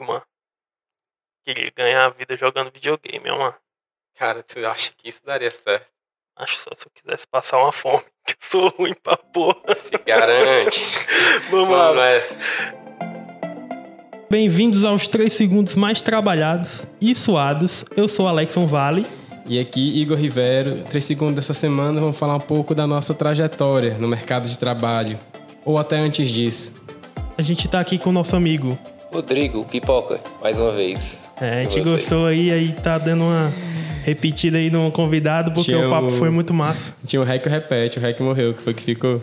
Mano. 0.00 0.22
Queria 1.44 1.70
ganhar 1.76 2.06
a 2.06 2.10
vida 2.10 2.36
jogando 2.36 2.72
videogame, 2.72 3.30
mano. 3.30 3.54
Cara, 4.18 4.42
tu 4.42 4.64
acha 4.66 4.92
que 4.96 5.08
isso 5.10 5.20
daria 5.24 5.50
certo? 5.50 5.86
Acho 6.36 6.56
só 6.56 6.70
se 6.74 6.86
eu 6.86 6.90
quisesse 6.94 7.26
passar 7.26 7.58
uma 7.58 7.72
fome. 7.72 8.02
Que 8.26 8.32
eu 8.32 8.36
sou 8.40 8.68
ruim 8.70 8.94
pra 8.94 9.18
porra. 9.18 9.76
Se 9.76 9.98
garante. 9.98 10.82
Vamos 11.50 11.76
lá. 11.76 11.94
nessa. 11.94 12.34
Bem-vindos 14.30 14.82
aos 14.82 15.06
3 15.06 15.30
segundos 15.30 15.74
mais 15.74 16.00
trabalhados 16.00 16.88
e 16.98 17.14
suados. 17.14 17.84
Eu 17.94 18.08
sou 18.08 18.26
Alexon 18.26 18.66
Vale. 18.66 19.06
E 19.46 19.60
aqui, 19.60 20.00
Igor 20.00 20.16
Rivero, 20.16 20.82
três 20.84 21.04
segundos 21.04 21.34
dessa 21.34 21.52
semana, 21.52 22.00
vamos 22.00 22.16
falar 22.16 22.36
um 22.36 22.40
pouco 22.40 22.74
da 22.74 22.86
nossa 22.86 23.12
trajetória 23.12 23.98
no 23.98 24.08
mercado 24.08 24.48
de 24.48 24.58
trabalho, 24.58 25.20
ou 25.66 25.76
até 25.76 25.96
antes 25.96 26.30
disso. 26.30 26.82
A 27.36 27.42
gente 27.42 27.68
tá 27.68 27.80
aqui 27.80 27.98
com 27.98 28.10
o 28.10 28.12
nosso 28.12 28.36
amigo. 28.36 28.78
Rodrigo, 29.12 29.64
pipoca, 29.64 30.20
mais 30.42 30.58
uma 30.58 30.72
vez. 30.72 31.28
É, 31.40 31.60
a 31.60 31.62
gente 31.62 31.80
gostou 31.80 32.26
aí, 32.26 32.50
aí 32.50 32.72
tá 32.72 32.98
dando 32.98 33.24
uma 33.24 33.52
repetida 34.04 34.58
aí 34.58 34.70
no 34.70 34.90
convidado, 34.90 35.52
porque 35.52 35.72
Tinha 35.72 35.86
o 35.86 35.90
papo 35.90 36.06
o- 36.08 36.10
foi 36.10 36.30
muito 36.30 36.52
massa. 36.52 36.94
Tinha 37.06 37.20
o 37.20 37.24
Rec 37.24 37.44
Repete, 37.46 37.98
o 37.98 38.02
Rec 38.02 38.20
morreu, 38.20 38.54
que 38.54 38.62
foi 38.62 38.74
que 38.74 38.82
ficou. 38.82 39.20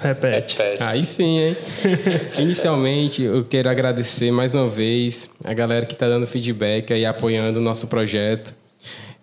Repete. 0.00 0.56
Repete. 0.58 0.82
Aí 0.82 1.04
sim, 1.04 1.38
hein? 1.40 1.56
Inicialmente, 2.38 3.22
eu 3.22 3.44
quero 3.44 3.68
agradecer 3.68 4.30
mais 4.30 4.54
uma 4.54 4.68
vez 4.68 5.28
a 5.44 5.52
galera 5.52 5.84
que 5.86 5.94
tá 5.94 6.06
dando 6.08 6.26
feedback 6.26 6.92
aí, 6.92 7.04
apoiando 7.04 7.58
o 7.58 7.62
nosso 7.62 7.88
projeto. 7.88 8.54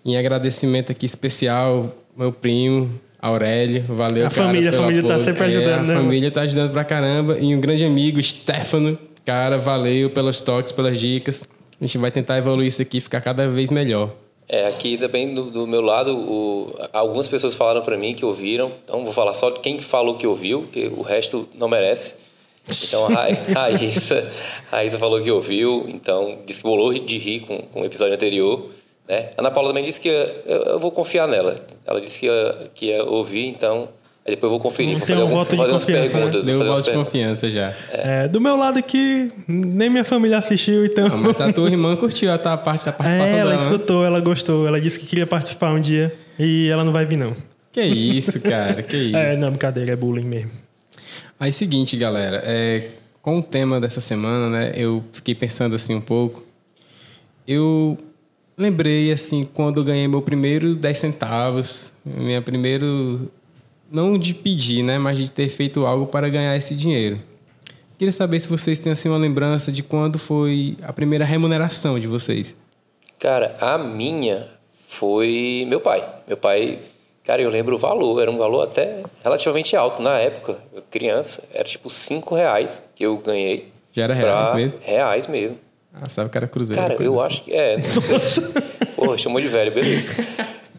Em 0.04 0.18
agradecimento 0.18 0.92
aqui 0.92 1.06
especial, 1.06 1.96
meu 2.16 2.32
primo, 2.32 2.92
Aurélio, 3.28 3.84
valeu, 3.90 4.26
A 4.28 4.30
cara, 4.30 4.44
família, 4.48 4.70
a 4.70 4.74
família 4.74 5.02
tá 5.04 5.14
apoio. 5.16 5.26
sempre 5.26 5.44
É, 5.44 5.48
ajudando, 5.48 5.88
né, 5.88 5.94
A 5.94 5.98
família 5.98 6.32
tá 6.32 6.42
ajudando 6.42 6.72
pra 6.72 6.84
caramba. 6.84 7.38
E 7.40 7.56
um 7.56 7.60
grande 7.60 7.84
amigo, 7.84 8.22
Stefano, 8.22 8.98
cara, 9.26 9.58
valeu 9.58 10.10
pelos 10.10 10.42
toques, 10.42 10.72
pelas 10.72 10.98
dicas. 11.00 11.44
A 11.82 11.86
gente 11.86 11.98
vai 11.98 12.12
tentar 12.12 12.38
evoluir 12.38 12.68
isso 12.68 12.82
aqui, 12.82 13.02
ficar 13.02 13.22
cada 13.22 13.48
vez 13.48 13.70
melhor. 13.72 14.12
É, 14.48 14.68
aqui 14.68 14.96
também 14.98 15.34
do, 15.34 15.50
do 15.50 15.66
meu 15.66 15.82
lado, 15.82 16.16
o- 16.16 16.72
algumas 16.94 17.28
pessoas 17.28 17.56
falaram 17.56 17.82
pra 17.82 17.98
mim 17.98 18.14
que 18.14 18.24
ouviram, 18.24 18.72
então 18.84 19.04
vou 19.04 19.12
falar 19.12 19.34
só 19.34 19.50
de 19.50 19.60
quem 19.60 19.80
falou 19.80 20.16
que 20.16 20.28
ouviu, 20.28 20.68
que 20.72 20.86
o 20.96 21.02
resto 21.02 21.50
não 21.58 21.68
merece. 21.68 22.14
Então 22.88 23.06
a 23.08 23.10
Ra- 23.10 23.28
Raíssa, 23.62 24.32
a 24.72 24.76
Raíssa 24.78 25.00
falou 25.00 25.20
que 25.20 25.32
ouviu, 25.32 25.86
então 25.88 26.38
disse 26.46 26.60
que 26.62 26.68
bolou 26.68 26.94
de 26.94 27.18
rir 27.18 27.40
com, 27.42 27.58
com 27.58 27.82
o 27.82 27.86
episódio 27.86 28.14
anterior. 28.14 28.70
Né? 29.08 29.30
Ana 29.38 29.52
Paula 29.52 29.70
também 29.70 29.84
disse 29.84 30.00
que 30.02 30.10
ia- 30.10 30.42
eu, 30.46 30.62
eu 30.64 30.80
vou 30.80 30.92
confiar 30.92 31.28
nela. 31.28 31.60
Ela 31.86 32.02
disse 32.02 32.20
que 32.20 32.26
ia, 32.26 32.56
que 32.74 32.86
ia 32.88 33.04
ouvir, 33.04 33.48
então 33.48 33.90
aí 34.26 34.32
depois 34.34 34.44
eu 34.52 34.58
vou 34.58 34.60
conferir. 34.60 34.98
Vou 34.98 35.06
Tem 35.06 35.16
fazer, 35.16 35.20
um 35.20 35.22
algum- 35.24 35.36
voto 35.36 35.52
de 35.52 35.58
fazer 35.62 35.72
confiança, 35.74 36.02
né? 36.04 36.10
perguntas. 36.14 36.46
Deu 36.46 36.58
vou 36.58 36.66
um 36.66 36.70
fazer 36.76 36.92
voto 36.92 36.92
de 37.04 37.06
confiança 37.12 37.52
já. 37.52 37.74
É, 37.92 38.28
do 38.28 38.42
meu 38.42 38.56
lado 38.56 38.80
aqui, 38.80 39.32
nem 39.48 39.90
minha 39.90 40.04
família 40.06 40.40
assistiu, 40.40 40.84
então. 40.86 41.08
Não, 41.08 41.18
mas 41.20 41.40
a 41.40 41.54
tua 41.54 41.70
irmã 41.70 41.96
curtiu 41.96 42.32
a 42.32 42.38
tua 42.40 42.58
parte 42.58 42.86
da 42.86 42.92
participação 42.94 43.36
É, 43.38 43.40
ela 43.40 43.52
dela, 43.52 43.62
né? 43.64 43.72
escutou, 43.72 44.04
ela 44.06 44.20
gostou. 44.20 44.68
Ela 44.68 44.82
disse 44.82 45.00
que 45.00 45.06
queria 45.06 45.28
participar 45.28 45.72
um 45.74 45.80
dia 45.80 46.12
e 46.40 46.68
ela 46.70 46.84
não 46.84 46.92
vai 46.92 47.06
vir, 47.06 47.18
não. 47.18 47.36
Que 47.72 47.82
isso, 47.84 48.40
cara, 48.40 48.82
que 48.82 48.96
isso. 49.10 49.18
É, 49.18 49.36
não, 49.38 49.50
brincadeira, 49.50 49.92
é 49.92 49.96
bullying 49.96 50.26
mesmo. 50.26 50.52
Aí, 51.40 51.52
seguinte, 51.54 51.96
galera, 51.98 52.42
é, 52.46 52.92
com 53.22 53.38
o 53.38 53.44
tema 53.44 53.80
dessa 53.80 54.00
semana, 54.02 54.50
né, 54.50 54.72
eu 54.76 55.04
fiquei 55.12 55.36
pensando 55.36 55.76
assim 55.76 55.94
um 55.94 56.00
pouco. 56.02 56.42
Eu 57.48 57.98
lembrei, 58.58 59.12
assim, 59.12 59.48
quando 59.54 59.82
eu 59.82 59.84
ganhei 59.84 60.08
meu 60.08 60.22
primeiro 60.22 60.76
10 60.76 60.98
centavos, 60.98 61.92
minha 62.06 62.42
primeiro, 62.42 63.32
não 63.92 64.18
de 64.18 64.34
pedir, 64.34 64.84
né, 64.84 64.98
mas 64.98 65.18
de 65.18 65.32
ter 65.32 65.50
feito 65.50 65.86
algo 65.86 66.06
para 66.08 66.30
ganhar 66.30 66.56
esse 66.56 66.76
dinheiro. 66.76 67.20
Queria 67.98 68.12
saber 68.12 68.40
se 68.40 68.50
vocês 68.50 68.78
têm, 68.80 68.92
assim, 68.92 69.08
uma 69.10 69.18
lembrança 69.18 69.72
de 69.72 69.82
quando 69.82 70.20
foi 70.20 70.78
a 70.84 70.92
primeira 70.92 71.24
remuneração 71.24 71.98
de 72.00 72.08
vocês. 72.08 72.56
Cara, 73.18 73.56
a 73.62 73.78
minha 73.78 74.48
foi 74.88 75.66
meu 75.70 75.80
pai. 75.80 76.06
Meu 76.28 76.36
pai, 76.36 76.80
cara, 77.24 77.42
eu 77.42 77.50
lembro 77.50 77.76
o 77.76 77.80
valor, 77.80 78.22
era 78.22 78.30
um 78.30 78.38
valor 78.38 78.64
até 78.64 79.02
relativamente 79.24 79.76
alto 79.78 80.02
na 80.02 80.18
época, 80.20 80.58
eu 80.74 80.82
criança, 80.92 81.42
era 81.54 81.64
tipo 81.64 81.90
5 81.90 82.36
reais 82.36 82.84
que 82.96 83.06
eu 83.06 83.18
ganhei. 83.18 83.70
Já 83.94 84.04
era 84.04 84.14
reais 84.14 84.50
pra- 84.50 84.60
mesmo? 84.60 84.80
Reais 84.84 85.28
mesmo. 85.28 85.58
Ah, 86.02 86.10
sabe 86.10 86.30
que 86.30 86.38
era 86.38 86.48
cruzeiro. 86.48 86.82
Cara, 86.82 86.96
eu 87.02 87.20
assim. 87.20 87.26
acho 87.34 87.44
que 87.44 87.54
é. 87.54 87.78
Não 87.78 87.84
sei. 87.84 88.44
Porra, 88.96 89.18
chamou 89.18 89.40
de 89.42 89.48
velho, 89.48 89.72
beleza. 89.74 90.10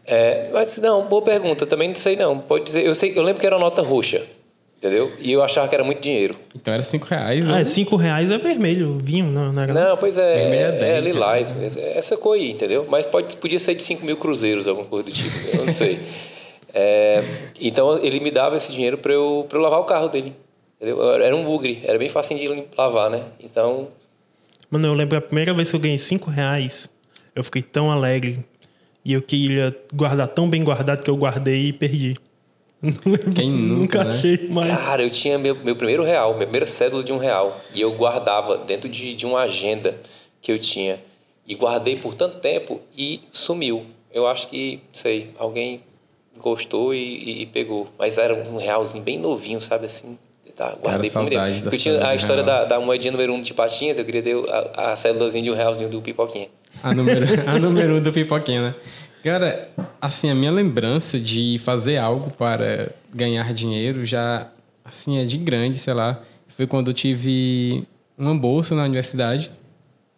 É, 0.05 0.51
mas 0.53 0.79
não, 0.79 1.07
boa 1.07 1.23
pergunta. 1.23 1.67
Também 1.67 1.89
não 1.89 1.95
sei 1.97 2.17
não. 2.17 2.39
Pode 2.39 2.65
dizer. 2.65 2.85
Eu 2.87 2.95
sei, 2.95 3.13
eu 3.17 3.23
lembro 3.23 3.41
que 3.41 3.47
era 3.47 3.59
nota 3.59 3.83
roxa, 3.83 4.23
entendeu? 4.79 5.11
E 5.19 5.33
eu 5.33 5.43
achava 5.43 5.67
que 5.69 5.75
era 5.75 5.83
muito 5.83 6.01
dinheiro. 6.01 6.37
Então 6.55 6.73
era 6.73 6.83
5 6.83 7.07
reais, 7.07 7.47
Ah, 7.49 7.59
né? 7.59 7.65
5 7.65 7.97
reais 7.97 8.31
é 8.31 8.39
vermelho, 8.39 8.99
vinho, 9.03 9.27
não, 9.27 9.53
não 9.53 9.63
era? 9.63 9.73
Não, 9.75 9.97
pois 9.97 10.17
é. 10.17 10.37
Vermelho 10.37 10.63
é 10.63 10.69
É, 10.69 11.01
10, 11.01 11.05
lilás. 11.07 11.57
Essa- 11.63 11.81
Essa 11.81 12.17
cor 12.17 12.35
aí, 12.37 12.53
entendeu? 12.53 12.87
Mas 12.89 13.05
pode, 13.07 13.37
podia 13.37 13.59
ser 13.59 13.75
de 13.75 13.83
5 13.83 14.05
mil 14.05 14.17
cruzeiros, 14.17 14.69
alguma 14.69 14.87
coisa 14.87 15.07
do 15.07 15.13
tipo. 15.13 15.57
Eu 15.57 15.67
não 15.67 15.73
sei. 15.73 15.99
É, 16.73 17.23
então 17.61 17.99
ele 18.03 18.21
me 18.21 18.31
dava 18.31 18.57
esse 18.57 18.71
dinheiro 18.71 18.99
para 18.99 19.13
eu, 19.13 19.47
pra 19.49 19.59
eu 19.59 19.63
lavar 19.63 19.81
o 19.81 19.85
carro 19.85 20.09
dele. 20.09 20.35
Entendeu? 20.81 21.11
Era 21.15 21.35
um 21.35 21.43
bugre, 21.43 21.81
era 21.85 21.99
bem 21.99 22.09
fácil 22.09 22.37
de 22.39 22.65
lavar, 22.77 23.09
né? 23.11 23.23
Então, 23.41 23.89
Mano, 24.71 24.89
eu 24.89 24.95
lembro 24.95 25.17
a 25.17 25.21
primeira 25.21 25.53
vez 25.55 25.71
que 25.71 25.77
eu 25.77 25.81
ganhei 25.81 25.99
5 25.99 26.31
reais, 26.31 26.89
eu 27.35 27.45
fiquei 27.45 27.63
tão 27.63 27.91
alegre. 27.91 28.45
E 29.05 29.13
eu 29.13 29.23
queria 29.23 29.77
guardar 29.95 30.27
tão 30.29 30.49
bem 30.51 30.65
guardado 30.65 31.03
que 31.03 31.11
eu 31.11 31.17
guardei 31.17 31.67
e 31.69 31.73
perdi. 31.73 32.15
Quem 33.35 33.51
nunca, 33.51 34.03
né? 34.05 34.11
achei 34.11 34.49
mais. 34.49 34.67
Cara, 34.77 35.03
eu 35.03 35.11
tinha 35.11 35.39
meu, 35.39 35.55
meu 35.55 35.77
primeiro 35.77 36.03
real, 36.05 36.33
minha 36.35 36.43
primeira 36.47 36.67
cédula 36.67 37.03
de 37.05 37.13
um 37.13 37.19
real. 37.19 37.61
E 37.75 37.81
eu 37.81 37.93
guardava 37.93 38.59
dentro 38.59 38.89
de, 38.89 39.15
de 39.15 39.25
uma 39.25 39.41
agenda 39.41 39.99
que 40.43 40.51
eu 40.51 40.59
tinha. 40.59 41.01
E 41.47 41.55
guardei 41.55 41.97
por 41.97 42.15
tanto 42.15 42.41
tempo 42.41 42.81
e 42.97 43.21
sumiu. 43.31 43.87
Eu 44.13 44.27
acho 44.27 44.49
que, 44.49 44.81
sei, 44.93 45.31
alguém 45.39 45.83
gostou 46.37 46.93
e, 46.93 46.99
e- 46.99 47.43
e 47.43 47.47
pegou. 47.47 47.89
Mas 47.99 48.19
era 48.19 48.35
um 48.49 48.57
realzinho 48.57 49.03
bem 49.05 49.19
novinho, 49.19 49.61
sabe 49.61 49.87
assim? 49.87 50.19
Tá, 50.57 50.75
guardei 50.83 51.11
tempo. 51.11 51.29
da 51.29 51.61
Porque 51.65 51.77
tinha 51.77 52.07
a 52.07 52.15
história 52.15 52.43
da, 52.43 52.65
da 52.65 52.81
moedinha 52.81 53.13
número 53.13 53.35
um 53.35 53.41
de 53.43 53.53
patinhas, 53.53 53.99
eu 53.99 54.05
queria 54.07 54.23
ter 54.23 54.35
a, 54.49 54.93
a 54.93 54.97
cédulazinha 54.97 55.45
de 55.45 55.51
um 55.51 55.55
realzinho 55.55 55.91
do 55.91 56.01
pipoquinha. 56.01 56.49
A 56.83 56.95
número, 56.95 57.27
a 57.47 57.59
número 57.59 57.97
um 57.97 58.03
do 58.03 58.11
pipoquinha, 58.11 58.63
né? 58.63 58.75
Cara, 59.23 59.69
assim, 60.01 60.31
a 60.31 60.35
minha 60.35 60.51
lembrança 60.51 61.21
de 61.21 61.59
fazer 61.59 61.99
algo 61.99 62.31
para 62.31 62.91
ganhar 63.13 63.53
dinheiro 63.53 64.05
já, 64.07 64.49
assim, 64.83 65.19
é 65.19 65.27
de 65.27 65.37
grande, 65.37 65.79
sei 65.79 65.93
lá. 65.93 66.23
Foi 66.49 66.67
quando 66.67 66.89
eu 66.89 66.95
tive 66.95 67.87
uma 68.17 68.35
bolsa 68.35 68.75
na 68.75 68.85
universidade. 68.85 69.51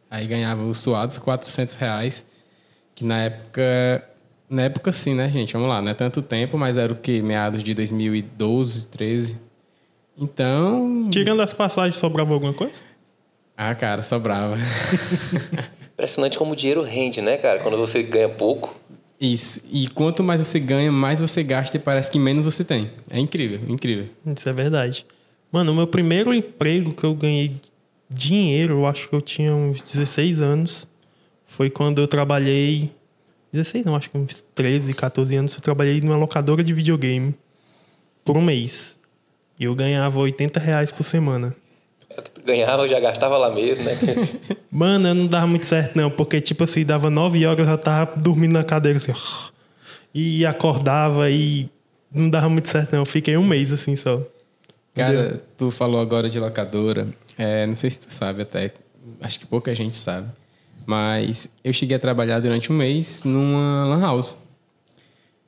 Aí 0.08 0.24
ganhava 0.26 0.62
os 0.62 0.78
suados 0.78 1.18
400 1.18 1.74
reais. 1.74 2.24
Que 2.94 3.04
na 3.04 3.24
época... 3.24 4.04
Na 4.48 4.62
época, 4.62 4.92
sim, 4.92 5.14
né, 5.14 5.30
gente? 5.30 5.52
Vamos 5.52 5.68
lá, 5.68 5.82
não 5.82 5.90
é 5.90 5.94
tanto 5.94 6.22
tempo, 6.22 6.56
mas 6.56 6.76
era 6.78 6.92
o 6.92 6.96
quê? 6.96 7.20
Meados 7.20 7.62
de 7.62 7.74
2012, 7.74 8.86
13. 8.86 9.47
Então... 10.18 11.08
Tirando 11.10 11.40
as 11.40 11.54
passagens, 11.54 11.96
sobrava 11.96 12.34
alguma 12.34 12.52
coisa? 12.52 12.80
Ah, 13.56 13.74
cara, 13.74 14.02
sobrava. 14.02 14.56
Impressionante 15.94 16.38
como 16.38 16.52
o 16.52 16.56
dinheiro 16.56 16.82
rende, 16.82 17.20
né, 17.20 17.36
cara? 17.36 17.60
Quando 17.60 17.76
você 17.76 18.02
ganha 18.02 18.28
pouco. 18.28 18.78
Isso. 19.20 19.60
E 19.70 19.88
quanto 19.88 20.22
mais 20.22 20.40
você 20.40 20.60
ganha, 20.60 20.92
mais 20.92 21.20
você 21.20 21.42
gasta 21.42 21.76
e 21.76 21.80
parece 21.80 22.10
que 22.10 22.18
menos 22.18 22.44
você 22.44 22.64
tem. 22.64 22.90
É 23.10 23.18
incrível, 23.18 23.60
incrível. 23.68 24.06
Isso 24.24 24.48
é 24.48 24.52
verdade. 24.52 25.04
Mano, 25.50 25.72
o 25.72 25.74
meu 25.74 25.86
primeiro 25.86 26.32
emprego 26.32 26.92
que 26.92 27.04
eu 27.04 27.14
ganhei 27.14 27.60
dinheiro, 28.08 28.74
eu 28.74 28.86
acho 28.86 29.08
que 29.08 29.14
eu 29.14 29.20
tinha 29.20 29.52
uns 29.52 29.80
16 29.82 30.40
anos. 30.40 30.86
Foi 31.46 31.68
quando 31.68 32.00
eu 32.00 32.06
trabalhei. 32.06 32.92
16 33.52 33.86
não, 33.86 33.96
acho 33.96 34.10
que 34.10 34.18
uns 34.18 34.44
13, 34.54 34.92
14 34.92 35.34
anos. 35.36 35.54
Eu 35.54 35.60
trabalhei 35.60 36.00
numa 36.00 36.16
locadora 36.16 36.62
de 36.62 36.72
videogame 36.72 37.34
por 38.24 38.36
um 38.36 38.42
mês. 38.42 38.97
E 39.58 39.64
eu 39.64 39.74
ganhava 39.74 40.18
80 40.18 40.60
reais 40.60 40.92
por 40.92 41.02
semana. 41.04 41.54
É 42.10 42.20
o 42.20 42.22
que 42.22 42.30
tu 42.30 42.42
ganhava, 42.42 42.84
eu 42.84 42.88
já 42.88 43.00
gastava 43.00 43.36
lá 43.36 43.50
mesmo, 43.50 43.84
né? 43.84 43.92
Mano, 44.70 45.08
eu 45.08 45.14
não 45.14 45.26
dava 45.26 45.46
muito 45.46 45.66
certo, 45.66 45.96
não, 45.96 46.10
porque, 46.10 46.40
tipo 46.40 46.64
assim, 46.64 46.84
dava 46.84 47.10
9 47.10 47.44
horas, 47.44 47.60
eu 47.60 47.66
já 47.66 47.76
tava 47.76 48.12
dormindo 48.16 48.52
na 48.52 48.64
cadeira, 48.64 48.96
assim, 48.96 49.12
e 50.14 50.46
acordava 50.46 51.30
e 51.30 51.68
não 52.12 52.30
dava 52.30 52.48
muito 52.48 52.68
certo, 52.68 52.92
não. 52.92 53.00
Eu 53.00 53.06
fiquei 53.06 53.36
um 53.36 53.44
mês 53.44 53.72
assim 53.72 53.94
só. 53.94 54.22
Cara, 54.94 55.40
tu 55.56 55.70
falou 55.70 56.00
agora 56.00 56.28
de 56.28 56.40
locadora. 56.40 57.08
É, 57.36 57.66
não 57.66 57.74
sei 57.74 57.90
se 57.90 58.00
tu 58.00 58.12
sabe 58.12 58.42
até. 58.42 58.72
Acho 59.20 59.38
que 59.38 59.46
pouca 59.46 59.74
gente 59.74 59.96
sabe. 59.96 60.28
Mas 60.84 61.48
eu 61.62 61.72
cheguei 61.72 61.96
a 61.96 62.00
trabalhar 62.00 62.40
durante 62.40 62.72
um 62.72 62.76
mês 62.76 63.22
numa 63.24 63.84
lan 63.84 64.00
house. 64.00 64.36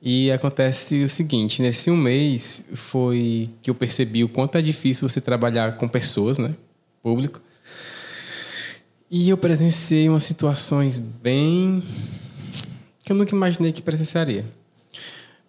E 0.01 0.31
acontece 0.31 1.03
o 1.03 1.09
seguinte, 1.09 1.61
nesse 1.61 1.91
um 1.91 1.95
mês 1.95 2.65
foi 2.73 3.51
que 3.61 3.69
eu 3.69 3.75
percebi 3.75 4.23
o 4.23 4.29
quanto 4.29 4.57
é 4.57 4.61
difícil 4.61 5.07
você 5.07 5.21
trabalhar 5.21 5.77
com 5.77 5.87
pessoas, 5.87 6.39
né? 6.39 6.55
Público. 7.03 7.39
E 9.09 9.29
eu 9.29 9.37
presenciei 9.37 10.09
umas 10.09 10.23
situações 10.23 10.97
bem 10.97 11.83
que 13.03 13.11
eu 13.11 13.15
nunca 13.15 13.35
imaginei 13.35 13.71
que 13.71 13.81
presenciaria. 13.81 14.45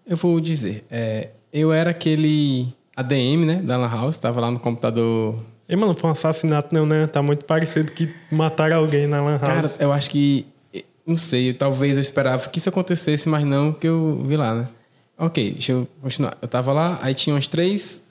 Eu 0.07 0.17
vou 0.17 0.39
dizer, 0.41 0.85
é, 0.91 1.31
eu 1.53 1.73
era 1.73 1.91
aquele 1.91 2.75
ADM, 2.97 3.47
né, 3.47 3.63
da 3.63 3.77
Lan 3.77 3.89
House, 3.89 4.17
estava 4.17 4.41
lá 4.41 4.51
no 4.51 4.59
computador 4.59 5.43
E, 5.69 5.77
mano, 5.77 5.95
foi 5.95 6.11
um 6.11 6.13
assassinato 6.13 6.75
não, 6.75 6.85
né? 6.85 7.07
Tá 7.07 7.23
muito 7.23 7.45
parecido 7.45 7.93
que 7.93 8.13
mataram 8.31 8.77
alguém 8.77 9.07
na 9.07 9.23
Lan 9.23 9.39
House. 9.39 9.41
Cara, 9.41 9.71
eu 9.79 9.93
acho 9.93 10.11
que. 10.11 10.45
Não 11.07 11.17
sei, 11.17 11.53
talvez 11.53 11.97
eu 11.97 12.01
esperava 12.01 12.49
que 12.49 12.59
isso 12.59 12.69
acontecesse, 12.69 13.29
mas 13.29 13.45
não 13.45 13.73
que 13.73 13.89
eu 13.89 14.23
vi 14.25 14.37
lá, 14.37 14.55
né? 14.55 14.69
Ok, 15.19 15.53
deixa 15.53 15.73
eu 15.73 15.89
continuar. 16.01 16.37
Eu 16.41 16.49
tava 16.49 16.73
lá, 16.73 16.99
aí 17.03 17.15
tinha 17.15 17.35
umas 17.35 17.49
três, 17.49 18.03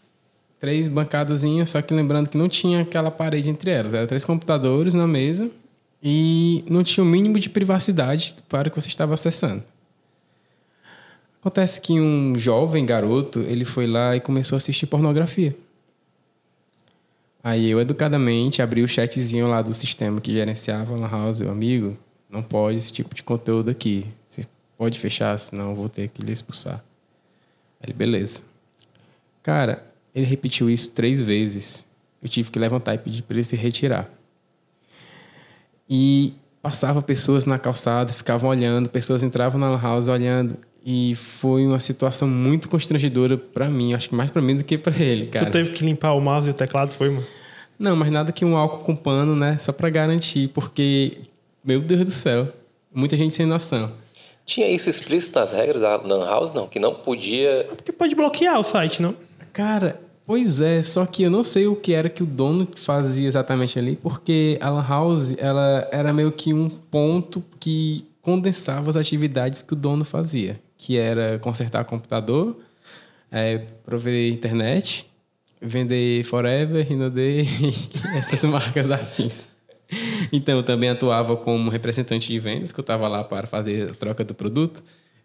três 0.59 0.87
bancadazinhas, 0.87 1.69
só 1.69 1.81
que 1.81 1.93
lembrando 1.93 2.29
que 2.29 2.37
não 2.37 2.49
tinha 2.49 2.81
aquela 2.81 3.09
parede 3.09 3.49
entre 3.49 3.71
elas. 3.71 3.93
Eram 3.93 4.07
três 4.07 4.25
computadores 4.25 4.93
na 4.93 5.07
mesa 5.07 5.49
e 6.03 6.63
não 6.69 6.83
tinha 6.83 7.03
o 7.03 7.07
mínimo 7.07 7.39
de 7.39 7.49
privacidade 7.49 8.35
para 8.49 8.67
o 8.67 8.71
que 8.71 8.79
você 8.79 8.87
estava 8.87 9.13
acessando. 9.13 9.63
Acontece 11.39 11.81
que 11.81 11.99
um 11.99 12.37
jovem 12.37 12.85
garoto, 12.85 13.39
ele 13.39 13.65
foi 13.65 13.87
lá 13.87 14.15
e 14.15 14.19
começou 14.19 14.55
a 14.55 14.57
assistir 14.57 14.85
pornografia. 14.85 15.55
Aí 17.43 17.69
eu, 17.69 17.81
educadamente, 17.81 18.61
abri 18.61 18.83
o 18.83 18.87
chatzinho 18.87 19.47
lá 19.47 19.61
do 19.61 19.73
sistema 19.73 20.21
que 20.21 20.31
gerenciava 20.31 20.95
Lan 20.95 21.09
House. 21.09 21.41
Eu, 21.41 21.49
amigo, 21.49 21.97
não 22.31 22.41
pode 22.41 22.77
esse 22.77 22.91
tipo 22.91 23.13
de 23.13 23.21
conteúdo 23.21 23.69
aqui. 23.69 24.07
Você 24.25 24.47
pode 24.77 24.97
fechar, 24.97 25.37
senão 25.37 25.71
eu 25.71 25.75
vou 25.75 25.89
ter 25.89 26.07
que 26.07 26.21
lhe 26.21 26.31
expulsar. 26.31 26.83
Ele, 27.83 27.93
beleza. 27.93 28.43
Cara, 29.43 29.85
ele 30.15 30.25
repetiu 30.25 30.69
isso 30.69 30.91
três 30.91 31.21
vezes. 31.21 31.85
Eu 32.21 32.29
tive 32.29 32.49
que 32.49 32.59
levantar 32.59 32.95
e 32.95 32.97
pedir 32.97 33.23
para 33.23 33.35
ele 33.35 33.43
se 33.43 33.55
retirar. 33.55 34.09
E 35.89 36.33
passava 36.61 37.01
pessoas 37.01 37.45
na 37.45 37.59
calçada, 37.59 38.13
ficavam 38.13 38.49
olhando, 38.49 38.89
pessoas 38.89 39.23
entravam 39.23 39.59
na 39.59 39.75
House 39.75 40.07
olhando. 40.07 40.57
E 40.85 41.15
foi 41.15 41.65
uma 41.65 41.79
situação 41.79 42.27
muito 42.27 42.69
constrangedora 42.69 43.37
para 43.37 43.69
mim, 43.69 43.93
acho 43.93 44.09
que 44.09 44.15
mais 44.15 44.31
para 44.31 44.41
mim 44.41 44.55
do 44.55 44.63
que 44.63 44.77
para 44.77 44.95
ele, 44.97 45.27
cara. 45.27 45.45
Tu 45.45 45.51
teve 45.51 45.71
que 45.71 45.83
limpar 45.83 46.13
o 46.13 46.21
mouse 46.21 46.47
e 46.47 46.51
o 46.51 46.53
teclado, 46.53 46.93
foi, 46.93 47.11
mano? 47.11 47.27
Não, 47.77 47.95
mas 47.95 48.11
nada 48.11 48.31
que 48.31 48.45
um 48.45 48.55
álcool 48.55 48.83
com 48.83 48.95
pano, 48.95 49.35
né? 49.35 49.57
Só 49.59 49.71
para 49.71 49.89
garantir, 49.89 50.49
porque, 50.49 51.19
meu 51.63 51.81
Deus 51.81 52.05
do 52.05 52.11
céu, 52.11 52.47
muita 52.93 53.15
gente 53.17 53.33
sem 53.33 53.45
noção. 53.45 53.91
Tinha 54.45 54.67
isso 54.69 54.89
explícito 54.89 55.39
nas 55.39 55.51
regras 55.53 55.81
da 55.81 55.95
Lan 55.97 56.25
House? 56.25 56.51
Não, 56.51 56.67
que 56.67 56.79
não 56.79 56.95
podia. 56.95 57.65
Porque 57.69 57.91
pode 57.91 58.15
bloquear 58.15 58.59
o 58.59 58.63
site, 58.63 59.01
não? 59.01 59.15
Cara, 59.53 60.01
pois 60.25 60.59
é, 60.59 60.81
só 60.81 61.05
que 61.05 61.23
eu 61.23 61.29
não 61.29 61.43
sei 61.43 61.67
o 61.67 61.75
que 61.75 61.93
era 61.93 62.09
que 62.09 62.23
o 62.23 62.25
dono 62.25 62.67
fazia 62.75 63.27
exatamente 63.27 63.77
ali, 63.77 63.95
porque 63.95 64.57
a 64.59 64.69
Lan 64.69 64.85
House, 64.87 65.33
ela 65.37 65.87
era 65.91 66.11
meio 66.11 66.31
que 66.31 66.53
um 66.53 66.69
ponto 66.69 67.43
que 67.59 68.05
condensava 68.21 68.89
as 68.89 68.95
atividades 68.95 69.61
que 69.61 69.73
o 69.73 69.75
dono 69.75 70.03
fazia 70.03 70.59
que 70.81 70.97
era 70.97 71.37
consertar 71.37 71.85
computador, 71.85 72.57
é, 73.31 73.59
prover 73.85 74.33
internet, 74.33 75.07
vender 75.61 76.23
Forever, 76.23 76.83
Rinode 76.83 77.45
essas 78.17 78.43
marcas 78.45 78.89
afins. 78.89 79.47
Então, 80.33 80.57
eu 80.57 80.63
também 80.63 80.89
atuava 80.89 81.35
como 81.35 81.69
representante 81.69 82.27
de 82.29 82.39
vendas, 82.39 82.71
que 82.71 82.79
eu 82.79 82.83
estava 82.83 83.07
lá 83.07 83.23
para 83.23 83.47
fazer 83.47 83.91
a 83.91 83.93
troca 83.93 84.23
do 84.23 84.33
produto. 84.33 84.81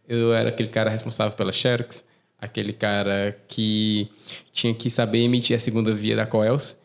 Eu 0.09 0.35
era 0.35 0.49
aquele 0.49 0.69
cara 0.69 0.91
responsável 0.91 1.37
pela 1.37 1.53
Xerox, 1.53 2.05
aquele 2.39 2.73
cara 2.73 3.37
que 3.49 4.09
tinha 4.53 4.75
que 4.75 4.91
saber 4.91 5.21
emitir 5.21 5.57
a 5.57 5.59
segunda 5.59 5.93
via 5.93 6.17
da 6.17 6.27
Coels, 6.27 6.77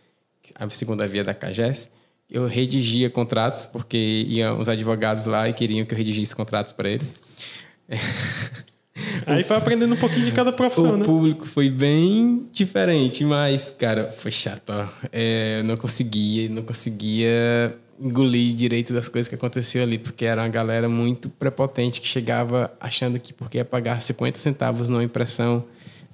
a 0.56 0.69
segunda 0.69 1.07
via 1.07 1.23
da 1.23 1.33
CAGES. 1.33 1.89
Eu 2.29 2.47
redigia 2.47 3.09
contratos, 3.09 3.65
porque 3.65 4.25
iam 4.27 4.57
os 4.59 4.69
advogados 4.69 5.25
lá 5.25 5.50
e 5.50 5.53
queriam 5.53 5.85
que 5.85 5.94
eu 5.94 5.97
redigisse 5.97 6.35
contratos 6.35 6.71
para 6.71 6.89
eles. 6.89 7.13
Aí 9.25 9.44
foi 9.44 9.57
aprendendo 9.57 9.94
um 9.94 9.97
pouquinho 9.97 10.25
de 10.25 10.31
cada 10.31 10.51
profissão, 10.51 10.94
o 10.94 10.97
né? 10.97 11.06
público 11.06 11.45
foi 11.45 11.69
bem 11.69 12.47
diferente, 12.51 13.23
mas, 13.23 13.71
cara, 13.77 14.12
foi 14.12 14.31
chato. 14.31 14.71
É, 15.12 15.62
não 15.63 15.75
conseguia, 15.77 16.50
não 16.50 16.63
conseguia 16.63 17.75
engolir 18.01 18.56
direito 18.56 18.94
das 18.94 19.07
coisas 19.07 19.27
que 19.27 19.36
aconteceu 19.36 19.83
ali, 19.83 20.00
porque 20.00 20.25
era 20.25 20.42
uma 20.42 20.50
galera 20.50 20.89
muito 20.89 21.30
prepotente 21.30 22.01
que 22.01 22.07
chegava 22.07 22.74
achando 22.80 23.19
que 23.19 23.31
porque 23.31 23.57
ia 23.57 23.65
pagar 23.65 24.01
50 24.01 24.39
centavos 24.39 24.89
numa 24.89 25.03
impressão, 25.03 25.63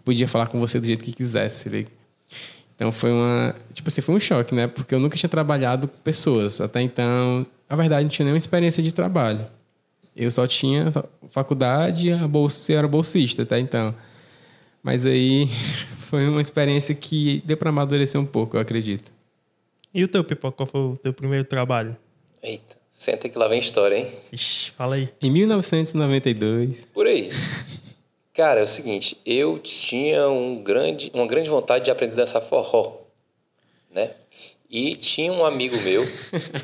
podia 0.04 0.28
falar 0.28 0.48
com 0.48 0.60
você 0.60 0.80
do 0.80 0.86
jeito 0.86 1.04
que 1.04 1.14
quisesse, 1.14 1.70
liga. 1.70 1.90
Então 2.76 2.92
foi 2.92 3.12
uma, 3.12 3.56
tipo 3.74 3.88
assim, 3.88 4.02
foi 4.02 4.16
um 4.16 4.20
choque, 4.20 4.54
né? 4.54 4.68
Porque 4.68 4.94
eu 4.94 5.00
nunca 5.00 5.18
tinha 5.18 5.30
trabalhado 5.30 5.88
com 5.88 5.98
pessoas. 6.00 6.62
Até 6.62 6.82
então, 6.82 7.46
na 7.70 7.76
verdade, 7.76 8.04
não 8.04 8.10
tinha 8.10 8.26
nenhuma 8.26 8.38
experiência 8.38 8.84
de 8.84 8.94
trabalho. 8.94 9.48
Eu 10.16 10.30
só 10.30 10.46
tinha 10.46 10.90
faculdade, 11.30 12.12
a 12.12 12.28
bolsa 12.28 12.74
era 12.74 12.88
bolsista, 12.88 13.46
tá? 13.46 13.60
Então. 13.60 13.96
Mas 14.84 15.06
aí 15.06 15.48
foi 16.10 16.28
uma 16.28 16.42
experiência 16.42 16.94
que 16.94 17.42
deu 17.46 17.58
para 17.58 17.70
amadurecer 17.70 18.20
um 18.20 18.26
pouco, 18.26 18.58
eu 18.58 18.62
acredito. 18.62 19.17
E 19.98 20.04
o 20.04 20.08
teu, 20.08 20.24
Pipoca, 20.24 20.58
qual 20.58 20.68
foi 20.68 20.80
o 20.80 20.96
teu 20.96 21.12
primeiro 21.12 21.44
trabalho? 21.44 21.98
Eita, 22.44 22.78
senta 22.92 23.28
que 23.28 23.36
lá 23.36 23.48
vem 23.48 23.58
história, 23.58 23.98
hein? 23.98 24.12
Ixi, 24.32 24.70
fala 24.70 24.94
aí. 24.94 25.10
Em 25.20 25.32
1992. 25.32 26.86
Por 26.94 27.08
aí. 27.08 27.32
Cara, 28.32 28.60
é 28.60 28.64
o 28.64 28.68
seguinte, 28.68 29.18
eu 29.26 29.58
tinha 29.58 30.30
um 30.30 30.62
grande, 30.62 31.10
uma 31.16 31.26
grande 31.26 31.50
vontade 31.50 31.86
de 31.86 31.90
aprender 31.90 32.14
a 32.14 32.18
dançar 32.18 32.44
forró, 32.44 32.98
né? 33.90 34.12
E 34.70 34.94
tinha 34.94 35.34
um 35.34 35.44
amigo 35.44 35.76
meu, 35.82 36.04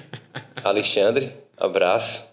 Alexandre, 0.63 1.33
abraço, 1.57 2.27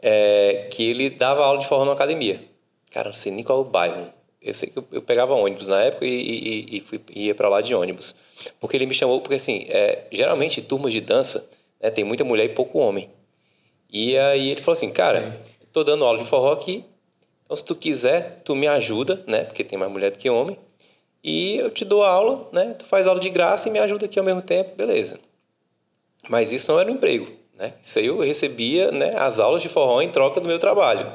é, 0.00 0.68
que 0.70 0.84
ele 0.84 1.10
dava 1.10 1.44
aula 1.44 1.60
de 1.60 1.68
forró 1.68 1.84
na 1.84 1.92
academia. 1.92 2.42
Cara, 2.90 3.10
não 3.10 3.14
sei 3.14 3.30
nem 3.30 3.44
qual 3.44 3.58
é 3.58 3.60
o 3.60 3.64
bairro. 3.64 4.10
Eu 4.40 4.54
sei 4.54 4.68
que 4.68 4.78
eu, 4.78 4.84
eu 4.92 5.02
pegava 5.02 5.34
ônibus 5.34 5.68
na 5.68 5.82
época 5.82 6.06
e, 6.06 6.10
e, 6.10 6.76
e 6.76 6.80
fui, 6.80 7.00
ia 7.14 7.34
para 7.34 7.48
lá 7.48 7.60
de 7.60 7.74
ônibus. 7.74 8.14
Porque 8.60 8.76
ele 8.76 8.86
me 8.86 8.94
chamou, 8.94 9.20
porque 9.20 9.34
assim, 9.34 9.66
é, 9.68 10.06
geralmente 10.12 10.62
turmas 10.62 10.92
de 10.92 11.00
dança 11.00 11.48
né, 11.80 11.90
tem 11.90 12.04
muita 12.04 12.24
mulher 12.24 12.44
e 12.44 12.50
pouco 12.50 12.78
homem. 12.78 13.10
E 13.90 14.16
aí 14.16 14.50
ele 14.50 14.60
falou 14.60 14.74
assim, 14.74 14.90
cara, 14.90 15.40
tô 15.72 15.82
dando 15.82 16.04
aula 16.04 16.18
de 16.18 16.24
forró 16.24 16.52
aqui, 16.52 16.84
então 17.44 17.56
se 17.56 17.64
tu 17.64 17.74
quiser, 17.74 18.42
tu 18.44 18.54
me 18.54 18.66
ajuda, 18.66 19.24
né? 19.26 19.44
Porque 19.44 19.64
tem 19.64 19.78
mais 19.78 19.90
mulher 19.90 20.10
do 20.10 20.18
que 20.18 20.28
homem. 20.28 20.58
E 21.24 21.56
eu 21.56 21.70
te 21.70 21.84
dou 21.84 22.04
aula, 22.04 22.46
né? 22.52 22.74
Tu 22.74 22.84
faz 22.84 23.06
aula 23.06 23.18
de 23.18 23.30
graça 23.30 23.68
e 23.68 23.72
me 23.72 23.78
ajuda 23.78 24.04
aqui 24.04 24.18
ao 24.18 24.24
mesmo 24.24 24.42
tempo, 24.42 24.76
beleza. 24.76 25.18
Mas 26.28 26.52
isso 26.52 26.70
não 26.70 26.78
era 26.78 26.90
um 26.90 26.94
emprego. 26.94 27.26
Né? 27.54 27.72
Isso 27.82 27.98
aí 27.98 28.06
eu 28.06 28.20
recebia 28.20 28.92
né, 28.92 29.14
as 29.16 29.40
aulas 29.40 29.62
de 29.62 29.68
forró 29.68 30.00
em 30.00 30.10
troca 30.10 30.40
do 30.40 30.46
meu 30.46 30.58
trabalho. 30.58 31.10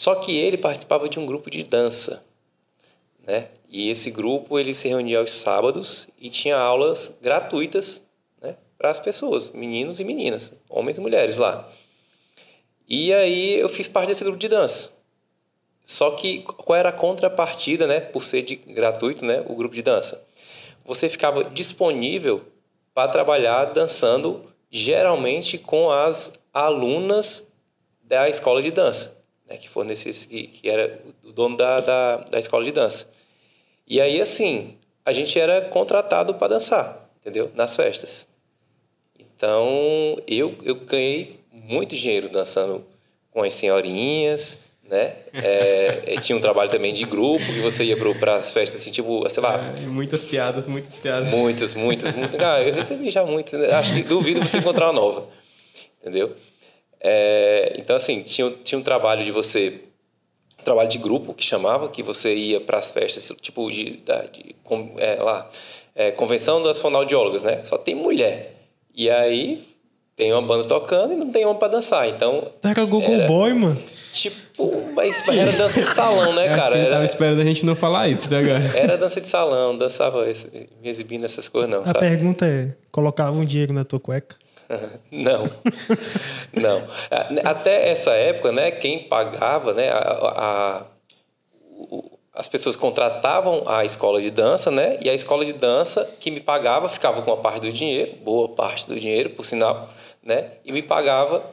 Só 0.00 0.14
que 0.14 0.34
ele 0.34 0.56
participava 0.56 1.10
de 1.10 1.20
um 1.20 1.26
grupo 1.26 1.50
de 1.50 1.62
dança. 1.62 2.24
Né? 3.22 3.48
E 3.68 3.90
esse 3.90 4.10
grupo 4.10 4.58
ele 4.58 4.72
se 4.72 4.88
reunia 4.88 5.18
aos 5.18 5.30
sábados 5.30 6.08
e 6.18 6.30
tinha 6.30 6.56
aulas 6.56 7.14
gratuitas 7.20 8.02
né, 8.40 8.56
para 8.78 8.88
as 8.88 8.98
pessoas, 8.98 9.50
meninos 9.50 10.00
e 10.00 10.04
meninas, 10.04 10.54
homens 10.70 10.96
e 10.96 11.02
mulheres 11.02 11.36
lá. 11.36 11.70
E 12.88 13.12
aí 13.12 13.60
eu 13.60 13.68
fiz 13.68 13.88
parte 13.88 14.08
desse 14.08 14.24
grupo 14.24 14.38
de 14.38 14.48
dança. 14.48 14.88
Só 15.84 16.12
que 16.12 16.44
qual 16.44 16.78
era 16.78 16.88
a 16.88 16.92
contrapartida, 16.92 17.86
né, 17.86 18.00
por 18.00 18.24
ser 18.24 18.40
de, 18.40 18.56
gratuito, 18.56 19.22
né, 19.22 19.44
o 19.48 19.54
grupo 19.54 19.74
de 19.74 19.82
dança? 19.82 20.26
Você 20.82 21.10
ficava 21.10 21.44
disponível 21.44 22.42
para 22.94 23.12
trabalhar 23.12 23.66
dançando 23.66 24.50
geralmente 24.70 25.58
com 25.58 25.90
as 25.90 26.32
alunas 26.54 27.46
da 28.02 28.30
escola 28.30 28.62
de 28.62 28.70
dança, 28.70 29.19
né, 29.50 29.56
que 29.56 29.68
fornecesse, 29.68 30.28
que, 30.28 30.46
que 30.46 30.70
era 30.70 31.00
o 31.24 31.32
dono 31.32 31.56
da, 31.56 31.80
da, 31.80 32.16
da 32.18 32.38
escola 32.38 32.64
de 32.64 32.70
dança. 32.70 33.08
E 33.86 34.00
aí, 34.00 34.20
assim, 34.20 34.76
a 35.04 35.12
gente 35.12 35.38
era 35.38 35.60
contratado 35.62 36.34
para 36.34 36.48
dançar, 36.48 37.10
entendeu? 37.20 37.50
Nas 37.54 37.74
festas. 37.74 38.28
Então, 39.18 40.16
eu, 40.28 40.56
eu 40.62 40.76
ganhei 40.76 41.40
muito 41.52 41.96
dinheiro 41.96 42.28
dançando 42.28 42.84
com 43.32 43.42
as 43.42 43.52
senhorinhas, 43.52 44.58
né? 44.88 45.16
É, 45.32 46.20
tinha 46.20 46.36
um 46.36 46.40
trabalho 46.40 46.70
também 46.70 46.92
de 46.92 47.04
grupo, 47.04 47.44
que 47.44 47.60
você 47.60 47.84
ia 47.84 47.96
para 47.96 48.36
as 48.36 48.52
festas, 48.52 48.80
assim, 48.80 48.90
tipo, 48.90 49.28
sei 49.28 49.42
lá... 49.42 49.72
É, 49.76 49.80
muitas 49.86 50.24
piadas, 50.24 50.66
muitas 50.68 50.98
piadas. 50.98 51.30
Muitas, 51.30 51.74
muitas. 51.74 52.12
muitas. 52.14 52.40
Ah, 52.40 52.60
eu 52.62 52.74
recebi 52.74 53.10
já 53.10 53.24
muitas. 53.24 53.58
Né? 53.58 53.72
Acho 53.72 53.94
que 53.94 54.02
duvido 54.02 54.40
você 54.40 54.58
encontrar 54.58 54.86
uma 54.86 55.00
nova. 55.00 55.28
Entendeu? 56.00 56.36
É, 57.00 57.74
então, 57.78 57.96
assim, 57.96 58.22
tinha, 58.22 58.50
tinha 58.62 58.78
um 58.78 58.82
trabalho 58.82 59.24
de 59.24 59.30
você... 59.30 59.80
Um 60.60 60.62
trabalho 60.62 60.88
de 60.88 60.98
grupo, 60.98 61.32
que 61.32 61.42
chamava, 61.44 61.88
que 61.88 62.02
você 62.02 62.34
ia 62.34 62.60
para 62.60 62.78
as 62.78 62.90
festas, 62.90 63.32
tipo, 63.40 63.70
de, 63.70 63.84
de, 63.84 63.96
de 64.32 64.56
é, 64.98 65.18
lá, 65.22 65.48
é, 65.94 66.10
convenção 66.10 66.62
das 66.62 66.78
fonoaudiólogas, 66.78 67.44
né? 67.44 67.64
Só 67.64 67.78
tem 67.78 67.94
mulher. 67.94 68.56
E 68.94 69.08
aí 69.08 69.58
tem 70.20 70.34
uma 70.34 70.42
banda 70.42 70.68
tocando 70.68 71.14
e 71.14 71.16
não 71.16 71.30
tem 71.30 71.46
homem 71.46 71.58
para 71.58 71.68
dançar. 71.68 72.06
Então. 72.06 72.50
Era 72.62 72.84
Google 72.84 73.14
era, 73.14 73.26
Boy, 73.26 73.54
mano. 73.54 73.78
Tipo, 74.12 74.70
mas 74.94 75.26
era 75.26 75.50
dança 75.50 75.80
de 75.80 75.88
salão, 75.88 76.34
né, 76.34 76.46
cara? 76.54 76.74
ele 76.74 76.82
era, 76.82 76.92
tava 76.92 77.04
esperando 77.04 77.40
a 77.40 77.44
gente 77.44 77.64
não 77.64 77.74
falar 77.74 78.08
isso 78.08 78.26
até 78.26 78.38
agora. 78.38 78.60
Era 78.76 78.98
dança 78.98 79.18
de 79.18 79.28
salão, 79.28 79.78
dançava 79.78 80.26
me 80.26 80.90
exibindo 80.90 81.24
essas 81.24 81.48
coisas, 81.48 81.70
não. 81.70 81.80
A 81.80 81.84
sabe? 81.84 82.00
pergunta 82.00 82.44
é: 82.44 82.74
colocava 82.90 83.38
um 83.38 83.44
dinheiro 83.46 83.72
na 83.72 83.82
tua 83.82 83.98
cueca? 83.98 84.36
não. 85.10 85.44
não. 86.52 86.86
Até 87.44 87.90
essa 87.90 88.12
época, 88.12 88.52
né, 88.52 88.70
quem 88.70 89.04
pagava, 89.04 89.74
né, 89.74 89.90
a, 89.90 89.98
a 89.98 90.82
as 92.32 92.48
pessoas 92.48 92.76
contratavam 92.76 93.64
a 93.66 93.84
escola 93.84 94.20
de 94.20 94.30
dança, 94.30 94.70
né? 94.70 94.96
E 95.00 95.10
a 95.10 95.14
escola 95.14 95.44
de 95.44 95.52
dança 95.52 96.08
que 96.20 96.30
me 96.30 96.40
pagava 96.40 96.88
ficava 96.88 97.20
com 97.22 97.30
uma 97.30 97.36
parte 97.36 97.60
do 97.60 97.72
dinheiro, 97.72 98.14
boa 98.24 98.48
parte 98.48 98.86
do 98.86 98.98
dinheiro, 98.98 99.30
por 99.30 99.44
sinal, 99.44 99.90
né? 100.22 100.52
E 100.64 100.72
me 100.72 100.80
pagava 100.80 101.44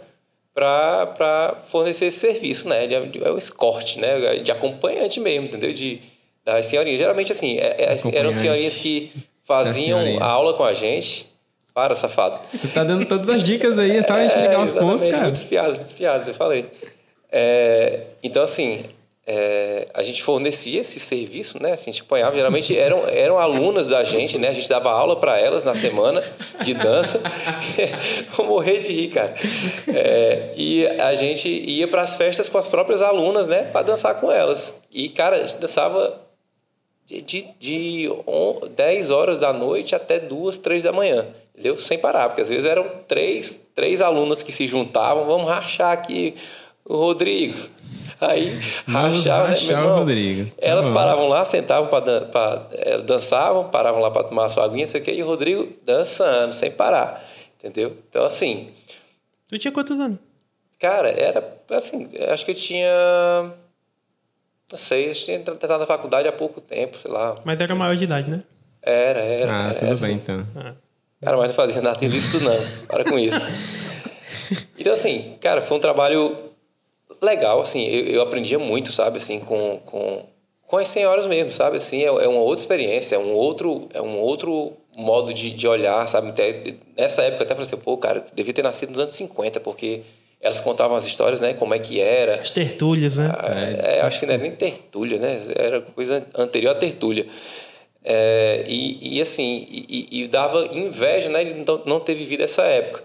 para 0.54 1.58
fornecer 1.68 2.06
esse 2.06 2.20
serviço, 2.20 2.70
né? 2.70 2.88
De, 2.88 3.08
de, 3.08 3.24
é 3.24 3.32
um 3.32 3.38
escorte, 3.38 4.00
né? 4.00 4.38
De 4.38 4.52
acompanhante 4.52 5.20
mesmo, 5.20 5.48
entendeu? 5.48 5.74
De, 5.74 6.00
das 6.46 6.68
senhorinhas. 6.68 7.00
Geralmente, 7.00 7.32
assim, 7.32 7.58
é, 7.58 7.76
é, 7.80 7.96
eram 8.14 8.32
senhorinhas 8.32 8.78
que 8.78 9.12
faziam 9.44 10.00
a 10.22 10.26
aula 10.26 10.54
com 10.54 10.64
a 10.64 10.74
gente. 10.74 11.28
Para, 11.78 11.94
safado. 11.94 12.40
Tu 12.60 12.70
tá 12.70 12.84
dando 12.84 13.06
todas 13.06 13.30
as 13.30 13.44
dicas 13.44 13.78
aí, 13.78 13.98
é 13.98 14.02
só 14.02 14.14
a 14.14 14.24
gente 14.24 14.36
ligar 14.36 14.64
os 14.64 14.74
pontos, 14.74 15.06
cara. 15.06 15.26
Muitas 15.26 15.46
piadas, 15.46 15.76
muitas 15.76 15.94
piadas, 15.94 16.28
eu 16.28 16.34
falei. 16.34 16.66
É, 17.32 18.00
então, 18.24 18.42
assim, 18.42 18.84
é, 19.28 19.88
a 19.94 20.02
gente 20.02 20.24
fornecia 20.24 20.82
esse 20.82 21.00
serviço, 21.00 21.62
né? 21.62 21.74
Assim, 21.74 21.92
a 21.92 21.94
gente 21.94 22.02
acompanhava. 22.02 22.36
Geralmente 22.36 22.76
eram, 22.76 23.08
eram 23.08 23.38
alunas 23.38 23.90
da 23.90 24.04
gente, 24.04 24.40
né? 24.40 24.48
A 24.48 24.54
gente 24.56 24.68
dava 24.68 24.90
aula 24.90 25.20
para 25.20 25.40
elas 25.40 25.64
na 25.64 25.76
semana 25.76 26.24
de 26.64 26.74
dança. 26.74 27.22
Vou 28.36 28.48
morrer 28.48 28.80
de 28.80 28.88
rir, 28.88 29.10
cara. 29.10 29.36
É, 29.94 30.54
e 30.58 30.88
a 30.88 31.14
gente 31.14 31.48
ia 31.48 31.88
para 31.88 32.02
as 32.02 32.18
festas 32.18 32.50
com 32.50 32.58
as 32.58 32.68
próprias 32.68 33.04
alunas, 33.04 33.48
né? 33.50 33.66
Para 33.66 33.84
dançar 33.84 34.20
com 34.20 34.32
elas. 34.32 34.74
E, 34.92 35.10
cara, 35.10 35.36
a 35.36 35.46
gente 35.46 35.60
dançava 35.60 36.26
de, 37.06 37.22
de, 37.22 37.48
de 37.60 38.10
10 38.76 39.12
horas 39.12 39.38
da 39.38 39.54
noite 39.54 39.96
até 39.96 40.20
2, 40.20 40.58
3 40.58 40.82
da 40.82 40.92
manhã. 40.92 41.28
Entendeu? 41.58 41.76
Sem 41.80 41.98
parar, 41.98 42.28
porque 42.28 42.42
às 42.42 42.50
vezes 42.50 42.66
eram 42.66 42.88
três, 43.08 43.60
três 43.74 44.00
alunas 44.00 44.44
que 44.44 44.52
se 44.52 44.68
juntavam. 44.68 45.26
Vamos 45.26 45.48
rachar 45.48 45.92
aqui 45.92 46.36
o 46.86 46.96
Rodrigo. 46.96 47.58
Aí 48.22 48.60
rachava, 48.88 49.48
né, 49.50 49.82
o 49.84 49.96
Rodrigo. 49.96 50.52
Tá 50.52 50.56
Elas 50.60 50.88
paravam 50.88 51.28
lá, 51.28 51.44
sentavam 51.46 51.90
para 51.90 52.68
é, 52.74 52.98
dançavam, 53.00 53.70
paravam 53.70 54.00
lá 54.00 54.12
para 54.12 54.24
tomar 54.24 54.50
sua 54.50 54.66
aguinha, 54.66 54.86
sei 54.86 55.02
o 55.02 55.04
que, 55.04 55.12
e 55.12 55.24
o 55.24 55.26
Rodrigo 55.26 55.68
dançando, 55.84 56.54
sem 56.54 56.70
parar. 56.70 57.24
Entendeu? 57.58 57.98
Então, 58.08 58.24
assim. 58.24 58.70
Tu 59.50 59.58
tinha 59.58 59.72
quantos 59.72 60.00
anos? 60.00 60.20
Cara, 60.80 61.10
era 61.10 61.58
assim, 61.72 62.08
acho 62.30 62.46
que 62.46 62.52
eu 62.52 62.56
tinha. 62.56 63.54
Não 64.72 64.78
sei, 64.78 65.10
eu 65.10 65.14
tinha 65.14 65.38
entrado 65.38 65.80
na 65.80 65.88
faculdade 65.88 66.28
há 66.28 66.32
pouco 66.32 66.62
tempo, 66.62 66.98
sei 66.98 67.10
lá. 67.10 67.36
Mas 67.44 67.60
era 67.60 67.74
maior 67.74 67.96
de 67.96 68.04
idade, 68.04 68.30
né? 68.30 68.44
Era, 68.82 69.20
era. 69.22 69.52
Ah, 69.52 69.66
era, 69.70 69.74
tudo 69.74 69.86
era, 69.86 69.96
bem 69.96 70.06
assim. 70.06 70.14
então. 70.14 70.48
Ah. 70.56 70.74
Cara, 71.22 71.38
mas 71.38 71.48
não 71.48 71.56
fazia 71.56 71.82
nada 71.82 72.04
ilícito, 72.04 72.40
não. 72.40 72.58
Para 72.88 73.04
com 73.04 73.18
isso. 73.18 73.40
Então, 74.78 74.94
assim, 74.94 75.36
cara, 75.42 75.62
foi 75.62 75.78
um 75.78 75.80
trabalho 75.80 76.38
legal, 77.22 77.60
assim. 77.60 77.86
Eu, 77.86 78.06
eu 78.08 78.22
aprendia 78.22 78.60
muito, 78.60 78.92
sabe, 78.92 79.18
assim, 79.18 79.40
com, 79.40 79.80
com, 79.86 80.24
com 80.66 80.78
as 80.78 80.88
senhoras 80.88 81.28
mesmo, 81.28 81.52
sabe? 81.52 81.78
Assim, 81.78 82.04
é, 82.04 82.06
é 82.06 82.28
uma 82.28 82.42
outra 82.42 82.62
experiência, 82.62 83.16
é 83.16 83.20
um 83.20 83.34
outro, 83.34 83.90
é 83.94 84.02
um 84.02 84.20
outro 84.20 84.74
modo 84.96 85.34
de, 85.34 85.52
de 85.52 85.68
olhar, 85.68 86.08
sabe? 86.08 86.30
Até, 86.30 86.76
nessa 86.98 87.22
época 87.24 87.44
eu 87.44 87.46
até 87.46 87.56
falei 87.56 87.68
assim, 87.68 87.78
pô, 87.78 87.98
cara, 87.98 88.26
devia 88.34 88.54
ter 88.54 88.64
nascido 88.64 88.90
nos 88.90 89.00
anos 89.00 89.16
50, 89.16 89.60
porque 89.60 90.02
elas 90.40 90.62
contavam 90.62 90.96
as 90.96 91.06
histórias, 91.06 91.42
né? 91.42 91.54
Como 91.54 91.74
é 91.74 91.80
que 91.80 92.00
era. 92.00 92.36
As 92.36 92.52
tertúlias, 92.52 93.18
né? 93.18 93.32
É, 93.84 94.02
acho 94.02 94.20
que 94.20 94.26
não 94.26 94.34
era 94.34 94.44
nem 94.44 94.52
tertúlia, 94.52 95.18
né? 95.18 95.42
Era 95.56 95.82
coisa 95.82 96.26
anterior 96.36 96.72
à 96.72 96.76
tertúlia. 96.76 97.26
É, 98.10 98.64
e, 98.66 99.18
e 99.18 99.22
assim, 99.22 99.66
e, 99.70 100.08
e 100.10 100.28
dava 100.28 100.66
inveja, 100.72 101.30
né? 101.30 101.44
De 101.44 101.54
não, 101.56 101.84
não 101.86 102.00
ter 102.00 102.16
vivido 102.16 102.42
essa 102.42 102.62
época, 102.64 103.04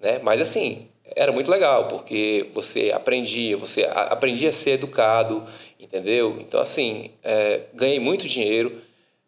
né? 0.00 0.18
Mas 0.20 0.40
assim, 0.40 0.88
era 1.14 1.30
muito 1.30 1.48
legal, 1.48 1.86
porque 1.86 2.50
você 2.52 2.90
aprendia, 2.90 3.56
você 3.56 3.84
aprendia 3.84 4.48
a 4.48 4.52
ser 4.52 4.72
educado, 4.72 5.44
entendeu? 5.78 6.38
Então, 6.40 6.60
assim, 6.60 7.12
é, 7.22 7.60
ganhei 7.72 8.00
muito 8.00 8.26
dinheiro, 8.26 8.82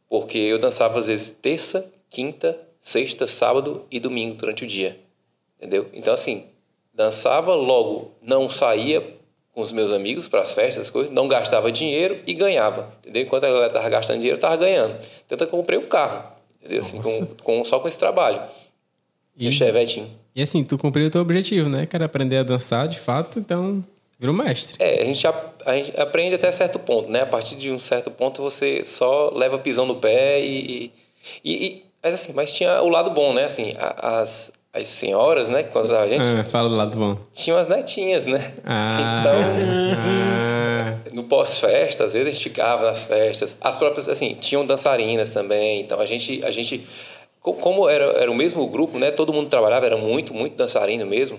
porque 0.09 0.37
eu 0.37 0.59
dançava 0.59 0.99
às 0.99 1.07
vezes 1.07 1.31
terça, 1.41 1.89
quinta, 2.11 2.61
sexta, 2.81 3.29
sábado 3.29 3.87
e 3.93 4.01
domingo 4.01 4.35
durante 4.35 4.65
o 4.65 4.67
dia, 4.67 4.99
entendeu? 5.57 5.89
Então, 5.93 6.13
assim, 6.13 6.47
dançava, 6.93 7.55
logo 7.55 8.11
não 8.21 8.51
saía 8.51 9.01
com 9.55 9.61
os 9.61 9.71
meus 9.73 9.93
amigos 9.93 10.27
para 10.27 10.41
as 10.41 10.53
festas, 10.53 10.83
as 10.87 10.91
coisas, 10.91 11.13
não 11.13 11.29
gastava 11.29 11.71
dinheiro 11.71 12.21
e 12.27 12.35
ganhava, 12.35 12.93
entendeu? 13.01 13.23
Enquanto 13.23 13.45
a 13.45 13.49
galera 13.49 13.67
estava 13.69 13.89
gastando 13.89 14.17
dinheiro, 14.17 14.35
eu 14.35 14.39
estava 14.39 14.57
ganhando. 14.57 14.99
Que 15.29 15.35
eu 15.35 15.47
comprei 15.47 15.79
um 15.79 15.87
carro, 15.87 16.25
entendeu? 16.61 16.81
Assim, 16.83 17.01
com, 17.01 17.27
com, 17.43 17.65
só 17.65 17.79
com 17.79 17.87
esse 17.87 17.99
trabalho. 17.99 18.43
E 19.37 19.49
o 19.49 19.53
Chevetinho. 19.53 20.11
E 20.35 20.43
assim, 20.43 20.65
tu 20.65 20.77
cumpriu 20.77 21.07
o 21.07 21.11
teu 21.11 21.21
objetivo, 21.21 21.69
né? 21.69 21.87
Quero 21.87 22.05
aprender 22.05 22.39
a 22.39 22.43
dançar, 22.43 22.89
de 22.89 22.99
fato, 22.99 23.39
então 23.39 23.85
virou 24.19 24.35
mestre. 24.35 24.77
É, 24.81 25.03
a 25.03 25.05
gente, 25.05 25.27
ap- 25.27 25.63
a 25.65 25.75
gente 25.75 26.01
aprende 26.01 26.35
até 26.35 26.51
certo 26.51 26.79
ponto, 26.79 27.09
né? 27.11 27.23
A 27.23 27.27
partir 27.27 27.55
de 27.57 27.71
um 27.71 27.79
certo 27.79 28.11
ponto 28.11 28.43
você 28.43 28.85
só 28.85 29.31
leva 29.35 29.59
pisão 29.59 29.87
no 29.87 29.97
pé 29.97 30.41
e. 30.41 30.91
e, 31.45 31.67
e- 31.67 31.85
mas 32.03 32.15
assim, 32.15 32.33
mas 32.33 32.53
tinha 32.53 32.83
o 32.83 32.89
lado 32.89 33.11
bom, 33.13 33.33
né? 33.33 33.45
Assim, 33.45 33.75
a- 33.79 34.19
as, 34.21 34.53
as 34.75 34.89
senhoras, 34.89 35.49
né, 35.49 35.63
que 35.63 35.71
contratavam 35.71 36.05
a 36.05 36.09
gente, 36.09 36.23
Ah, 36.23 36.45
fala 36.51 36.69
do 36.69 36.75
lado 36.77 36.99
bom. 36.99 37.17
tinham 37.33 37.57
as 37.57 37.69
netinhas, 37.69 38.27
né? 38.27 38.53
Ah, 38.65 38.99
Então, 39.01 39.95
ah, 39.97 40.97
no 41.13 41.25
pós-festa, 41.25 42.05
às 42.05 42.13
vezes 42.13 42.29
a 42.29 42.31
gente 42.33 42.43
ficava 42.43 42.85
nas 42.87 43.05
festas. 43.05 43.57
As 43.61 43.77
próprias, 43.77 44.09
assim, 44.09 44.35
tinham 44.35 44.67
dançarinas 44.67 45.31
também. 45.31 45.81
Então 45.81 46.01
a 46.01 46.07
gente, 46.07 46.45
a 46.45 46.51
gente 46.51 46.87
co- 47.41 47.55
como 47.55 47.89
era, 47.89 48.05
era 48.21 48.31
o 48.31 48.35
mesmo 48.35 48.67
grupo, 48.67 48.99
né? 48.99 49.11
Todo 49.11 49.33
mundo 49.33 49.49
trabalhava, 49.49 49.87
era 49.87 49.97
muito, 49.97 50.35
muito 50.35 50.57
dançarino 50.57 51.07
mesmo. 51.07 51.39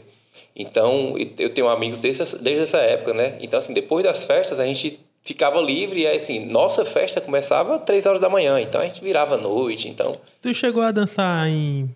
Então 0.55 1.15
eu 1.37 1.49
tenho 1.49 1.67
amigos 1.67 1.99
desde, 1.99 2.21
essa- 2.21 2.37
desde 2.37 2.63
essa 2.63 2.77
época, 2.77 3.13
né? 3.13 3.35
Então, 3.41 3.59
assim, 3.59 3.73
depois 3.73 4.03
das 4.05 4.23
festas 4.23 4.59
a 4.59 4.65
gente 4.65 4.99
ficava 5.23 5.59
livre 5.59 6.01
e 6.01 6.07
aí, 6.07 6.15
assim, 6.17 6.45
nossa 6.45 6.85
festa 6.85 7.19
começava 7.19 7.75
às 7.77 7.83
três 7.83 8.05
horas 8.05 8.21
da 8.21 8.29
manhã. 8.29 8.59
Então 8.61 8.79
a 8.79 8.85
gente 8.85 9.01
virava 9.03 9.35
à 9.35 9.37
noite. 9.37 9.89
Então, 9.89 10.11
Tu 10.41 10.53
chegou 10.53 10.83
a 10.83 10.91
dançar 10.91 11.47
em... 11.49 11.89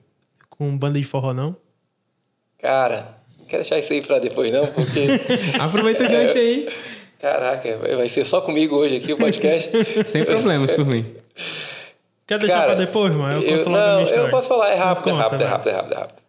com 0.60 0.78
banda 0.78 1.00
de 1.00 1.06
forró, 1.06 1.34
não? 1.34 1.56
cara, 2.62 3.16
não 3.40 3.46
quero 3.46 3.64
deixar 3.64 3.80
isso 3.80 3.94
aí 3.94 4.02
pra 4.02 4.20
depois, 4.20 4.52
não, 4.52 4.68
porque. 4.68 5.08
aproveita 5.58 6.04
o 6.04 6.10
gancho 6.10 6.38
aí. 6.38 6.68
Caraca, 7.18 7.78
vai 7.96 8.10
ser 8.10 8.26
só 8.26 8.42
comigo 8.42 8.76
hoje 8.76 8.98
aqui 8.98 9.14
o 9.14 9.18
podcast. 9.18 9.72
Sem 10.06 10.26
problemas 10.26 10.74
por 10.76 10.86
mim. 10.86 11.04
Quer 12.28 12.40
deixar 12.40 12.60
Cara, 12.60 12.66
pra 12.68 12.76
depois, 12.76 13.16
mano? 13.16 13.42
Eu 13.42 13.50
eu, 13.50 13.58
conto 13.58 13.70
logo 13.70 13.82
não, 13.82 13.92
minha 13.94 14.04
história. 14.04 14.24
eu 14.24 14.30
posso 14.30 14.48
falar, 14.48 14.70
é 14.70 14.76
rápido, 14.76 15.10
é 15.10 15.12
Conta, 15.12 15.24
rápido, 15.24 15.42
é 15.42 15.44
vai. 15.46 15.52
rápido, 15.52 15.70
é 15.70 15.74
rápido, 15.74 15.94
é 15.94 15.98
rápido. 15.98 16.22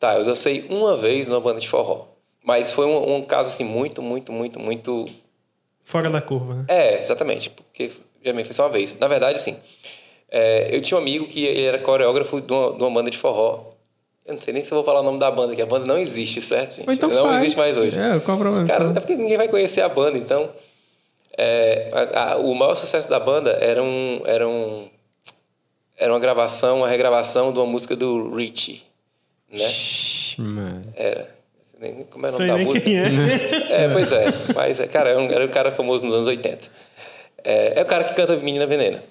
Tá, 0.00 0.14
eu 0.16 0.24
dancei 0.24 0.66
uma 0.68 0.96
vez 0.96 1.28
numa 1.28 1.40
banda 1.40 1.60
de 1.60 1.68
forró. 1.68 2.08
Mas 2.42 2.70
foi 2.72 2.86
um, 2.86 3.16
um 3.16 3.22
caso, 3.22 3.50
assim, 3.50 3.64
muito, 3.64 4.02
muito, 4.02 4.32
muito, 4.32 4.58
muito... 4.58 5.04
Fora 5.82 6.10
da 6.10 6.20
curva, 6.20 6.54
né? 6.54 6.64
É, 6.68 6.98
exatamente, 6.98 7.50
porque 7.50 7.90
já 8.22 8.32
me 8.32 8.42
fez 8.42 8.56
só 8.56 8.64
uma 8.64 8.70
vez. 8.70 8.98
Na 8.98 9.06
verdade, 9.06 9.36
assim, 9.36 9.56
é, 10.30 10.74
eu 10.74 10.82
tinha 10.82 10.98
um 10.98 11.00
amigo 11.00 11.26
que 11.26 11.44
ele 11.44 11.62
era 11.62 11.78
coreógrafo 11.78 12.40
de 12.40 12.52
uma, 12.52 12.76
de 12.76 12.82
uma 12.82 12.90
banda 12.90 13.10
de 13.10 13.16
forró. 13.16 13.73
Eu 14.26 14.34
não 14.34 14.40
sei 14.40 14.54
nem 14.54 14.62
se 14.62 14.70
eu 14.72 14.76
vou 14.76 14.84
falar 14.84 15.00
o 15.00 15.02
nome 15.02 15.18
da 15.18 15.30
banda, 15.30 15.54
que 15.54 15.60
a 15.60 15.66
banda 15.66 15.84
não 15.86 15.98
existe, 15.98 16.40
certo, 16.40 16.76
gente? 16.76 16.90
Então 16.90 17.10
não 17.10 17.24
faz. 17.24 17.42
existe 17.42 17.58
mais 17.58 17.76
hoje. 17.76 17.98
É, 17.98 18.18
qual 18.20 18.36
o 18.36 18.40
problema? 18.40 18.66
Cara, 18.66 18.88
até 18.88 19.00
porque 19.00 19.16
ninguém 19.16 19.36
vai 19.36 19.48
conhecer 19.48 19.80
a 19.82 19.88
banda, 19.88 20.16
então. 20.18 20.50
é, 21.36 21.90
a- 21.92 22.32
a- 22.32 22.36
o 22.36 22.54
maior 22.54 22.74
sucesso 22.76 23.10
da 23.10 23.18
banda 23.18 23.50
era 23.60 23.82
um, 23.82 24.22
era 24.24 24.48
um 24.48 24.88
era 25.96 26.12
uma 26.12 26.18
gravação, 26.20 26.78
uma 26.78 26.88
regravação 26.88 27.52
de 27.52 27.58
uma 27.58 27.66
música 27.66 27.94
do 27.96 28.34
Richie, 28.34 28.82
né? 29.52 29.64
Ixi, 29.64 30.40
Mano. 30.40 30.92
Era. 30.96 31.28
Nem- 31.80 32.04
Como 32.04 32.24
é 32.26 32.30
o 32.30 32.32
nome 32.32 32.46
Sei 32.46 32.56
da 32.56 32.58
música? 32.64 32.88
é. 32.90 33.84
É, 33.84 33.88
pois 33.92 34.10
é. 34.12 34.24
Mas, 34.54 34.78
é, 34.80 34.86
cara, 34.86 35.10
era 35.10 35.18
um, 35.20 35.26
era 35.30 35.44
um 35.44 35.48
cara 35.48 35.70
famoso 35.72 36.04
nos 36.06 36.14
anos 36.14 36.26
80. 36.28 36.66
É, 37.42 37.80
é 37.80 37.82
o 37.82 37.86
cara 37.86 38.04
que 38.04 38.14
canta 38.14 38.36
Menina 38.36 38.66
Venena. 38.66 39.02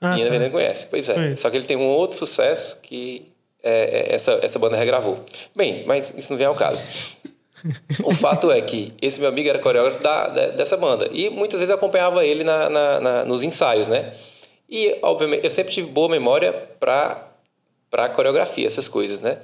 Ah, 0.00 0.10
Menina 0.10 0.26
tá. 0.28 0.32
Venena 0.32 0.50
conhece, 0.50 0.86
pois 0.90 1.08
é. 1.08 1.34
Só 1.36 1.48
que 1.50 1.56
ele 1.56 1.64
tem 1.66 1.76
um 1.76 1.86
outro 1.88 2.16
sucesso 2.18 2.78
que 2.82 3.31
é, 3.62 4.10
é, 4.10 4.14
essa, 4.14 4.38
essa 4.42 4.58
banda 4.58 4.76
regravou. 4.76 5.20
Bem, 5.54 5.84
mas 5.86 6.12
isso 6.16 6.32
não 6.32 6.38
vem 6.38 6.46
ao 6.46 6.54
caso. 6.54 6.84
O 8.02 8.12
fato 8.12 8.50
é 8.50 8.60
que 8.60 8.92
esse 9.00 9.20
meu 9.20 9.28
amigo 9.28 9.48
era 9.48 9.58
coreógrafo 9.60 10.02
da, 10.02 10.26
da- 10.26 10.48
dessa 10.48 10.76
banda. 10.76 11.08
E 11.12 11.30
muitas 11.30 11.60
vezes 11.60 11.70
eu 11.70 11.76
acompanhava 11.76 12.26
ele 12.26 12.42
na, 12.42 12.68
na- 12.68 13.00
na- 13.00 13.24
nos 13.24 13.44
ensaios, 13.44 13.86
né? 13.88 14.14
E, 14.68 14.98
obviamente, 15.00 15.44
eu 15.44 15.50
sempre 15.50 15.72
tive 15.72 15.88
boa 15.88 16.08
memória 16.08 16.52
para 16.80 17.28
para 17.88 18.08
coreografia, 18.08 18.66
essas 18.66 18.88
coisas, 18.88 19.20
né? 19.20 19.38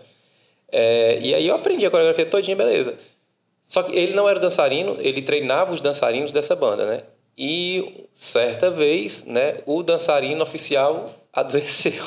É, 0.73 1.19
e 1.21 1.35
aí 1.35 1.47
eu 1.47 1.55
aprendi 1.55 1.87
a 1.87 1.91
coreografia 1.91 2.27
todinha, 2.27 2.57
beleza. 2.57 2.97
Só 3.63 3.83
que 3.85 3.95
ele 3.95 4.15
não 4.15 4.29
era 4.29 4.41
dançarino, 4.41 4.97
ele 4.99 5.21
treinava 5.23 5.73
os 5.73 5.81
dançarinos 5.81 6.33
dessa 6.33 6.57
banda, 6.57 6.87
né? 6.87 7.03
E 7.37 8.07
certa 8.15 8.69
vez, 8.71 9.25
né, 9.27 9.59
o 9.67 9.83
dançarino 9.83 10.43
oficial 10.43 11.15
adoeceu. 11.41 12.05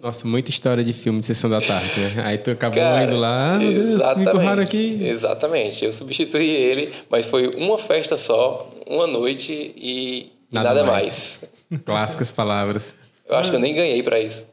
Nossa, 0.00 0.26
muita 0.26 0.50
história 0.50 0.82
de 0.84 0.92
filme 0.92 1.20
de 1.20 1.26
sessão 1.26 1.48
da 1.48 1.60
tarde, 1.60 1.98
né? 1.98 2.22
Aí 2.24 2.38
tu 2.38 2.50
acabou 2.50 2.80
Cara, 2.80 3.04
indo 3.04 3.16
lá, 3.16 3.54
ah, 3.54 3.58
meu 3.58 3.72
Deus, 3.72 4.16
me 4.16 4.24
empurraram 4.24 4.62
aqui. 4.62 4.98
Exatamente. 5.02 5.84
Eu 5.84 5.92
substituí 5.92 6.50
ele, 6.50 6.92
mas 7.10 7.26
foi 7.26 7.48
uma 7.56 7.78
festa 7.78 8.16
só, 8.16 8.70
uma 8.86 9.06
noite 9.06 9.52
e, 9.52 10.30
e 10.50 10.54
Nada 10.54 10.68
nada, 10.68 10.84
mais. 10.84 11.40
mais. 11.70 11.82
Clássicas 11.84 12.30
palavras. 12.30 12.94
Eu 13.28 13.36
acho 13.36 13.50
que 13.50 13.56
eu 13.56 13.60
nem 13.60 13.74
ganhei 13.74 14.02
pra 14.02 14.20
isso. 14.20 14.46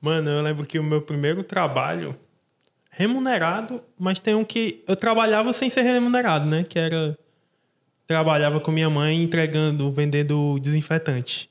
Mano, 0.00 0.30
eu 0.30 0.42
lembro 0.42 0.66
que 0.66 0.78
o 0.78 0.84
meu 0.84 1.02
primeiro 1.02 1.42
trabalho 1.42 2.16
remunerado, 2.90 3.82
mas 3.98 4.18
tem 4.18 4.34
um 4.34 4.44
que 4.44 4.82
eu 4.86 4.96
trabalhava 4.96 5.52
sem 5.52 5.68
ser 5.68 5.82
remunerado, 5.82 6.46
né? 6.46 6.64
Que 6.66 6.78
era 6.78 7.16
trabalhava 8.06 8.60
com 8.60 8.70
minha 8.70 8.88
mãe 8.88 9.20
entregando, 9.20 9.90
vendendo 9.90 10.58
desinfetante. 10.60 11.50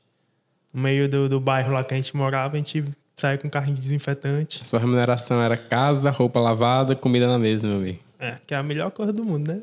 No 0.75 0.81
meio 0.81 1.07
do, 1.07 1.29
do 1.29 1.39
bairro 1.39 1.71
lá 1.71 1.85
que 1.85 1.93
a 1.93 1.97
gente 1.97 2.13
morava, 2.17 2.55
a 2.55 2.57
gente 2.57 2.83
saía 3.15 3.37
com 3.37 3.49
carrinho 3.49 3.75
de 3.75 3.81
desinfetante. 3.81 4.59
A 4.61 4.65
sua 4.65 4.77
remuneração 4.77 5.41
era 5.41 5.55
casa, 5.55 6.11
roupa 6.11 6.37
lavada, 6.41 6.93
comida 6.93 7.27
na 7.27 7.39
mesa, 7.39 7.65
meu 7.65 7.77
amigo. 7.77 7.99
É, 8.19 8.37
que 8.45 8.53
é 8.53 8.57
a 8.57 8.63
melhor 8.63 8.91
coisa 8.91 9.13
do 9.13 9.23
mundo, 9.23 9.47
né? 9.53 9.61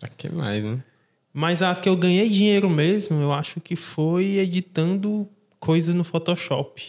Pra 0.00 0.08
que 0.08 0.28
mais, 0.28 0.60
né? 0.60 0.82
Mas 1.32 1.62
a 1.62 1.72
que 1.76 1.88
eu 1.88 1.94
ganhei 1.94 2.28
dinheiro 2.28 2.68
mesmo, 2.68 3.22
eu 3.22 3.32
acho 3.32 3.60
que 3.60 3.76
foi 3.76 4.38
editando 4.38 5.28
coisas 5.60 5.94
no 5.94 6.02
Photoshop. 6.02 6.82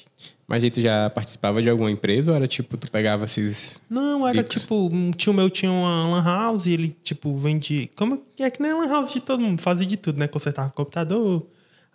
Mas 0.47 0.63
aí 0.63 0.71
tu 0.71 0.81
já 0.81 1.07
participava 1.11 1.61
de 1.61 1.69
alguma 1.69 1.91
empresa 1.91 2.31
ou 2.31 2.35
era 2.35 2.47
tipo, 2.47 2.75
tu 2.75 2.89
pegava 2.89 3.25
esses. 3.25 3.83
Não, 3.87 4.27
era 4.27 4.43
Pix. 4.43 4.61
tipo, 4.61 4.89
um 4.91 5.11
tio 5.11 5.31
meu 5.31 5.47
tinha 5.47 5.71
uma 5.71 6.07
lan 6.07 6.23
house 6.23 6.65
e 6.65 6.73
ele, 6.73 6.97
tipo, 7.03 7.37
vendia. 7.37 7.87
Como 7.95 8.23
é 8.39 8.49
que 8.49 8.59
nem 8.59 8.71
a 8.71 8.77
lan 8.77 8.89
house 8.89 9.13
de 9.13 9.19
todo 9.19 9.41
mundo, 9.41 9.61
fazia 9.61 9.85
de 9.85 9.95
tudo, 9.95 10.17
né? 10.17 10.27
Consertava 10.27 10.71
computador, 10.71 11.45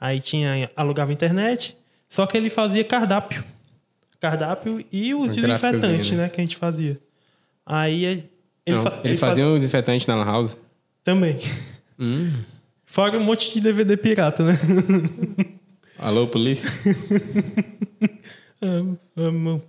aí 0.04 0.20
tinha, 0.20 0.70
alugava 0.76 1.12
internet. 1.12 1.76
Só 2.08 2.26
que 2.26 2.36
ele 2.36 2.50
fazia 2.50 2.84
cardápio. 2.84 3.42
Cardápio 4.20 4.84
e 4.92 5.14
os 5.14 5.30
Um 5.30 5.34
desinfetantes, 5.34 6.10
né? 6.12 6.24
né? 6.24 6.28
Que 6.28 6.40
a 6.40 6.44
gente 6.44 6.56
fazia. 6.56 6.98
Aí 7.64 8.04
ele, 8.04 8.30
Não, 8.76 8.82
fa- 8.82 8.90
eles 8.90 9.04
ele 9.04 9.16
faz- 9.16 9.30
faziam 9.32 9.54
o 9.54 9.58
desinfetante 9.58 10.06
na 10.06 10.14
Lan 10.16 10.24
House? 10.24 10.58
Também. 11.02 11.38
Hum. 11.98 12.32
Fora 12.84 13.18
um 13.18 13.24
monte 13.24 13.52
de 13.52 13.60
DVD 13.60 13.96
pirata, 13.96 14.44
né? 14.44 14.58
Alô, 15.98 16.26
polícia? 16.28 16.70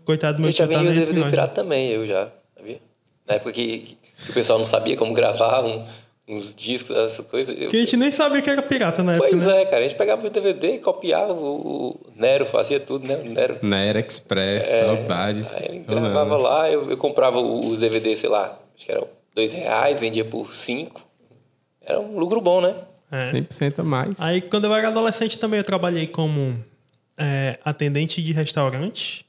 Coitado 0.05 0.37
do 0.37 0.41
meu 0.41 0.51
Eu 0.51 0.55
já 0.55 0.67
tá 0.67 0.79
vendi 0.83 1.05
DVD 1.05 1.29
pirata 1.29 1.53
também, 1.61 1.89
eu 1.91 2.07
já, 2.07 2.29
sabia? 2.57 2.79
Na 3.27 3.35
época 3.35 3.51
que, 3.51 3.79
que 3.79 3.97
o 4.29 4.33
pessoal 4.33 4.57
não 4.59 4.65
sabia 4.65 4.95
como 4.95 5.13
gravar 5.13 5.61
um- 5.65 5.85
uns 6.27 6.55
discos, 6.55 6.95
essas 6.95 7.25
coisas. 7.25 7.55
Que 7.55 7.77
a 7.77 7.79
gente 7.79 7.97
nem 7.97 8.11
sabia 8.11 8.41
que 8.41 8.49
era 8.49 8.61
pirata 8.61 9.03
na 9.03 9.13
época, 9.13 9.29
Pois 9.29 9.43
né? 9.45 9.61
é, 9.61 9.65
cara, 9.65 9.79
a 9.79 9.87
gente 9.87 9.97
pegava 9.97 10.25
o 10.25 10.29
DVD, 10.29 10.79
copiava, 10.79 11.33
o, 11.33 11.99
Nero 12.15 12.45
fazia 12.45 12.79
tudo, 12.79 13.07
né? 13.07 13.15
O 13.15 13.33
Nero. 13.33 13.59
Na 13.61 13.79
Era 13.79 13.99
Express, 13.99 14.67
saudades. 14.67 15.53
Aí 15.55 15.65
ele 15.65 15.85
Eu 15.87 16.01
gravava 16.01 16.37
lá, 16.37 16.71
eu, 16.71 16.89
eu 16.89 16.97
comprava 16.97 17.39
os 17.39 17.79
DVDs, 17.79 18.19
sei 18.19 18.29
lá, 18.29 18.59
acho 18.75 18.85
que 18.85 18.91
eram 18.91 19.07
dois 19.35 19.53
reais, 19.53 19.99
vendia 19.99 20.25
por 20.25 20.53
cinco. 20.53 21.01
Era 21.81 21.99
um 21.99 22.17
lucro 22.17 22.41
bom, 22.41 22.61
né? 22.61 22.75
É. 23.11 23.31
100% 23.31 23.79
a 23.79 23.83
mais. 23.83 24.19
Aí, 24.19 24.41
quando 24.41 24.65
eu 24.65 24.73
era 24.73 24.87
adolescente, 24.87 25.37
também 25.37 25.59
eu 25.59 25.63
trabalhei 25.63 26.07
como 26.07 26.57
é, 27.17 27.59
atendente 27.63 28.21
de 28.21 28.33
restaurante. 28.33 29.25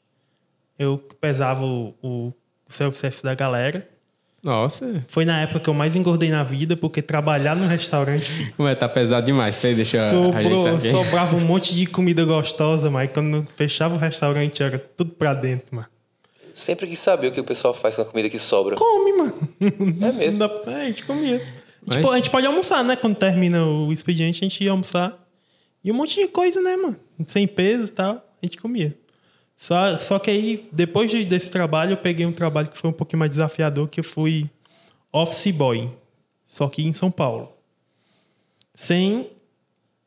Eu 0.79 0.99
pesava 1.21 1.65
o, 1.65 1.95
o 2.03 2.33
self-service 2.69 3.23
da 3.23 3.35
galera. 3.35 3.87
Nossa, 4.47 5.05
Foi 5.09 5.25
na 5.25 5.43
época 5.43 5.61
que 5.61 5.69
eu 5.69 5.75
mais 5.75 5.95
engordei 5.97 6.31
na 6.31 6.43
vida, 6.45 6.76
porque 6.76 7.03
trabalhar 7.03 7.55
no 7.57 7.67
restaurante 7.67 8.53
como 8.57 8.69
é, 8.69 8.75
tá 8.75 8.88
pesado 8.88 9.26
demais. 9.26 9.65
Aí 9.65 9.75
deixa 9.75 10.11
sobrou, 10.11 10.81
sobrava 10.81 11.37
um 11.37 11.41
monte 11.41 11.75
de 11.75 11.85
comida 11.87 12.25
gostosa, 12.25 12.91
mas 12.91 13.11
quando 13.12 13.45
fechava 13.57 13.95
o 13.97 13.99
restaurante 13.99 14.62
era 14.62 14.79
tudo 14.79 15.11
pra 15.12 15.35
dentro, 15.35 15.75
mano. 15.75 15.88
Sempre 16.55 16.87
quis 16.87 16.99
saber 16.99 17.26
o 17.29 17.33
que 17.33 17.41
o 17.41 17.45
pessoal 17.45 17.75
faz 17.75 17.97
com 17.97 18.03
a 18.03 18.05
comida 18.07 18.31
que 18.31 18.38
sobra. 18.38 18.76
Come, 18.76 19.12
mano. 19.12 19.35
É 19.61 20.12
mesmo. 20.12 20.43
É, 20.45 20.75
a 20.75 20.85
gente 20.87 21.05
comia. 21.05 21.37
A 21.37 21.38
gente, 21.38 21.47
Mas- 21.87 21.97
po- 22.03 22.11
a 22.11 22.17
gente 22.17 22.31
pode 22.31 22.47
almoçar, 22.47 22.83
né? 22.83 22.97
Quando 22.97 23.15
termina 23.17 23.67
o 23.67 23.93
expediente, 23.93 24.43
a 24.43 24.49
gente 24.49 24.65
ia 24.65 24.71
almoçar. 24.71 25.23
E 25.85 25.93
um 25.93 25.95
monte 25.95 26.19
de 26.19 26.29
coisa, 26.29 26.61
né, 26.62 26.75
mano? 26.76 26.97
Sem 27.26 27.47
peso 27.47 27.85
e 27.85 27.88
tal, 27.91 28.15
a 28.15 28.47
gente 28.47 28.57
comia. 28.57 28.97
Só, 29.57 29.99
só 30.01 30.19
que 30.19 30.31
aí, 30.31 30.69
depois 30.71 31.11
de- 31.11 31.25
desse 31.25 31.51
trabalho, 31.51 31.93
eu 31.93 31.97
peguei 31.97 32.27
um 32.27 32.33
trabalho 32.33 32.69
que 32.69 32.77
foi 32.77 32.91
um 32.91 32.93
pouquinho 32.93 33.19
mais 33.21 33.31
desafiador, 33.31 33.89
que 33.89 34.01
eu 34.01 34.05
fui 34.05 34.49
office 35.13 35.51
boy. 35.51 35.91
Só 36.45 36.69
que 36.69 36.83
em 36.83 36.93
São 36.93 37.11
Paulo. 37.11 37.53
Sem, 38.75 39.31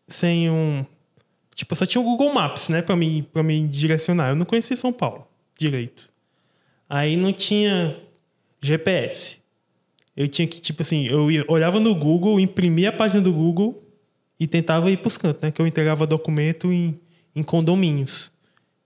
sem 0.08 0.50
um... 0.50 0.86
Tipo, 1.56 1.76
só 1.76 1.86
tinha 1.86 2.00
o 2.02 2.06
Google 2.06 2.32
Maps, 2.34 2.70
né? 2.70 2.82
Pra 2.82 2.96
mim, 2.96 3.26
pra 3.34 3.44
mim 3.44 3.68
direcionar. 3.68 4.30
Eu 4.30 4.36
não 4.36 4.46
conhecia 4.46 4.78
São 4.78 4.94
Paulo 4.94 5.28
direito. 5.58 6.10
Aí 6.88 7.18
não 7.18 7.34
tinha 7.34 8.00
GPS. 8.62 9.38
Eu 10.16 10.28
tinha 10.28 10.48
que, 10.48 10.62
tipo 10.62 10.82
assim, 10.84 11.06
eu 11.08 11.30
ia- 11.30 11.46
olhava 11.48 11.80
no 11.80 11.94
Google, 11.96 12.40
imprimia 12.40 12.90
a 12.90 12.94
página 12.94 13.22
do 13.22 13.34
Google 13.34 13.84
e 14.40 14.48
tentava 14.48 14.90
ir 14.90 14.98
pros 14.98 15.18
cantos, 15.18 15.42
né? 15.42 15.52
Que 15.52 15.62
eu 15.62 15.68
entregava 15.68 16.08
documento 16.08 16.72
em, 16.72 16.98
em 17.36 17.44
condomínios. 17.44 18.32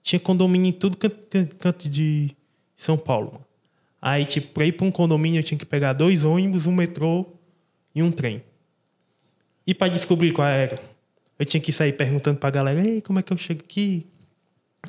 Tinha 0.03 0.19
condomínio 0.19 0.69
em 0.69 0.71
tudo 0.73 0.95
canto, 0.97 1.25
canto- 1.27 1.55
canto 1.55 1.89
de 1.89 2.35
São 2.75 2.97
Paulo. 2.97 3.31
mano. 3.33 3.45
Aí, 4.01 4.25
tipo, 4.25 4.49
pra 4.53 4.65
ir 4.65 4.73
pra 4.73 4.85
um 4.85 4.91
condomínio 4.91 5.39
eu 5.39 5.43
tinha 5.43 5.57
que 5.57 5.65
pegar 5.65 5.93
dois 5.93 6.25
ônibus, 6.25 6.67
um 6.67 6.73
metrô 6.73 7.25
e 7.95 8.03
um 8.03 8.11
trem. 8.11 8.43
E 9.65 9.73
pra 9.73 9.87
descobrir 9.87 10.33
qual 10.33 10.45
era, 10.47 10.77
eu 11.39 11.45
tinha 11.45 11.61
que 11.61 11.71
sair 11.71 11.93
perguntando 11.93 12.37
pra 12.37 12.49
galera, 12.49 12.85
ei, 12.85 13.01
como 13.01 13.17
é 13.19 13.23
que 13.23 13.31
eu 13.31 13.37
chego 13.37 13.61
aqui? 13.61 14.05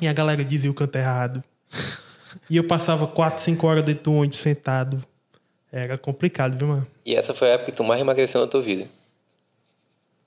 E 0.01 0.07
a 0.07 0.11
galera 0.13 0.43
dizia 0.43 0.69
o 0.69 0.73
canto 0.73 0.95
errado. 0.97 1.41
E 2.49 2.57
eu 2.57 2.65
passava 2.67 3.07
quatro, 3.07 3.41
cinco 3.41 3.65
horas 3.65 3.81
dentro 3.85 4.03
do 4.03 4.13
ônibus 4.13 4.39
sentado. 4.39 5.01
Era 5.71 5.97
complicado, 5.97 6.57
viu, 6.57 6.67
mano? 6.67 6.85
E 7.05 7.15
essa 7.15 7.33
foi 7.33 7.47
a 7.49 7.51
época 7.53 7.71
que 7.71 7.77
tu 7.77 7.81
mais 7.81 8.01
emagreceu 8.01 8.41
na 8.41 8.47
tua 8.47 8.61
vida. 8.61 8.85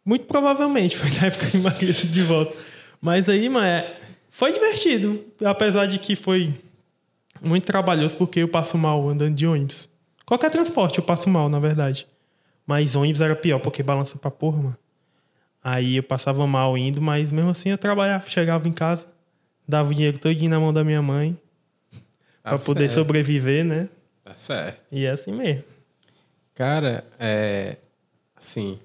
Muito 0.02 0.24
provavelmente 0.24 0.96
foi 0.98 1.10
na 1.10 1.26
época 1.26 1.50
que 1.50 1.56
eu 1.58 1.60
emagreci 1.60 2.08
de 2.08 2.22
volta. 2.22 2.56
Mas 2.98 3.28
aí, 3.28 3.46
mano, 3.50 3.66
é- 3.66 3.97
foi 4.28 4.52
divertido. 4.52 5.24
Apesar 5.44 5.86
de 5.86 5.98
que 5.98 6.14
foi 6.16 6.54
muito 7.40 7.66
trabalhoso, 7.66 8.16
porque 8.16 8.40
eu 8.40 8.48
passo 8.48 8.76
mal 8.76 9.08
andando 9.08 9.34
de 9.34 9.46
ônibus. 9.46 9.88
Qualquer 10.26 10.50
transporte 10.50 10.98
eu 10.98 11.04
passo 11.04 11.28
mal, 11.30 11.48
na 11.48 11.58
verdade. 11.58 12.06
Mas 12.66 12.94
ônibus 12.96 13.20
era 13.20 13.34
pior, 13.34 13.58
porque 13.60 13.82
balança 13.82 14.18
pra 14.18 14.30
porra, 14.30 14.58
mano. 14.58 14.78
Aí 15.62 15.96
eu 15.96 16.02
passava 16.02 16.46
mal 16.46 16.76
indo, 16.78 17.00
mas 17.00 17.30
mesmo 17.32 17.50
assim 17.50 17.70
eu 17.70 17.78
trabalhava, 17.78 18.28
chegava 18.28 18.68
em 18.68 18.72
casa, 18.72 19.06
dava 19.66 19.90
o 19.90 19.94
dinheiro 19.94 20.18
todinho 20.18 20.50
na 20.50 20.60
mão 20.60 20.72
da 20.72 20.84
minha 20.84 21.02
mãe, 21.02 21.36
Tá 22.42 22.50
pra 22.50 22.58
poder 22.58 22.88
sobreviver, 22.88 23.64
né? 23.64 23.88
Tá 24.24 24.34
certo. 24.34 24.80
E 24.90 25.04
é 25.04 25.10
assim 25.10 25.32
mesmo. 25.32 25.64
Cara, 26.54 27.04
é. 27.18 27.76
Assim, 28.36 28.78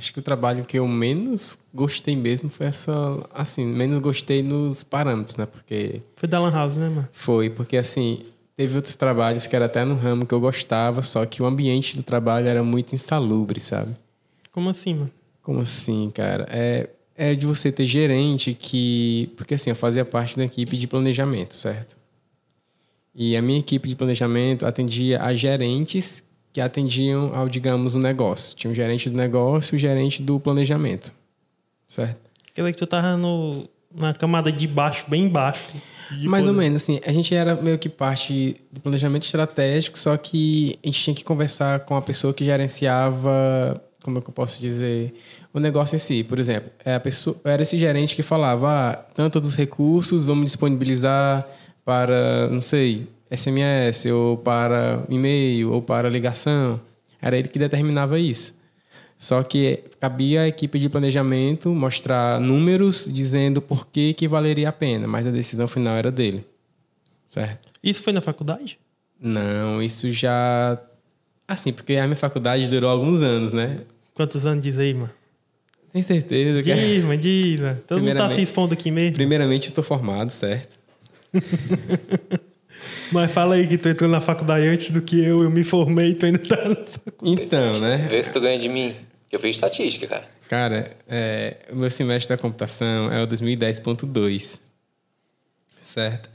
acho 0.00 0.14
que 0.14 0.18
o 0.18 0.22
trabalho 0.22 0.64
que 0.64 0.78
eu 0.78 0.88
menos 0.88 1.58
gostei 1.72 2.16
mesmo 2.16 2.48
foi 2.48 2.66
essa. 2.66 2.92
Assim, 3.34 3.66
menos 3.66 4.00
gostei 4.00 4.42
nos 4.42 4.82
parâmetros, 4.82 5.36
né? 5.36 5.44
Porque. 5.44 6.00
Foi 6.16 6.28
da 6.28 6.40
Lan 6.40 6.50
House, 6.50 6.76
né, 6.76 6.88
mano? 6.88 7.08
Foi, 7.12 7.50
porque 7.50 7.76
assim, 7.76 8.20
teve 8.56 8.74
outros 8.74 8.96
trabalhos 8.96 9.46
que 9.46 9.54
era 9.54 9.66
até 9.66 9.84
no 9.84 9.94
ramo 9.94 10.24
que 10.24 10.34
eu 10.34 10.40
gostava, 10.40 11.02
só 11.02 11.24
que 11.26 11.42
o 11.42 11.46
ambiente 11.46 11.96
do 11.96 12.02
trabalho 12.02 12.48
era 12.48 12.64
muito 12.64 12.94
insalubre, 12.94 13.60
sabe? 13.60 13.94
Como 14.50 14.70
assim, 14.70 14.94
mano? 14.94 15.10
Como 15.42 15.60
assim, 15.60 16.10
cara? 16.14 16.48
É, 16.50 16.88
é 17.14 17.34
de 17.34 17.46
você 17.46 17.70
ter 17.70 17.84
gerente 17.84 18.54
que. 18.54 19.30
Porque 19.36 19.54
assim, 19.54 19.68
eu 19.68 19.76
fazia 19.76 20.04
parte 20.04 20.36
da 20.38 20.44
equipe 20.44 20.78
de 20.78 20.86
planejamento, 20.86 21.54
certo? 21.54 21.94
E 23.14 23.36
a 23.36 23.42
minha 23.42 23.58
equipe 23.58 23.86
de 23.86 23.94
planejamento 23.94 24.64
atendia 24.64 25.22
a 25.22 25.34
gerentes 25.34 26.22
que 26.52 26.60
atendiam 26.60 27.32
ao, 27.34 27.48
digamos, 27.48 27.94
o 27.94 27.98
negócio. 27.98 28.56
Tinha 28.56 28.70
o 28.70 28.74
gerente 28.74 29.08
do 29.08 29.16
negócio 29.16 29.74
e 29.74 29.76
o 29.76 29.78
gerente 29.78 30.22
do 30.22 30.38
planejamento, 30.40 31.12
certo? 31.86 32.18
Quer 32.54 32.62
dizer 32.62 32.72
que 32.72 32.78
tu 32.78 32.86
tava 32.86 33.16
no, 33.16 33.68
na 33.94 34.12
camada 34.12 34.50
de 34.50 34.66
baixo, 34.66 35.06
bem 35.08 35.28
baixo. 35.28 35.72
Mais 36.24 36.44
ou 36.44 36.52
poder. 36.52 36.64
menos, 36.64 36.82
assim, 36.82 37.00
a 37.06 37.12
gente 37.12 37.32
era 37.34 37.54
meio 37.54 37.78
que 37.78 37.88
parte 37.88 38.56
do 38.72 38.80
planejamento 38.80 39.24
estratégico, 39.24 39.96
só 39.96 40.16
que 40.16 40.76
a 40.82 40.88
gente 40.88 41.04
tinha 41.04 41.14
que 41.14 41.22
conversar 41.22 41.80
com 41.80 41.94
a 41.96 42.02
pessoa 42.02 42.34
que 42.34 42.44
gerenciava, 42.44 43.80
como 44.02 44.18
é 44.18 44.20
que 44.20 44.28
eu 44.28 44.34
posso 44.34 44.60
dizer, 44.60 45.14
o 45.54 45.60
negócio 45.60 45.94
em 45.94 45.98
si. 45.98 46.24
Por 46.24 46.40
exemplo, 46.40 46.70
é 46.84 46.98
pessoa, 46.98 47.40
era 47.44 47.62
esse 47.62 47.78
gerente 47.78 48.16
que 48.16 48.22
falava, 48.24 48.68
ah, 48.68 48.96
tanto 49.14 49.40
dos 49.40 49.54
recursos 49.54 50.24
vamos 50.24 50.46
disponibilizar 50.46 51.46
para, 51.84 52.48
não 52.48 52.60
sei, 52.60 53.08
SMS, 53.30 54.06
ou 54.06 54.36
para 54.36 55.04
e-mail, 55.08 55.72
ou 55.72 55.80
para 55.80 56.08
ligação. 56.08 56.80
Era 57.22 57.36
ele 57.36 57.48
que 57.48 57.58
determinava 57.58 58.18
isso. 58.18 58.58
Só 59.18 59.42
que 59.42 59.84
cabia 60.00 60.42
à 60.42 60.48
equipe 60.48 60.78
de 60.78 60.88
planejamento 60.88 61.68
mostrar 61.74 62.40
números 62.40 63.08
dizendo 63.12 63.60
por 63.60 63.86
que, 63.86 64.14
que 64.14 64.26
valeria 64.26 64.70
a 64.70 64.72
pena, 64.72 65.06
mas 65.06 65.26
a 65.26 65.30
decisão 65.30 65.68
final 65.68 65.94
era 65.94 66.10
dele. 66.10 66.44
Certo? 67.26 67.68
Isso 67.82 68.02
foi 68.02 68.14
na 68.14 68.22
faculdade? 68.22 68.78
Não, 69.20 69.82
isso 69.82 70.10
já. 70.10 70.80
Assim, 71.46 71.72
porque 71.72 71.96
a 71.96 72.04
minha 72.06 72.16
faculdade 72.16 72.68
durou 72.70 72.88
alguns 72.88 73.20
anos, 73.20 73.52
né? 73.52 73.80
Quantos 74.14 74.46
anos 74.46 74.64
diz 74.64 74.78
aí, 74.78 74.94
mano? 74.94 75.10
Tem 75.92 76.02
certeza 76.02 76.62
que. 76.62 76.74
Diz, 76.74 77.04
mano, 77.04 77.20
diz, 77.20 77.60
mano. 77.60 77.78
Todo 77.86 78.02
mundo 78.02 78.16
tá 78.16 78.34
se 78.34 78.40
expondo 78.40 78.72
aqui 78.72 78.90
mesmo. 78.90 79.14
Primeiramente, 79.14 79.68
eu 79.68 79.74
tô 79.74 79.82
formado, 79.82 80.30
certo? 80.30 80.78
Mas 83.12 83.30
fala 83.30 83.56
aí 83.56 83.66
que 83.66 83.76
tu 83.76 83.88
entrou 83.88 84.08
na 84.08 84.20
faculdade 84.20 84.66
antes 84.66 84.90
do 84.90 85.02
que 85.02 85.22
eu, 85.22 85.42
eu 85.42 85.50
me 85.50 85.64
formei 85.64 86.10
e 86.10 86.14
tu 86.14 86.26
ainda 86.26 86.38
tá 86.38 86.56
na 86.68 86.76
faculdade. 86.76 87.42
Então, 87.42 87.80
né? 87.80 88.06
Vê 88.08 88.22
se 88.22 88.30
tu 88.30 88.40
ganha 88.40 88.58
de 88.58 88.68
mim. 88.68 88.94
Que 89.28 89.36
eu 89.36 89.40
fiz 89.40 89.56
estatística, 89.56 90.06
cara. 90.06 90.24
Cara, 90.48 90.96
é, 91.08 91.58
o 91.70 91.76
meu 91.76 91.90
semestre 91.90 92.34
da 92.34 92.40
computação 92.40 93.12
é 93.12 93.22
o 93.22 93.26
2010.2. 93.26 94.60
Certo? 95.82 96.28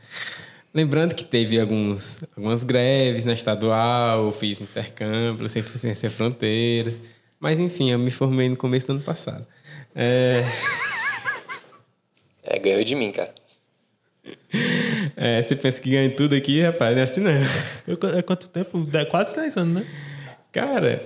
Lembrando 0.74 1.15
que 1.15 1.24
teve 1.24 1.60
alguns, 1.60 2.21
algumas 2.36 2.63
greves 2.63 3.26
na 3.26 3.34
estadual, 3.34 4.26
eu 4.26 4.32
fiz 4.32 4.62
intercâmbio, 4.62 5.48
sem, 5.48 5.63
sem, 5.63 5.93
sem 5.93 6.10
fronteiras. 6.10 7.00
Mas 7.39 7.60
enfim, 7.60 7.91
eu 7.91 8.00
me 8.00 8.12
formei 8.12 8.50
no 8.50 8.58
começo 8.58 8.88
do 8.88 8.93
ano 8.93 9.02
passado. 9.02 9.45
É, 9.93 10.43
É, 12.43 12.60
ganhou 12.60 12.84
de 12.84 12.95
mim, 12.95 13.12
cara. 13.12 13.34
é, 15.15 15.41
você 15.41 15.56
pensa 15.56 15.82
que 15.82 15.89
ganha 15.89 16.10
tudo 16.15 16.36
aqui, 16.36 16.62
rapaz, 16.62 16.94
não 16.94 17.02
é 17.02 17.04
assim 17.04 17.22
não. 17.22 17.32
Eu- 17.88 17.98
É 18.18 18.22
quanto 18.22 18.48
tempo? 18.50 18.80
Dá 18.89 19.06
Quase 19.06 19.34
seis 19.34 19.56
anos, 19.58 19.82
né? 19.82 19.86
Cara, 20.52 21.04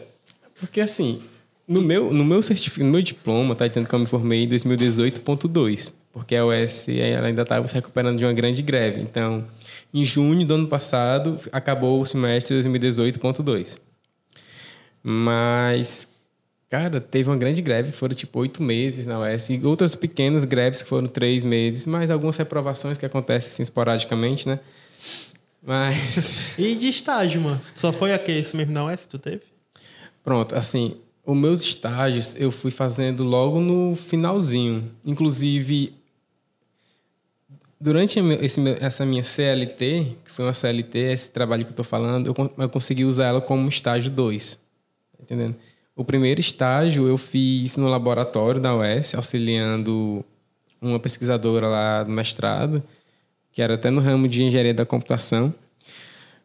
porque 0.59 0.79
assim, 0.81 1.21
no 1.67 1.81
meu, 1.81 2.11
no 2.13 2.23
meu 2.25 2.41
certificado, 2.41 2.85
no 2.85 2.91
meu 2.91 3.01
diploma, 3.01 3.55
tá 3.55 3.67
dizendo 3.67 3.87
que 3.87 3.93
eu 3.95 3.99
me 3.99 4.05
formei 4.05 4.43
em 4.43 4.47
2018.2, 4.47 5.93
porque 6.13 6.35
a 6.35 6.45
UES 6.45 6.87
ela 6.89 7.27
ainda 7.27 7.41
estava 7.43 7.67
se 7.67 7.73
recuperando 7.73 8.17
de 8.17 8.25
uma 8.25 8.33
grande 8.33 8.61
greve. 8.61 9.01
Então, 9.01 9.45
em 9.93 10.03
junho 10.05 10.45
do 10.45 10.53
ano 10.55 10.67
passado, 10.67 11.37
acabou 11.51 11.99
o 12.01 12.05
semestre 12.05 12.55
2018.2. 12.55 13.77
Mas, 15.01 16.09
cara, 16.69 17.01
teve 17.01 17.29
uma 17.29 17.37
grande 17.37 17.61
greve 17.61 17.91
que 17.91 17.97
foram 17.97 18.13
tipo 18.13 18.39
oito 18.39 18.61
meses 18.61 19.07
na 19.07 19.19
UES, 19.19 19.49
e 19.49 19.61
outras 19.65 19.95
pequenas 19.95 20.43
greves 20.43 20.83
que 20.83 20.89
foram 20.89 21.07
três 21.07 21.43
meses, 21.43 21.85
mais 21.85 22.11
algumas 22.11 22.37
reprovações 22.37 22.97
que 22.97 23.05
acontecem 23.05 23.51
assim 23.51 23.63
esporadicamente, 23.63 24.47
né? 24.47 24.59
Mas. 25.61 26.57
E 26.57 26.75
de 26.75 26.87
estágio, 26.87 27.41
mano? 27.41 27.59
Só 27.73 27.91
foi 27.91 28.13
aquele 28.13 28.39
esse 28.39 28.55
mesmo 28.55 28.73
na 28.73 28.85
UES 28.85 29.01
que 29.01 29.07
tu 29.09 29.19
teve? 29.19 29.41
Pronto, 30.23 30.55
assim, 30.55 30.95
os 31.25 31.35
meus 31.35 31.61
estágios 31.61 32.35
eu 32.35 32.51
fui 32.51 32.71
fazendo 32.71 33.23
logo 33.23 33.59
no 33.59 33.95
finalzinho. 33.95 34.91
Inclusive, 35.03 35.93
durante 37.79 38.19
esse 38.19 38.61
essa 38.79 39.05
minha 39.05 39.23
CLT, 39.23 40.17
que 40.23 40.31
foi 40.31 40.45
uma 40.45 40.53
CLT, 40.53 40.97
esse 40.97 41.31
trabalho 41.31 41.63
que 41.63 41.69
eu 41.69 41.73
estou 41.73 41.85
falando, 41.85 42.27
eu, 42.27 42.53
eu 42.57 42.69
consegui 42.69 43.05
usar 43.05 43.27
ela 43.27 43.41
como 43.41 43.67
estágio 43.67 44.11
2. 44.11 44.55
Tá 44.55 45.23
entendendo? 45.23 45.55
O 45.99 46.05
primeiro 46.05 46.39
estágio 46.39 47.09
eu 47.09 47.17
fiz 47.17 47.75
no 47.75 47.89
laboratório 47.89 48.61
da 48.61 48.73
UES, 48.73 49.13
auxiliando 49.15 50.23
uma 50.81 50.97
pesquisadora 50.97 51.67
lá 51.67 52.03
do 52.05 52.09
mestrado, 52.09 52.81
que 53.51 53.61
era 53.61 53.73
até 53.73 53.89
no 53.89 53.99
ramo 53.99 54.25
de 54.25 54.41
engenharia 54.41 54.73
da 54.73 54.85
computação. 54.85 55.53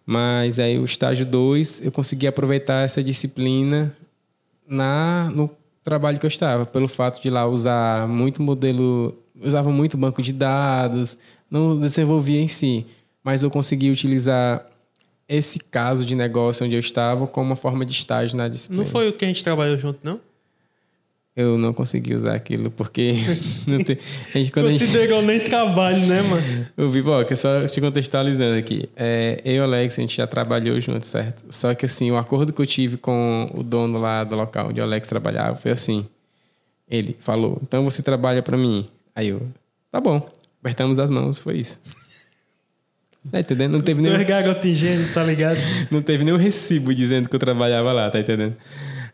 Mas 0.05 0.59
aí 0.59 0.77
o 0.77 0.85
estágio 0.85 1.25
2 1.25 1.85
eu 1.85 1.93
consegui 1.93 2.27
aproveitar 2.27 2.85
essa 2.85 3.01
disciplina 3.01 3.97
na 4.67 5.31
no 5.33 5.49
trabalho 5.85 6.19
que 6.19 6.27
eu 6.27 6.29
estava, 6.29 6.67
pelo 6.67 6.89
fato 6.89 7.23
de 7.23 7.31
lá 7.31 7.47
usar 7.47 8.09
muito 8.09 8.43
modelo, 8.43 9.17
usava 9.41 9.71
muito 9.71 9.97
banco 9.97 10.21
de 10.21 10.33
dados, 10.33 11.17
não 11.49 11.79
desenvolvia 11.79 12.41
em 12.41 12.49
si, 12.49 12.85
mas 13.23 13.45
eu 13.45 13.51
consegui 13.53 13.93
utilizar 13.93 14.69
esse 15.35 15.59
caso 15.59 16.05
de 16.05 16.15
negócio 16.15 16.65
onde 16.65 16.75
eu 16.75 16.81
estava 16.81 17.27
como 17.27 17.51
uma 17.51 17.57
forma 17.57 17.85
de 17.85 17.93
estágio 17.93 18.37
na 18.37 18.49
disciplina. 18.49 18.83
Não 18.83 18.91
foi 18.91 19.09
o 19.09 19.13
que 19.13 19.25
a 19.25 19.29
gente 19.29 19.43
trabalhou 19.43 19.79
junto, 19.79 19.99
não? 20.03 20.21
Eu 21.37 21.59
não 21.59 21.73
consegui 21.73 22.15
usar 22.15 22.35
aquilo 22.35 22.71
porque 22.71 23.15
não 23.67 23.83
tem, 23.83 23.99
a 24.33 24.39
gente, 24.39 24.53
quando 24.53 24.67
a 24.67 24.73
gente, 24.73 24.87
nem 25.25 25.41
trabalho, 25.41 26.07
né, 26.07 26.23
mano? 26.23 26.67
o 26.77 26.89
Vivoca, 26.89 27.35
só 27.35 27.67
te 27.67 27.81
contextualizando 27.81 28.57
aqui. 28.57 28.89
É, 28.95 29.41
eu 29.45 29.55
e 29.55 29.61
o 29.61 29.65
Alex, 29.65 29.99
a 29.99 30.03
gente 30.03 30.17
já 30.17 30.29
trabalhou 30.29 30.81
junto, 30.81 31.05
certo? 31.05 31.43
Só 31.51 31.75
que 31.75 31.87
assim, 31.87 32.09
o 32.13 32.17
acordo 32.17 32.53
que 32.53 32.63
eu 32.63 32.67
tive 32.67 32.97
com 32.97 33.51
o 33.53 33.65
dono 33.65 33.99
lá 33.99 34.23
do 34.23 34.37
local 34.37 34.69
onde 34.69 34.81
o 34.81 34.85
Alex 34.85 35.09
trabalhava 35.09 35.57
foi 35.57 35.73
assim. 35.73 36.07
Ele 36.89 37.17
falou, 37.19 37.59
então 37.63 37.83
você 37.85 38.01
trabalha 38.01 38.41
pra 38.41 38.57
mim. 38.57 38.89
Aí 39.13 39.31
eu, 39.31 39.43
tá 39.91 40.01
bom. 40.01 40.29
Apertamos 40.61 41.01
as 41.01 41.11
mãos, 41.11 41.41
foi 41.41 41.59
isso. 41.59 41.81
Tá 43.31 43.41
entendendo? 43.41 43.73
Não 43.73 43.81
teve 43.81 44.03
nenhum, 44.03 44.15
Dois 44.15 44.27
tá 45.15 45.23
ligado? 45.25 45.59
não 45.91 46.03
teve 46.03 46.25
nenhum 46.25 46.37
recibo 46.37 46.95
dizendo 46.95 47.29
que 47.29 47.35
eu 47.35 47.41
trabalhava 47.41 47.93
lá, 47.93 48.11
tá 48.11 48.21
entendendo? 48.21 48.55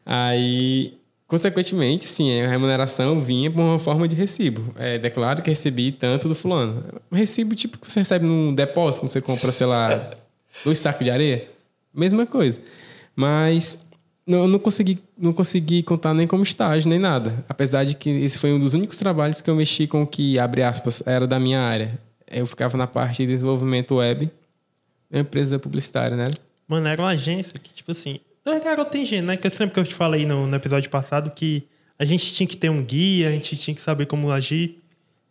Aí, 0.04 0.94
consequentemente, 1.26 2.08
sim, 2.08 2.40
a 2.40 2.48
remuneração 2.48 3.20
vinha 3.20 3.50
por 3.50 3.60
uma 3.60 3.78
forma 3.78 4.08
de 4.08 4.16
recibo. 4.16 4.74
É, 4.76 4.98
declaro 4.98 5.42
que 5.42 5.50
recebi 5.50 5.92
tanto 5.92 6.28
do 6.28 6.34
fulano. 6.34 6.84
Um 7.10 7.16
recibo 7.16 7.54
tipo 7.54 7.78
que 7.78 7.90
você 7.90 8.00
recebe 8.00 8.26
num 8.26 8.54
depósito, 8.54 9.02
quando 9.02 9.10
você 9.10 9.20
compra, 9.20 9.52
sei 9.52 9.66
lá, 9.66 10.10
dois 10.64 10.78
sacos 10.78 11.04
de 11.04 11.10
areia. 11.10 11.48
Mesma 11.94 12.26
coisa. 12.26 12.58
Mas 13.14 13.78
não, 14.26 14.40
eu 14.40 14.48
não 14.48 14.58
consegui, 14.58 14.98
não 15.16 15.32
consegui 15.32 15.82
contar 15.82 16.14
nem 16.14 16.26
como 16.26 16.42
estágio, 16.42 16.88
nem 16.88 16.98
nada. 16.98 17.44
Apesar 17.48 17.84
de 17.84 17.94
que 17.94 18.10
esse 18.10 18.38
foi 18.38 18.52
um 18.52 18.58
dos 18.58 18.74
únicos 18.74 18.98
trabalhos 18.98 19.40
que 19.40 19.48
eu 19.48 19.54
mexi 19.54 19.86
com 19.86 20.02
o 20.02 20.06
que, 20.06 20.38
abre 20.38 20.62
aspas, 20.62 21.02
era 21.06 21.26
da 21.26 21.38
minha 21.38 21.60
área. 21.60 21.98
Eu 22.30 22.46
ficava 22.46 22.76
na 22.76 22.86
parte 22.86 23.26
de 23.26 23.32
desenvolvimento 23.32 23.96
web, 23.96 24.30
uma 25.10 25.20
empresa 25.20 25.58
publicitária, 25.58 26.16
né? 26.16 26.26
Mano, 26.68 26.86
era 26.86 27.02
uma 27.02 27.10
agência 27.10 27.58
que, 27.58 27.74
tipo 27.74 27.90
assim. 27.90 28.20
Dois 28.44 28.62
garotos 28.62 28.94
ingênuos, 28.94 29.26
né? 29.26 29.36
Que 29.36 29.46
eu 29.46 29.50
lembro 29.58 29.74
que 29.74 29.80
eu 29.80 29.84
te 29.84 29.94
falei 29.94 30.24
no, 30.24 30.46
no 30.46 30.56
episódio 30.56 30.88
passado 30.88 31.30
que 31.30 31.64
a 31.98 32.04
gente 32.04 32.32
tinha 32.32 32.46
que 32.46 32.56
ter 32.56 32.70
um 32.70 32.82
guia, 32.82 33.28
a 33.28 33.32
gente 33.32 33.56
tinha 33.56 33.74
que 33.74 33.80
saber 33.80 34.06
como 34.06 34.30
agir. 34.30 34.78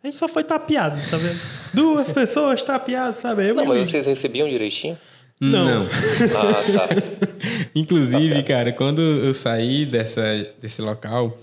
A 0.04 0.08
gente 0.08 0.18
só 0.18 0.28
foi 0.28 0.44
tapeado, 0.44 1.00
tá 1.10 1.18
vendo? 1.18 1.40
Duas 1.74 2.12
pessoas 2.12 2.62
tapeadas, 2.62 3.20
sabe? 3.20 3.50
Eu 3.50 3.56
Não, 3.56 3.66
mas 3.66 3.90
vocês 3.90 4.06
recebiam 4.06 4.48
direitinho? 4.48 4.98
Não. 5.40 5.86
Ah, 5.86 6.88
tá. 6.88 6.90
Inclusive, 7.74 8.44
cara, 8.44 8.74
quando 8.74 9.02
eu 9.02 9.34
saí 9.34 9.86
dessa, 9.86 10.22
desse 10.60 10.82
local, 10.82 11.38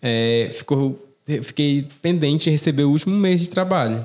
é, 0.00 0.48
ficou, 0.52 0.98
eu 1.28 1.44
fiquei 1.44 1.86
pendente 2.00 2.44
de 2.44 2.50
receber 2.50 2.84
o 2.84 2.90
último 2.90 3.14
mês 3.16 3.42
de 3.42 3.50
trabalho. 3.50 4.04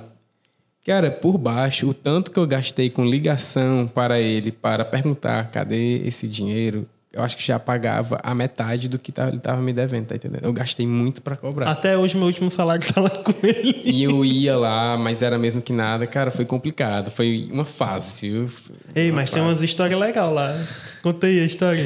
Cara, 0.86 1.12
por 1.12 1.38
baixo, 1.38 1.88
o 1.89 1.94
tanto 1.94 2.32
que 2.32 2.39
eu 2.39 2.48
gastei 2.48 2.89
com 2.89 3.06
ligação 3.06 3.88
para 3.88 4.20
ele, 4.20 4.52
para 4.52 4.84
perguntar 4.84 5.52
cadê 5.52 5.98
esse 6.06 6.28
dinheiro, 6.28 6.88
eu 7.13 7.22
acho 7.22 7.36
que 7.38 7.44
já 7.46 7.60
pagava 7.60 8.17
a 8.24 8.34
metade 8.34 8.88
do 8.88 8.98
que 8.98 9.12
tá- 9.12 9.28
ele 9.28 9.38
estava 9.38 9.62
me 9.62 9.74
devendo, 9.74 10.06
tá 10.08 10.15
entendendo? 10.15 10.44
Eu 10.44 10.54
gastei 10.54 10.88
muito 10.88 11.22
para 11.22 11.36
cobrar. 11.36 11.70
Até 11.70 11.96
hoje, 11.98 12.15
meu 12.17 12.26
último 12.26 12.50
salário 12.50 12.84
tá 12.91 13.00
lá 13.02 13.10
com 13.10 13.34
ele. 13.46 13.82
E 13.84 14.02
eu 14.02 14.24
ia 14.26 14.58
lá, 14.58 14.98
mas 14.98 15.22
era 15.22 15.38
mesmo 15.38 15.62
que 15.62 15.74
nada. 15.74 16.08
Cara, 16.08 16.32
foi 16.32 16.46
complicado. 16.46 17.12
Foi 17.12 17.48
uma 17.52 17.65
fase. 17.65 18.30
viu? 18.30 18.50
Ei, 18.96 19.12
Uma 19.12 19.17
mas 19.17 19.30
tem 19.30 19.44
fase. 19.44 19.52
umas 19.54 19.62
histórias 19.62 20.00
legais 20.00 20.32
lá. 20.34 20.56
Conta 21.04 21.28
aí 21.28 21.41
a 21.41 21.46
história. 21.46 21.86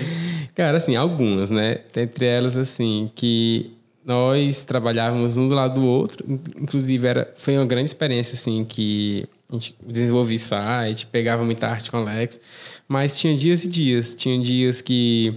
Cara, 0.54 0.78
assim, 0.78 0.96
algumas, 0.96 1.50
né? 1.50 1.80
Entre 1.98 2.26
elas, 2.26 2.56
assim, 2.56 3.12
que 3.16 3.74
nós 4.06 4.64
trabalhávamos 4.64 5.36
um 5.36 5.48
do 5.48 5.56
lado 5.56 5.82
do 5.82 5.88
outro. 5.88 6.24
Inclusive, 6.62 7.08
era, 7.08 7.34
foi 7.36 7.58
uma 7.58 7.66
grande 7.66 7.88
experiência, 7.88 8.36
assim, 8.36 8.64
que 8.64 9.26
a 9.50 9.54
gente 9.54 9.76
desenvolvia 9.86 10.38
site, 10.38 11.08
pegava 11.08 11.44
muita 11.44 11.68
arte 11.68 11.90
com 11.90 11.98
o 11.98 12.02
Alex. 12.02 12.40
Mas 12.88 13.18
tinha 13.18 13.36
dias 13.36 13.64
e 13.64 13.68
dias. 13.68 14.14
Tinha 14.14 14.40
dias 14.40 14.80
que, 14.80 15.34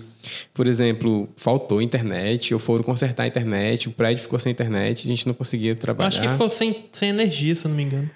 por 0.52 0.66
exemplo, 0.66 1.26
faltou 1.34 1.80
internet, 1.80 2.52
ou 2.52 2.60
foram 2.60 2.84
consertar 2.84 3.22
a 3.22 3.26
internet, 3.26 3.88
o 3.88 3.92
prédio 3.92 4.22
ficou 4.22 4.38
sem 4.38 4.52
internet, 4.52 5.08
a 5.08 5.10
gente 5.10 5.26
não 5.26 5.32
conseguia 5.32 5.74
trabalhar. 5.74 6.08
acho 6.08 6.20
que 6.20 6.28
ficou 6.28 6.50
sem, 6.50 6.84
sem 6.92 7.08
energia, 7.08 7.56
se 7.56 7.64
eu 7.64 7.70
não 7.70 7.76
me 7.76 7.84
engano. 7.84 8.10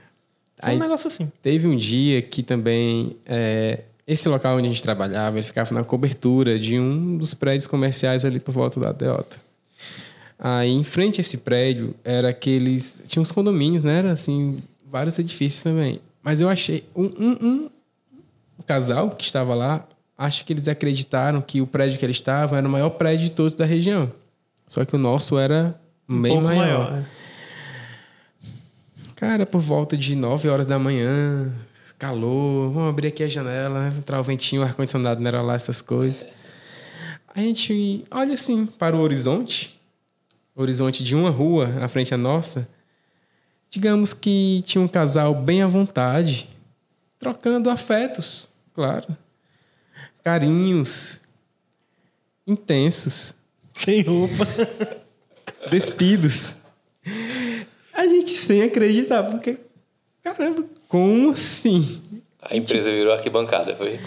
Foi 0.61 0.71
Aí- 0.71 0.77
um 0.77 0.81
negócio 0.81 1.09
assim. 1.09 1.33
Teve 1.43 1.67
um 1.67 1.77
dia 1.77 2.21
que 2.21 2.43
também 2.43 3.17
é, 3.25 3.81
esse 4.07 4.29
local 4.29 4.59
onde 4.59 4.67
a 4.67 4.71
gente 4.71 4.83
trabalhava, 4.83 5.39
ele 5.39 5.47
ficava 5.47 5.75
na 5.75 5.83
cobertura 5.83 6.59
de 6.59 6.79
um 6.79 7.17
dos 7.17 7.33
prédios 7.33 7.67
comerciais 7.67 8.25
ali 8.25 8.39
por 8.39 8.53
volta 8.53 8.79
da 8.79 8.93
Deota. 8.93 9.37
Aí, 10.45 10.71
em 10.71 10.83
frente 10.83 11.21
a 11.21 11.23
esse 11.23 11.39
prédio, 11.39 11.95
era 12.03 12.31
aqueles... 12.31 13.01
Tinha 13.07 13.23
uns 13.23 13.31
condomínios, 13.31 13.85
né? 13.85 14.01
Era, 14.01 14.11
assim, 14.11 14.61
vários 14.85 15.17
edifícios 15.17 15.63
também. 15.63 16.01
Mas 16.21 16.41
eu 16.41 16.49
achei... 16.49 16.83
Um, 16.97 17.05
um, 17.05 17.39
um, 17.41 17.71
um 18.59 18.63
casal 18.67 19.11
que 19.11 19.25
estava 19.25 19.55
lá, 19.55 19.87
acho 20.19 20.45
que 20.45 20.53
eles 20.53 20.67
acreditaram 20.67 21.41
que 21.41 21.61
o 21.61 21.67
prédio 21.67 21.97
que 21.97 22.05
eles 22.05 22.17
estavam 22.17 22.59
era 22.59 22.67
o 22.67 22.71
maior 22.71 22.91
prédio 22.91 23.27
de 23.27 23.31
todos 23.31 23.55
da 23.55 23.65
região. 23.65 24.11
Só 24.67 24.85
que 24.85 24.97
o 24.97 24.99
nosso 24.99 25.39
era 25.39 25.81
Um 26.09 26.21
bem 26.21 26.33
pouco 26.33 26.49
maior. 26.49 26.91
maior. 26.91 26.99
é. 26.99 27.23
Cara, 29.15 29.47
por 29.47 29.61
volta 29.61 29.97
de 29.97 30.17
9 30.17 30.49
horas 30.49 30.67
da 30.67 30.77
manhã, 30.77 31.53
calor, 31.97 32.73
vamos 32.73 32.89
abrir 32.89 33.07
aqui 33.07 33.23
a 33.23 33.29
janela, 33.29 33.91
né? 33.91 33.95
entrar 33.97 34.19
o 34.19 34.25
ventinho, 34.25 34.63
o 34.63 34.65
ar-condicionado 34.65 35.21
não 35.21 35.29
era 35.29 35.41
lá, 35.41 35.55
essas 35.55 35.81
coisas. 35.81 36.25
A 37.33 37.39
gente 37.39 38.05
olha 38.11 38.35
assim 38.35 38.67
para 38.67 38.97
o 38.97 39.01
horizonte, 39.01 39.81
horizonte 40.55 41.03
de 41.03 41.15
uma 41.15 41.31
rua 41.31 41.69
à 41.81 41.89
frente 41.89 42.13
à 42.15 42.17
nossa. 42.17 42.69
Digamos 43.71 44.13
que 44.13 44.63
tinha 44.67 44.83
um 44.83 44.89
casal 44.89 45.35
bem 45.35 45.63
à 45.63 45.67
vontade, 45.67 46.49
trocando 47.19 47.71
afetos, 47.71 48.49
claro. 48.75 49.07
Carinhos 50.23 51.21
intensos, 52.47 53.35
Sem 53.75 54.03
roupa. 54.03 54.47
despidos. 55.71 56.55
A 57.95 58.07
gente 58.07 58.31
sem 58.31 58.63
acreditar, 58.63 59.23
porque, 59.25 59.59
caramba, 60.23 60.65
como 60.89 61.31
assim? 61.33 62.03
A 62.41 62.57
empresa 62.57 62.91
virou 62.91 63.13
arquibancada, 63.13 63.75
foi? 63.75 63.99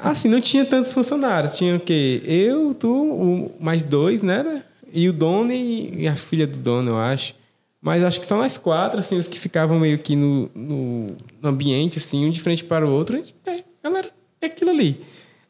Assim, 0.00 0.28
não 0.28 0.40
tinha 0.40 0.64
tantos 0.66 0.92
funcionários. 0.92 1.56
Tinha 1.56 1.76
o 1.76 1.80
quê? 1.80 2.20
Eu, 2.26 2.74
tu, 2.74 2.88
o- 2.90 3.56
mais 3.58 3.84
dois, 3.84 4.22
né? 4.22 4.62
E 4.92 5.08
o 5.08 5.12
dono 5.12 5.52
e, 5.52 6.06
a 6.06 6.16
filha 6.16 6.46
do 6.46 6.58
dono, 6.58 6.92
eu 6.92 6.96
acho. 6.96 7.34
Mas 7.80 8.02
acho 8.02 8.18
que 8.18 8.26
são 8.26 8.38
nós 8.38 8.58
quatro, 8.58 8.98
assim, 8.98 9.16
os 9.16 9.28
que 9.28 9.38
ficavam 9.38 9.78
meio 9.78 9.98
que 9.98 10.16
no, 10.16 10.50
no, 10.54 11.06
no 11.40 11.48
ambiente, 11.48 11.98
assim, 11.98 12.26
um 12.26 12.30
de 12.30 12.40
frente 12.40 12.64
para 12.64 12.86
o 12.86 12.90
outro. 12.90 13.22
É, 13.46 13.62
galera, 13.82 14.10
é 14.40 14.46
aquilo 14.46 14.70
ali. 14.70 15.00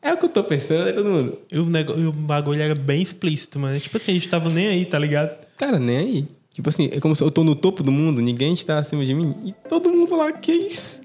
É 0.00 0.12
o 0.12 0.16
que 0.16 0.26
eu 0.26 0.28
tô 0.28 0.44
pensando, 0.44 0.84
né, 0.84 0.92
todo 0.92 1.08
mundo? 1.08 1.38
E 1.50 1.58
o, 1.58 1.98
e 1.98 2.06
o 2.06 2.12
bagulho 2.12 2.60
era 2.60 2.74
bem 2.74 3.02
explícito, 3.02 3.58
mano. 3.58 3.78
Tipo 3.80 3.96
assim, 3.96 4.12
a 4.12 4.14
gente 4.14 4.28
tava 4.28 4.48
nem 4.50 4.68
aí, 4.68 4.84
tá 4.84 4.98
ligado? 4.98 5.36
Cara, 5.56 5.78
nem 5.78 5.96
aí. 5.96 6.28
Tipo 6.52 6.68
assim, 6.68 6.90
é 6.92 7.00
como 7.00 7.14
se 7.14 7.22
eu 7.22 7.30
tô 7.30 7.44
no 7.44 7.54
topo 7.54 7.82
do 7.82 7.90
mundo, 7.90 8.20
ninguém 8.20 8.52
está 8.52 8.78
acima 8.78 9.04
de 9.04 9.14
mim. 9.14 9.34
E 9.44 9.52
todo 9.68 9.90
mundo 9.90 10.16
lá, 10.16 10.32
que 10.32 10.52
isso? 10.52 11.00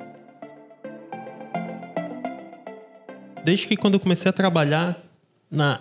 Desde 3.43 3.67
que 3.67 3.75
quando 3.75 3.95
eu 3.95 3.99
comecei 3.99 4.29
a 4.29 4.33
trabalhar, 4.33 5.03
na... 5.51 5.79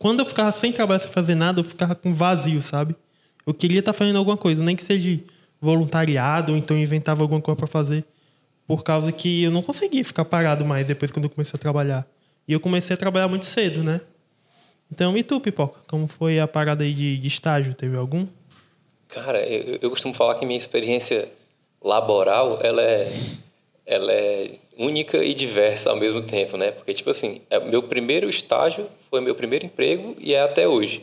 quando 0.00 0.20
eu 0.20 0.24
ficava 0.24 0.50
sem 0.50 0.72
trabalhar, 0.72 0.98
sem 0.98 1.10
fazer 1.10 1.34
nada, 1.34 1.60
eu 1.60 1.64
ficava 1.64 1.94
com 1.94 2.14
vazio, 2.14 2.62
sabe? 2.62 2.96
Eu 3.46 3.52
queria 3.52 3.80
estar 3.80 3.92
fazendo 3.92 4.16
alguma 4.16 4.36
coisa, 4.36 4.64
nem 4.64 4.74
que 4.74 4.82
seja 4.82 5.20
voluntariado, 5.60 6.52
ou 6.52 6.58
então 6.58 6.74
inventava 6.74 7.20
alguma 7.20 7.40
coisa 7.42 7.56
pra 7.58 7.66
fazer. 7.66 8.02
Por 8.66 8.82
causa 8.82 9.12
que 9.12 9.42
eu 9.42 9.50
não 9.50 9.60
conseguia 9.60 10.02
ficar 10.02 10.24
parado 10.24 10.64
mais 10.64 10.86
depois 10.86 11.10
quando 11.10 11.26
eu 11.26 11.30
comecei 11.30 11.54
a 11.54 11.60
trabalhar. 11.60 12.06
E 12.48 12.52
eu 12.54 12.58
comecei 12.58 12.94
a 12.94 12.96
trabalhar 12.96 13.28
muito 13.28 13.44
cedo, 13.44 13.84
né? 13.84 14.00
Então, 14.90 15.14
e 15.18 15.22
tu, 15.22 15.38
Pipoca? 15.38 15.80
Como 15.86 16.08
foi 16.08 16.40
a 16.40 16.48
parada 16.48 16.82
aí 16.82 16.94
de, 16.94 17.18
de 17.18 17.28
estágio? 17.28 17.74
Teve 17.74 17.98
algum? 17.98 18.26
Cara, 19.06 19.46
eu, 19.46 19.80
eu 19.82 19.90
costumo 19.90 20.14
falar 20.14 20.36
que 20.36 20.46
minha 20.46 20.56
experiência 20.56 21.30
laboral, 21.84 22.58
ela 22.62 22.80
é, 22.80 23.12
ela 23.84 24.10
é 24.10 24.59
única 24.78 25.22
e 25.22 25.34
diversa 25.34 25.90
ao 25.90 25.96
mesmo 25.96 26.22
tempo, 26.22 26.56
né? 26.56 26.70
Porque, 26.70 26.94
tipo 26.94 27.10
assim, 27.10 27.40
é, 27.50 27.58
meu 27.58 27.82
primeiro 27.82 28.28
estágio 28.28 28.86
foi 29.10 29.20
meu 29.20 29.34
primeiro 29.34 29.66
emprego 29.66 30.16
e 30.18 30.34
é 30.34 30.40
até 30.40 30.66
hoje, 30.66 31.02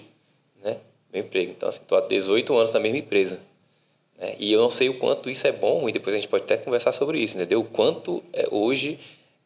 né? 0.63 0.77
Meu 1.13 1.23
emprego. 1.23 1.51
Então, 1.55 1.69
assim, 1.69 1.81
tô 1.87 1.95
há 1.95 2.01
18 2.01 2.55
anos 2.57 2.73
na 2.73 2.79
mesma 2.79 2.97
empresa. 2.97 3.39
Né? 4.19 4.35
E 4.39 4.51
eu 4.51 4.61
não 4.61 4.69
sei 4.69 4.89
o 4.89 4.95
quanto 4.95 5.29
isso 5.29 5.45
é 5.47 5.51
bom, 5.51 5.87
e 5.87 5.91
depois 5.91 6.15
a 6.15 6.17
gente 6.17 6.27
pode 6.27 6.43
até 6.43 6.57
conversar 6.57 6.91
sobre 6.91 7.19
isso, 7.19 7.35
entendeu? 7.35 7.61
O 7.61 7.65
quanto 7.65 8.23
é, 8.33 8.47
hoje 8.51 8.99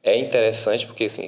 é 0.03 0.17
interessante, 0.17 0.87
porque, 0.87 1.05
assim, 1.05 1.25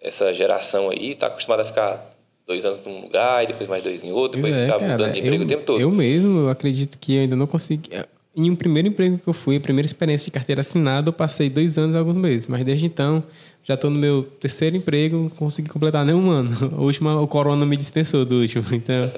essa 0.00 0.32
geração 0.32 0.90
aí 0.90 1.12
está 1.12 1.28
acostumada 1.28 1.62
a 1.62 1.64
ficar 1.64 2.14
dois 2.46 2.64
anos 2.64 2.84
num 2.86 3.02
lugar 3.02 3.44
e 3.44 3.46
depois 3.46 3.68
mais 3.68 3.82
dois 3.82 4.02
em 4.02 4.10
outro, 4.10 4.40
depois 4.40 4.56
É, 4.56 4.64
ficar 4.64 4.78
mudando 4.78 5.12
de 5.12 5.20
emprego 5.20 5.42
eu, 5.42 5.46
o 5.46 5.48
tempo 5.48 5.62
todo. 5.64 5.80
Eu 5.80 5.90
mesmo, 5.90 6.40
eu 6.40 6.48
acredito 6.48 6.98
que 6.98 7.18
ainda 7.18 7.36
não 7.36 7.46
consegui. 7.46 7.90
Em 8.38 8.48
um 8.48 8.54
primeiro 8.54 8.86
emprego 8.86 9.18
que 9.18 9.28
eu 9.28 9.32
fui, 9.32 9.56
a 9.56 9.60
primeira 9.60 9.84
experiência 9.84 10.26
de 10.26 10.30
carteira 10.30 10.60
assinada, 10.60 11.08
eu 11.08 11.12
passei 11.12 11.50
dois 11.50 11.76
anos 11.76 11.96
e 11.96 11.98
alguns 11.98 12.16
meses. 12.16 12.46
Mas 12.46 12.64
desde 12.64 12.86
então, 12.86 13.24
já 13.64 13.74
estou 13.74 13.90
no 13.90 13.98
meu 13.98 14.22
terceiro 14.22 14.76
emprego, 14.76 15.16
não 15.16 15.28
consegui 15.28 15.68
completar 15.68 16.06
nem 16.06 16.14
um 16.14 16.30
ano. 16.30 16.50
O 16.78 16.84
último, 16.84 17.10
o 17.20 17.26
corona 17.26 17.66
me 17.66 17.76
dispensou 17.76 18.24
do 18.24 18.36
último. 18.40 18.62
Então, 18.72 19.10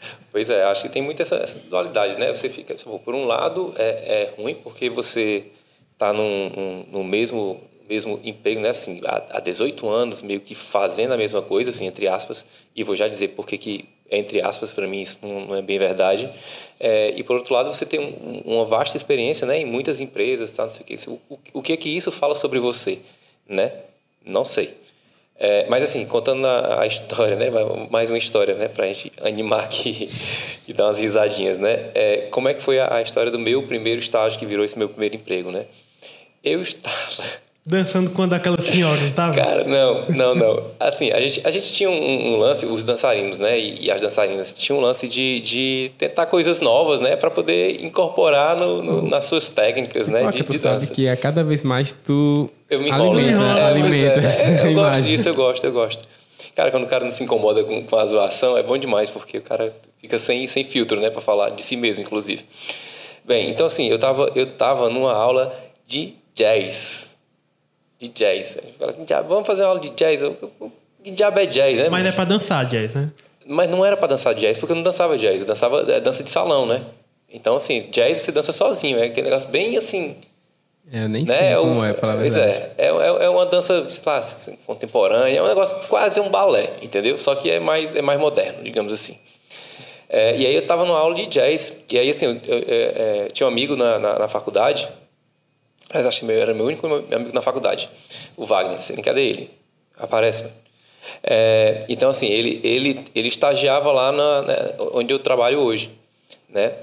Pois 0.30 0.50
é, 0.50 0.62
acho 0.64 0.82
que 0.82 0.88
tem 0.90 1.00
muito 1.00 1.22
essa, 1.22 1.36
essa 1.36 1.58
dualidade, 1.70 2.18
né? 2.18 2.28
Você 2.32 2.50
fica, 2.50 2.74
por 3.02 3.14
um 3.14 3.24
lado, 3.24 3.72
é, 3.78 4.34
é 4.34 4.34
ruim 4.36 4.54
porque 4.54 4.90
você 4.90 5.46
está 5.94 6.12
no 6.12 7.02
mesmo, 7.02 7.58
mesmo 7.88 8.20
emprego, 8.22 8.60
né? 8.60 8.68
Assim, 8.68 9.00
há, 9.06 9.38
há 9.38 9.40
18 9.40 9.88
anos, 9.88 10.20
meio 10.20 10.40
que 10.40 10.54
fazendo 10.54 11.14
a 11.14 11.16
mesma 11.16 11.40
coisa, 11.40 11.70
assim, 11.70 11.86
entre 11.86 12.06
aspas, 12.06 12.44
e 12.74 12.84
vou 12.84 12.94
já 12.94 13.08
dizer 13.08 13.28
porque 13.28 13.56
que, 13.56 13.88
entre 14.10 14.40
aspas, 14.42 14.72
para 14.72 14.86
mim 14.86 15.00
isso 15.00 15.18
não, 15.22 15.56
é 15.56 15.62
bem 15.62 15.78
verdade. 15.78 16.28
É, 16.78 17.12
e, 17.16 17.22
por 17.22 17.36
outro 17.36 17.54
lado, 17.54 17.72
você 17.72 17.86
tem 17.86 18.00
um, 18.00 18.42
uma 18.44 18.64
vasta 18.64 18.96
experiência, 18.96 19.46
né? 19.46 19.60
Em 19.60 19.64
muitas 19.64 20.00
empresas, 20.00 20.52
tá? 20.52 20.64
Não 20.64 20.70
sei 20.70 20.82
o 20.82 20.84
que. 20.84 21.10
O, 21.10 21.38
o, 21.54 21.62
que 21.62 21.72
é 21.72 21.76
que 21.76 21.88
isso 21.88 22.12
fala 22.12 22.34
sobre 22.34 22.58
você, 22.58 22.98
né? 23.48 23.72
Não 24.24 24.44
sei. 24.44 24.74
É, 25.38 25.66
mas 25.68 25.84
assim, 25.84 26.04
contando 26.06 26.46
a, 26.46 26.82
a, 26.82 26.86
história, 26.86 27.36
né? 27.36 27.50
Mais 27.90 28.10
uma 28.10 28.18
história, 28.18 28.54
né? 28.54 28.68
Pra 28.68 28.86
gente 28.86 29.12
animar 29.22 29.64
aqui 29.64 30.08
e 30.66 30.72
dar 30.72 30.84
umas 30.84 30.98
risadinhas, 30.98 31.58
né? 31.58 31.90
É, 31.94 32.28
como 32.30 32.48
é 32.48 32.54
que 32.54 32.62
foi 32.62 32.78
a, 32.78 32.96
a, 32.96 33.02
história 33.02 33.30
do 33.30 33.38
meu 33.38 33.62
primeiro 33.66 34.00
estágio 34.00 34.38
que 34.38 34.46
virou 34.46 34.64
esse 34.64 34.78
meu 34.78 34.88
primeiro 34.88 35.16
emprego, 35.16 35.50
né? 35.50 35.66
Eu 36.42 36.62
estava... 36.62 37.45
Dançando 37.68 38.10
quando 38.10 38.32
aquela 38.32 38.60
senhora, 38.62 39.00
não 39.00 39.10
tava? 39.10 39.34
Cara, 39.34 39.64
não, 39.64 40.06
não, 40.10 40.34
não. 40.36 40.62
Assim, 40.78 41.10
a 41.10 41.20
gente, 41.20 41.44
a 41.44 41.50
gente 41.50 41.72
tinha 41.72 41.90
um, 41.90 42.34
um 42.34 42.36
lance, 42.36 42.64
os 42.64 42.84
dançarinos, 42.84 43.40
né? 43.40 43.58
E, 43.58 43.86
e, 43.86 43.90
as 43.90 44.00
dançarinas 44.00 44.52
tinham 44.52 44.78
um 44.78 44.82
lance 44.82 45.08
de, 45.08 45.40
de 45.40 45.90
tentar 45.98 46.26
coisas 46.26 46.60
novas, 46.60 47.00
né? 47.00 47.16
Pra 47.16 47.28
poder 47.28 47.84
incorporar 47.84 48.56
no, 48.56 48.80
no, 48.80 49.02
nas 49.08 49.24
suas 49.24 49.48
técnicas, 49.48 50.08
né? 50.08 50.30
De, 50.30 50.44
tu 50.44 50.52
de 50.52 50.58
sabe 50.58 50.78
dança. 50.78 50.94
que 50.94 51.08
a 51.08 51.16
cada 51.16 51.42
vez 51.42 51.64
mais 51.64 51.92
tu 51.92 52.48
Eu 52.70 52.78
me 52.78 52.88
alimenta, 52.88 53.20
enrolo, 53.20 53.58
é, 53.58 53.62
alimenta 53.64 54.20
pois 54.20 54.38
é, 54.38 54.44
é, 54.44 54.66
Eu 54.68 54.74
gosto 54.74 55.02
disso, 55.02 55.28
eu 55.28 55.34
gosto, 55.34 55.64
eu 55.64 55.72
gosto. 55.72 56.08
Cara, 56.54 56.70
quando 56.70 56.84
o 56.84 56.86
cara 56.86 57.02
não 57.02 57.10
se 57.10 57.24
incomoda 57.24 57.64
com, 57.64 57.82
com 57.82 57.96
a 57.96 58.06
zoação, 58.06 58.56
é 58.56 58.62
bom 58.62 58.78
demais, 58.78 59.10
porque 59.10 59.38
o 59.38 59.42
cara 59.42 59.74
fica 60.00 60.20
sem, 60.20 60.46
sem 60.46 60.62
filtro, 60.62 61.00
né? 61.00 61.10
Pra 61.10 61.20
falar 61.20 61.50
de 61.50 61.62
si 61.62 61.76
mesmo, 61.76 62.00
inclusive. 62.00 62.44
Bem, 63.24 63.50
então 63.50 63.66
assim, 63.66 63.88
eu 63.88 63.98
tava, 63.98 64.30
eu 64.36 64.46
tava 64.46 64.88
numa 64.88 65.12
aula 65.12 65.52
de 65.84 66.14
jazz. 66.32 67.05
De 67.98 68.08
jazz. 68.08 68.58
Vamos 69.28 69.46
fazer 69.46 69.62
uma 69.62 69.68
aula 69.68 69.80
de 69.80 69.90
jazz. 69.90 70.22
Que 71.02 71.10
diabo 71.10 71.38
é 71.40 71.46
jazz, 71.46 71.76
né? 71.76 71.88
Mas 71.88 72.02
não 72.02 72.10
é 72.10 72.12
pra 72.12 72.24
dançar 72.24 72.64
jazz, 72.66 72.94
né? 72.94 73.10
Mas 73.46 73.70
não 73.70 73.84
era 73.84 73.96
pra 73.96 74.08
dançar 74.08 74.34
jazz, 74.34 74.58
porque 74.58 74.72
eu 74.72 74.76
não 74.76 74.82
dançava 74.82 75.16
jazz. 75.16 75.40
Eu 75.40 75.46
dançava 75.46 75.80
é, 75.90 76.00
dança 76.00 76.22
de 76.22 76.30
salão, 76.30 76.66
né? 76.66 76.82
Então, 77.32 77.56
assim, 77.56 77.80
jazz 77.90 78.18
você 78.18 78.32
dança 78.32 78.52
sozinho. 78.52 78.98
É 78.98 79.04
aquele 79.06 79.22
negócio 79.28 79.48
bem 79.50 79.76
assim... 79.76 80.16
É, 80.92 81.02
eu 81.04 81.08
nem 81.08 81.24
né? 81.24 81.34
sei 81.38 81.46
É 81.48 81.56
como 81.56 81.80
o- 81.80 81.84
é, 81.84 81.92
pra 81.92 82.00
falar 82.02 82.12
a 82.12 82.16
Pois 82.16 82.34
verdade. 82.34 82.58
é, 82.78 82.86
é, 82.86 82.86
é 82.88 83.24
é 83.24 83.28
uma 83.28 83.44
dança 83.46 83.88
sei 83.90 84.02
lá, 84.06 84.18
assim, 84.18 84.56
contemporânea, 84.66 85.38
é 85.38 85.42
um 85.42 85.48
negócio 85.48 85.76
quase 85.88 86.20
um 86.20 86.28
balé, 86.28 86.74
entendeu? 86.80 87.18
Só 87.18 87.34
que 87.34 87.50
é 87.50 87.58
mais, 87.58 87.96
é 87.96 88.02
mais 88.02 88.20
moderno, 88.20 88.62
digamos 88.62 88.92
assim. 88.92 89.18
É, 90.08 90.36
e 90.36 90.46
aí 90.46 90.54
eu 90.54 90.60
estava 90.62 90.84
numa 90.84 90.96
aula 90.98 91.16
de 91.16 91.26
jazz, 91.26 91.76
e 91.90 91.98
aí 91.98 92.08
assim, 92.08 92.40
eu, 92.46 92.58
eu, 92.58 92.64
é, 92.68 93.28
tinha 93.32 93.48
um 93.48 93.50
amigo 93.50 93.74
na, 93.74 93.98
na, 93.98 94.16
na 94.20 94.28
faculdade, 94.28 94.88
mas 95.92 96.06
acho 96.06 96.24
que 96.24 96.32
era 96.32 96.52
meu 96.52 96.66
único 96.66 96.86
amigo 96.86 97.32
na 97.32 97.42
faculdade, 97.42 97.88
o 98.36 98.44
Wagner, 98.44 98.78
sem 98.78 98.96
cadê 98.96 99.22
ele? 99.22 99.50
Aparece. 99.96 100.44
É, 101.22 101.84
então, 101.88 102.10
assim, 102.10 102.26
ele, 102.26 102.60
ele, 102.62 103.04
ele 103.14 103.28
estagiava 103.28 103.92
lá 103.92 104.12
na, 104.12 104.42
né, 104.42 104.74
onde 104.92 105.12
eu 105.12 105.18
trabalho 105.18 105.60
hoje, 105.60 105.90
né? 106.48 106.74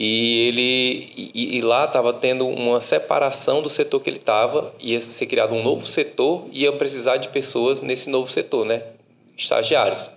E 0.00 0.48
ele 0.48 1.12
e, 1.34 1.56
e 1.58 1.60
lá 1.60 1.84
estava 1.84 2.12
tendo 2.12 2.46
uma 2.46 2.80
separação 2.80 3.60
do 3.60 3.68
setor 3.68 4.00
que 4.00 4.08
ele 4.08 4.18
estava, 4.18 4.72
ia 4.78 5.00
ser 5.00 5.26
criado 5.26 5.56
um 5.56 5.62
novo 5.62 5.84
setor 5.84 6.46
e 6.52 6.62
ia 6.62 6.72
precisar 6.72 7.16
de 7.16 7.28
pessoas 7.28 7.80
nesse 7.80 8.08
novo 8.08 8.30
setor, 8.30 8.64
né? 8.64 8.82
Estagiários. 9.36 10.08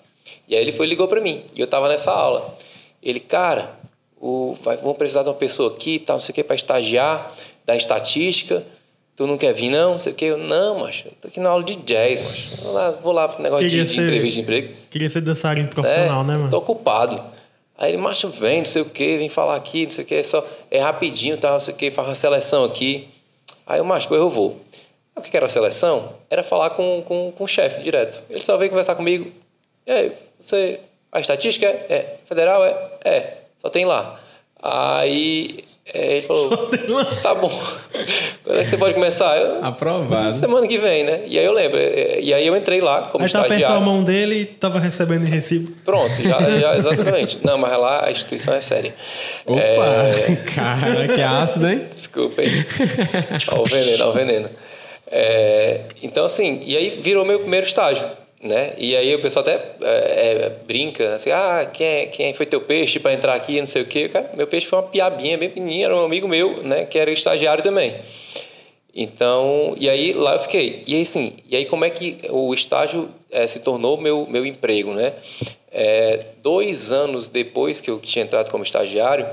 E 0.48 0.56
aí 0.56 0.62
ele 0.62 0.72
foi 0.72 0.86
ligou 0.86 1.08
para 1.08 1.20
mim, 1.20 1.44
e 1.56 1.60
eu 1.60 1.66
estava 1.66 1.90
nessa 1.90 2.12
aula. 2.12 2.56
Ele, 3.02 3.20
cara, 3.20 3.80
o, 4.20 4.56
vai, 4.62 4.78
vamos 4.78 4.98
precisar 4.98 5.24
de 5.24 5.30
uma 5.30 5.36
pessoa 5.36 5.72
aqui, 5.72 5.98
tal, 5.98 6.18
não 6.18 6.22
sei 6.22 6.32
o 6.32 6.36
que, 6.36 6.44
para 6.44 6.56
estagiar, 6.56 7.34
da 7.66 7.76
estatística. 7.76 8.66
Tu 9.16 9.28
não 9.28 9.38
quer 9.38 9.54
vir, 9.54 9.70
não? 9.70 9.92
Não 9.92 10.00
sei 10.00 10.14
o 10.14 10.16
que. 10.16 10.26
Eu, 10.26 10.38
não, 10.38 10.80
macho, 10.80 11.08
eu 11.08 11.12
tô 11.22 11.28
aqui 11.28 11.40
na 11.40 11.50
aula 11.50 11.64
de 11.64 11.76
jazz, 11.76 12.24
macho. 12.24 12.64
Vou 12.64 12.74
lá, 12.74 12.92
vou 12.92 13.14
lá 13.14 13.28
pro 13.28 13.44
negócio 13.44 13.70
de, 13.70 13.84
de 13.84 14.02
entrevista 14.02 14.36
de 14.36 14.42
emprego. 14.42 14.74
Queria 14.90 15.10
ser 15.10 15.22
dançarino 15.22 15.68
profissional, 15.68 16.24
É, 16.24 16.28
né, 16.28 16.38
mano? 16.38 16.50
Tô 16.50 16.58
ocupado. 16.58 17.22
Aí 17.78 17.92
ele, 17.92 17.98
macho, 17.98 18.30
vem, 18.30 18.60
não 18.60 18.66
sei 18.66 18.82
o 18.82 18.86
que, 18.86 19.18
vem 19.18 19.28
falar 19.28 19.56
aqui, 19.56 19.86
não 19.86 19.92
sei 19.92 20.04
o 20.04 20.08
que, 20.08 20.16
é 20.16 20.24
só 20.24 20.46
é 20.70 20.80
rapidinho, 20.80 21.36
tá, 21.38 21.52
não 21.52 21.60
sei 21.60 21.74
o 21.74 21.78
que, 21.78 21.90
faz 21.90 22.08
uma 22.08 22.16
seleção 22.16 22.64
aqui. 22.64 23.10
Aí 23.66 23.80
eu, 23.80 23.86
macho, 23.86 24.14
eu 24.14 24.30
vou. 24.30 24.62
O 25.16 25.22
que 25.22 25.30
que 25.30 25.38
era 25.38 25.46
a 25.46 25.50
seleção? 25.50 26.14
Era 26.30 26.42
falar 26.42 26.72
com, 26.72 27.04
com, 27.06 27.34
com 27.36 27.44
o 27.44 27.48
chefe 27.48 27.82
direto. 27.82 28.22
Ele 28.30 28.40
só 28.40 28.56
veio 28.58 28.70
conversar 28.70 28.96
comigo. 28.96 29.32
E 29.86 29.92
aí, 29.92 30.12
você. 30.40 30.80
A 31.12 31.20
estatística 31.20 31.66
é? 31.66 31.86
É. 31.90 32.18
Federal 32.26 32.64
é? 32.66 32.92
É. 33.04 33.38
Só 33.58 33.70
tem 33.70 33.84
lá. 33.84 34.20
Aí 34.62 35.64
é, 35.94 36.14
ele 36.18 36.22
falou: 36.26 36.70
Tá 37.22 37.34
bom. 37.36 37.50
Quando 38.44 38.60
é 38.60 38.64
que 38.64 38.70
você 38.70 38.78
pode 38.78 38.94
começar? 38.94 39.38
Eu, 39.38 39.64
Aprovado. 39.64 40.34
Semana 40.34 40.66
que 40.68 40.78
vem, 40.78 41.04
né? 41.04 41.22
E 41.28 41.38
aí 41.38 41.46
eu 41.46 41.52
lembro. 41.52 41.78
é, 41.80 42.20
E 42.22 42.34
aí 42.34 42.46
eu 42.48 42.56
entrei 42.56 42.80
lá 42.82 43.04
como 43.04 43.26
Aí 43.26 43.32
tá 43.32 43.40
apertou 43.40 43.56
a 43.56 43.60
estagiário. 43.60 43.86
mão 43.86 44.04
dele 44.04 44.36
e 44.42 44.46
tava 44.46 44.80
recebendo 44.80 45.26
em 45.26 45.30
recibo. 45.30 45.72
Pronto, 45.84 46.14
já, 46.22 46.40
já 46.60 46.76
exatamente. 46.80 47.40
Não, 47.44 47.58
mas 47.58 47.72
lá 47.74 48.06
a 48.06 48.12
instituição 48.12 48.54
é 48.54 48.62
séria. 48.62 48.94
Opa! 49.46 49.62
É, 49.62 50.36
Cara, 50.56 51.08
que 51.14 51.22
ácido, 51.22 51.68
hein? 51.70 51.86
desculpa 51.94 52.42
aí. 52.42 52.66
Ó 53.52 53.60
o 53.62 53.66
veneno, 53.66 54.06
ó 54.06 54.10
o 54.10 54.14
veneno. 54.14 54.50
É, 55.14 55.82
então, 56.02 56.24
assim, 56.26 56.62
e 56.64 56.78
aí 56.78 57.00
virou 57.04 57.26
meu 57.26 57.40
primeiro 57.40 57.66
estágio, 57.68 58.08
né? 58.42 58.74
E 58.78 58.96
aí 58.96 59.14
o 59.14 59.20
pessoal 59.20 59.44
até 59.44 59.54
é, 59.82 60.46
é, 60.46 60.50
brinca, 60.66 61.16
assim, 61.16 61.30
ah, 61.32 61.70
quem, 61.72 61.86
é- 61.86 62.06
quem 62.08 62.34
foi 62.34 62.46
teu 62.46 62.62
peixe 62.62 63.00
para 63.00 63.14
entrar 63.14 63.36
aqui, 63.36 63.60
não 63.60 63.68
sei 63.68 63.84
o 63.84 63.86
quê. 63.86 64.10
Cara, 64.10 64.32
meu 64.36 64.48
peixe 64.48 64.66
foi 64.68 64.80
uma 64.80 64.88
piabinha 64.88 65.38
bem 65.38 65.50
pequenininha, 65.50 65.86
era 65.86 65.96
um 65.96 66.04
amigo 66.04 66.28
meu, 66.28 66.64
né? 66.64 66.86
Que 66.86 66.98
era 66.98 67.12
estagiário 67.12 67.64
também. 67.64 67.96
Então, 68.94 69.76
e 69.78 69.90
aí 69.90 70.12
lá 70.14 70.34
eu 70.34 70.40
fiquei. 70.40 70.82
E 70.88 70.96
aí, 70.96 71.02
assim, 71.04 71.34
e 71.48 71.56
aí 71.56 71.66
como 71.66 71.86
é 71.86 71.90
que 71.90 72.18
o 72.30 72.54
estágio 72.54 73.10
eh, 73.32 73.48
se 73.48 73.60
tornou 73.60 73.96
meu, 73.98 74.28
meu 74.30 74.46
emprego, 74.46 74.94
né? 74.94 75.14
Eh, 75.72 76.26
dois 76.42 76.92
anos 76.92 77.30
depois 77.30 77.80
que 77.80 77.90
eu 77.90 78.00
tinha 78.00 78.26
entrado 78.26 78.52
como 78.52 78.64
estagiário, 78.64 79.28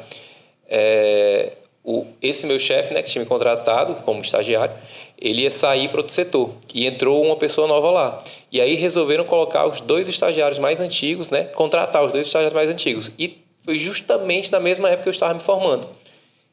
o, 1.83 2.07
esse 2.21 2.47
meu 2.47 2.59
chefe, 2.59 2.93
né, 2.93 3.03
que 3.03 3.11
tinha 3.11 3.23
me 3.23 3.29
contratado 3.29 3.95
como 4.03 4.21
estagiário, 4.21 4.75
ele 5.21 5.43
ia 5.43 5.51
sair 5.51 5.89
para 5.89 5.99
outro 5.99 6.15
setor. 6.15 6.51
E 6.73 6.87
entrou 6.87 7.25
uma 7.25 7.37
pessoa 7.37 7.67
nova 7.67 7.91
lá. 7.91 8.25
E 8.53 8.61
aí 8.61 8.75
resolveram 8.75 9.25
colocar 9.25 9.67
os 9.67 9.81
dois 9.81 10.09
estagiários 10.09 10.59
mais 10.59 10.81
antigos, 10.81 11.29
né? 11.29 11.45
Contratar 11.45 12.05
os 12.05 12.13
dois 12.13 12.27
estagiários 12.27 12.55
mais 12.55 12.71
antigos. 12.71 13.11
E 13.19 13.39
foi 13.63 13.77
justamente 13.79 14.51
na 14.53 14.61
mesma 14.61 14.89
época 14.89 15.03
que 15.03 15.09
eu 15.09 15.13
estava 15.13 15.35
me 15.35 15.41
formando. 15.41 15.89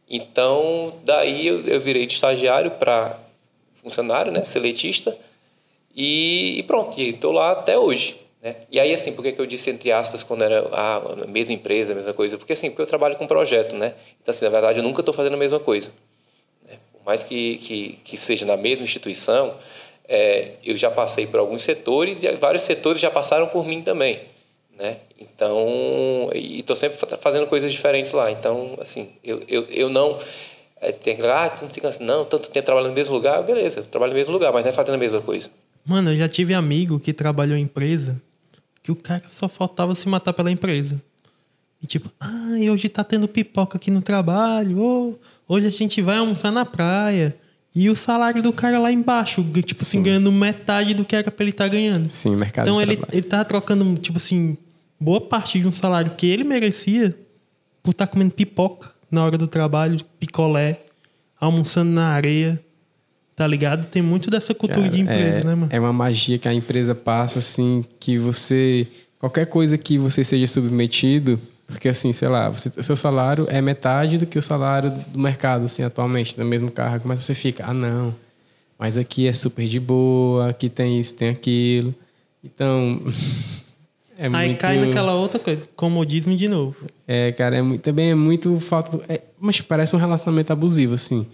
Então, 0.09 0.93
daí 1.03 1.47
eu, 1.47 1.61
eu 1.61 1.79
virei 1.79 2.05
de 2.05 2.13
estagiário 2.13 2.71
para 2.71 3.19
funcionário, 3.73 4.31
né, 4.31 4.43
seletista. 4.43 5.15
E, 5.95 6.59
e 6.59 6.63
pronto, 6.63 6.99
estou 6.99 7.31
lá 7.31 7.51
até 7.51 7.77
hoje. 7.77 8.17
Né? 8.41 8.55
E 8.71 8.79
aí, 8.79 8.93
assim, 8.93 9.13
por 9.13 9.23
que, 9.23 9.31
que 9.31 9.39
eu 9.39 9.45
disse 9.45 9.69
entre 9.69 9.91
aspas 9.91 10.23
quando 10.23 10.43
era 10.43 10.67
ah, 10.71 11.01
a 11.23 11.27
mesma 11.27 11.53
empresa, 11.53 11.93
a 11.93 11.95
mesma 11.95 12.13
coisa? 12.13 12.37
Porque, 12.37 12.53
assim, 12.53 12.69
porque 12.69 12.81
eu 12.81 12.87
trabalho 12.87 13.15
com 13.15 13.25
projeto, 13.25 13.75
né? 13.75 13.93
Então, 14.21 14.31
assim, 14.31 14.45
na 14.45 14.51
verdade, 14.51 14.79
eu 14.79 14.83
nunca 14.83 15.01
estou 15.01 15.13
fazendo 15.13 15.33
a 15.33 15.37
mesma 15.37 15.59
coisa. 15.59 15.91
Mais 17.05 17.23
que, 17.23 17.57
que, 17.57 17.99
que 18.03 18.17
seja 18.17 18.45
na 18.45 18.57
mesma 18.57 18.83
instituição, 18.83 19.53
é, 20.07 20.53
eu 20.63 20.77
já 20.77 20.89
passei 20.89 21.27
por 21.27 21.39
alguns 21.39 21.63
setores 21.63 22.23
e 22.23 22.31
vários 22.35 22.63
setores 22.63 23.01
já 23.01 23.11
passaram 23.11 23.47
por 23.47 23.65
mim 23.65 23.81
também, 23.81 24.21
né? 24.77 24.97
Então, 25.19 26.29
e 26.33 26.59
estou 26.59 26.75
sempre 26.75 26.97
fazendo 27.19 27.47
coisas 27.47 27.71
diferentes 27.71 28.11
lá. 28.11 28.31
Então, 28.31 28.75
assim, 28.79 29.09
eu, 29.23 29.41
eu, 29.47 29.65
eu 29.69 29.89
não... 29.89 30.19
É, 30.81 30.91
tem 30.91 31.15
que 31.15 31.21
ah, 31.21 31.49
tu 31.49 31.63
não 31.63 31.69
fica 31.69 31.87
assim, 31.87 32.03
não, 32.03 32.25
tanto 32.25 32.49
tempo 32.49 32.65
trabalhando 32.65 32.89
no 32.89 32.95
mesmo 32.95 33.13
lugar, 33.13 33.41
beleza, 33.43 33.79
eu 33.79 33.85
trabalho 33.85 34.11
no 34.11 34.17
mesmo 34.17 34.33
lugar, 34.33 34.51
mas 34.51 34.63
não 34.63 34.69
é 34.69 34.73
fazendo 34.73 34.95
a 34.95 34.97
mesma 34.97 35.21
coisa. 35.21 35.49
Mano, 35.85 36.11
eu 36.11 36.17
já 36.17 36.27
tive 36.27 36.53
amigo 36.53 36.99
que 36.99 37.13
trabalhou 37.13 37.57
em 37.57 37.61
empresa 37.61 38.21
que 38.83 38.91
o 38.91 38.95
cara 38.95 39.23
só 39.27 39.49
faltava 39.49 39.95
se 39.95 40.07
matar 40.07 40.31
pela 40.33 40.51
empresa. 40.51 41.01
E 41.85 41.87
tipo, 41.87 42.11
ah, 42.19 42.57
hoje 42.71 42.89
tá 42.89 43.03
tendo 43.03 43.27
pipoca 43.27 43.77
aqui 43.77 43.91
no 43.91 44.01
trabalho, 44.01 44.79
oh, 44.79 45.13
hoje 45.47 45.67
a 45.67 45.69
gente 45.69 46.01
vai 46.01 46.17
almoçar 46.17 46.51
na 46.51 46.65
praia. 46.65 47.37
E 47.75 47.91
o 47.91 47.95
salário 47.95 48.41
do 48.41 48.51
cara 48.51 48.79
lá 48.79 48.91
embaixo, 48.91 49.43
tipo 49.43 49.59
assim, 49.59 49.91
Sim. 49.91 49.97
assim, 49.97 50.01
ganhando 50.01 50.31
metade 50.31 50.95
do 50.95 51.05
que 51.05 51.15
era 51.15 51.29
pra 51.29 51.43
ele 51.43 51.51
estar 51.51 51.65
tá 51.65 51.69
ganhando. 51.69 52.09
Sim, 52.09 52.35
mercado 52.35 52.67
Então 52.67 52.81
ele, 52.81 52.99
ele 53.11 53.21
tava 53.21 53.45
trocando, 53.45 53.99
tipo 53.99 54.17
assim, 54.17 54.57
boa 54.99 55.21
parte 55.21 55.59
de 55.59 55.67
um 55.67 55.71
salário 55.71 56.15
que 56.17 56.25
ele 56.25 56.43
merecia 56.43 57.15
por 57.83 57.91
estar 57.91 58.07
tá 58.07 58.11
comendo 58.11 58.31
pipoca 58.31 58.89
na 59.11 59.23
hora 59.23 59.37
do 59.37 59.45
trabalho, 59.45 60.03
picolé, 60.19 60.79
almoçando 61.39 61.91
na 61.91 62.07
areia. 62.07 62.59
Tá 63.35 63.45
ligado? 63.45 63.85
Tem 63.85 64.01
muito 64.01 64.31
dessa 64.31 64.55
cultura 64.55 64.85
cara, 64.85 64.91
de 64.91 65.01
empresa, 65.01 65.37
é, 65.41 65.43
né, 65.43 65.55
mano? 65.55 65.67
É 65.69 65.79
uma 65.79 65.93
magia 65.93 66.39
que 66.39 66.47
a 66.47 66.53
empresa 66.53 66.95
passa, 66.95 67.37
assim, 67.37 67.85
que 67.99 68.17
você. 68.17 68.87
Qualquer 69.19 69.45
coisa 69.45 69.77
que 69.77 69.99
você 69.99 70.23
seja 70.23 70.47
submetido, 70.47 71.39
porque 71.67 71.89
assim, 71.89 72.13
sei 72.13 72.27
lá, 72.27 72.49
você, 72.49 72.71
seu 72.81 72.95
salário 72.95 73.47
é 73.49 73.61
metade 73.61 74.17
do 74.17 74.25
que 74.25 74.37
o 74.37 74.41
salário 74.41 74.91
do 74.91 75.19
mercado, 75.19 75.65
assim, 75.65 75.83
atualmente, 75.83 76.37
no 76.37 76.45
mesmo 76.45 76.71
cargo, 76.71 77.07
mas 77.07 77.21
você 77.21 77.33
fica, 77.33 77.65
ah, 77.67 77.73
não, 77.73 78.13
mas 78.77 78.97
aqui 78.97 79.27
é 79.27 79.33
super 79.33 79.65
de 79.65 79.79
boa, 79.79 80.49
aqui 80.49 80.69
tem 80.69 80.99
isso, 80.99 81.15
tem 81.15 81.29
aquilo. 81.29 81.95
Então. 82.43 83.01
é 84.17 84.25
Aí 84.25 84.47
muito... 84.47 84.59
cai 84.59 84.77
naquela 84.77 85.13
outra 85.13 85.39
coisa, 85.39 85.67
comodismo 85.75 86.35
de 86.35 86.47
novo. 86.47 86.85
É, 87.07 87.31
cara, 87.31 87.57
é 87.57 87.61
muito, 87.61 87.81
também 87.81 88.11
é 88.11 88.15
muito 88.15 88.59
falta. 88.59 88.99
É, 89.07 89.21
mas 89.39 89.61
parece 89.61 89.95
um 89.95 89.99
relacionamento 89.99 90.51
abusivo, 90.51 90.93
assim. 90.93 91.25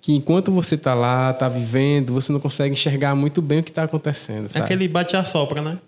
Que 0.00 0.12
enquanto 0.12 0.50
você 0.50 0.76
tá 0.76 0.94
lá, 0.94 1.32
tá 1.32 1.48
vivendo, 1.48 2.12
você 2.12 2.32
não 2.32 2.40
consegue 2.40 2.72
enxergar 2.72 3.14
muito 3.14 3.40
bem 3.40 3.60
o 3.60 3.62
que 3.62 3.72
tá 3.72 3.84
acontecendo. 3.84 4.48
Sabe? 4.48 4.62
É 4.62 4.64
aquele 4.64 4.88
bate-a-sopra, 4.88 5.62
né? 5.62 5.78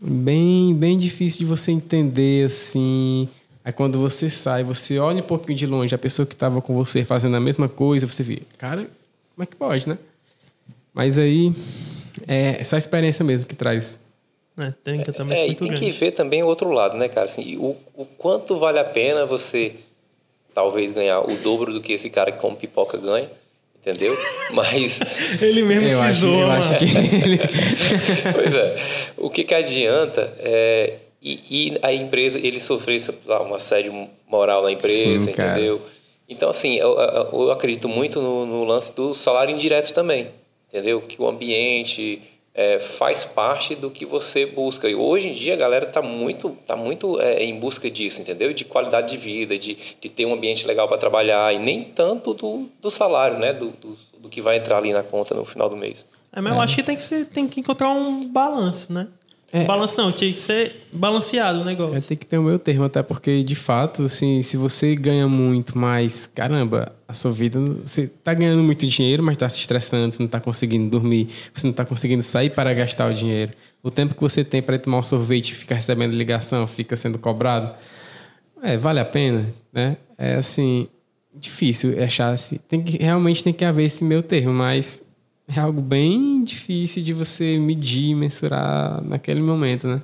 Bem, 0.00 0.74
bem 0.74 0.96
difícil 0.96 1.40
de 1.40 1.44
você 1.44 1.72
entender 1.72 2.46
assim. 2.46 3.28
Aí 3.64 3.72
quando 3.72 3.98
você 3.98 4.28
sai, 4.28 4.62
você 4.62 4.98
olha 4.98 5.22
um 5.22 5.26
pouquinho 5.26 5.56
de 5.56 5.66
longe, 5.66 5.94
a 5.94 5.98
pessoa 5.98 6.26
que 6.26 6.34
estava 6.34 6.60
com 6.60 6.74
você 6.74 7.04
fazendo 7.04 7.36
a 7.36 7.40
mesma 7.40 7.68
coisa, 7.68 8.06
você 8.06 8.22
vê, 8.22 8.42
cara, 8.58 8.88
como 9.34 9.42
é 9.42 9.46
que 9.46 9.56
pode, 9.56 9.88
né? 9.88 9.98
Mas 10.92 11.18
aí 11.18 11.52
é 12.28 12.60
essa 12.60 12.76
experiência 12.76 13.24
mesmo 13.24 13.46
que 13.46 13.56
traz. 13.56 13.98
É, 14.58 14.72
tem 14.84 15.02
que 15.02 15.10
também 15.10 15.36
é, 15.36 15.48
e 15.48 15.54
tem 15.54 15.68
grande. 15.68 15.84
que 15.84 15.90
ver 15.90 16.12
também 16.12 16.42
o 16.42 16.46
outro 16.46 16.70
lado, 16.70 16.96
né, 16.96 17.08
cara? 17.08 17.24
Assim, 17.24 17.56
o, 17.56 17.76
o 17.94 18.04
quanto 18.04 18.56
vale 18.56 18.78
a 18.78 18.84
pena 18.84 19.26
você 19.26 19.74
talvez 20.54 20.92
ganhar 20.92 21.20
o 21.20 21.36
dobro 21.38 21.72
do 21.72 21.80
que 21.80 21.92
esse 21.92 22.08
cara 22.08 22.30
que 22.30 22.38
come 22.38 22.56
pipoca 22.56 22.96
ganha 22.96 23.28
entendeu? 23.84 24.16
Mas. 24.52 25.00
ele 25.40 25.62
mesmo 25.62 25.88
eu 25.88 26.00
acho, 26.00 26.26
eu 26.26 26.50
acho 26.50 26.78
que 26.78 26.84
ele... 26.84 27.38
pois 28.32 28.54
é. 28.54 28.76
O 29.16 29.28
que, 29.28 29.44
que 29.44 29.54
adianta 29.54 30.32
é, 30.38 30.94
e, 31.22 31.40
e 31.50 31.78
a 31.82 31.92
empresa, 31.92 32.38
ele 32.38 32.60
sofrer 32.60 33.00
um 33.48 33.54
assédio 33.54 34.08
moral 34.28 34.62
na 34.62 34.72
empresa, 34.72 35.24
Sim, 35.24 35.30
entendeu? 35.30 35.80
Então, 36.28 36.50
assim, 36.50 36.76
eu, 36.76 36.96
eu 37.32 37.50
acredito 37.50 37.88
muito 37.88 38.20
no, 38.20 38.46
no, 38.46 38.64
lance 38.64 38.94
do 38.94 39.14
salário 39.14 39.54
indireto 39.54 39.92
também, 39.92 40.28
entendeu? 40.68 41.00
Que 41.02 41.20
o 41.20 41.28
ambiente 41.28 42.22
é, 42.54 42.78
faz 42.78 43.24
parte 43.24 43.74
do 43.74 43.90
que 43.90 44.06
você 44.06 44.46
busca. 44.46 44.88
E 44.88 44.94
hoje 44.94 45.28
em 45.28 45.32
dia 45.32 45.54
a 45.54 45.56
galera 45.56 45.86
está 45.86 46.00
muito, 46.00 46.50
tá 46.64 46.76
muito 46.76 47.20
é, 47.20 47.42
em 47.42 47.58
busca 47.58 47.90
disso, 47.90 48.20
entendeu? 48.20 48.52
De 48.52 48.64
qualidade 48.64 49.10
de 49.10 49.16
vida, 49.16 49.58
de, 49.58 49.76
de 50.00 50.08
ter 50.08 50.24
um 50.24 50.32
ambiente 50.32 50.66
legal 50.66 50.86
para 50.86 50.96
trabalhar 50.96 51.52
e 51.52 51.58
nem 51.58 51.82
tanto 51.82 52.32
do, 52.32 52.68
do 52.80 52.90
salário, 52.90 53.38
né? 53.38 53.52
Do, 53.52 53.70
do, 53.70 53.98
do, 54.18 54.28
que 54.28 54.40
vai 54.40 54.56
entrar 54.56 54.78
ali 54.78 54.92
na 54.92 55.02
conta 55.02 55.34
no 55.34 55.44
final 55.44 55.68
do 55.68 55.76
mês. 55.76 56.06
É, 56.32 56.40
mas 56.40 56.52
é. 56.52 56.56
eu 56.56 56.60
acho 56.60 56.76
que 56.76 56.82
tem 56.82 56.94
que, 56.94 57.02
ser, 57.02 57.26
tem 57.26 57.48
que 57.48 57.58
encontrar 57.58 57.90
um 57.90 58.24
balanço, 58.26 58.92
né? 58.92 59.08
É. 59.54 59.64
Balanço 59.66 59.96
não, 59.96 60.10
tinha 60.10 60.32
que 60.32 60.40
ser 60.40 60.88
balanceado 60.92 61.60
o 61.60 61.64
negócio. 61.64 61.96
É, 61.96 62.00
tem 62.00 62.16
que 62.16 62.26
ter 62.26 62.38
o 62.38 62.42
meu 62.42 62.58
termo, 62.58 62.82
até 62.82 63.04
porque, 63.04 63.44
de 63.44 63.54
fato, 63.54 64.02
assim, 64.02 64.42
se 64.42 64.56
você 64.56 64.96
ganha 64.96 65.28
muito, 65.28 65.78
mas, 65.78 66.26
caramba, 66.26 66.92
a 67.06 67.14
sua 67.14 67.30
vida, 67.30 67.60
você 67.60 68.08
tá 68.08 68.34
ganhando 68.34 68.64
muito 68.64 68.84
dinheiro, 68.84 69.22
mas 69.22 69.36
tá 69.36 69.48
se 69.48 69.60
estressando, 69.60 70.12
você 70.12 70.20
não 70.20 70.28
tá 70.28 70.40
conseguindo 70.40 70.90
dormir, 70.90 71.28
você 71.54 71.68
não 71.68 71.72
tá 71.72 71.84
conseguindo 71.84 72.20
sair 72.20 72.50
para 72.50 72.74
gastar 72.74 73.08
o 73.08 73.14
dinheiro. 73.14 73.52
O 73.80 73.92
tempo 73.92 74.16
que 74.16 74.20
você 74.20 74.42
tem 74.42 74.60
para 74.60 74.76
tomar 74.76 74.98
um 74.98 75.04
sorvete 75.04 75.54
ficar 75.54 75.76
recebendo 75.76 76.16
ligação, 76.16 76.66
fica 76.66 76.96
sendo 76.96 77.16
cobrado, 77.16 77.76
é, 78.60 78.76
vale 78.76 78.98
a 78.98 79.04
pena, 79.04 79.54
né? 79.72 79.96
É 80.18 80.34
assim, 80.34 80.88
difícil 81.32 82.02
achar 82.02 82.30
assim. 82.30 82.58
Tem 82.68 82.82
que, 82.82 83.00
realmente 83.00 83.44
tem 83.44 83.52
que 83.52 83.64
haver 83.64 83.84
esse 83.84 84.02
meu 84.02 84.20
termo, 84.20 84.52
mas 84.52 85.00
é 85.48 85.60
algo 85.60 85.80
bem 85.80 86.42
difícil 86.42 87.02
de 87.02 87.12
você 87.12 87.58
medir, 87.58 88.14
mensurar 88.14 89.02
naquele 89.04 89.40
momento, 89.40 89.86
né? 89.86 90.02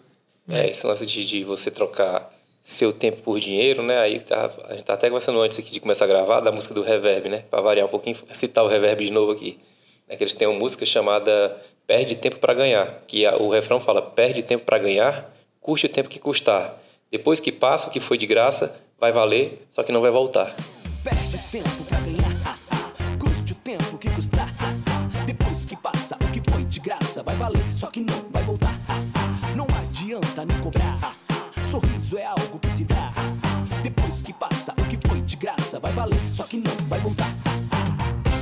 É, 0.49 0.69
esse 0.71 0.87
lance 0.87 1.07
de, 1.07 1.25
de 1.25 1.45
você 1.45 1.71
trocar 1.71 2.31
seu 2.63 2.93
tempo 2.93 3.23
por 3.23 3.41
dinheiro, 3.41 3.83
né? 3.83 3.99
Aí 3.99 4.21
tá, 4.21 4.51
a 4.69 4.73
gente 4.73 4.85
tá 4.85 4.95
até 4.95 5.09
conversando 5.09 5.41
antes 5.41 5.59
aqui 5.59 5.71
de 5.71 5.81
começar 5.81 6.05
a 6.05 6.09
gravar 6.09 6.41
da 6.41 6.53
música 6.53 6.75
do 6.75 6.83
Reverb, 6.83 7.29
né? 7.29 7.45
Para 7.51 7.61
variar 7.61 7.87
um 7.87 7.91
pouquinho, 7.91 8.17
citar 8.33 8.65
o 8.65 8.69
Reverb 8.69 9.05
de 9.05 9.13
novo 9.13 9.33
aqui. 9.33 9.59
É 10.09 10.17
que 10.17 10.25
eles 10.25 10.35
têm 10.35 10.49
uma 10.49 10.59
música 10.59 10.85
chamada 10.85 11.57
Perde 11.87 12.17
Tempo 12.17 12.39
para 12.39 12.53
Ganhar, 12.53 13.01
que 13.07 13.25
a, 13.25 13.37
o 13.37 13.49
refrão 13.49 13.81
fala: 13.81 14.03
Perde 14.03 14.43
tempo 14.43 14.65
para 14.65 14.79
ganhar, 14.79 15.33
custe 15.61 15.87
o 15.87 15.89
tempo 15.89 16.09
que 16.09 16.19
custar. 16.19 16.77
Depois 17.11 17.41
que 17.41 17.51
passa 17.51 17.89
o 17.89 17.91
que 17.91 18.01
foi 18.01 18.19
de 18.19 18.27
graça, 18.27 18.75
vai 18.99 19.13
valer, 19.13 19.67
só 19.71 19.83
que 19.83 19.93
não 19.93 20.01
vai 20.01 20.11
voltar. 20.11 20.55
Perde 21.03 21.39
tempo 21.51 21.80
valer, 27.41 27.65
só 27.75 27.87
que 27.87 28.01
não 28.01 28.29
vai 28.31 28.43
voltar. 28.43 28.79
Não 29.57 29.67
adianta 29.79 30.45
nem 30.45 30.59
cobrar. 30.59 31.17
Sorriso 31.65 32.19
é 32.19 32.27
algo 32.27 32.59
que 32.59 32.69
se 32.69 32.85
dá. 32.85 33.11
Depois 33.83 34.21
que 34.21 34.31
passa, 34.35 34.75
o 34.77 34.85
que 34.85 35.09
foi 35.09 35.23
de 35.23 35.37
graça 35.37 35.81
vai 35.81 35.91
valer, 35.93 36.21
só 36.31 36.45
que 36.45 36.59
não 36.59 36.77
vai 36.87 37.01
voltar. 37.01 37.35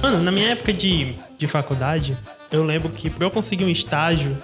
Mano, 0.03 0.21
na 0.21 0.33
minha 0.33 0.49
época 0.49 0.73
de, 0.73 1.15
de 1.39 1.47
faculdade, 1.47 2.19
eu 2.51 2.65
lembro 2.65 2.89
que 2.89 3.09
para 3.09 3.25
eu 3.25 3.31
conseguir 3.31 3.65
um 3.65 3.69
estágio, 3.69 4.37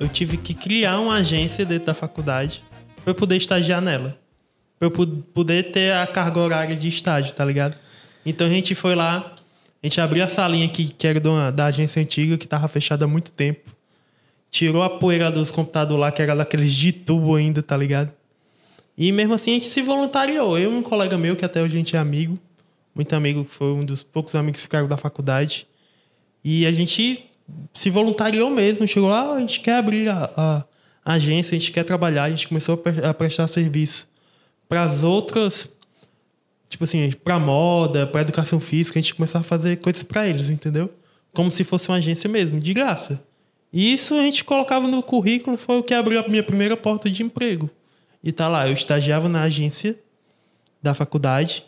eu 0.00 0.08
tive 0.08 0.38
que 0.38 0.54
criar 0.54 0.98
uma 1.00 1.16
agência 1.16 1.66
dentro 1.66 1.84
da 1.84 1.94
faculdade 1.94 2.64
para 3.04 3.10
eu 3.10 3.14
poder 3.14 3.36
estagiar 3.36 3.82
nela. 3.82 4.16
Pra 4.78 4.88
eu 4.88 4.90
poder 4.90 5.70
ter 5.70 5.92
a 5.92 6.06
carga 6.06 6.40
horária 6.40 6.74
de 6.74 6.88
estágio, 6.88 7.34
tá 7.34 7.44
ligado? 7.44 7.76
Então 8.24 8.46
a 8.46 8.50
gente 8.50 8.74
foi 8.74 8.94
lá, 8.94 9.34
a 9.82 9.86
gente 9.86 10.00
abriu 10.00 10.24
a 10.24 10.28
salinha 10.28 10.64
aqui, 10.64 10.88
que 10.88 11.06
era 11.06 11.28
uma, 11.28 11.52
da 11.52 11.66
agência 11.66 12.00
antiga, 12.00 12.38
que 12.38 12.46
estava 12.46 12.66
fechada 12.68 13.04
há 13.04 13.08
muito 13.08 13.32
tempo. 13.32 13.76
Tirou 14.50 14.82
a 14.82 14.90
poeira 14.90 15.30
dos 15.30 15.50
computadores 15.50 16.00
lá, 16.00 16.10
que 16.10 16.22
era 16.22 16.34
daqueles 16.34 16.72
de 16.72 16.92
tubo 16.92 17.34
ainda, 17.34 17.62
tá 17.62 17.76
ligado? 17.76 18.12
E 18.96 19.12
mesmo 19.12 19.34
assim 19.34 19.52
a 19.52 19.54
gente 19.54 19.66
se 19.66 19.82
voluntariou. 19.82 20.58
Eu 20.58 20.72
e 20.72 20.74
um 20.74 20.82
colega 20.82 21.16
meu, 21.16 21.36
que 21.36 21.44
até 21.44 21.62
hoje 21.62 21.74
a 21.74 21.78
gente 21.78 21.94
é 21.94 21.98
amigo, 21.98 22.38
muito 22.94 23.14
amigo, 23.14 23.44
que 23.44 23.52
foi 23.52 23.68
um 23.68 23.84
dos 23.84 24.02
poucos 24.02 24.34
amigos 24.34 24.60
que 24.60 24.66
ficaram 24.66 24.88
da 24.88 24.96
faculdade. 24.96 25.66
E 26.42 26.66
a 26.66 26.72
gente 26.72 27.24
se 27.74 27.90
voluntariou 27.90 28.50
mesmo. 28.50 28.86
Chegou 28.88 29.08
lá, 29.08 29.20
ah, 29.20 29.34
a 29.34 29.40
gente 29.40 29.60
quer 29.60 29.76
abrir 29.76 30.08
a, 30.08 30.30
a, 30.36 30.64
a 31.04 31.12
agência, 31.12 31.54
a 31.54 31.58
gente 31.58 31.70
quer 31.70 31.84
trabalhar, 31.84 32.24
a 32.24 32.30
gente 32.30 32.48
começou 32.48 32.82
a 33.04 33.14
prestar 33.14 33.46
serviço 33.46 34.08
para 34.68 34.82
as 34.82 35.04
outras 35.04 35.68
tipo 36.68 36.84
assim, 36.84 37.10
pra 37.24 37.38
moda, 37.38 38.06
pra 38.06 38.20
educação 38.20 38.60
física, 38.60 38.98
a 38.98 39.02
gente 39.02 39.14
começava 39.14 39.44
a 39.44 39.48
fazer 39.48 39.76
coisas 39.76 40.02
para 40.02 40.28
eles, 40.28 40.50
entendeu? 40.50 40.92
Como 41.32 41.50
se 41.50 41.64
fosse 41.64 41.88
uma 41.88 41.96
agência 41.96 42.28
mesmo, 42.28 42.60
de 42.60 42.74
graça. 42.74 43.20
E 43.72 43.92
isso 43.92 44.14
a 44.14 44.22
gente 44.22 44.44
colocava 44.44 44.88
no 44.88 45.02
currículo, 45.02 45.56
foi 45.56 45.78
o 45.78 45.82
que 45.82 45.92
abriu 45.92 46.20
a 46.20 46.28
minha 46.28 46.42
primeira 46.42 46.76
porta 46.76 47.10
de 47.10 47.22
emprego. 47.22 47.70
E 48.22 48.32
tá 48.32 48.48
lá, 48.48 48.66
eu 48.66 48.72
estagiava 48.72 49.28
na 49.28 49.42
agência 49.42 49.98
da 50.82 50.94
faculdade, 50.94 51.64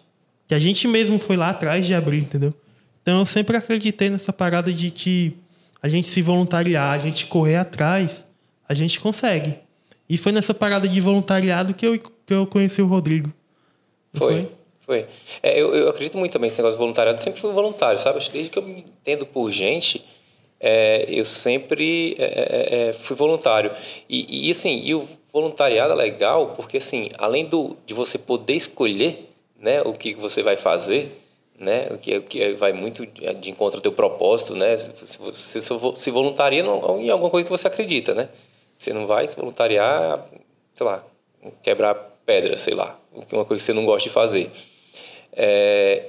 que 0.49 0.55
a 0.55 0.59
gente 0.59 0.89
mesmo 0.89 1.19
foi 1.19 1.37
lá 1.37 1.51
atrás 1.51 1.87
de 1.87 1.95
abrir, 1.95 2.19
entendeu? 2.19 2.55
Então 3.03 3.19
eu 3.21 3.27
sempre 3.27 3.57
acreditei 3.57 4.11
nessa 4.11 4.33
parada 4.33 4.73
de 4.73 4.91
que 4.91 5.37
a 5.83 5.89
gente 5.89 6.09
se 6.09 6.23
voluntariar, 6.23 6.93
a 6.93 6.99
gente 6.99 7.27
correr 7.27 7.57
atrás, 7.57 8.25
a 8.69 8.75
gente 8.75 9.01
consegue. 9.01 9.57
E 10.09 10.19
foi 10.19 10.33
nessa 10.33 10.53
parada 10.53 10.89
de 10.89 11.01
voluntariado 11.01 11.73
que 11.73 11.87
eu, 11.87 11.99
que 11.99 12.35
eu 12.35 12.47
conheci 12.47 12.83
o 12.83 12.87
Rodrigo. 12.87 13.33
Foi. 14.13 14.33
foi? 14.33 14.51
Foi. 14.81 15.07
É, 15.41 15.61
eu, 15.61 15.73
eu 15.73 15.89
acredito 15.89 16.19
muito 16.19 16.33
também 16.33 16.49
nesse 16.49 16.59
negócio 16.59 16.77
de 16.77 16.81
voluntariado. 16.81 17.21
Sempre 17.21 17.41
fui 17.41 17.53
voluntário, 17.53 17.99
sabe? 17.99 18.19
Desde 18.33 18.51
que 18.51 18.59
eu 18.59 18.63
me 18.63 18.81
entendo 18.81 19.25
por 19.25 19.51
gente, 19.53 20.05
é, 20.61 21.07
eu 21.09 21.25
sempre 21.25 22.15
é, 22.19 22.25
é, 22.25 22.89
é, 22.89 22.93
fui 22.93 23.17
voluntário. 23.17 23.73
E, 24.09 24.49
e, 24.49 24.51
assim, 24.51 24.83
e 24.85 24.95
o 24.95 25.09
voluntariado 25.33 25.95
é 25.95 25.97
legal 25.97 26.53
porque, 26.55 26.77
assim, 26.77 27.09
além 27.17 27.47
do, 27.47 27.77
de 27.87 27.95
você 27.95 28.19
poder 28.19 28.55
escolher 28.55 29.31
né, 29.59 29.81
o 29.83 29.95
que 29.95 30.15
você 30.15 30.43
vai 30.43 30.57
fazer, 30.57 31.19
né, 31.59 31.89
o 31.91 31.99
que, 31.99 32.19
o 32.19 32.23
que 32.23 32.53
vai 32.53 32.75
muito 32.75 33.07
de 33.07 33.51
encontro 33.51 33.79
ao 33.79 33.83
teu 33.83 33.93
propósito, 33.93 34.55
né, 34.55 34.77
se 34.77 35.19
você 35.19 35.61
se 35.61 36.11
voluntaria 36.11 36.63
em 36.63 37.11
alguma 37.11 37.31
coisa 37.31 37.45
que 37.45 37.51
você 37.51 37.67
acredita, 37.67 38.15
né? 38.15 38.29
Você 38.79 38.95
não 38.95 39.07
vai 39.07 39.29
se 39.29 39.37
voluntariar, 39.37 40.27
sei 40.75 40.87
lá, 40.87 41.05
quebrar 41.63 41.95
pedra, 42.25 42.57
sei 42.57 42.75
lá, 42.75 42.99
uma 43.13 43.45
coisa 43.45 43.57
que 43.57 43.63
você 43.63 43.75
não 43.75 43.85
gosta 43.85 44.09
de 44.09 44.15
fazer. 44.15 44.51
É, 45.33 46.09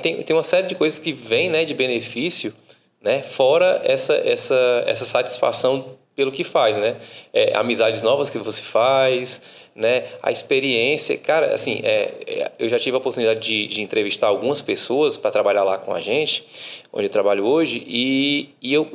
tem, 0.00 0.22
tem 0.22 0.34
uma 0.34 0.42
série 0.42 0.66
de 0.66 0.74
coisas 0.74 0.98
que 0.98 1.12
vem 1.12 1.50
né, 1.50 1.64
de 1.66 1.74
benefício 1.74 2.54
né? 3.00 3.22
Fora 3.22 3.80
essa, 3.84 4.14
essa, 4.14 4.84
essa 4.86 5.04
satisfação 5.04 5.98
pelo 6.14 6.30
que 6.30 6.44
faz, 6.44 6.76
né? 6.76 6.96
É, 7.32 7.56
amizades 7.56 8.02
novas 8.02 8.28
que 8.28 8.36
você 8.36 8.60
faz, 8.60 9.40
né? 9.74 10.04
A 10.22 10.30
experiência, 10.30 11.16
cara, 11.16 11.54
assim, 11.54 11.80
é, 11.82 12.14
é 12.26 12.52
eu 12.58 12.68
já 12.68 12.78
tive 12.78 12.94
a 12.94 12.98
oportunidade 12.98 13.40
de, 13.40 13.66
de 13.66 13.80
entrevistar 13.80 14.26
algumas 14.26 14.60
pessoas 14.60 15.16
para 15.16 15.30
trabalhar 15.30 15.64
lá 15.64 15.78
com 15.78 15.94
a 15.94 16.00
gente, 16.00 16.44
onde 16.92 17.06
eu 17.06 17.10
trabalho 17.10 17.44
hoje, 17.44 17.82
e, 17.86 18.50
e 18.60 18.74
eu, 18.74 18.90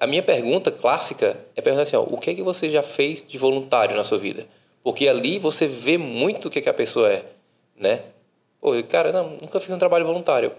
a 0.00 0.06
minha 0.06 0.22
pergunta 0.22 0.72
clássica 0.72 1.38
é 1.54 1.62
perguntar 1.62 1.82
assim, 1.82 1.96
ó, 1.96 2.02
o 2.02 2.18
que 2.18 2.30
é 2.30 2.34
que 2.34 2.42
você 2.42 2.68
já 2.68 2.82
fez 2.82 3.22
de 3.22 3.38
voluntário 3.38 3.94
na 3.96 4.02
sua 4.02 4.18
vida? 4.18 4.46
Porque 4.82 5.06
ali 5.06 5.38
você 5.38 5.68
vê 5.68 5.96
muito 5.96 6.48
o 6.48 6.50
que, 6.50 6.58
é 6.58 6.62
que 6.62 6.68
a 6.68 6.74
pessoa 6.74 7.10
é, 7.10 7.24
né? 7.78 8.02
Pô, 8.60 8.70
cara, 8.88 9.12
não, 9.12 9.30
nunca 9.40 9.60
fiz 9.60 9.70
um 9.70 9.78
trabalho 9.78 10.04
voluntário. 10.04 10.50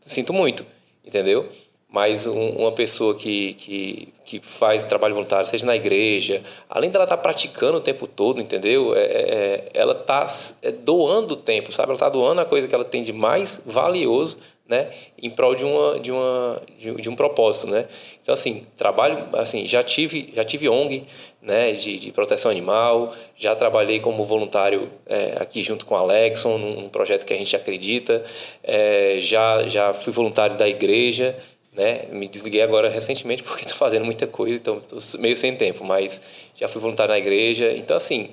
Sinto 0.00 0.32
muito 0.32 0.64
entendeu? 1.08 1.48
Mas 1.90 2.26
um, 2.26 2.50
uma 2.50 2.70
pessoa 2.72 3.14
que, 3.14 3.54
que, 3.54 4.14
que 4.24 4.40
faz 4.40 4.84
trabalho 4.84 5.14
voluntário, 5.14 5.48
seja 5.48 5.64
na 5.64 5.74
igreja, 5.74 6.42
além 6.68 6.90
dela 6.90 7.04
estar 7.04 7.16
tá 7.16 7.22
praticando 7.22 7.78
o 7.78 7.80
tempo 7.80 8.06
todo, 8.06 8.42
entendeu? 8.42 8.94
É, 8.94 9.00
é, 9.00 9.04
é 9.04 9.70
ela 9.72 9.94
está 9.94 10.26
é, 10.60 10.70
doando 10.70 11.32
o 11.32 11.36
tempo, 11.36 11.72
sabe? 11.72 11.88
Ela 11.88 11.94
está 11.94 12.10
doando 12.10 12.42
a 12.42 12.44
coisa 12.44 12.68
que 12.68 12.74
ela 12.74 12.84
tem 12.84 13.02
de 13.02 13.12
mais 13.12 13.62
valioso 13.64 14.36
né, 14.68 14.90
em 15.20 15.30
prol 15.30 15.54
de 15.54 15.64
uma 15.64 15.98
de 15.98 16.12
uma 16.12 16.60
de, 16.78 17.08
um 17.08 17.16
propósito, 17.16 17.66
né? 17.68 17.86
Então 18.22 18.34
assim, 18.34 18.66
trabalho 18.76 19.26
assim, 19.32 19.64
já 19.64 19.82
tive 19.82 20.30
já 20.34 20.44
tive 20.44 20.68
ONG, 20.68 21.04
né, 21.40 21.72
de, 21.72 21.98
de 21.98 22.12
proteção 22.12 22.50
animal, 22.50 23.14
já 23.34 23.56
trabalhei 23.56 23.98
como 23.98 24.24
voluntário 24.24 24.90
é, 25.06 25.38
aqui 25.40 25.62
junto 25.62 25.86
com 25.86 25.96
a 25.96 26.00
Alexon 26.00 26.58
num, 26.58 26.88
projeto 26.90 27.24
que 27.24 27.32
a 27.32 27.36
gente 27.36 27.56
acredita, 27.56 28.22
é, 28.62 29.16
já 29.20 29.66
já 29.66 29.94
fui 29.94 30.12
voluntário 30.12 30.56
da 30.56 30.68
igreja, 30.68 31.34
né? 31.72 32.02
Me 32.12 32.28
desliguei 32.28 32.60
agora 32.60 32.90
recentemente 32.90 33.42
porque 33.42 33.62
estou 33.62 33.78
fazendo 33.78 34.04
muita 34.04 34.26
coisa, 34.26 34.56
então 34.56 34.76
estou 34.76 34.98
meio 35.18 35.36
sem 35.36 35.56
tempo, 35.56 35.82
mas 35.82 36.20
já 36.54 36.68
fui 36.68 36.80
voluntário 36.80 37.12
na 37.12 37.18
igreja, 37.18 37.72
então 37.72 37.96
assim, 37.96 38.32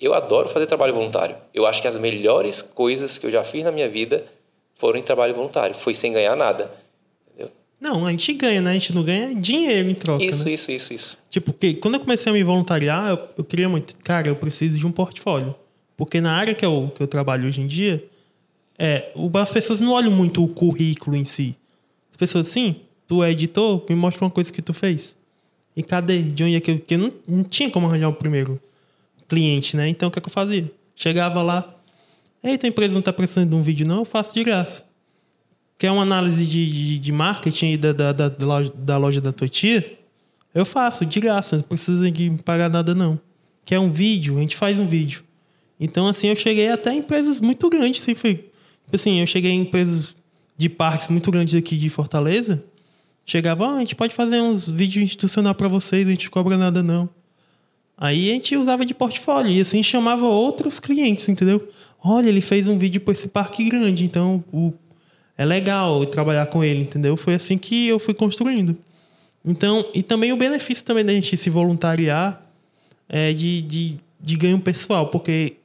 eu 0.00 0.14
adoro 0.14 0.48
fazer 0.48 0.66
trabalho 0.66 0.94
voluntário. 0.94 1.36
Eu 1.52 1.66
acho 1.66 1.82
que 1.82 1.88
as 1.88 1.98
melhores 1.98 2.62
coisas 2.62 3.18
que 3.18 3.26
eu 3.26 3.30
já 3.30 3.42
fiz 3.42 3.64
na 3.64 3.72
minha 3.72 3.88
vida 3.88 4.24
foram 4.74 4.98
em 4.98 5.02
trabalho 5.02 5.34
voluntário. 5.34 5.74
Foi 5.74 5.94
sem 5.94 6.12
ganhar 6.12 6.36
nada. 6.36 6.72
Entendeu? 7.28 7.52
Não, 7.80 8.06
a 8.06 8.10
gente 8.10 8.32
ganha, 8.34 8.60
né? 8.60 8.70
A 8.70 8.74
gente 8.74 8.94
não 8.94 9.02
ganha 9.02 9.34
dinheiro 9.34 9.88
em 9.88 9.94
troca. 9.94 10.24
Isso, 10.24 10.44
né? 10.44 10.52
isso, 10.52 10.70
isso, 10.70 10.92
isso. 10.92 11.18
Tipo, 11.28 11.52
porque 11.52 11.74
quando 11.74 11.94
eu 11.94 12.00
comecei 12.00 12.30
a 12.30 12.32
me 12.32 12.42
voluntariar, 12.42 13.10
eu, 13.10 13.28
eu 13.38 13.44
queria 13.44 13.68
muito. 13.68 13.96
Cara, 14.00 14.28
eu 14.28 14.36
preciso 14.36 14.78
de 14.78 14.86
um 14.86 14.92
portfólio. 14.92 15.54
Porque 15.96 16.20
na 16.20 16.32
área 16.32 16.54
que 16.54 16.64
eu, 16.64 16.90
que 16.94 17.02
eu 17.02 17.06
trabalho 17.06 17.46
hoje 17.46 17.60
em 17.60 17.66
dia, 17.66 18.04
é, 18.78 19.12
as 19.34 19.52
pessoas 19.52 19.80
não 19.80 19.92
olham 19.92 20.10
muito 20.10 20.42
o 20.42 20.48
currículo 20.48 21.16
em 21.16 21.24
si. 21.24 21.54
As 22.10 22.16
pessoas, 22.16 22.48
sim, 22.48 22.76
tu 23.06 23.22
é 23.22 23.30
editor, 23.30 23.84
me 23.88 23.94
mostra 23.94 24.24
uma 24.24 24.30
coisa 24.30 24.52
que 24.52 24.60
tu 24.60 24.74
fez. 24.74 25.14
E 25.76 25.82
cadê? 25.82 26.22
De 26.22 26.44
onde 26.44 26.56
é 26.56 26.60
que 26.60 26.70
eu. 26.70 26.78
Porque 26.78 26.96
não, 26.96 27.12
não 27.26 27.44
tinha 27.44 27.70
como 27.70 27.86
arranjar 27.86 28.08
o 28.08 28.14
primeiro 28.14 28.60
cliente, 29.28 29.76
né? 29.76 29.88
Então 29.88 30.08
o 30.08 30.12
que, 30.12 30.18
é 30.18 30.22
que 30.22 30.28
eu 30.28 30.32
fazia? 30.32 30.70
Chegava 30.94 31.42
lá, 31.42 31.74
Ei, 32.42 32.58
tua 32.58 32.68
empresa 32.68 32.92
não 32.92 33.00
está 33.00 33.12
precisando 33.12 33.50
de 33.50 33.54
um 33.54 33.62
vídeo, 33.62 33.86
não? 33.86 33.98
Eu 33.98 34.04
faço 34.04 34.34
de 34.34 34.42
graça. 34.42 34.82
Quer 35.78 35.90
uma 35.90 36.02
análise 36.02 36.44
de, 36.44 36.70
de, 36.70 36.98
de 36.98 37.12
marketing 37.12 37.78
da, 37.78 37.92
da, 37.92 38.12
da, 38.12 38.28
da, 38.28 38.46
loja, 38.46 38.72
da 38.76 38.98
loja 38.98 39.20
da 39.20 39.32
tua 39.32 39.48
tia? 39.48 39.98
Eu 40.54 40.64
faço, 40.64 41.04
de 41.06 41.20
graça. 41.20 41.56
Não 41.56 41.62
precisa 41.62 42.10
de 42.10 42.30
pagar 42.44 42.68
nada, 42.68 42.94
não. 42.94 43.18
Quer 43.64 43.78
um 43.78 43.90
vídeo? 43.90 44.38
A 44.38 44.40
gente 44.40 44.56
faz 44.56 44.78
um 44.78 44.86
vídeo. 44.86 45.24
Então, 45.78 46.06
assim, 46.06 46.28
eu 46.28 46.36
cheguei 46.36 46.70
até 46.70 46.92
empresas 46.92 47.40
muito 47.40 47.68
grandes. 47.68 48.02
Assim, 48.02 48.14
foi, 48.14 48.50
assim, 48.92 49.20
eu 49.20 49.26
cheguei 49.26 49.52
em 49.52 49.60
empresas 49.60 50.14
de 50.56 50.68
parques 50.68 51.08
muito 51.08 51.30
grandes 51.30 51.54
aqui 51.54 51.76
de 51.76 51.88
Fortaleza. 51.88 52.62
Chegava, 53.24 53.76
a 53.76 53.78
gente 53.80 53.94
pode 53.94 54.14
fazer 54.14 54.40
uns 54.40 54.68
vídeos 54.68 55.02
institucional 55.04 55.54
para 55.54 55.68
vocês, 55.68 56.06
a 56.06 56.10
gente 56.10 56.28
cobra 56.28 56.56
nada, 56.56 56.82
não. 56.82 57.08
Aí 57.96 58.30
a 58.30 58.34
gente 58.34 58.56
usava 58.56 58.84
de 58.84 58.94
portfólio 58.94 59.52
e 59.52 59.60
assim 59.60 59.82
chamava 59.82 60.26
outros 60.26 60.80
clientes, 60.80 61.28
entendeu? 61.28 61.68
Olha, 62.04 62.28
ele 62.28 62.40
fez 62.40 62.66
um 62.66 62.76
vídeo 62.76 63.00
para 63.00 63.12
esse 63.12 63.28
parque 63.28 63.68
grande, 63.68 64.04
então 64.04 64.42
o, 64.52 64.72
é 65.38 65.44
legal 65.44 66.04
trabalhar 66.06 66.46
com 66.46 66.64
ele, 66.64 66.82
entendeu? 66.82 67.16
Foi 67.16 67.34
assim 67.34 67.56
que 67.56 67.86
eu 67.86 67.98
fui 67.98 68.12
construindo. 68.12 68.76
Então, 69.44 69.88
e 69.94 70.02
também 70.02 70.32
o 70.32 70.36
benefício 70.36 70.84
também 70.84 71.04
da 71.04 71.12
gente 71.12 71.36
se 71.36 71.50
voluntariar 71.50 72.44
é 73.08 73.32
de, 73.32 73.62
de, 73.62 74.00
de 74.20 74.36
ganho 74.36 74.60
pessoal, 74.60 75.08
porque 75.08 75.56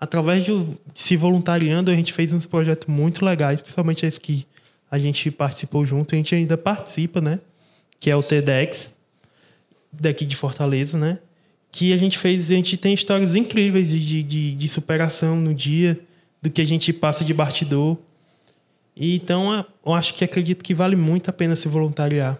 através 0.00 0.44
de, 0.44 0.52
de 0.52 1.00
se 1.00 1.16
voluntariando 1.16 1.90
a 1.90 1.94
gente 1.94 2.12
fez 2.12 2.32
uns 2.32 2.46
projetos 2.46 2.92
muito 2.92 3.24
legais, 3.24 3.60
principalmente 3.60 4.06
esse 4.06 4.20
que 4.20 4.46
a 4.90 4.98
gente 4.98 5.30
participou 5.30 5.84
junto, 5.84 6.14
a 6.14 6.18
gente 6.18 6.34
ainda 6.34 6.56
participa, 6.56 7.20
né? 7.20 7.40
Que 8.00 8.10
é 8.10 8.16
o 8.16 8.22
TEDx 8.22 8.92
daqui 9.92 10.24
de 10.24 10.36
Fortaleza, 10.36 10.96
né? 10.96 11.18
Que 11.70 11.92
a 11.92 11.96
gente 11.96 12.18
fez, 12.18 12.50
a 12.50 12.54
gente 12.54 12.76
tem 12.76 12.94
histórias 12.94 13.34
incríveis 13.34 13.88
de, 13.88 14.22
de, 14.22 14.52
de 14.52 14.68
superação 14.68 15.36
no 15.36 15.54
dia, 15.54 15.98
do 16.40 16.50
que 16.50 16.60
a 16.60 16.64
gente 16.64 16.92
passa 16.92 17.24
de 17.24 17.34
bastidor. 17.34 17.96
E, 18.96 19.16
então, 19.16 19.64
eu 19.84 19.92
acho 19.92 20.14
que 20.14 20.24
acredito 20.24 20.64
que 20.64 20.74
vale 20.74 20.96
muito 20.96 21.30
a 21.30 21.32
pena 21.32 21.54
se 21.54 21.68
voluntariar. 21.68 22.38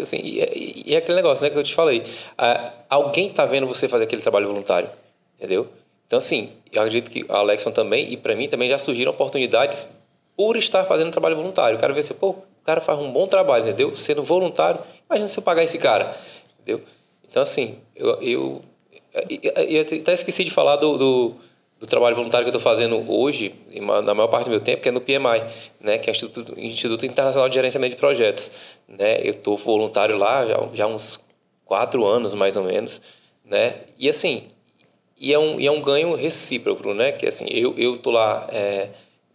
Assim, 0.00 0.18
e, 0.18 0.90
e 0.90 0.94
é 0.94 0.98
aquele 0.98 1.16
negócio 1.16 1.44
né, 1.44 1.50
que 1.50 1.58
eu 1.58 1.62
te 1.62 1.74
falei. 1.74 2.02
Ah, 2.36 2.72
alguém 2.90 3.28
está 3.28 3.46
vendo 3.46 3.66
você 3.66 3.88
fazer 3.88 4.04
aquele 4.04 4.22
trabalho 4.22 4.46
voluntário, 4.46 4.90
entendeu? 5.38 5.68
Então, 6.06 6.18
assim, 6.18 6.50
eu 6.72 6.82
acredito 6.82 7.10
que 7.10 7.24
a 7.28 7.38
Alexon 7.38 7.70
também, 7.70 8.12
e 8.12 8.16
para 8.16 8.34
mim 8.34 8.48
também 8.48 8.68
já 8.68 8.78
surgiram 8.78 9.12
oportunidades 9.12 9.88
por 10.36 10.56
estar 10.56 10.84
fazendo 10.84 11.10
trabalho 11.10 11.36
voluntário. 11.36 11.76
O 11.76 11.80
cara 11.80 11.92
vê 11.92 12.00
assim, 12.00 12.14
pô, 12.14 12.30
o 12.30 12.64
cara 12.64 12.80
faz 12.80 12.98
um 12.98 13.10
bom 13.10 13.26
trabalho, 13.26 13.64
entendeu? 13.64 13.94
Sendo 13.96 14.22
voluntário, 14.22 14.80
imagina 15.08 15.28
se 15.28 15.38
eu 15.38 15.42
pagar 15.42 15.62
esse 15.62 15.78
cara, 15.78 16.16
entendeu? 16.60 16.84
Então, 17.34 17.42
assim, 17.42 17.78
eu, 17.96 18.10
eu, 18.22 18.62
eu 19.68 19.82
até 19.82 20.12
esqueci 20.12 20.44
de 20.44 20.52
falar 20.52 20.76
do, 20.76 20.96
do, 20.96 21.34
do 21.80 21.84
trabalho 21.84 22.14
voluntário 22.14 22.44
que 22.44 22.48
eu 22.48 22.56
estou 22.56 22.72
fazendo 22.72 23.10
hoje, 23.10 23.52
na 24.04 24.14
maior 24.14 24.28
parte 24.28 24.44
do 24.44 24.50
meu 24.50 24.60
tempo, 24.60 24.80
que 24.80 24.88
é 24.88 24.92
no 24.92 25.00
PMI, 25.00 25.42
né, 25.80 25.98
que 25.98 26.08
é 26.08 26.12
o 26.12 26.14
Instituto, 26.14 26.54
Instituto 26.56 27.04
Internacional 27.04 27.48
de 27.48 27.56
Gerenciamento 27.56 27.96
de 27.96 28.00
Projetos. 28.00 28.52
Né? 28.86 29.18
Eu 29.18 29.32
estou 29.32 29.56
voluntário 29.56 30.16
lá 30.16 30.46
já, 30.46 30.68
já 30.74 30.86
uns 30.86 31.18
quatro 31.64 32.06
anos, 32.06 32.34
mais 32.34 32.56
ou 32.56 32.62
menos. 32.62 33.02
Né? 33.44 33.80
E, 33.98 34.08
assim, 34.08 34.44
e 35.18 35.32
é 35.32 35.38
um, 35.38 35.58
e 35.58 35.66
é 35.66 35.72
um 35.72 35.82
ganho 35.82 36.14
recíproco, 36.14 36.94
né? 36.94 37.10
Que, 37.10 37.26
assim, 37.26 37.46
eu 37.50 37.96
estou 37.96 38.12
lá 38.12 38.46
é, 38.52 38.90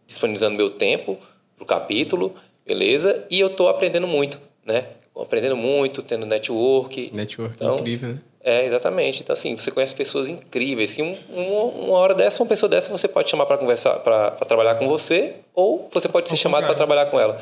disponibilizando 0.08 0.56
meu 0.56 0.70
tempo 0.70 1.18
para 1.58 1.64
o 1.66 1.68
capítulo, 1.68 2.34
beleza? 2.66 3.26
E 3.30 3.41
eu 3.41 3.47
estou 3.47 3.68
aprendendo 3.68 4.08
muito, 4.08 4.39
né? 4.66 4.86
Aprendendo 5.22 5.55
muito, 5.55 6.01
tendo 6.01 6.26
network. 6.26 7.11
Network 7.13 7.55
então, 7.55 7.76
incrível, 7.76 8.09
né? 8.09 8.20
É, 8.41 8.65
exatamente. 8.65 9.22
Então, 9.22 9.34
assim, 9.34 9.55
você 9.55 9.70
conhece 9.70 9.93
pessoas 9.93 10.28
incríveis 10.28 10.93
que 10.93 11.03
um, 11.03 11.17
uma, 11.30 11.97
hora 11.97 12.15
dessa, 12.15 12.41
uma 12.41 12.47
pessoa 12.47 12.70
dessa, 12.70 12.89
você 12.89 13.07
pode 13.07 13.30
chamar 13.30 13.45
para 13.45 13.57
conversar, 13.57 13.95
para 13.99 14.32
trabalhar 14.32 14.76
com 14.76 14.88
você, 14.88 15.36
ou 15.53 15.89
você 15.91 16.07
pode 16.07 16.30
ser 16.30 16.38
chamado 16.38 16.65
para 16.65 16.74
trabalhar 16.74 17.07
com 17.07 17.20
ela, 17.20 17.38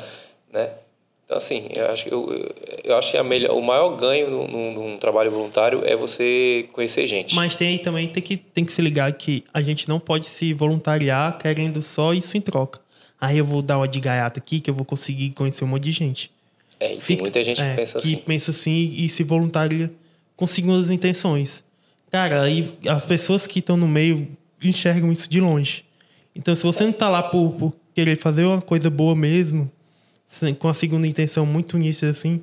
né? 0.52 0.70
Então, 1.24 1.36
assim, 1.36 1.68
eu 1.74 1.86
acho, 1.90 2.08
eu, 2.08 2.54
eu 2.84 2.96
acho 2.96 3.10
que 3.10 3.18
a 3.18 3.22
melhor, 3.22 3.54
o 3.54 3.62
maior 3.62 3.90
ganho 3.90 4.30
num, 4.30 4.72
num, 4.72 4.98
trabalho 4.98 5.30
voluntário 5.30 5.82
é 5.84 5.94
você 5.94 6.66
conhecer 6.72 7.06
gente. 7.06 7.36
Mas 7.36 7.54
tem 7.54 7.76
também 7.76 8.08
tem 8.08 8.22
que, 8.22 8.38
tem 8.38 8.64
que 8.64 8.72
se 8.72 8.80
ligar 8.80 9.12
que 9.12 9.44
a 9.52 9.60
gente 9.60 9.90
não 9.90 10.00
pode 10.00 10.24
se 10.24 10.54
voluntariar 10.54 11.36
querendo 11.36 11.82
só 11.82 12.14
isso 12.14 12.34
em 12.34 12.40
troca. 12.40 12.80
Aí 13.20 13.36
eu 13.36 13.44
vou 13.44 13.60
dar 13.60 13.76
uma 13.76 13.86
de 13.86 14.00
gaiata 14.00 14.40
aqui 14.40 14.58
que 14.58 14.70
eu 14.70 14.74
vou 14.74 14.86
conseguir 14.86 15.30
conhecer 15.30 15.64
um 15.64 15.68
monte 15.68 15.84
de 15.84 15.92
gente. 15.92 16.30
É, 16.80 16.94
e 16.94 17.00
Fica, 17.00 17.22
muita 17.22 17.42
gente 17.42 17.60
é, 17.60 17.70
que 17.70 17.76
pensa 17.76 17.98
assim. 17.98 18.08
Que 18.08 18.16
pensa 18.16 18.50
assim 18.50 18.94
e 18.96 19.08
se 19.08 19.24
voluntaria 19.24 19.92
com 20.36 20.46
segundas 20.46 20.90
intenções. 20.90 21.64
Cara, 22.10 22.42
aí 22.42 22.72
as 22.88 23.04
pessoas 23.04 23.46
que 23.46 23.58
estão 23.58 23.76
no 23.76 23.88
meio 23.88 24.28
enxergam 24.62 25.12
isso 25.12 25.28
de 25.28 25.40
longe. 25.40 25.84
Então, 26.34 26.54
se 26.54 26.62
você 26.62 26.84
não 26.84 26.90
está 26.90 27.08
lá 27.08 27.22
por, 27.22 27.52
por, 27.52 27.72
querer 27.94 28.16
fazer 28.16 28.44
uma 28.44 28.62
coisa 28.62 28.88
boa 28.88 29.16
mesmo, 29.16 29.68
com 30.60 30.68
a 30.68 30.74
segunda 30.74 31.04
intenção 31.04 31.44
muito 31.44 31.76
nisso 31.76 32.06
assim, 32.06 32.40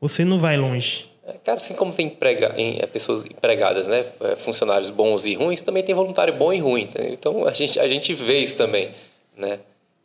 você 0.00 0.24
não 0.24 0.38
vai 0.38 0.56
longe. 0.56 1.10
É, 1.26 1.34
cara, 1.34 1.58
assim 1.58 1.74
como 1.74 1.92
tem 1.92 2.06
emprega, 2.06 2.54
em, 2.56 2.78
é, 2.80 2.86
pessoas 2.86 3.22
empregadas, 3.22 3.86
né, 3.86 4.04
é, 4.22 4.36
funcionários 4.36 4.88
bons 4.88 5.26
e 5.26 5.34
ruins, 5.34 5.60
também 5.60 5.82
tem 5.82 5.94
voluntário 5.94 6.32
bom 6.32 6.52
e 6.52 6.58
ruim. 6.58 6.88
Então, 7.10 7.46
a 7.46 7.52
gente, 7.52 7.78
a 7.78 7.86
gente 7.86 8.14
vê 8.14 8.38
isso 8.38 8.56
também, 8.56 8.90
né? 9.36 9.58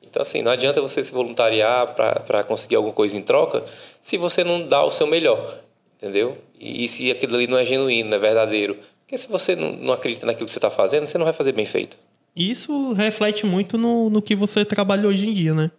Então, 0.10 0.22
assim, 0.22 0.42
não 0.42 0.52
adianta 0.52 0.82
você 0.82 1.04
se 1.04 1.12
voluntariar 1.12 1.94
para 1.94 2.44
conseguir 2.44 2.76
alguma 2.76 2.94
coisa 2.94 3.16
em 3.16 3.22
troca 3.22 3.64
se 4.02 4.18
você 4.18 4.44
não 4.44 4.66
dá 4.66 4.84
o 4.84 4.90
seu 4.90 5.06
melhor, 5.06 5.60
entendeu? 5.98 6.38
E, 6.60 6.84
e 6.84 6.88
se 6.88 7.12
aquilo 7.12 7.36
ali 7.36 7.48
não 7.48 7.58
é 7.58 7.66
genuíno, 7.66 8.10
não 8.10 8.18
é 8.18 8.20
verdadeiro. 8.20 8.78
Porque 9.02 9.18
se 9.18 9.28
você 9.28 9.56
não, 9.56 9.74
não 9.74 9.94
acredita 9.94 10.26
naquilo 10.26 10.46
que 10.46 10.52
você 10.52 10.58
está 10.58 10.70
fazendo, 10.70 11.06
você 11.06 11.18
não 11.18 11.26
vai 11.26 11.34
fazer 11.34 11.52
bem 11.52 11.66
feito. 11.66 11.98
Isso 12.36 12.94
reflete 12.94 13.46
muito 13.46 13.78
no, 13.78 14.10
no 14.10 14.22
que 14.22 14.36
você 14.36 14.66
trabalha 14.66 15.08
hoje 15.08 15.30
em 15.30 15.34
dia, 15.34 15.54
né? 15.54 15.70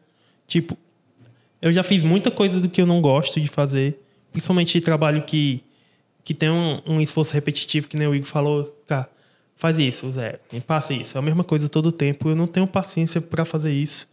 Tipo, 0.47 0.77
eu 1.61 1.73
já 1.73 1.83
fiz 1.83 2.03
muita 2.03 2.31
coisa 2.31 2.61
do 2.61 2.69
que 2.69 2.81
eu 2.81 2.87
não 2.87 3.01
gosto 3.01 3.41
de 3.41 3.49
fazer, 3.49 4.01
principalmente 4.33 4.73
de 4.79 4.85
trabalho 4.85 5.23
que, 5.23 5.63
que 6.25 6.35
tem 6.35 6.51
um, 6.51 6.81
um 6.87 7.01
esforço 7.01 7.35
repetitivo, 7.35 7.89
que 7.89 7.97
nem 7.97 8.07
o 8.07 8.15
Igor 8.15 8.29
falou, 8.29 8.77
cara, 8.87 9.09
faz 9.57 9.79
isso, 9.79 10.11
Zé, 10.11 10.41
me 10.53 10.61
passa 10.61 10.93
isso. 10.93 11.17
É 11.17 11.19
a 11.19 11.23
mesma 11.23 11.45
coisa 11.45 11.69
todo 11.69 11.93
tempo, 11.93 12.29
eu 12.29 12.37
não 12.37 12.47
tenho 12.47 12.67
paciência 12.67 13.21
para 13.21 13.45
fazer 13.45 13.73
isso. 13.73 14.09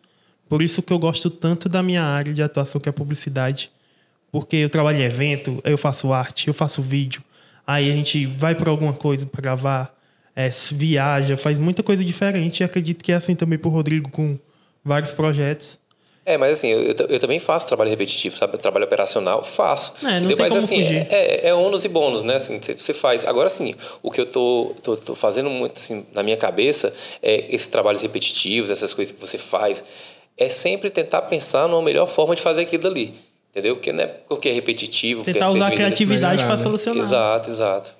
Por 0.50 0.62
isso 0.62 0.82
que 0.82 0.93
eu 0.93 1.00
gosto 1.00 1.30
tanto 1.30 1.68
da 1.68 1.84
minha 1.84 2.04
área 2.04 2.34
de 2.34 2.41
atuação, 2.41 2.80
que 2.80 2.88
é 2.88 2.91
a 2.91 2.93
publicidade, 2.93 3.72
porque 4.32 4.58
eu 4.58 4.70
trabalho 4.70 5.00
em 5.00 5.04
evento, 5.04 5.62
eu 5.64 5.78
faço 5.78 6.12
arte, 6.14 6.48
eu 6.48 6.54
faço 6.54 6.82
vídeo, 6.82 7.22
aí 7.66 7.91
a 7.91 7.93
gente 7.93 8.26
vai 8.26 8.56
para 8.56 8.70
alguma 8.70 8.93
coisa 8.93 9.26
para 9.26 9.41
gravar, 9.41 9.95
é, 10.36 10.50
viaja, 10.72 11.36
faz 11.36 11.58
muita 11.58 11.82
coisa 11.82 12.06
diferente. 12.06 12.62
E 12.62 12.64
acredito 12.64 13.04
que 13.04 13.12
é 13.12 13.16
assim 13.16 13.36
também 13.36 13.58
pro 13.58 13.70
Rodrigo 13.70 14.10
com 14.10 14.38
vários 14.84 15.14
projetos. 15.14 15.80
É, 16.28 16.38
mas 16.38 16.60
assim, 16.60 16.68
eu, 16.68 16.93
eu, 17.08 17.20
também 17.20 17.39
faço 17.39 17.66
trabalho 17.68 17.89
repetitivo, 17.89 18.36
sabe? 18.36 18.58
Trabalho 18.58 18.84
operacional, 18.84 19.41
faço. 19.45 19.93
É, 20.06 20.20
não 20.20 20.28
tem 20.28 20.36
mas 20.38 20.50
como 20.50 20.62
assim, 20.62 20.84
fugir. 20.84 21.08
É, 21.10 21.48
é 21.48 21.54
ônus 21.54 21.86
e 21.86 21.88
bônus, 21.88 22.22
né? 22.22 22.36
Assim, 22.36 22.60
você, 22.62 22.74
você 22.74 22.93
faz. 22.93 23.24
Agora 23.24 23.50
sim, 23.50 23.74
o 24.04 24.12
que 24.12 24.20
eu 24.20 24.26
tô, 24.26 24.76
tô, 24.84 24.98
tô, 24.98 25.16
fazendo 25.16 25.50
muito 25.50 25.80
assim, 25.80 26.06
na 26.14 26.24
minha 26.24 26.36
cabeça 26.36 26.93
é 27.24 27.45
esses 27.48 27.70
trabalhos 27.70 28.02
repetitivos, 28.02 28.70
essas 28.70 28.93
coisas 28.93 29.16
que 29.16 29.22
você 29.22 29.38
faz, 29.38 29.82
é 30.38 30.49
sempre 30.49 30.89
tentar 30.89 31.23
pensar 31.23 31.67
numa 31.67 31.81
melhor 31.81 32.07
forma 32.07 32.35
de 32.35 32.41
fazer 32.41 32.61
aquilo 32.63 32.88
ali. 32.88 33.13
Entendeu? 33.51 33.75
Porque 33.75 33.91
não 33.91 34.03
é 34.03 34.07
porque 34.07 34.49
é 34.49 34.53
repetitivo. 34.53 35.23
Tentar 35.23 35.45
é 35.45 35.49
usar 35.49 35.65
a 35.65 35.67
feito- 35.69 35.77
criatividade 35.77 36.43
para 36.43 36.57
solucionar. 36.59 36.99
Exato, 37.01 37.49
exato. 37.49 37.93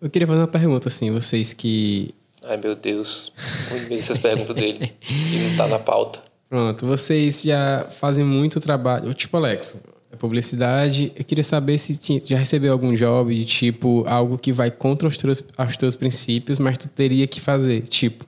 Eu 0.00 0.10
queria 0.10 0.26
fazer 0.26 0.40
uma 0.40 0.46
pergunta, 0.48 0.88
assim, 0.88 1.10
vocês 1.10 1.52
que. 1.54 2.10
Ai, 2.42 2.56
meu 2.58 2.74
Deus. 2.74 3.32
Muito 3.70 3.88
bem 3.88 3.98
essas 3.98 4.18
perguntas 4.18 4.54
dele. 4.54 4.92
E 5.10 5.36
não 5.50 5.56
tá 5.56 5.66
na 5.68 5.78
pauta. 5.78 6.20
Pronto, 6.48 6.84
vocês 6.86 7.42
já 7.42 7.86
fazem 7.90 8.24
muito 8.24 8.60
trabalho. 8.60 9.12
Tipo, 9.14 9.36
Alex, 9.36 9.76
é 10.12 10.16
publicidade. 10.16 11.12
Eu 11.16 11.24
queria 11.24 11.44
saber 11.44 11.78
se 11.78 11.96
tinha, 11.96 12.20
já 12.20 12.36
recebeu 12.36 12.72
algum 12.72 12.94
job 12.94 13.34
de 13.34 13.44
tipo 13.44 14.04
algo 14.06 14.36
que 14.36 14.52
vai 14.52 14.70
contra 14.70 15.06
os 15.06 15.16
teus, 15.16 15.44
os 15.58 15.76
teus 15.76 15.96
princípios, 15.96 16.58
mas 16.58 16.76
tu 16.76 16.88
teria 16.88 17.26
que 17.26 17.40
fazer. 17.40 17.82
Tipo, 17.82 18.26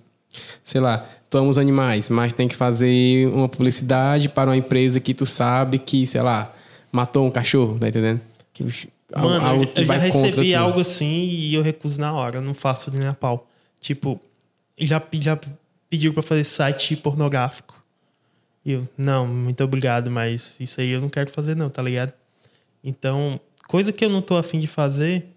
sei 0.62 0.80
lá, 0.80 1.08
tu 1.32 1.38
ama 1.38 1.48
os 1.48 1.56
animais, 1.56 2.10
mas 2.10 2.34
tem 2.34 2.46
que 2.46 2.54
fazer 2.54 3.26
uma 3.28 3.48
publicidade 3.48 4.28
para 4.28 4.50
uma 4.50 4.56
empresa 4.56 5.00
que 5.00 5.14
tu 5.14 5.24
sabe 5.24 5.78
que, 5.78 6.06
sei 6.06 6.20
lá, 6.20 6.54
matou 6.92 7.26
um 7.26 7.30
cachorro, 7.30 7.78
tá 7.78 7.88
entendendo? 7.88 8.20
Que, 8.52 8.62
Mano, 9.16 9.46
algo 9.46 9.66
que 9.66 9.80
eu 9.80 9.86
já 9.86 9.94
recebi 9.94 10.54
algo 10.54 10.80
assim 10.80 11.24
e 11.24 11.54
eu 11.54 11.62
recuso 11.62 11.98
na 11.98 12.12
hora. 12.12 12.42
Não 12.42 12.52
faço 12.52 12.90
nem 12.90 13.08
a 13.08 13.14
pau. 13.14 13.48
Tipo, 13.80 14.20
já, 14.78 15.02
já 15.12 15.40
pediu 15.88 16.12
para 16.12 16.22
fazer 16.22 16.44
site 16.44 16.96
pornográfico. 16.96 17.82
E 18.62 18.72
eu, 18.72 18.88
não, 18.98 19.26
muito 19.26 19.64
obrigado, 19.64 20.10
mas 20.10 20.54
isso 20.60 20.82
aí 20.82 20.90
eu 20.90 21.00
não 21.00 21.08
quero 21.08 21.30
fazer 21.30 21.56
não, 21.56 21.70
tá 21.70 21.80
ligado? 21.80 22.12
Então, 22.84 23.40
coisa 23.66 23.90
que 23.90 24.04
eu 24.04 24.10
não 24.10 24.20
tô 24.20 24.36
afim 24.36 24.60
de 24.60 24.66
fazer, 24.66 25.28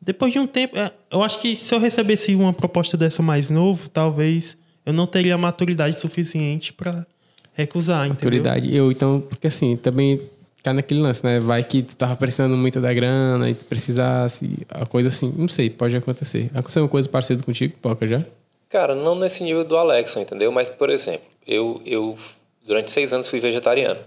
depois 0.00 0.32
de 0.32 0.38
um 0.38 0.46
tempo, 0.46 0.78
é, 0.78 0.92
eu 1.10 1.20
acho 1.20 1.40
que 1.40 1.56
se 1.56 1.74
eu 1.74 1.80
recebesse 1.80 2.32
uma 2.36 2.52
proposta 2.52 2.96
dessa 2.96 3.22
mais 3.24 3.50
novo, 3.50 3.88
talvez 3.88 4.56
eu 4.86 4.92
não 4.92 5.06
teria 5.06 5.36
maturidade 5.36 6.00
suficiente 6.00 6.72
para 6.72 7.04
recusar, 7.52 8.06
entendeu? 8.06 8.38
Autoridade. 8.38 8.74
Eu, 8.74 8.92
então, 8.92 9.20
porque 9.20 9.48
assim, 9.48 9.76
também 9.76 10.20
cai 10.62 10.72
naquele 10.72 11.00
lance, 11.00 11.24
né? 11.24 11.40
Vai 11.40 11.64
que 11.64 11.82
tu 11.82 11.96
tava 11.96 12.14
precisando 12.16 12.56
muito 12.56 12.80
da 12.80 12.94
grana 12.94 13.50
e 13.50 13.54
tu 13.54 13.64
precisasse, 13.64 14.58
a 14.68 14.86
coisa 14.86 15.08
assim, 15.08 15.34
não 15.36 15.48
sei, 15.48 15.68
pode 15.68 15.96
acontecer. 15.96 16.50
Aconteceu 16.54 16.82
uma 16.82 16.88
coisa 16.88 17.08
parecida 17.08 17.42
contigo, 17.42 17.74
Poca, 17.82 18.06
já? 18.06 18.24
Cara, 18.68 18.94
não 18.94 19.14
nesse 19.14 19.42
nível 19.42 19.64
do 19.64 19.76
Alexson, 19.76 20.20
entendeu? 20.20 20.50
Mas, 20.52 20.70
por 20.70 20.90
exemplo, 20.90 21.26
eu, 21.46 21.80
eu 21.84 22.18
durante 22.64 22.90
seis 22.90 23.12
anos 23.12 23.28
fui 23.28 23.40
vegetariano, 23.40 24.00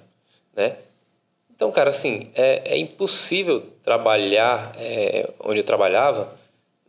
né? 0.56 0.76
Então, 1.56 1.72
cara, 1.72 1.90
assim, 1.90 2.30
é, 2.36 2.74
é 2.74 2.78
impossível 2.78 3.62
trabalhar 3.84 4.74
é, 4.78 5.30
onde 5.44 5.60
eu 5.60 5.64
trabalhava, 5.66 6.34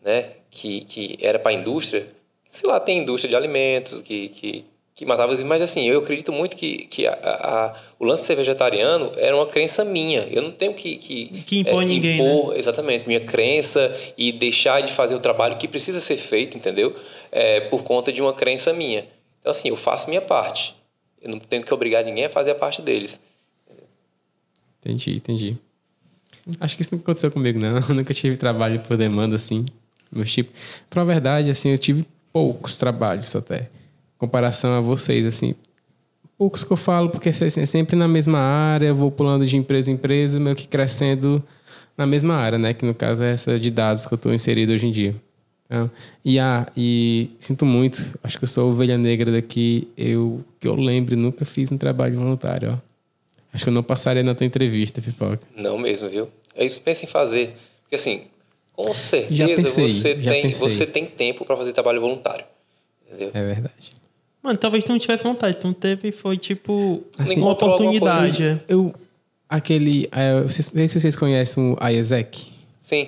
né? 0.04 0.30
Que, 0.50 0.82
que 0.82 1.18
era 1.20 1.38
para 1.38 1.52
a 1.52 1.54
indústria. 1.54 2.06
Sei 2.50 2.68
lá, 2.68 2.78
tem 2.80 2.98
indústria 2.98 3.30
de 3.30 3.36
alimentos 3.36 4.02
que, 4.02 4.28
que, 4.28 4.64
que 4.94 5.06
matava 5.06 5.32
os 5.32 5.42
Mas, 5.44 5.62
assim, 5.62 5.88
eu 5.88 6.00
acredito 6.00 6.32
muito 6.32 6.56
que, 6.56 6.78
que 6.86 7.06
a, 7.06 7.12
a- 7.12 7.66
a- 7.66 7.74
o 7.98 8.04
lance 8.04 8.22
de 8.22 8.26
ser 8.26 8.34
vegetariano 8.34 9.12
era 9.16 9.34
uma 9.36 9.46
crença 9.46 9.84
minha. 9.84 10.22
Eu 10.22 10.42
não 10.42 10.50
tenho 10.50 10.74
que... 10.74 10.96
Que, 10.96 11.26
Que 11.44 11.58
impor 11.60 11.84
ninguém, 11.84 12.18
né? 12.18 12.24
impor 12.32 12.56
exatamente, 12.56 13.06
minha 13.06 13.20
crença 13.20 13.96
e 14.18 14.32
deixar 14.32 14.82
de 14.82 14.92
fazer 14.92 15.14
o 15.14 15.20
trabalho 15.20 15.56
que 15.56 15.68
precisa 15.68 16.00
ser 16.00 16.16
feito, 16.16 16.58
entendeu? 16.58 16.94
É, 17.30 17.60
por 17.60 17.84
conta 17.84 18.12
de 18.12 18.20
uma 18.20 18.34
crença 18.34 18.72
minha. 18.72 19.06
Então, 19.40 19.52
assim, 19.52 19.68
eu 19.68 19.76
faço 19.76 20.08
minha 20.08 20.20
parte. 20.20 20.74
Eu 21.22 21.30
não 21.30 21.38
tenho 21.38 21.62
que 21.62 21.72
obrigar 21.72 22.04
ninguém 22.04 22.24
a 22.24 22.28
fazer 22.30 22.50
a 22.50 22.54
parte 22.56 22.82
deles. 22.82 23.20
Entendi, 24.82 25.16
entendi. 25.16 25.56
Acho 26.58 26.74
que 26.74 26.82
isso 26.82 26.92
nunca 26.94 27.04
aconteceu 27.04 27.30
comigo, 27.30 27.58
não. 27.58 27.76
Eu 27.88 27.94
nunca 27.94 28.14
tive 28.14 28.36
trabalho 28.36 28.80
por 28.80 28.96
demanda, 28.96 29.36
assim. 29.36 29.64
Meus 30.10 30.32
tipo. 30.32 30.50
Pra 30.88 31.04
verdade, 31.04 31.50
assim, 31.50 31.70
eu 31.70 31.78
tive 31.78 32.04
poucos 32.32 32.78
trabalhos 32.78 33.34
até. 33.34 33.62
Em 33.62 34.18
comparação 34.18 34.72
a 34.72 34.80
vocês, 34.80 35.24
assim. 35.26 35.54
Poucos 36.36 36.64
que 36.64 36.72
eu 36.72 36.76
falo, 36.76 37.10
porque 37.10 37.28
assim, 37.28 37.44
é 37.44 37.66
sempre 37.66 37.96
na 37.96 38.08
mesma 38.08 38.38
área, 38.38 38.94
vou 38.94 39.10
pulando 39.10 39.44
de 39.44 39.56
empresa 39.56 39.90
em 39.90 39.94
empresa, 39.94 40.40
meio 40.40 40.56
que 40.56 40.66
crescendo 40.66 41.42
na 41.96 42.06
mesma 42.06 42.34
área, 42.34 42.58
né? 42.58 42.72
Que 42.72 42.84
no 42.84 42.94
caso 42.94 43.22
é 43.22 43.32
essa 43.32 43.58
de 43.58 43.70
dados 43.70 44.06
que 44.06 44.12
eu 44.12 44.16
estou 44.16 44.32
inserido 44.32 44.72
hoje 44.72 44.86
em 44.86 44.90
dia. 44.90 45.14
Então, 45.66 45.90
e, 46.24 46.38
ah, 46.40 46.66
e 46.76 47.30
sinto 47.38 47.64
muito, 47.64 48.18
acho 48.24 48.36
que 48.36 48.44
eu 48.44 48.48
sou 48.48 48.68
a 48.68 48.72
ovelha 48.72 48.98
negra 48.98 49.30
daqui. 49.30 49.86
Eu, 49.96 50.44
que 50.58 50.66
eu 50.66 50.74
lembre, 50.74 51.14
nunca 51.14 51.44
fiz 51.44 51.70
um 51.70 51.78
trabalho 51.78 52.18
voluntário, 52.18 52.72
ó. 52.72 52.90
Acho 53.52 53.64
que 53.64 53.70
eu 53.70 53.74
não 53.74 53.82
passaria 53.82 54.22
na 54.22 54.34
tua 54.34 54.46
entrevista, 54.46 55.00
Pipoca. 55.00 55.40
Não 55.56 55.76
mesmo, 55.78 56.08
viu? 56.08 56.28
É 56.54 56.64
isso 56.64 56.80
pensa 56.80 57.04
em 57.04 57.08
fazer. 57.08 57.54
Porque, 57.82 57.96
assim, 57.96 58.22
com 58.82 58.94
Já 58.94 59.46
certeza 59.46 59.56
pensei, 59.56 59.88
você, 59.90 60.22
já 60.22 60.30
tem, 60.30 60.42
pensei. 60.42 60.68
você 60.70 60.86
tem 60.86 61.06
tempo 61.06 61.44
para 61.44 61.56
fazer 61.56 61.72
trabalho 61.72 62.00
voluntário. 62.00 62.44
Entendeu? 63.06 63.30
É 63.34 63.46
verdade. 63.46 63.90
Mano, 64.42 64.56
talvez 64.56 64.84
tu 64.84 64.92
não 64.92 64.98
tivesse 64.98 65.24
vontade. 65.24 65.56
Tu 65.58 65.66
não 65.66 65.74
teve, 65.74 66.12
foi 66.12 66.36
tipo 66.38 67.02
Assim, 67.18 67.36
uma 67.40 67.50
oportunidade. 67.52 68.60
Eu, 68.68 68.94
aquele, 69.48 70.08
é, 70.12 70.40
vocês- 70.42 70.72
não 70.72 70.78
sei 70.78 70.88
se 70.88 71.00
vocês 71.00 71.16
conhecem 71.16 71.62
o 71.72 71.88
IESEC. 71.88 72.46
Sim. 72.80 73.06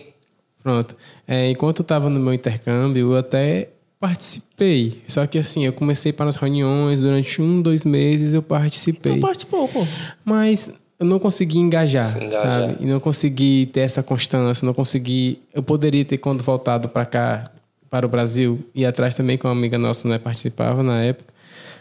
Pronto. 0.62 0.94
É, 1.26 1.50
enquanto 1.50 1.78
eu 1.80 1.82
estava 1.82 2.10
no 2.10 2.20
meu 2.20 2.34
intercâmbio, 2.34 3.12
eu 3.12 3.16
até 3.16 3.70
participei. 3.98 5.00
Só 5.08 5.26
que 5.26 5.38
assim, 5.38 5.64
eu 5.64 5.72
comecei 5.72 6.12
para 6.12 6.28
as 6.28 6.36
reuniões, 6.36 7.00
durante 7.00 7.40
um, 7.40 7.62
dois 7.62 7.84
meses 7.84 8.34
eu 8.34 8.42
participei. 8.42 9.14
Tu 9.14 9.20
participou, 9.20 9.68
pô. 9.68 9.86
Mas 10.24 10.70
eu 11.02 11.06
não 11.06 11.18
consegui 11.18 11.58
engajar, 11.58 12.16
engajar. 12.16 12.40
sabe? 12.40 12.76
E 12.78 12.86
não 12.86 13.00
consegui 13.00 13.66
ter 13.72 13.80
essa 13.80 14.04
constância, 14.04 14.64
não 14.64 14.72
consegui... 14.72 15.42
Eu 15.52 15.60
poderia 15.60 16.04
ter, 16.04 16.16
quando 16.16 16.44
voltado 16.44 16.88
para 16.88 17.04
cá, 17.04 17.44
para 17.90 18.06
o 18.06 18.08
Brasil, 18.08 18.64
e 18.72 18.86
atrás 18.86 19.16
também 19.16 19.36
com 19.36 19.48
uma 19.48 19.54
amiga 19.54 19.76
nossa, 19.76 20.08
né? 20.08 20.16
Participava 20.18 20.80
na 20.80 21.02
época. 21.02 21.34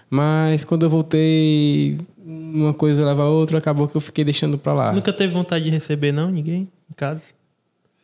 Mas 0.10 0.66
quando 0.66 0.84
eu 0.84 0.90
voltei, 0.90 2.00
uma 2.18 2.74
coisa 2.74 3.06
leva 3.06 3.22
a 3.22 3.30
outra, 3.30 3.60
acabou 3.60 3.88
que 3.88 3.96
eu 3.96 4.02
fiquei 4.02 4.26
deixando 4.26 4.58
para 4.58 4.74
lá. 4.74 4.92
Nunca 4.92 5.14
teve 5.14 5.32
vontade 5.32 5.66
de 5.66 5.70
receber, 5.70 6.12
não? 6.12 6.32
Ninguém 6.32 6.68
em 6.90 6.94
casa? 6.96 7.26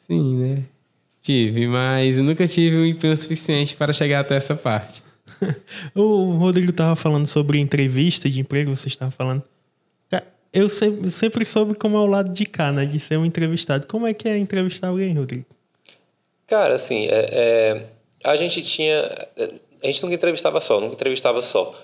Sim, 0.07 0.35
né? 0.35 0.63
Tive, 1.19 1.67
mas 1.67 2.19
nunca 2.19 2.47
tive 2.47 2.77
o 2.77 2.85
empenho 2.85 3.17
suficiente 3.17 3.75
para 3.75 3.91
chegar 3.91 4.19
até 4.19 4.35
essa 4.35 4.55
parte. 4.55 5.01
o 5.95 6.33
Rodrigo 6.33 6.71
tava 6.71 6.95
falando 6.95 7.25
sobre 7.25 7.59
entrevista 7.59 8.29
de 8.29 8.39
emprego, 8.39 8.73
você 8.73 8.87
estava 8.87 9.09
falando. 9.09 9.43
Eu 10.53 10.69
sempre, 10.69 11.11
sempre 11.11 11.45
soube 11.45 11.75
como 11.75 11.97
é 11.97 11.99
o 11.99 12.05
lado 12.05 12.31
de 12.31 12.45
cá, 12.45 12.71
né? 12.71 12.85
De 12.85 12.99
ser 12.99 13.17
um 13.17 13.25
entrevistado. 13.25 13.85
Como 13.87 14.07
é 14.07 14.13
que 14.13 14.27
é 14.27 14.37
entrevistar 14.37 14.87
alguém, 14.87 15.13
Rodrigo? 15.13 15.45
Cara, 16.47 16.75
assim, 16.75 17.07
é, 17.07 17.27
é, 17.31 17.85
a 18.23 18.35
gente 18.35 18.61
tinha. 18.61 19.03
A 19.83 19.85
gente 19.85 20.01
nunca 20.01 20.15
entrevistava 20.15 20.59
só, 20.59 20.79
nunca 20.79 20.95
entrevistava 20.95 21.41
só, 21.41 21.75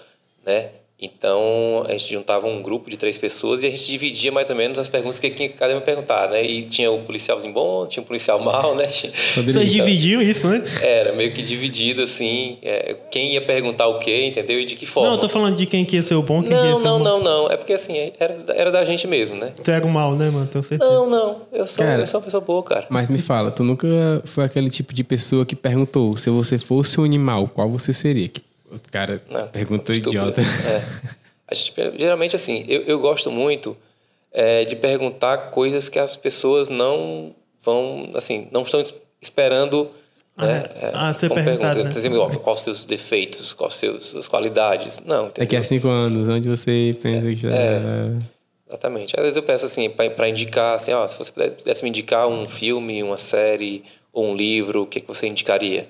né? 0.45 0.70
Então, 1.04 1.84
a 1.86 1.91
gente 1.91 2.14
juntava 2.14 2.47
um 2.47 2.62
grupo 2.62 2.89
de 2.89 2.95
três 2.95 3.18
pessoas 3.18 3.62
e 3.62 3.68
a 3.68 3.70
gente 3.70 3.86
dividia 3.86 4.32
mais 4.32 4.49
ou 4.49 4.56
menos 4.56 4.80
as 4.80 4.88
perguntas 4.88 5.20
que 5.20 5.30
cada 5.49 5.76
um 5.76 5.82
perguntar, 5.82 6.30
né? 6.30 6.41
E 6.43 6.64
tinha 6.64 6.89
o 6.89 6.99
policialzinho 6.99 7.54
bom, 7.54 7.86
tinha 7.86 8.01
o 8.01 8.06
policial 8.06 8.39
mal, 8.39 8.74
né? 8.74 8.88
Tinha- 8.93 9.12
Vocês 9.43 9.72
dividiam 9.72 10.22
isso 10.22 10.47
antes? 10.47 10.82
Era 10.82 11.12
meio 11.14 11.32
que 11.34 11.41
dividido, 11.41 12.04
assim, 12.04 12.58
é, 12.62 12.95
quem 13.12 13.34
ia 13.34 13.41
perguntar 13.41 13.88
o 13.88 13.99
quê, 13.99 14.28
entendeu? 14.28 14.60
E 14.60 14.66
de 14.66 14.76
que 14.76 14.86
forma. 14.86 15.10
Não, 15.10 15.16
eu 15.16 15.22
tô 15.22 15.28
falando 15.28 15.56
de 15.56 15.66
quem 15.66 15.84
que 15.84 15.95
ia 15.97 16.01
ser 16.01 16.16
o 16.16 16.22
bom, 16.22 16.41
quem 16.41 16.51
que 16.51 16.56
ia 16.56 16.72
não, 16.72 16.78
ser 16.78 16.84
não, 16.86 16.95
o 16.97 17.04
mal. 17.04 17.20
não, 17.20 17.24
não. 17.43 17.51
É 17.51 17.58
porque, 17.58 17.74
assim, 17.74 18.12
era, 18.20 18.38
era 18.56 18.72
da 18.72 18.86
gente 18.86 19.06
mesmo, 19.08 19.36
né? 19.36 19.51
Tu 19.62 19.70
era 19.72 19.86
o 19.86 19.89
mal, 19.89 20.16
né, 20.16 20.30
mano? 20.30 20.47
Tenho 20.47 20.64
certeza. 20.64 20.89
Não, 20.89 21.10
não. 21.10 21.41
Eu 21.51 21.68
sou, 21.68 21.84
Cara, 21.84 22.01
eu 22.01 22.08
sou 22.08 22.20
uma 22.20 22.24
pessoa 22.24 22.41
boa, 22.41 22.64
cara. 22.64 22.86
Mas 22.89 23.10
me 23.10 23.18
fala, 23.18 23.51
tu 23.51 23.64
nunca 23.64 23.88
foi 24.26 24.45
aquele 24.45 24.70
tipo 24.70 24.93
de 24.93 25.04
pessoa 25.04 25.45
que 25.45 25.56
perguntou 25.56 26.16
se 26.18 26.30
você 26.30 26.58
fosse 26.58 26.99
um 26.99 27.04
animal, 27.04 27.47
qual 27.47 27.70
você 27.70 27.91
seria? 27.91 28.28
Que 28.28 28.41
O 28.74 28.91
cara 28.91 29.21
Não, 29.30 29.47
perguntou 29.47 29.93
estúpido. 29.95 30.21
idiota. 30.32 30.41
É. 30.41 31.13
A 31.47 31.53
gente, 31.55 31.74
geralmente, 31.99 32.36
assim, 32.36 32.63
eu, 32.67 32.82
eu 32.84 32.99
gosto 32.99 33.30
muito 33.32 33.78
é, 34.32 34.65
de 34.65 34.76
perguntar 34.76 35.51
coisas 35.51 35.89
que 35.89 35.99
as 35.99 36.15
pessoas 36.15 36.69
não 36.69 37.36
vão, 37.63 38.09
assim, 38.15 38.47
não 38.51 38.63
estão 38.63 38.82
esperando 39.21 39.89
Ah, 40.36 40.45
né? 40.47 40.69
é. 40.82 40.91
Ah, 40.93 41.13
como 41.19 41.36
perguntado, 41.36 41.59
pergunta. 41.59 41.84
né? 41.84 41.89
Por 41.91 41.97
exemplo, 41.97 42.19
ó, 42.19 42.30
quais 42.30 42.57
os 42.59 42.63
seus 42.63 42.86
defeitos, 42.86 43.53
quais 43.53 43.74
os 43.74 43.80
seus, 43.80 44.03
suas 44.05 44.28
qualidades. 44.28 44.99
Não, 45.05 45.26
Daqui 45.26 45.41
entendeu? 45.43 45.61
a 45.61 45.63
cinco 45.63 45.88
anos, 45.89 46.28
onde 46.28 46.49
você 46.49 46.97
pensa 47.01 47.28
que 47.28 47.36
já. 47.36 47.49
É. 47.51 48.05
Exatamente. 48.67 49.13
Às 49.15 49.21
vezes 49.21 49.36
eu 49.38 49.43
peço 49.43 49.65
assim, 49.67 49.88
para 49.89 50.28
indicar, 50.28 50.76
assim, 50.76 50.91
ó, 50.93 51.07
se 51.07 51.17
você 51.17 51.32
pudesse 51.32 51.84
me 51.84 51.89
indicar 51.89 52.28
um 52.28 52.47
filme, 52.49 53.03
uma 53.03 53.17
série 53.19 53.84
ou 54.11 54.26
um 54.26 54.36
livro, 54.36 54.82
o 54.84 54.88
que, 54.88 54.99
que 55.01 55.07
você 55.07 55.28
indicaria? 55.28 55.88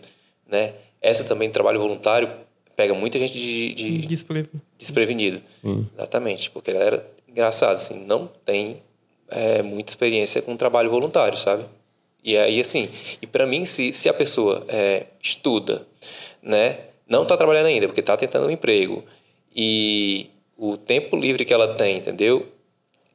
Né? 0.49 0.73
Essa 1.01 1.23
também, 1.23 1.49
trabalho 1.49 1.79
voluntário, 1.79 2.29
pega 2.76 2.93
muita 2.93 3.19
gente 3.19 3.34
de, 3.34 3.74
de 3.74 3.97
Despre- 4.07 4.49
desprevenido. 4.78 5.41
Sim. 5.61 5.88
Exatamente. 5.95 6.49
Porque 6.51 6.71
a 6.71 6.74
galera, 6.74 7.11
engraçado, 7.28 7.76
assim, 7.76 8.03
não 8.05 8.30
tem 8.45 8.82
é, 9.30 9.61
muita 9.61 9.91
experiência 9.91 10.41
com 10.41 10.55
trabalho 10.57 10.89
voluntário, 10.89 11.38
sabe? 11.38 11.63
E 12.24 12.38
aí, 12.38 12.59
assim, 12.59 12.89
e 13.21 13.28
para 13.28 13.45
mim, 13.45 13.65
se, 13.65 13.91
se 13.93 14.07
a 14.07 14.13
pessoa 14.13 14.63
é, 14.69 15.07
estuda, 15.21 15.86
né, 16.41 16.80
não 17.07 17.24
está 17.24 17.36
trabalhando 17.36 17.65
ainda, 17.65 17.88
porque 17.88 17.99
está 17.99 18.15
tentando 18.15 18.47
um 18.47 18.49
emprego, 18.49 19.03
e 19.53 20.28
o 20.57 20.78
tempo 20.78 21.17
livre 21.17 21.43
que 21.43 21.53
ela 21.53 21.76
tem, 21.76 21.97
entendeu? 21.97 22.47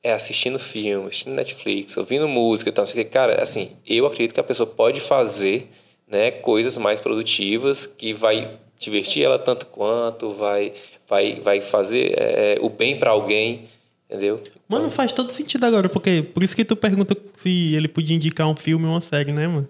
É 0.02 0.12
assistindo 0.12 0.58
filme, 0.58 1.08
assistindo 1.08 1.34
Netflix, 1.34 1.96
ouvindo 1.96 2.28
música, 2.28 2.68
então, 2.70 2.84
assim, 2.84 3.02
cara, 3.04 3.42
assim, 3.42 3.70
eu 3.86 4.06
acredito 4.06 4.34
que 4.34 4.40
a 4.40 4.44
pessoa 4.44 4.66
pode 4.66 5.00
fazer, 5.00 5.68
né, 6.06 6.30
coisas 6.30 6.76
mais 6.76 7.00
produtivas 7.00 7.86
que 7.86 8.12
vai 8.12 8.50
divertir 8.78 9.24
ela 9.24 9.38
tanto 9.38 9.66
quanto, 9.66 10.30
vai, 10.30 10.72
vai, 11.08 11.40
vai 11.40 11.60
fazer 11.60 12.14
é, 12.16 12.58
o 12.60 12.68
bem 12.70 12.98
para 12.98 13.10
alguém, 13.10 13.64
entendeu? 14.08 14.42
Mano, 14.68 14.88
faz 14.90 15.12
todo 15.12 15.30
sentido 15.30 15.64
agora, 15.64 15.88
porque 15.88 16.22
por 16.22 16.42
isso 16.42 16.54
que 16.54 16.64
tu 16.64 16.76
pergunta 16.76 17.16
se 17.34 17.74
ele 17.74 17.88
podia 17.88 18.14
indicar 18.14 18.46
um 18.46 18.54
filme 18.54 18.86
ou 18.86 18.92
uma 18.92 19.00
série, 19.00 19.32
né, 19.32 19.48
mano? 19.48 19.68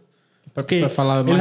Pra 0.55 0.63
Porque 0.63 0.77
ele 0.77 0.83
vai 0.83 0.91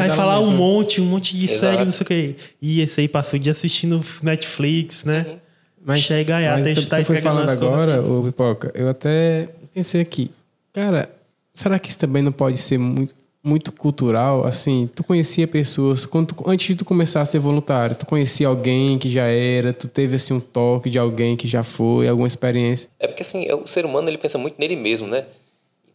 falar 0.10 0.40
um 0.40 0.48
mesma. 0.48 0.58
monte, 0.58 1.02
um 1.02 1.06
monte 1.06 1.36
de 1.38 1.46
Exato. 1.46 1.60
série, 1.60 1.86
não 1.86 1.92
sei 1.92 2.04
o 2.04 2.08
quê. 2.08 2.36
E 2.62 2.82
esse 2.82 3.02
aí 3.02 3.08
passou 3.08 3.40
o 3.40 3.42
dia 3.42 3.52
assistindo 3.52 4.04
Netflix, 4.22 5.04
né? 5.04 5.40
Mas, 5.84 6.02
Chega 6.02 6.36
aí, 6.36 6.48
mas 6.50 6.86
até 6.86 7.00
tu, 7.00 7.06
foi 7.06 7.22
falando 7.22 7.50
agora, 7.50 8.02
ô 8.02 8.22
Pipoca, 8.22 8.72
eu 8.76 8.90
até 8.90 9.48
pensei 9.74 10.02
aqui, 10.02 10.30
cara, 10.74 11.10
será 11.54 11.80
que 11.80 11.90
isso 11.90 11.98
também 11.98 12.22
não 12.22 12.32
pode 12.32 12.58
ser 12.58 12.78
muito, 12.78 13.16
muito 13.48 13.72
cultural? 13.72 14.46
Assim, 14.46 14.90
tu 14.94 15.04
conhecia 15.04 15.48
pessoas, 15.48 16.06
quando 16.06 16.34
tu- 16.34 16.44
antes 16.50 16.68
de 16.68 16.76
tu 16.76 16.86
começar 16.86 17.22
a 17.22 17.26
ser 17.26 17.40
voluntário, 17.40 17.96
tu 17.96 18.06
conhecia 18.06 18.48
alguém 18.48 18.98
que 19.00 19.10
já 19.10 19.24
era, 19.26 19.72
tu 19.74 19.88
teve 19.88 20.16
assim 20.18 20.34
um 20.34 20.40
toque 20.40 20.90
de 20.90 21.00
alguém 21.00 21.36
que 21.38 21.48
já 21.48 21.64
foi, 21.64 22.08
alguma 22.08 22.28
experiência? 22.28 22.90
É 23.00 23.08
porque 23.08 23.22
assim, 23.22 23.52
o 23.52 23.66
ser 23.66 23.86
humano 23.86 24.10
ele 24.10 24.18
pensa 24.18 24.38
muito 24.38 24.56
nele 24.60 24.76
mesmo, 24.76 25.08
né? 25.08 25.26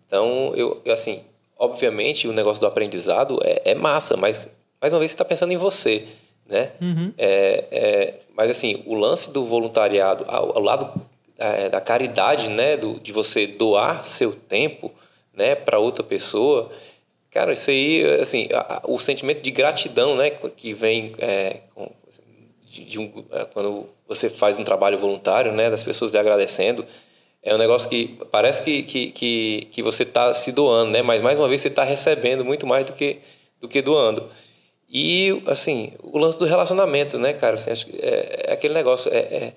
Então, 0.07 0.53
eu, 0.57 0.81
eu, 0.85 0.93
assim, 0.93 1.21
obviamente 1.59 2.27
o 2.27 2.33
negócio 2.33 2.61
do 2.61 2.67
aprendizado 2.67 3.39
é, 3.43 3.71
é 3.73 3.75
massa, 3.75 4.17
mas 4.17 4.49
mais 4.81 4.93
uma 4.93 4.99
vez 4.99 5.11
você 5.11 5.15
está 5.15 5.25
pensando 5.25 5.53
em 5.53 5.57
você, 5.57 6.05
né? 6.49 6.71
É, 7.17 7.65
é, 7.71 8.15
mas 8.37 8.51
assim, 8.51 8.83
o 8.87 8.95
lance 8.95 9.31
do 9.31 9.45
voluntariado, 9.45 10.25
ao, 10.27 10.57
ao 10.57 10.63
lado 10.63 10.91
é, 11.39 11.69
da 11.69 11.81
caridade, 11.81 12.49
né, 12.51 12.77
do, 12.77 12.99
de 13.01 13.13
você 13.13 13.47
doar 13.47 14.05
seu 14.05 14.33
tempo, 14.33 14.93
né, 15.35 15.55
para 15.55 15.79
outra 15.79 16.03
pessoa, 16.03 16.71
cara, 17.33 17.53
isso 17.53 17.71
aí, 17.71 18.05
assim, 18.21 18.47
o 18.85 18.99
sentimento 18.99 19.41
de 19.41 19.51
gratidão, 19.51 20.15
né, 20.15 20.31
que 20.31 20.75
vem 20.75 21.13
é, 21.19 21.61
de, 22.69 23.11
é, 23.33 23.45
quando 23.47 23.87
você 24.07 24.31
faz 24.31 24.59
um 24.59 24.65
trabalho 24.65 24.99
voluntário, 24.99 25.51
né, 25.51 25.71
das 25.71 25.83
pessoas 25.83 26.13
lhe 26.13 26.19
agradecendo, 26.19 26.85
é 27.43 27.55
um 27.55 27.59
negócio 27.59 27.89
que 27.89 28.19
parece 28.31 28.63
que, 28.63 28.83
que, 28.83 29.11
que, 29.11 29.69
que 29.73 29.83
você 29.83 30.05
está 30.05 30.33
se 30.35 30.53
doando, 30.53 30.93
né, 30.93 31.03
mas 31.03 31.21
mais 31.23 31.39
uma 31.39 31.49
vez 31.49 31.63
você 31.63 31.69
está 31.69 31.83
recebendo 31.83 32.45
muito 32.45 32.67
mais 32.67 32.85
do 32.85 32.93
que, 32.93 33.19
do 33.59 33.67
que 33.67 33.83
doando. 33.83 34.29
E, 34.89 35.43
assim, 35.47 35.95
o 36.03 36.19
lance 36.19 36.39
do 36.39 36.45
relacionamento, 36.45 37.19
né, 37.19 37.33
cara, 37.33 37.55
assim, 37.55 37.71
acho 37.71 37.87
que 37.87 37.97
é, 37.97 38.45
é 38.49 38.53
aquele 38.53 38.75
negócio, 38.75 39.11
é, 39.13 39.19
é, 39.19 39.53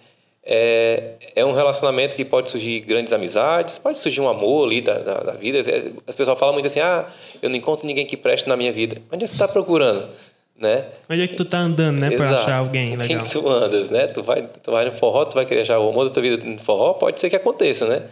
é, 0.45 1.13
é 1.35 1.43
um 1.43 1.53
relacionamento 1.53 2.15
que 2.15 2.23
pode 2.23 2.51
surgir 2.51 2.81
grandes 2.81 3.11
amizades, 3.11 3.79
pode 3.79 3.97
surgir 3.97 4.21
um 4.21 4.29
amor 4.29 4.67
ali 4.67 4.79
da, 4.79 4.99
da, 4.99 5.13
da 5.15 5.31
vida. 5.31 5.59
É, 5.59 5.91
As 6.05 6.13
pessoas 6.13 6.37
falam 6.37 6.53
muito 6.53 6.67
assim, 6.67 6.79
ah, 6.79 7.07
eu 7.41 7.49
não 7.49 7.55
encontro 7.55 7.87
ninguém 7.87 8.05
que 8.05 8.15
preste 8.15 8.47
na 8.47 8.55
minha 8.55 8.71
vida. 8.71 9.01
Onde 9.11 9.23
é 9.23 9.25
que 9.25 9.27
você 9.27 9.35
está 9.35 9.47
procurando, 9.47 10.07
né? 10.55 10.85
Onde 11.09 11.23
é 11.23 11.27
que 11.27 11.35
tu 11.35 11.45
tá 11.45 11.57
andando, 11.57 11.99
né, 11.99 12.13
Exato. 12.13 12.33
achar 12.35 12.57
alguém 12.57 12.95
legal? 12.95 13.07
Quem 13.07 13.27
tu 13.27 13.49
andas, 13.49 13.89
né? 13.89 14.05
Tu 14.05 14.21
vai, 14.21 14.47
tu 14.61 14.71
vai 14.71 14.85
no 14.85 14.91
forró, 14.91 15.25
tu 15.25 15.33
vai 15.33 15.45
querer 15.47 15.61
achar 15.61 15.79
o 15.79 15.89
amor 15.89 16.05
da 16.05 16.11
tua 16.11 16.21
vida 16.21 16.37
no 16.37 16.59
forró, 16.59 16.93
pode 16.93 17.19
ser 17.19 17.29
que 17.29 17.35
aconteça, 17.35 17.87
né? 17.87 18.03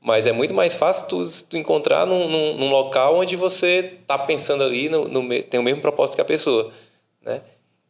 Mas 0.00 0.26
é 0.26 0.32
muito 0.32 0.54
mais 0.54 0.74
fácil 0.74 1.06
tu, 1.08 1.22
tu 1.48 1.56
encontrar 1.58 2.06
num, 2.06 2.26
num, 2.26 2.56
num 2.56 2.70
local 2.70 3.18
onde 3.18 3.36
você 3.36 3.98
tá 4.06 4.18
pensando 4.18 4.64
ali, 4.64 4.88
no, 4.88 5.06
no 5.06 5.42
tem 5.42 5.60
o 5.60 5.62
mesmo 5.62 5.82
propósito 5.82 6.16
que 6.16 6.22
a 6.22 6.24
pessoa, 6.24 6.70
né? 7.22 7.42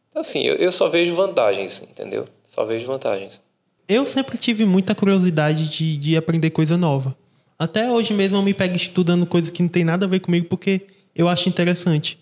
Então, 0.09 0.19
assim, 0.19 0.43
eu, 0.43 0.55
eu 0.57 0.71
só 0.71 0.89
vejo 0.89 1.15
vantagens, 1.15 1.81
entendeu? 1.81 2.27
Só 2.43 2.65
vejo 2.65 2.85
vantagens. 2.85 3.41
Eu 3.87 4.05
sempre 4.05 4.37
tive 4.37 4.65
muita 4.65 4.95
curiosidade 4.95 5.69
de, 5.69 5.97
de 5.97 6.17
aprender 6.17 6.49
coisa 6.51 6.77
nova. 6.77 7.15
Até 7.59 7.91
hoje 7.91 8.13
mesmo 8.13 8.37
eu 8.37 8.41
me 8.41 8.53
pego 8.53 8.75
estudando 8.75 9.25
coisa 9.25 9.51
que 9.51 9.61
não 9.61 9.69
tem 9.69 9.83
nada 9.83 10.05
a 10.05 10.09
ver 10.09 10.19
comigo 10.19 10.47
porque 10.47 10.87
eu 11.15 11.27
acho 11.27 11.49
interessante. 11.49 12.17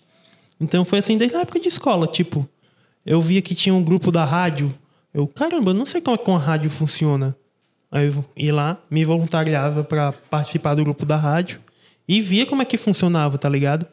Então 0.60 0.84
foi 0.84 0.98
assim 0.98 1.16
desde 1.16 1.36
a 1.36 1.40
época 1.40 1.60
de 1.60 1.68
escola, 1.68 2.06
tipo, 2.06 2.48
eu 3.06 3.20
via 3.20 3.40
que 3.40 3.54
tinha 3.54 3.74
um 3.74 3.82
grupo 3.82 4.10
da 4.10 4.24
rádio. 4.24 4.74
Eu, 5.14 5.26
caramba, 5.26 5.72
não 5.72 5.86
sei 5.86 6.00
como 6.00 6.14
é 6.14 6.18
que 6.18 6.30
uma 6.30 6.38
rádio 6.38 6.70
funciona. 6.70 7.36
Aí 7.90 8.06
eu 8.06 8.24
ia 8.36 8.54
lá, 8.54 8.78
me 8.90 9.04
voluntariava 9.04 9.84
para 9.84 10.12
participar 10.12 10.74
do 10.74 10.82
grupo 10.82 11.04
da 11.04 11.16
rádio 11.16 11.60
e 12.08 12.20
via 12.20 12.46
como 12.46 12.62
é 12.62 12.64
que 12.64 12.76
funcionava, 12.76 13.38
tá 13.38 13.48
ligado? 13.48 13.86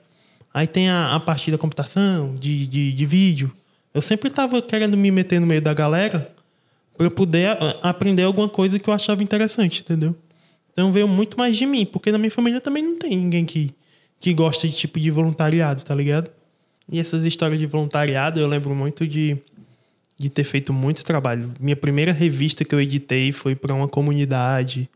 Aí 0.54 0.66
tem 0.66 0.90
a, 0.90 1.16
a 1.16 1.20
parte 1.20 1.52
da 1.52 1.58
computação, 1.58 2.34
de, 2.34 2.66
de, 2.66 2.94
de 2.94 3.06
vídeo. 3.06 3.52
Eu 3.94 4.02
sempre 4.02 4.30
tava 4.30 4.62
querendo 4.62 4.98
me 4.98 5.12
meter 5.12 5.40
no 5.40 5.46
meio 5.46 5.62
da 5.62 5.74
galera 5.74 6.32
para 7.00 7.10
poder 7.10 7.58
aprender 7.82 8.24
alguma 8.24 8.50
coisa 8.50 8.78
que 8.78 8.90
eu 8.90 8.94
achava 8.94 9.24
interessante, 9.24 9.80
entendeu? 9.80 10.14
Então 10.74 10.92
veio 10.92 11.08
muito 11.08 11.38
mais 11.38 11.56
de 11.56 11.66
mim, 11.66 11.86
porque 11.86 12.12
na 12.12 12.18
minha 12.18 12.30
família 12.30 12.60
também 12.60 12.84
não 12.84 12.98
tem 12.98 13.16
ninguém 13.16 13.46
que, 13.46 13.74
que 14.20 14.34
gosta 14.34 14.68
de 14.68 14.76
tipo 14.76 15.00
de 15.00 15.10
voluntariado, 15.10 15.82
tá 15.82 15.96
ligado? 15.96 16.30
E 16.92 17.00
essas 17.00 17.24
histórias 17.24 17.58
de 17.58 17.66
voluntariado 17.66 18.38
eu 18.38 18.46
lembro 18.50 18.76
muito 18.76 19.08
de, 19.08 19.38
de 20.18 20.28
ter 20.28 20.44
feito 20.44 20.74
muito 20.74 21.02
trabalho. 21.06 21.54
Minha 21.58 21.78
primeira 21.78 22.12
revista 22.12 22.66
que 22.66 22.76
eu 22.76 22.82
editei 22.82 23.32
foi 23.32 23.56
para 23.56 23.74
uma 23.74 23.88
comunidade. 23.88 24.90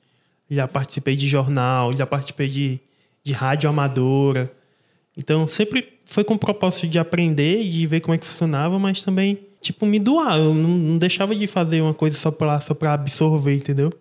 Já 0.51 0.67
participei 0.67 1.15
de 1.15 1.25
jornal, 1.25 1.95
já 1.95 2.05
participei 2.05 2.49
de, 2.49 2.81
de 3.23 3.31
rádio 3.31 3.69
amadora. 3.69 4.51
Então 5.15 5.47
sempre 5.47 5.87
foi 6.03 6.25
com 6.25 6.33
o 6.33 6.37
propósito 6.37 6.85
de 6.85 6.99
aprender 6.99 7.65
de 7.69 7.87
ver 7.87 8.01
como 8.01 8.13
é 8.13 8.17
que 8.17 8.25
funcionava, 8.25 8.77
mas 8.77 9.01
também, 9.03 9.39
tipo, 9.63 9.85
me 9.85 9.99
doar. 9.99 10.37
Eu 10.37 10.53
não, 10.53 10.69
não 10.69 10.97
deixava 10.97 11.35
de 11.35 11.47
fazer 11.47 11.81
uma 11.81 11.93
coisa 11.93 12.17
só 12.17 12.29
pra, 12.29 12.59
só 12.59 12.73
pra 12.73 12.93
absorver, 12.93 13.55
entendeu? 13.55 13.91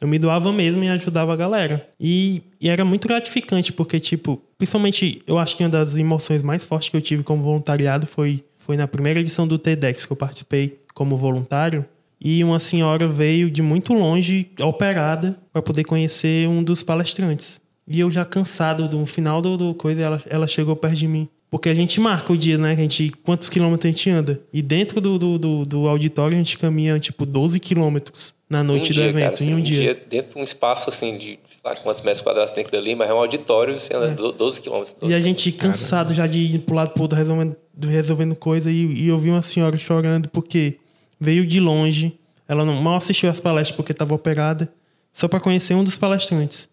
Eu 0.00 0.08
me 0.08 0.18
doava 0.18 0.52
mesmo 0.52 0.82
e 0.82 0.88
ajudava 0.88 1.32
a 1.32 1.36
galera. 1.36 1.88
E, 1.98 2.42
e 2.60 2.68
era 2.68 2.84
muito 2.84 3.06
gratificante, 3.06 3.72
porque, 3.72 4.00
tipo, 4.00 4.42
principalmente, 4.58 5.22
eu 5.26 5.38
acho 5.38 5.56
que 5.56 5.62
uma 5.62 5.70
das 5.70 5.94
emoções 5.94 6.42
mais 6.42 6.66
fortes 6.66 6.88
que 6.88 6.96
eu 6.96 7.00
tive 7.00 7.22
como 7.22 7.42
voluntariado 7.42 8.04
foi, 8.04 8.44
foi 8.58 8.76
na 8.76 8.88
primeira 8.88 9.20
edição 9.20 9.46
do 9.46 9.58
TEDx, 9.58 10.04
que 10.04 10.12
eu 10.12 10.16
participei 10.16 10.80
como 10.92 11.16
voluntário. 11.16 11.86
E 12.20 12.42
uma 12.42 12.58
senhora 12.58 13.06
veio 13.06 13.48
de 13.48 13.62
muito 13.62 13.94
longe, 13.94 14.50
operada, 14.60 15.38
para 15.52 15.62
poder 15.62 15.84
conhecer 15.84 16.48
um 16.48 16.64
dos 16.64 16.82
palestrantes. 16.82 17.60
E 17.86 18.00
eu 18.00 18.10
já 18.10 18.24
cansado 18.24 18.88
do 18.88 19.06
final 19.06 19.40
do, 19.40 19.56
do 19.56 19.74
coisa, 19.74 20.02
ela, 20.02 20.22
ela 20.28 20.46
chegou 20.48 20.74
perto 20.74 20.96
de 20.96 21.06
mim. 21.06 21.28
Porque 21.52 21.68
a 21.68 21.74
gente 21.74 22.00
marca 22.00 22.32
o 22.32 22.36
dia, 22.36 22.56
né? 22.56 22.72
A 22.72 22.74
gente, 22.74 23.12
quantos 23.22 23.50
quilômetros 23.50 23.84
a 23.84 23.88
gente 23.90 24.08
anda. 24.08 24.40
E 24.50 24.62
dentro 24.62 25.02
do, 25.02 25.18
do, 25.18 25.38
do, 25.38 25.66
do 25.66 25.86
auditório 25.86 26.34
a 26.34 26.38
gente 26.38 26.56
caminha, 26.56 26.98
tipo, 26.98 27.26
12 27.26 27.60
quilômetros 27.60 28.34
na 28.48 28.64
noite 28.64 28.86
um 28.86 28.88
do 28.88 28.94
dia, 28.94 29.04
evento, 29.04 29.22
cara, 29.22 29.34
assim, 29.34 29.50
em 29.50 29.54
um, 29.56 29.60
dia. 29.60 30.02
Dentro 30.08 30.32
de 30.32 30.38
um 30.38 30.42
espaço, 30.42 30.88
assim, 30.88 31.18
de 31.18 31.38
sei 31.46 31.60
lá, 31.62 31.76
quantos 31.76 32.00
metros 32.00 32.22
quadrados 32.22 32.52
tem 32.52 32.64
que 32.64 32.70
dali, 32.70 32.94
mas 32.94 33.10
é 33.10 33.12
um 33.12 33.18
auditório, 33.18 33.78
você 33.78 33.94
anda 33.94 34.14
do- 34.14 34.32
12 34.32 34.62
quilômetros. 34.62 34.96
É. 35.02 35.08
E 35.08 35.12
a 35.12 35.20
gente 35.20 35.52
cansado 35.52 36.14
já 36.14 36.26
de 36.26 36.38
ir 36.38 36.58
pro 36.60 36.74
lado 36.74 36.92
pro 36.94 37.02
outro 37.02 37.18
resolvendo, 37.18 37.54
resolvendo 37.82 38.34
coisa. 38.34 38.70
E, 38.70 38.86
e 38.86 39.08
eu 39.08 39.18
vi 39.18 39.28
uma 39.28 39.42
senhora 39.42 39.76
chorando 39.76 40.30
porque 40.30 40.78
veio 41.20 41.46
de 41.46 41.60
longe. 41.60 42.18
Ela 42.48 42.64
não 42.64 42.80
mal 42.80 42.96
assistiu 42.96 43.28
as 43.28 43.40
palestras 43.40 43.76
porque 43.76 43.92
estava 43.92 44.14
operada. 44.14 44.72
Só 45.12 45.28
para 45.28 45.38
conhecer 45.38 45.74
um 45.74 45.84
dos 45.84 45.98
palestrantes. 45.98 46.66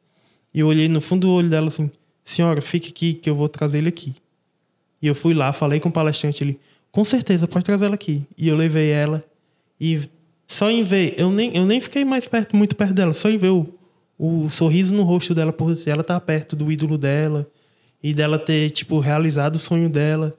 E 0.54 0.62
eu 0.62 0.68
olhei 0.68 0.88
no 0.88 1.02
fundo 1.02 1.28
do 1.28 1.34
olho 1.34 1.50
dela 1.50 1.68
assim: 1.68 1.92
Senhora, 2.24 2.62
fique 2.62 2.88
aqui 2.88 3.14
que 3.14 3.30
eu 3.30 3.36
vou 3.36 3.50
trazer 3.50 3.80
ele 3.80 3.90
aqui. 3.90 4.16
E 5.02 5.08
eu 5.08 5.16
fui 5.16 5.34
lá, 5.34 5.54
falei 5.54 5.80
com 5.80 5.90
o 5.90 5.92
palestrante 5.92 6.44
ele, 6.44 6.60
com 6.92 7.04
certeza, 7.04 7.48
pode 7.48 7.66
trazer 7.66 7.86
ela 7.86 7.96
aqui. 7.96 8.24
E 8.38 8.48
eu 8.48 8.56
levei 8.56 8.90
ela. 8.90 9.24
E 9.80 10.02
só 10.48 10.70
em 10.70 10.84
ver, 10.84 11.16
eu 11.18 11.32
nem, 11.32 11.56
eu 11.56 11.66
nem 11.66 11.80
fiquei 11.80 12.04
mais 12.04 12.28
perto, 12.28 12.56
muito 12.56 12.76
perto 12.76 12.94
dela, 12.94 13.14
só 13.14 13.30
em 13.30 13.38
ver 13.38 13.50
o, 13.50 13.68
o 14.18 14.50
sorriso 14.50 14.94
no 14.94 15.04
rosto 15.04 15.34
dela, 15.34 15.54
por 15.54 15.78
ela 15.86 16.02
estar 16.02 16.20
perto 16.20 16.56
do 16.56 16.72
ídolo 16.72 16.98
dela. 16.98 17.48
E 18.02 18.14
dela 18.14 18.40
ter, 18.40 18.70
tipo, 18.72 19.00
realizado 19.00 19.56
o 19.56 19.60
sonho 19.60 19.90
dela. 19.90 20.34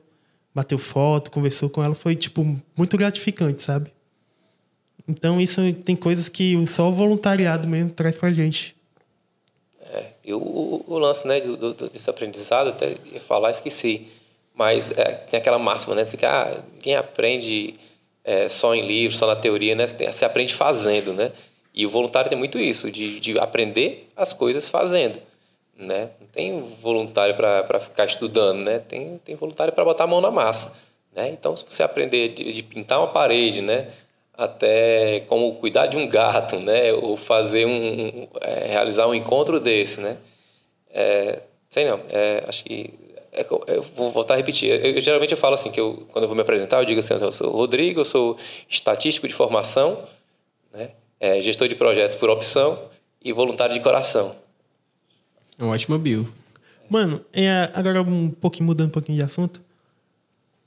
Bateu 0.54 0.78
foto, 0.78 1.30
conversou 1.30 1.68
com 1.68 1.84
ela. 1.84 1.94
Foi, 1.94 2.16
tipo, 2.16 2.56
muito 2.76 2.96
gratificante, 2.96 3.62
sabe? 3.62 3.92
Então 5.06 5.40
isso 5.40 5.60
tem 5.84 5.96
coisas 5.96 6.28
que 6.28 6.66
só 6.66 6.88
o 6.88 6.92
voluntariado 6.92 7.66
mesmo 7.66 7.90
traz 7.90 8.16
pra 8.16 8.30
gente. 8.30 8.76
É, 9.80 10.12
e 10.24 10.32
o, 10.32 10.84
o 10.86 10.98
lance 10.98 11.26
né, 11.26 11.40
do, 11.40 11.56
do, 11.56 11.88
desse 11.88 12.08
aprendizado, 12.08 12.68
até 12.68 12.96
ia 13.12 13.20
falar, 13.20 13.50
esqueci. 13.50 14.06
Mas 14.60 14.90
é, 14.90 15.04
tem 15.14 15.40
aquela 15.40 15.58
máxima, 15.58 15.94
né? 15.94 16.02
Assim, 16.02 16.18
que 16.18 16.26
ah, 16.26 16.62
quem 16.82 16.94
aprende 16.94 17.72
é, 18.22 18.46
só 18.46 18.74
em 18.74 18.86
livro, 18.86 19.16
só 19.16 19.26
na 19.26 19.34
teoria, 19.34 19.74
né? 19.74 19.86
Você 19.86 20.22
aprende 20.22 20.52
fazendo, 20.52 21.14
né? 21.14 21.32
E 21.72 21.86
o 21.86 21.88
voluntário 21.88 22.28
tem 22.28 22.36
muito 22.36 22.58
isso, 22.58 22.90
de, 22.90 23.18
de 23.18 23.38
aprender 23.38 24.06
as 24.14 24.34
coisas 24.34 24.68
fazendo, 24.68 25.18
né? 25.74 26.10
Não 26.20 26.26
tem 26.26 26.60
voluntário 26.60 27.34
para 27.34 27.80
ficar 27.80 28.04
estudando, 28.04 28.58
né? 28.58 28.80
Tem, 28.80 29.18
tem 29.24 29.34
voluntário 29.34 29.72
para 29.72 29.82
botar 29.82 30.04
a 30.04 30.06
mão 30.06 30.20
na 30.20 30.30
massa, 30.30 30.74
né? 31.16 31.30
Então, 31.30 31.56
se 31.56 31.64
você 31.66 31.82
aprender 31.82 32.28
de, 32.34 32.52
de 32.52 32.62
pintar 32.62 32.98
uma 32.98 33.08
parede, 33.08 33.62
né? 33.62 33.88
até 34.36 35.20
como 35.20 35.54
cuidar 35.56 35.86
de 35.86 35.96
um 35.96 36.06
gato, 36.06 36.56
né? 36.60 36.92
Ou 36.92 37.16
fazer 37.16 37.64
um, 37.64 38.28
é, 38.42 38.66
realizar 38.68 39.06
um 39.06 39.14
encontro 39.14 39.58
desse, 39.58 40.02
né? 40.02 40.18
É, 40.92 41.40
sei 41.70 41.84
não, 41.86 42.00
é, 42.10 42.44
acho 42.46 42.64
que 42.64 42.99
é, 43.32 43.46
eu 43.68 43.82
vou 43.94 44.10
voltar 44.10 44.34
a 44.34 44.36
repetir. 44.36 44.70
Eu, 44.70 44.94
eu, 44.94 45.00
geralmente 45.00 45.32
eu 45.32 45.38
falo 45.38 45.54
assim 45.54 45.70
que 45.70 45.80
eu, 45.80 46.06
quando 46.10 46.24
eu 46.24 46.28
vou 46.28 46.34
me 46.34 46.42
apresentar, 46.42 46.78
eu 46.78 46.84
digo 46.84 47.00
assim, 47.00 47.14
eu 47.14 47.32
sou 47.32 47.50
Rodrigo, 47.50 48.00
eu 48.00 48.04
sou 48.04 48.36
estatístico 48.68 49.28
de 49.28 49.34
formação, 49.34 50.04
né? 50.72 50.90
É, 51.18 51.40
gestor 51.40 51.68
de 51.68 51.74
projetos 51.74 52.16
por 52.16 52.30
opção 52.30 52.88
e 53.22 53.32
voluntário 53.32 53.74
de 53.74 53.80
coração. 53.80 54.34
É 55.58 55.64
um 55.64 55.68
ótimo 55.68 55.98
bio. 55.98 56.32
Mano, 56.88 57.24
é, 57.32 57.70
agora 57.74 58.02
um 58.02 58.30
pouquinho 58.30 58.66
mudando 58.66 58.88
um 58.88 58.92
pouquinho 58.92 59.18
de 59.18 59.24
assunto. 59.24 59.60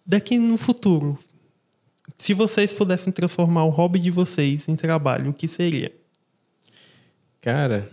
Daqui 0.05 0.37
no 0.37 0.57
futuro, 0.57 1.17
se 2.17 2.33
vocês 2.33 2.71
pudessem 2.71 3.11
transformar 3.11 3.65
o 3.65 3.69
hobby 3.69 3.99
de 3.99 4.11
vocês 4.11 4.67
em 4.67 4.75
trabalho, 4.75 5.31
o 5.31 5.33
que 5.33 5.47
seria? 5.47 5.91
Cara, 7.41 7.89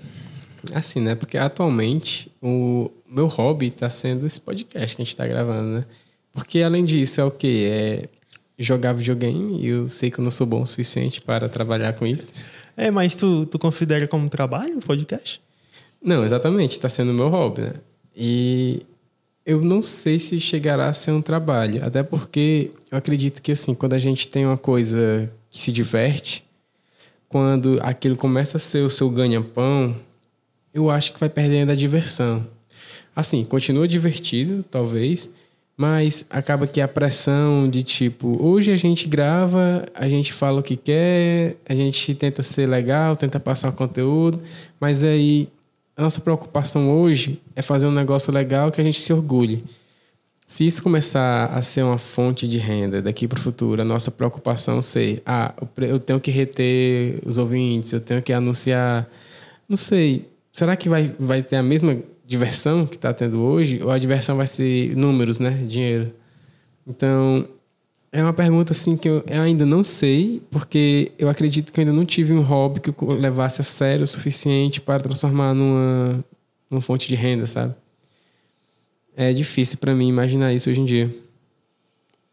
assim, 0.74 1.00
né? 1.00 1.14
Porque 1.14 1.38
atualmente 1.38 2.30
o 2.42 2.90
meu 3.10 3.26
hobby 3.26 3.66
está 3.66 3.90
sendo 3.90 4.24
esse 4.24 4.40
podcast 4.40 4.94
que 4.94 5.02
a 5.02 5.04
gente 5.04 5.12
está 5.12 5.26
gravando, 5.26 5.78
né? 5.78 5.84
Porque 6.32 6.62
além 6.62 6.84
disso 6.84 7.20
é 7.20 7.24
o 7.24 7.30
quê? 7.30 7.68
É 7.68 8.08
jogar 8.56 8.92
videogame 8.92 9.60
e 9.60 9.66
eu 9.66 9.88
sei 9.88 10.10
que 10.10 10.20
eu 10.20 10.24
não 10.24 10.30
sou 10.30 10.46
bom 10.46 10.62
o 10.62 10.66
suficiente 10.66 11.20
para 11.20 11.48
trabalhar 11.48 11.94
com 11.94 12.06
isso. 12.06 12.32
É, 12.76 12.90
mas 12.90 13.14
tu, 13.14 13.46
tu 13.46 13.58
considera 13.58 14.06
como 14.06 14.28
trabalho 14.28 14.78
o 14.78 14.80
podcast? 14.80 15.42
Não, 16.00 16.24
exatamente. 16.24 16.72
Está 16.72 16.88
sendo 16.88 17.12
meu 17.12 17.28
hobby, 17.28 17.62
né? 17.62 17.74
E 18.14 18.82
eu 19.44 19.60
não 19.60 19.82
sei 19.82 20.18
se 20.18 20.38
chegará 20.38 20.88
a 20.88 20.92
ser 20.92 21.10
um 21.10 21.22
trabalho, 21.22 21.84
até 21.84 22.02
porque 22.02 22.70
eu 22.92 22.98
acredito 22.98 23.42
que 23.42 23.52
assim, 23.52 23.74
quando 23.74 23.94
a 23.94 23.98
gente 23.98 24.28
tem 24.28 24.46
uma 24.46 24.58
coisa 24.58 25.30
que 25.50 25.60
se 25.60 25.72
diverte, 25.72 26.44
quando 27.28 27.76
aquilo 27.80 28.16
começa 28.16 28.56
a 28.56 28.60
ser 28.60 28.84
o 28.84 28.90
seu 28.90 29.10
ganha-pão, 29.10 29.96
eu 30.72 30.90
acho 30.90 31.12
que 31.12 31.18
vai 31.18 31.28
perdendo 31.28 31.72
a 31.72 31.74
diversão. 31.74 32.46
Assim, 33.14 33.44
continua 33.44 33.88
divertido, 33.88 34.64
talvez, 34.70 35.30
mas 35.76 36.26
acaba 36.28 36.66
que 36.66 36.80
a 36.80 36.86
pressão 36.86 37.68
de 37.68 37.82
tipo, 37.82 38.36
hoje 38.38 38.70
a 38.70 38.76
gente 38.76 39.08
grava, 39.08 39.86
a 39.94 40.06
gente 40.08 40.32
fala 40.32 40.60
o 40.60 40.62
que 40.62 40.76
quer, 40.76 41.56
a 41.66 41.74
gente 41.74 42.14
tenta 42.14 42.42
ser 42.42 42.66
legal, 42.66 43.16
tenta 43.16 43.40
passar 43.40 43.70
o 43.70 43.72
conteúdo, 43.72 44.40
mas 44.78 45.02
aí 45.02 45.48
a 45.96 46.02
nossa 46.02 46.20
preocupação 46.20 46.90
hoje 46.90 47.40
é 47.56 47.62
fazer 47.62 47.86
um 47.86 47.92
negócio 47.92 48.32
legal 48.32 48.70
que 48.70 48.80
a 48.80 48.84
gente 48.84 49.00
se 49.00 49.12
orgulhe. 49.12 49.64
Se 50.46 50.66
isso 50.66 50.82
começar 50.82 51.46
a 51.46 51.62
ser 51.62 51.82
uma 51.82 51.96
fonte 51.96 52.46
de 52.46 52.58
renda 52.58 53.00
daqui 53.00 53.26
para 53.26 53.38
o 53.38 53.40
futuro, 53.40 53.80
a 53.80 53.84
nossa 53.84 54.10
preocupação 54.10 54.82
ser, 54.82 55.22
ah, 55.24 55.54
eu 55.78 55.98
tenho 55.98 56.20
que 56.20 56.30
reter 56.30 57.20
os 57.24 57.38
ouvintes, 57.38 57.92
eu 57.92 58.00
tenho 58.00 58.20
que 58.20 58.32
anunciar, 58.32 59.08
não 59.68 59.76
sei, 59.76 60.28
será 60.52 60.76
que 60.76 60.88
vai, 60.88 61.14
vai 61.18 61.42
ter 61.42 61.56
a 61.56 61.62
mesma 61.62 61.96
diversão 62.30 62.86
que 62.86 62.94
está 62.94 63.12
tendo 63.12 63.42
hoje 63.42 63.82
ou 63.82 63.90
a 63.90 63.98
diversão 63.98 64.36
vai 64.36 64.46
ser 64.46 64.96
números, 64.96 65.40
né, 65.40 65.50
dinheiro? 65.66 66.14
Então, 66.86 67.48
é 68.12 68.22
uma 68.22 68.32
pergunta 68.32 68.70
assim 68.70 68.96
que 68.96 69.08
eu, 69.08 69.24
ainda 69.26 69.66
não 69.66 69.82
sei, 69.82 70.40
porque 70.48 71.10
eu 71.18 71.28
acredito 71.28 71.72
que 71.72 71.80
eu 71.80 71.82
ainda 71.82 71.92
não 71.92 72.06
tive 72.06 72.32
um 72.32 72.40
hobby 72.40 72.78
que 72.78 72.90
eu 72.90 73.10
levasse 73.10 73.60
a 73.60 73.64
sério 73.64 74.04
o 74.04 74.06
suficiente 74.06 74.80
para 74.80 75.02
transformar 75.02 75.54
numa, 75.54 76.24
numa 76.70 76.80
fonte 76.80 77.08
de 77.08 77.16
renda, 77.16 77.48
sabe? 77.48 77.74
É 79.16 79.32
difícil 79.32 79.78
para 79.78 79.92
mim 79.92 80.06
imaginar 80.06 80.52
isso 80.52 80.70
hoje 80.70 80.80
em 80.80 80.84
dia. 80.84 81.10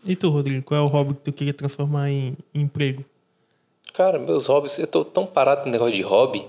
E 0.05 0.15
tu, 0.15 0.29
Rodrigo, 0.29 0.61
qual 0.61 0.79
é 0.79 0.83
o 0.83 0.87
hobby 0.87 1.15
que 1.15 1.21
tu 1.21 1.33
queria 1.33 1.53
transformar 1.55 2.11
em, 2.11 2.37
em 2.53 2.61
emprego? 2.61 3.03
Cara, 3.95 4.19
meus 4.19 4.45
hobbies, 4.45 4.77
eu 4.77 4.85
tô 4.85 5.03
tão 5.03 5.25
parado 5.25 5.65
no 5.65 5.71
negócio 5.71 5.95
de 5.95 6.03
hobby, 6.03 6.45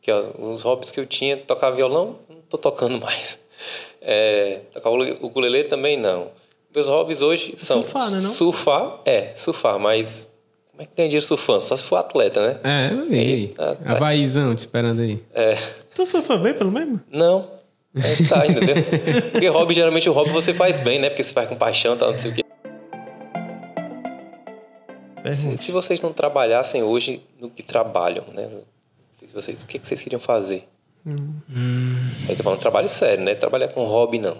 que 0.00 0.10
ó, 0.10 0.30
os 0.38 0.62
hobbies 0.62 0.90
que 0.90 0.98
eu 0.98 1.06
tinha, 1.06 1.36
tocar 1.36 1.70
violão, 1.70 2.16
tô 2.48 2.58
tocando 2.58 2.98
mais. 3.00 3.38
É, 4.00 4.60
tocar 4.72 4.90
o 4.90 5.26
ukulele 5.26 5.64
também 5.64 5.96
não. 5.96 6.30
Meus 6.74 6.86
hobbies 6.86 7.22
hoje 7.22 7.54
são 7.56 7.82
surfar, 7.82 8.10
né, 8.10 8.20
não? 8.20 8.30
surfar, 8.30 9.00
é, 9.04 9.32
surfar, 9.34 9.78
mas 9.78 10.32
como 10.70 10.82
é 10.82 10.86
que 10.86 10.92
tem 10.92 11.08
dinheiro 11.08 11.26
surfando? 11.26 11.64
Só 11.64 11.74
se 11.74 11.82
for 11.82 11.96
atleta, 11.96 12.40
né? 12.40 12.60
É, 12.62 12.92
eu 12.92 13.08
vi. 13.08 13.48
Tá, 13.48 13.74
tá. 13.74 13.92
Havaízão 13.92 14.54
te 14.54 14.58
esperando 14.58 15.00
aí. 15.00 15.20
É. 15.34 15.56
Tu 15.92 16.06
surfa 16.06 16.36
bem, 16.36 16.54
pelo 16.54 16.70
menos? 16.70 17.00
Não. 17.10 17.50
É, 17.96 18.28
tá, 18.28 18.46
entendeu? 18.46 18.76
Porque 19.32 19.48
hobby, 19.48 19.74
geralmente 19.74 20.08
o 20.08 20.12
hobby 20.12 20.30
você 20.30 20.54
faz 20.54 20.78
bem, 20.78 21.00
né? 21.00 21.08
Porque 21.08 21.24
você 21.24 21.32
faz 21.32 21.48
com 21.48 21.56
paixão 21.56 21.96
e 21.96 21.98
tal, 21.98 22.12
não 22.12 22.18
sei 22.18 22.30
o 22.30 22.34
quê. 22.34 22.44
Se, 25.32 25.58
se, 25.58 25.72
vocês 25.72 26.00
não 26.00 26.12
trabalhassem 26.12 26.82
hoje 26.82 27.22
no 27.40 27.50
que 27.50 27.62
trabalham, 27.62 28.24
né? 28.32 28.48
Se 29.26 29.34
vocês, 29.34 29.64
o 29.64 29.66
que, 29.66 29.78
que 29.78 29.86
vocês 29.86 30.00
queriam 30.00 30.20
fazer? 30.20 30.66
Hum. 31.50 32.10
Aí 32.28 32.36
tô 32.36 32.42
falando 32.42 32.60
trabalho 32.60 32.88
sério, 32.88 33.24
né? 33.24 33.34
Trabalhar 33.34 33.68
com 33.68 33.84
hobby, 33.84 34.18
não 34.18 34.36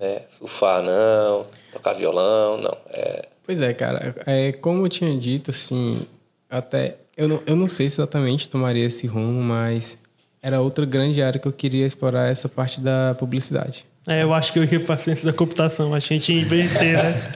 né? 0.00 0.22
Surfar 0.26 0.82
não, 0.82 1.42
tocar 1.70 1.92
violão, 1.92 2.56
não. 2.56 2.76
É... 2.88 3.28
Pois 3.44 3.60
é, 3.60 3.74
cara. 3.74 4.14
É, 4.26 4.52
como 4.52 4.86
eu 4.86 4.88
tinha 4.88 5.14
dito, 5.16 5.50
assim, 5.50 6.06
até 6.48 6.96
eu 7.16 7.28
não, 7.28 7.42
eu 7.46 7.54
não 7.54 7.68
sei 7.68 7.90
se 7.90 8.00
exatamente 8.00 8.48
tomaria 8.48 8.86
esse 8.86 9.06
rumo, 9.06 9.42
mas 9.42 9.98
era 10.42 10.60
outra 10.60 10.86
grande 10.86 11.22
área 11.22 11.38
que 11.38 11.46
eu 11.46 11.52
queria 11.52 11.86
explorar 11.86 12.28
essa 12.30 12.48
parte 12.48 12.80
da 12.80 13.14
publicidade. 13.18 13.84
É, 14.08 14.22
eu 14.22 14.32
acho 14.32 14.52
que 14.52 14.58
eu 14.58 14.64
ia 14.64 14.80
para 14.80 14.96
ciência 14.96 15.26
da 15.26 15.32
computação, 15.32 15.92
a 15.92 15.98
gente 15.98 16.32
ia 16.32 16.40
inverter, 16.40 16.96
né? 16.96 17.34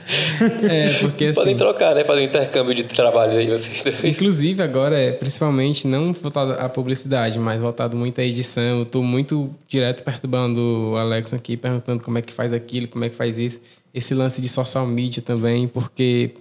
é, 0.67 0.93
porque 0.99 1.25
assim, 1.25 1.35
Podem 1.35 1.55
trocar, 1.55 1.93
né? 1.93 2.03
Fazer 2.03 2.21
um 2.21 2.23
intercâmbio 2.23 2.73
de 2.73 2.83
trabalho 2.85 3.37
aí, 3.37 3.47
vocês 3.47 3.83
dois. 3.83 4.03
Inclusive, 4.03 4.63
agora, 4.63 4.97
é, 4.97 5.11
principalmente, 5.11 5.85
não 5.85 6.11
voltado 6.11 6.53
à 6.53 6.67
publicidade, 6.67 7.37
mas 7.37 7.61
voltado 7.61 7.95
muito 7.95 8.19
à 8.19 8.23
edição. 8.23 8.79
Eu 8.79 8.83
estou 8.83 9.03
muito 9.03 9.53
direto 9.67 10.03
perturbando 10.03 10.91
o 10.93 10.97
Alex 10.97 11.33
aqui, 11.33 11.55
perguntando 11.55 12.03
como 12.03 12.17
é 12.17 12.21
que 12.23 12.33
faz 12.33 12.51
aquilo, 12.51 12.87
como 12.87 13.05
é 13.05 13.09
que 13.09 13.15
faz 13.15 13.37
isso. 13.37 13.59
Esse 13.93 14.15
lance 14.15 14.41
de 14.41 14.49
social 14.49 14.87
media 14.87 15.21
também, 15.21 15.67
porque 15.67 16.31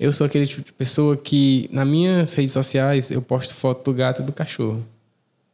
eu 0.00 0.14
sou 0.14 0.26
aquele 0.26 0.46
tipo 0.46 0.62
de 0.62 0.72
pessoa 0.72 1.14
que, 1.14 1.68
nas 1.70 1.86
minhas 1.86 2.32
redes 2.32 2.52
sociais, 2.52 3.10
eu 3.10 3.20
posto 3.20 3.54
foto 3.54 3.84
do 3.90 3.94
gato 3.94 4.22
e 4.22 4.24
do 4.24 4.32
cachorro. 4.32 4.82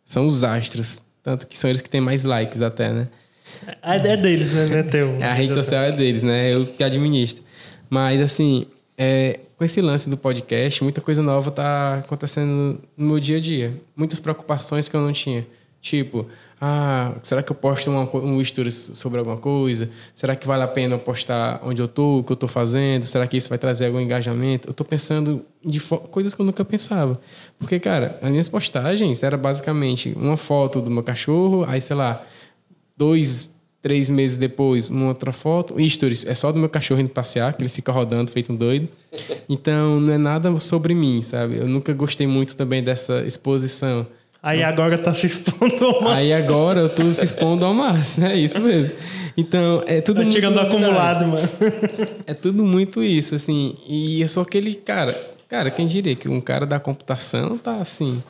São 0.07 0.28
os 0.28 0.45
astros. 0.45 1.03
Tanto 1.20 1.49
que 1.49 1.59
são 1.59 1.68
eles 1.68 1.83
que 1.83 1.91
têm 1.91 2.01
mais 2.01 2.22
likes 2.24 2.62
até, 2.62 2.93
né? 2.93 3.09
Ideia 3.96 4.14
é 4.14 4.16
deles, 4.16 4.53
né? 4.53 4.66
Não 4.66 4.78
é 4.78 4.82
teu. 4.82 5.22
a 5.22 5.32
rede 5.32 5.55
social 5.55 5.82
é 5.82 5.92
deles, 5.92 6.22
né? 6.22 6.55
Eu 6.55 6.66
que 6.66 6.82
administro. 6.82 7.42
Mas, 7.88 8.20
assim, 8.20 8.66
é, 8.96 9.40
com 9.57 9.64
esse 9.64 9.80
lance 9.80 10.09
do 10.09 10.16
podcast, 10.16 10.82
muita 10.82 11.01
coisa 11.01 11.22
nova 11.22 11.51
tá 11.51 11.96
acontecendo 11.96 12.80
no 12.96 13.07
meu 13.07 13.20
dia 13.20 13.38
a 13.38 13.40
dia. 13.40 13.74
Muitas 13.96 14.20
preocupações 14.20 14.88
que 14.88 14.96
eu 14.96 15.01
não 15.01 15.12
tinha. 15.12 15.46
Tipo, 15.80 16.26
ah, 16.61 17.14
será 17.22 17.42
que 17.42 17.51
eu 17.51 17.57
posto 17.57 17.90
uma, 17.90 18.05
um 18.16 18.38
story 18.42 18.70
sobre 18.70 19.18
alguma 19.18 19.38
coisa? 19.38 19.88
Será 20.14 20.36
que 20.36 20.46
vale 20.46 20.62
a 20.62 20.68
pena 20.68 20.96
eu 20.96 20.98
postar 20.98 21.59
onde 21.64 21.80
eu 21.80 21.88
tô, 21.88 22.18
o 22.18 22.24
que 22.24 22.32
eu 22.32 22.36
tô 22.36 22.46
fazendo? 22.46 23.07
Será 23.07 23.26
que 23.26 23.38
isso 23.38 23.48
vai 23.48 23.57
trazer 23.57 23.86
algum 23.86 23.98
engajamento? 23.98 24.68
Eu 24.68 24.74
tô 24.74 24.84
pensando 24.84 25.42
de 25.64 25.80
coisas 25.80 26.34
que 26.34 26.40
eu 26.42 26.44
nunca 26.44 26.62
pensava. 26.62 27.18
Porque, 27.59 27.80
cara, 27.80 28.16
as 28.20 28.30
minhas 28.30 28.48
postagens 28.48 29.22
era 29.22 29.38
basicamente 29.38 30.12
uma 30.14 30.36
foto 30.36 30.82
do 30.82 30.90
meu 30.90 31.03
cachorro, 31.03 31.64
aí, 31.66 31.80
sei 31.80 31.96
lá, 31.96 32.22
dois, 33.01 33.51
três 33.80 34.11
meses 34.11 34.36
depois, 34.36 34.90
uma 34.90 35.09
outra 35.09 35.32
foto. 35.32 35.74
Stories 35.88 36.26
é 36.26 36.34
só 36.34 36.53
do 36.53 36.59
meu 36.59 36.68
cachorro 36.68 37.01
indo 37.01 37.09
passear, 37.09 37.55
que 37.55 37.62
ele 37.62 37.70
fica 37.70 37.90
rodando 37.90 38.30
feito 38.30 38.53
um 38.53 38.57
doido. 38.57 38.86
Então, 39.48 39.98
não 39.98 40.12
é 40.12 40.18
nada 40.18 40.61
sobre 40.61 40.94
mim, 40.94 41.22
sabe? 41.22 41.57
Eu 41.57 41.66
nunca 41.66 41.94
gostei 41.94 42.26
muito 42.26 42.55
também 42.55 42.84
dessa 42.84 43.22
exposição. 43.22 44.07
Aí 44.42 44.62
agora 44.62 44.98
tá 44.98 45.14
se 45.14 45.26
expondo 45.26 45.82
ao 45.82 45.92
máximo. 45.94 46.09
Aí 46.11 46.32
agora 46.34 46.80
eu 46.80 46.88
tô 46.90 47.12
se 47.14 47.24
expondo 47.24 47.64
ao 47.64 47.72
máximo, 47.72 48.26
é 48.28 48.36
isso 48.36 48.61
mesmo. 48.61 48.94
Então, 49.34 49.82
é 49.86 50.03
tudo 50.03 50.22
tá 50.22 50.30
chegando 50.30 50.61
acumulado, 50.61 51.26
mano. 51.26 51.48
É 52.26 52.34
tudo 52.34 52.62
muito 52.64 53.03
isso, 53.03 53.34
assim. 53.34 53.74
E 53.88 54.20
eu 54.20 54.28
sou 54.28 54.42
aquele 54.42 54.74
cara... 54.74 55.16
Cara, 55.48 55.70
quem 55.70 55.86
diria 55.86 56.14
que 56.14 56.28
um 56.28 56.40
cara 56.40 56.64
da 56.64 56.78
computação 56.78 57.59
tá 57.59 57.76
assim 57.76 58.22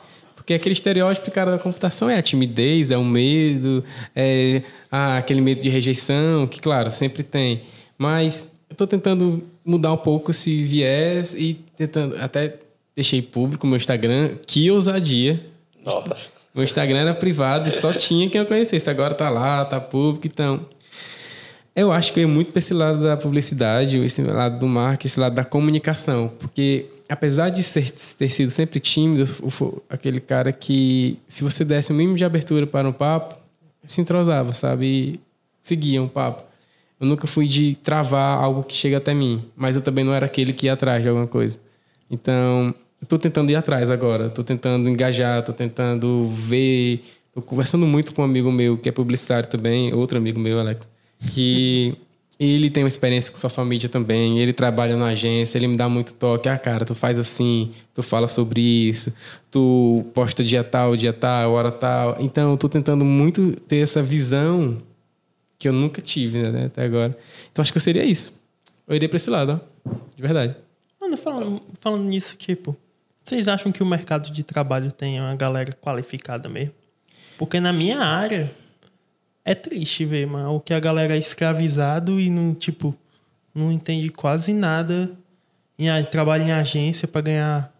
porque 0.51 0.53
aquele 0.53 0.73
estereótipo 0.73 1.31
cara 1.31 1.51
da 1.51 1.57
computação 1.57 2.09
é 2.09 2.17
a 2.17 2.21
timidez, 2.21 2.91
é 2.91 2.97
o 2.97 3.05
medo, 3.05 3.83
é 4.15 4.61
ah, 4.91 5.17
aquele 5.17 5.39
medo 5.39 5.61
de 5.61 5.69
rejeição, 5.69 6.45
que, 6.47 6.59
claro, 6.59 6.91
sempre 6.91 7.23
tem. 7.23 7.61
Mas 7.97 8.49
eu 8.69 8.73
estou 8.73 8.87
tentando 8.87 9.43
mudar 9.63 9.93
um 9.93 9.97
pouco 9.97 10.31
esse 10.31 10.63
viés 10.63 11.35
e 11.35 11.53
tentando 11.77 12.17
até 12.17 12.55
deixei 12.95 13.21
público 13.21 13.65
meu 13.65 13.77
Instagram. 13.77 14.31
Que 14.45 14.69
ousadia. 14.69 15.41
Nossa. 15.85 16.31
Meu 16.53 16.63
Instagram 16.63 16.99
era 16.99 17.13
privado 17.13 17.71
só 17.71 17.93
tinha 17.93 18.29
quem 18.29 18.39
eu 18.39 18.45
conhecesse. 18.45 18.89
Agora 18.89 19.13
tá 19.13 19.29
lá, 19.29 19.63
tá 19.63 19.79
público, 19.79 20.27
então. 20.27 20.65
Eu 21.75 21.91
acho 21.91 22.11
que 22.11 22.19
eu 22.19 22.21
ia 22.21 22.27
muito 22.27 22.51
para 22.51 22.59
esse 22.59 22.73
lado 22.73 23.01
da 23.01 23.15
publicidade, 23.15 23.97
esse 23.99 24.21
lado 24.23 24.59
do 24.59 24.67
marketing, 24.67 25.07
esse 25.07 25.19
lado 25.19 25.35
da 25.35 25.45
comunicação. 25.45 26.31
Porque, 26.37 26.85
apesar 27.07 27.49
de 27.49 27.63
ser, 27.63 27.91
ter 27.91 28.29
sido 28.29 28.49
sempre 28.49 28.79
tímido, 28.79 29.23
aquele 29.89 30.19
cara 30.19 30.51
que, 30.51 31.17
se 31.27 31.43
você 31.43 31.63
desse 31.63 31.91
o 31.91 31.95
mínimo 31.95 32.17
de 32.17 32.25
abertura 32.25 32.67
para 32.67 32.87
um 32.87 32.91
papo, 32.91 33.35
se 33.85 34.01
entrosava, 34.01 34.53
sabe? 34.53 34.85
E 34.85 35.19
seguia 35.61 36.01
um 36.01 36.09
papo. 36.09 36.43
Eu 36.99 37.07
nunca 37.07 37.25
fui 37.25 37.47
de 37.47 37.75
travar 37.75 38.37
algo 38.37 38.63
que 38.63 38.75
chega 38.75 38.97
até 38.97 39.13
mim, 39.13 39.43
mas 39.55 39.75
eu 39.75 39.81
também 39.81 40.03
não 40.03 40.13
era 40.13 40.25
aquele 40.25 40.53
que 40.53 40.67
ia 40.67 40.73
atrás 40.73 41.01
de 41.01 41.07
alguma 41.07 41.25
coisa. 41.25 41.57
Então, 42.09 42.75
eu 43.01 43.07
tô 43.07 43.17
tentando 43.17 43.49
ir 43.49 43.55
atrás 43.55 43.89
agora, 43.89 44.29
tô 44.29 44.43
tentando 44.43 44.89
engajar, 44.89 45.41
tô 45.43 45.53
tentando 45.53 46.27
ver. 46.27 47.01
Tô 47.33 47.41
conversando 47.41 47.87
muito 47.87 48.13
com 48.13 48.21
um 48.21 48.25
amigo 48.25 48.51
meu 48.51 48.77
que 48.77 48.89
é 48.89 48.91
publicitário 48.91 49.49
também, 49.49 49.93
outro 49.93 50.17
amigo 50.17 50.39
meu, 50.39 50.59
Alex, 50.59 50.85
que 51.29 51.97
ele 52.39 52.71
tem 52.71 52.83
uma 52.83 52.87
experiência 52.87 53.31
com 53.31 53.37
social 53.37 53.63
media 53.63 53.87
também, 53.87 54.39
ele 54.39 54.51
trabalha 54.51 54.97
na 54.97 55.07
agência, 55.07 55.59
ele 55.59 55.67
me 55.67 55.77
dá 55.77 55.87
muito 55.87 56.15
toque. 56.15 56.49
Ah, 56.49 56.57
cara, 56.57 56.83
tu 56.83 56.95
faz 56.95 57.19
assim, 57.19 57.71
tu 57.93 58.01
fala 58.01 58.27
sobre 58.27 58.59
isso, 58.59 59.13
tu 59.51 60.03
posta 60.13 60.43
dia 60.43 60.63
tal, 60.63 60.95
dia 60.95 61.13
tal, 61.13 61.51
hora 61.51 61.71
tal. 61.71 62.17
Então, 62.19 62.49
eu 62.51 62.57
tô 62.57 62.67
tentando 62.67 63.05
muito 63.05 63.51
ter 63.67 63.77
essa 63.77 64.01
visão 64.01 64.81
que 65.59 65.67
eu 65.67 65.73
nunca 65.73 66.01
tive, 66.01 66.41
né, 66.49 66.65
até 66.65 66.83
agora. 66.83 67.15
Então, 67.51 67.61
acho 67.61 67.71
que 67.71 67.77
eu 67.77 67.81
seria 67.81 68.03
isso. 68.03 68.33
Eu 68.87 68.95
iria 68.95 69.07
pra 69.07 69.17
esse 69.17 69.29
lado, 69.29 69.61
ó, 69.61 69.91
de 70.15 70.21
verdade. 70.21 70.55
Mano, 70.99 71.17
falando, 71.17 71.61
falando 71.79 72.03
nisso, 72.05 72.35
tipo, 72.35 72.75
vocês 73.23 73.47
acham 73.47 73.71
que 73.71 73.83
o 73.83 73.85
mercado 73.85 74.31
de 74.31 74.43
trabalho 74.43 74.91
tem 74.91 75.21
uma 75.21 75.35
galera 75.35 75.71
qualificada 75.73 76.49
mesmo? 76.49 76.73
Porque 77.37 77.59
na 77.59 77.71
minha 77.71 77.99
área 77.99 78.51
é 79.43 79.53
triste 79.55 80.05
ver, 80.05 80.27
mano, 80.27 80.55
o 80.55 80.59
que 80.59 80.73
a 80.73 80.79
galera 80.79 81.15
é 81.15 81.19
escravizado 81.19 82.19
e 82.19 82.29
não, 82.29 82.53
tipo, 82.53 82.95
não 83.53 83.71
entende 83.71 84.09
quase 84.09 84.53
nada 84.53 85.11
a- 85.89 86.03
trabalha 86.03 86.43
em 86.43 86.51
agência 86.51 87.07
pra 87.07 87.21
ganhar. 87.21 87.71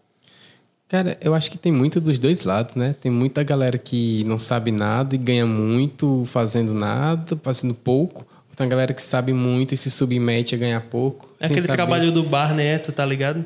Cara, 0.88 1.16
eu 1.22 1.34
acho 1.34 1.50
que 1.50 1.56
tem 1.56 1.72
muito 1.72 2.00
dos 2.00 2.18
dois 2.18 2.44
lados, 2.44 2.74
né? 2.74 2.94
Tem 3.00 3.10
muita 3.10 3.42
galera 3.42 3.78
que 3.78 4.22
não 4.24 4.36
sabe 4.36 4.70
nada 4.70 5.14
e 5.14 5.18
ganha 5.18 5.46
muito 5.46 6.24
fazendo 6.26 6.74
nada, 6.74 7.38
fazendo 7.42 7.72
pouco. 7.74 8.26
Tem 8.54 8.68
galera 8.68 8.92
que 8.92 9.02
sabe 9.02 9.32
muito 9.32 9.72
e 9.72 9.76
se 9.76 9.90
submete 9.90 10.54
a 10.54 10.58
ganhar 10.58 10.80
pouco. 10.82 11.34
É 11.40 11.46
aquele 11.46 11.62
saber. 11.62 11.74
trabalho 11.74 12.12
do 12.12 12.22
bar 12.22 12.54
neto, 12.54 12.92
tá 12.92 13.04
ligado? 13.06 13.44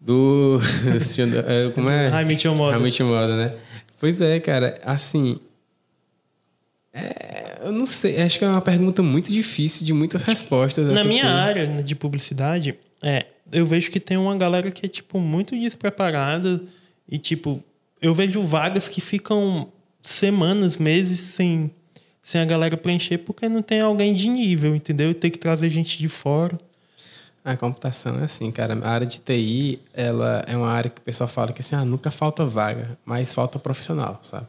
Do. 0.00 0.58
é, 1.46 1.70
Como 1.72 1.90
é? 1.90 2.08
High 2.08 2.24
Meet 2.24 2.44
Your 2.44 2.56
Mother, 2.56 3.36
né? 3.36 3.54
Pois 3.98 4.20
é, 4.20 4.40
cara. 4.40 4.80
Assim. 4.84 5.38
É, 6.92 7.58
eu 7.62 7.72
não 7.72 7.86
sei. 7.86 8.20
Acho 8.20 8.38
que 8.38 8.44
é 8.44 8.48
uma 8.48 8.60
pergunta 8.60 9.02
muito 9.02 9.32
difícil 9.32 9.86
de 9.86 9.92
muitas 9.92 10.22
respostas. 10.22 10.86
Na 10.86 11.00
essa 11.00 11.04
minha 11.04 11.22
aqui. 11.22 11.60
área 11.60 11.82
de 11.82 11.94
publicidade, 11.94 12.76
é, 13.02 13.26
eu 13.52 13.64
vejo 13.64 13.90
que 13.90 14.00
tem 14.00 14.16
uma 14.16 14.36
galera 14.36 14.70
que 14.70 14.86
é, 14.86 14.88
tipo, 14.88 15.18
muito 15.18 15.58
despreparada 15.58 16.60
e, 17.08 17.18
tipo, 17.18 17.62
eu 18.00 18.14
vejo 18.14 18.40
vagas 18.42 18.88
que 18.88 19.00
ficam 19.00 19.68
semanas, 20.02 20.78
meses 20.78 21.20
sem, 21.20 21.70
sem 22.22 22.40
a 22.40 22.44
galera 22.44 22.76
preencher 22.76 23.18
porque 23.18 23.48
não 23.48 23.62
tem 23.62 23.80
alguém 23.80 24.14
de 24.14 24.28
nível, 24.28 24.74
entendeu? 24.74 25.14
Tem 25.14 25.30
que 25.30 25.38
trazer 25.38 25.70
gente 25.70 25.98
de 25.98 26.08
fora. 26.08 26.58
A 27.44 27.56
computação 27.56 28.20
é 28.20 28.24
assim, 28.24 28.50
cara. 28.50 28.78
A 28.82 28.90
área 28.90 29.06
de 29.06 29.18
TI, 29.18 29.80
ela 29.94 30.44
é 30.46 30.56
uma 30.56 30.68
área 30.68 30.90
que 30.90 31.00
o 31.00 31.04
pessoal 31.04 31.28
fala 31.28 31.52
que 31.52 31.60
assim, 31.60 31.74
ah, 31.74 31.84
nunca 31.84 32.10
falta 32.10 32.44
vaga, 32.44 32.98
mas 33.04 33.32
falta 33.32 33.58
profissional, 33.58 34.18
sabe? 34.20 34.46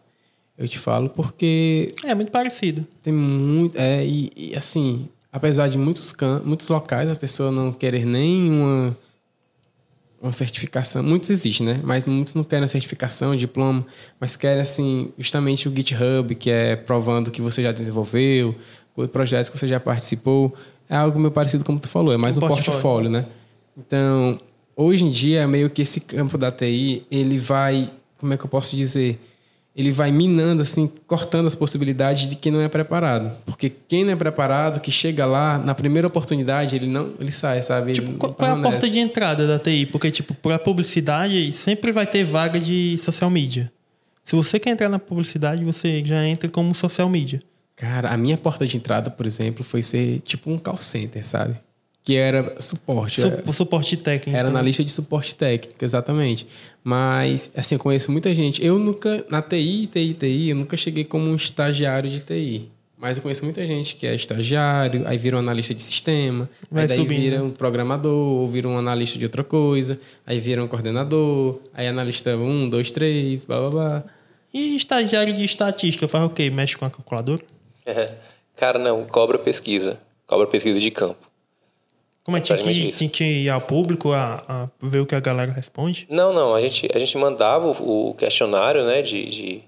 Eu 0.62 0.68
te 0.68 0.78
falo 0.78 1.10
porque 1.10 1.92
É 2.04 2.14
muito 2.14 2.32
parecido. 2.32 2.86
tem 3.02 3.12
muito. 3.12 3.76
É, 3.78 4.06
e, 4.06 4.32
e, 4.36 4.56
assim, 4.56 5.08
apesar 5.34 5.68
de 5.70 5.78
muitos, 5.78 6.16
muitos 6.46 6.70
locais 6.70 7.10
a 7.10 7.16
pessoa 7.16 7.52
não 7.52 7.72
querer 7.74 8.06
nem 8.06 8.48
uma, 8.52 8.98
uma 10.22 10.32
certificação, 10.32 11.02
muitos 11.02 11.32
existem, 11.32 11.66
né? 11.66 11.80
Mas 11.84 12.06
muitos 12.06 12.36
não 12.36 12.44
querem 12.44 12.66
a 12.66 12.68
certificação, 12.68 13.36
diploma, 13.36 13.84
mas 14.20 14.36
querem, 14.36 14.62
assim, 14.62 15.12
justamente 15.18 15.68
o 15.68 15.76
GitHub, 15.76 16.36
que 16.36 16.52
é 16.52 16.76
provando 16.76 17.32
que 17.32 17.42
você 17.42 17.64
já 17.64 17.72
desenvolveu, 17.72 18.54
projetos 19.12 19.50
que 19.50 19.58
você 19.58 19.68
já 19.68 19.80
participou. 19.80 20.54
É 20.88 20.96
algo 20.96 21.18
meio 21.18 21.32
parecido 21.32 21.64
como 21.66 21.80
tu 21.80 21.90
falou, 21.90 22.14
é 22.14 22.18
mais 22.18 22.38
Um 22.38 22.46
um 22.46 22.48
portfólio. 22.48 22.72
portfólio, 22.72 23.10
né? 23.10 23.26
Então, 23.76 24.40
hoje 24.76 25.06
em 25.06 25.10
dia, 25.10 25.48
meio 25.48 25.72
que 25.72 25.82
esse 25.82 26.02
campo 26.02 26.38
da 26.38 26.52
TI, 26.52 27.04
ele 27.10 27.40
vai, 27.40 27.90
como 28.20 28.32
é 28.34 28.38
que 28.38 28.46
eu 28.46 28.50
posso 28.50 28.76
dizer? 28.76 29.20
Ele 29.76 29.92
vai 29.92 30.12
minando, 30.12 30.62
assim, 30.62 30.92
cortando 31.08 31.48
as 31.48 31.56
possibilidades 31.56 32.28
de 32.28 32.36
quem 32.36 32.52
não 32.52 32.60
é 32.60 32.68
preparado. 32.68 33.32
Porque 33.46 33.70
quem 33.70 34.04
não 34.04 34.12
é 34.12 34.16
preparado, 34.16 34.82
que 34.82 34.92
chega 34.92 35.26
lá, 35.26 35.58
na 35.58 35.74
primeira 35.74 36.08
oportunidade, 36.08 36.76
ele 36.76 36.88
não, 36.88 37.14
ele 37.20 37.32
sai, 37.32 37.62
sabe? 37.62 37.94
Tipo, 37.94 38.12
qual, 38.14 38.34
qual 38.34 38.50
é 38.50 38.54
a 38.54 38.62
porta 38.62 38.90
de 38.90 39.00
entrada 39.00 39.48
da 39.48 39.58
TI? 39.58 39.86
Porque, 39.86 40.12
tipo, 40.12 40.34
pra 40.34 40.60
publicidade, 40.60 41.54
sempre 41.54 41.92
vai 41.92 42.06
ter 42.06 42.26
vaga 42.26 42.60
de 42.60 42.98
social 42.98 43.30
media. 43.30 43.72
Se 44.24 44.36
você 44.36 44.60
quer 44.60 44.72
entrar 44.72 44.90
na 44.90 45.00
publicidade, 45.00 45.64
você 45.64 46.04
já 46.06 46.26
entra 46.26 46.50
como 46.50 46.76
social 46.76 47.08
media. 47.10 47.42
Cara, 47.76 48.10
a 48.10 48.18
minha 48.18 48.38
porta 48.38 48.68
de 48.68 48.78
entrada, 48.78 49.10
por 49.10 49.26
exemplo, 49.26 49.64
foi 49.64 49.82
ser 49.82 50.20
tipo 50.20 50.52
um 50.52 50.58
call 50.58 50.78
center, 50.78 51.26
sabe? 51.26 51.56
Que 52.04 52.16
era 52.16 52.56
suporte. 52.60 53.22
Su- 53.22 53.54
suporte 53.54 53.96
técnico. 53.96 54.38
Era 54.38 54.50
na 54.50 54.62
lista 54.62 54.84
de 54.84 54.92
suporte 54.92 55.36
técnico, 55.36 55.84
exatamente. 55.86 56.48
Mas, 56.84 57.52
assim, 57.56 57.76
eu 57.76 57.80
conheço 57.80 58.12
muita 58.12 58.34
gente. 58.34 58.64
Eu 58.66 58.80
nunca, 58.80 59.24
na 59.30 59.42
TI, 59.42 59.88
TI, 59.88 60.14
TI, 60.16 60.50
eu 60.50 60.56
nunca 60.56 60.76
cheguei 60.76 61.04
como 61.04 61.30
um 61.30 61.36
estagiário 61.36 62.10
de 62.10 62.20
TI. 62.22 62.70
Mas 62.98 63.18
eu 63.18 63.24
conheço 63.24 63.44
muita 63.44 63.66
gente 63.66 63.96
que 63.96 64.06
é 64.06 64.14
estagiário, 64.14 65.08
aí 65.08 65.18
vira 65.18 65.36
um 65.36 65.40
analista 65.40 65.74
de 65.74 65.82
sistema, 65.82 66.48
Vai 66.70 66.84
aí 66.84 66.88
daí 66.88 66.98
subindo. 67.00 67.20
vira 67.20 67.44
um 67.44 67.50
programador, 67.50 68.12
ou 68.42 68.48
vira 68.48 68.68
um 68.68 68.78
analista 68.78 69.18
de 69.18 69.26
outra 69.26 69.44
coisa, 69.44 70.00
aí 70.26 70.40
vira 70.40 70.64
um 70.64 70.68
coordenador, 70.68 71.60
aí 71.74 71.88
analista 71.88 72.36
um, 72.38 72.70
dois, 72.70 72.92
três, 72.92 73.44
blá 73.44 73.60
blá 73.62 73.70
blá. 73.72 74.04
E 74.54 74.76
estagiário 74.76 75.34
de 75.36 75.44
estatística 75.44 76.08
faz 76.08 76.26
o 76.26 76.30
quê? 76.30 76.50
Mexe 76.52 76.78
com 76.78 76.86
a 76.86 76.92
calculadora? 76.92 77.42
É. 77.88 78.12
Cara, 78.56 78.78
não, 78.78 79.04
cobra 79.06 79.40
pesquisa. 79.40 80.00
Cobra 80.28 80.46
pesquisa 80.46 80.80
de 80.80 80.92
campo. 80.92 81.31
Como 82.24 82.38
é, 82.38 82.42
tinha 82.42 82.58
que, 82.58 82.92
tinha 82.92 83.10
que 83.10 83.24
ir 83.24 83.50
ao 83.50 83.62
público 83.62 84.12
a, 84.12 84.44
a 84.48 84.68
ver 84.82 85.00
o 85.00 85.06
que 85.06 85.16
a 85.16 85.20
galera 85.20 85.52
responde? 85.52 86.06
Não, 86.10 86.32
não, 86.32 86.54
a 86.54 86.62
gente, 86.62 86.88
a 86.94 87.00
gente 87.00 87.18
mandava 87.18 87.68
o, 87.68 88.10
o 88.10 88.14
questionário, 88.14 88.86
né, 88.86 89.02
de, 89.02 89.30
de 89.30 89.64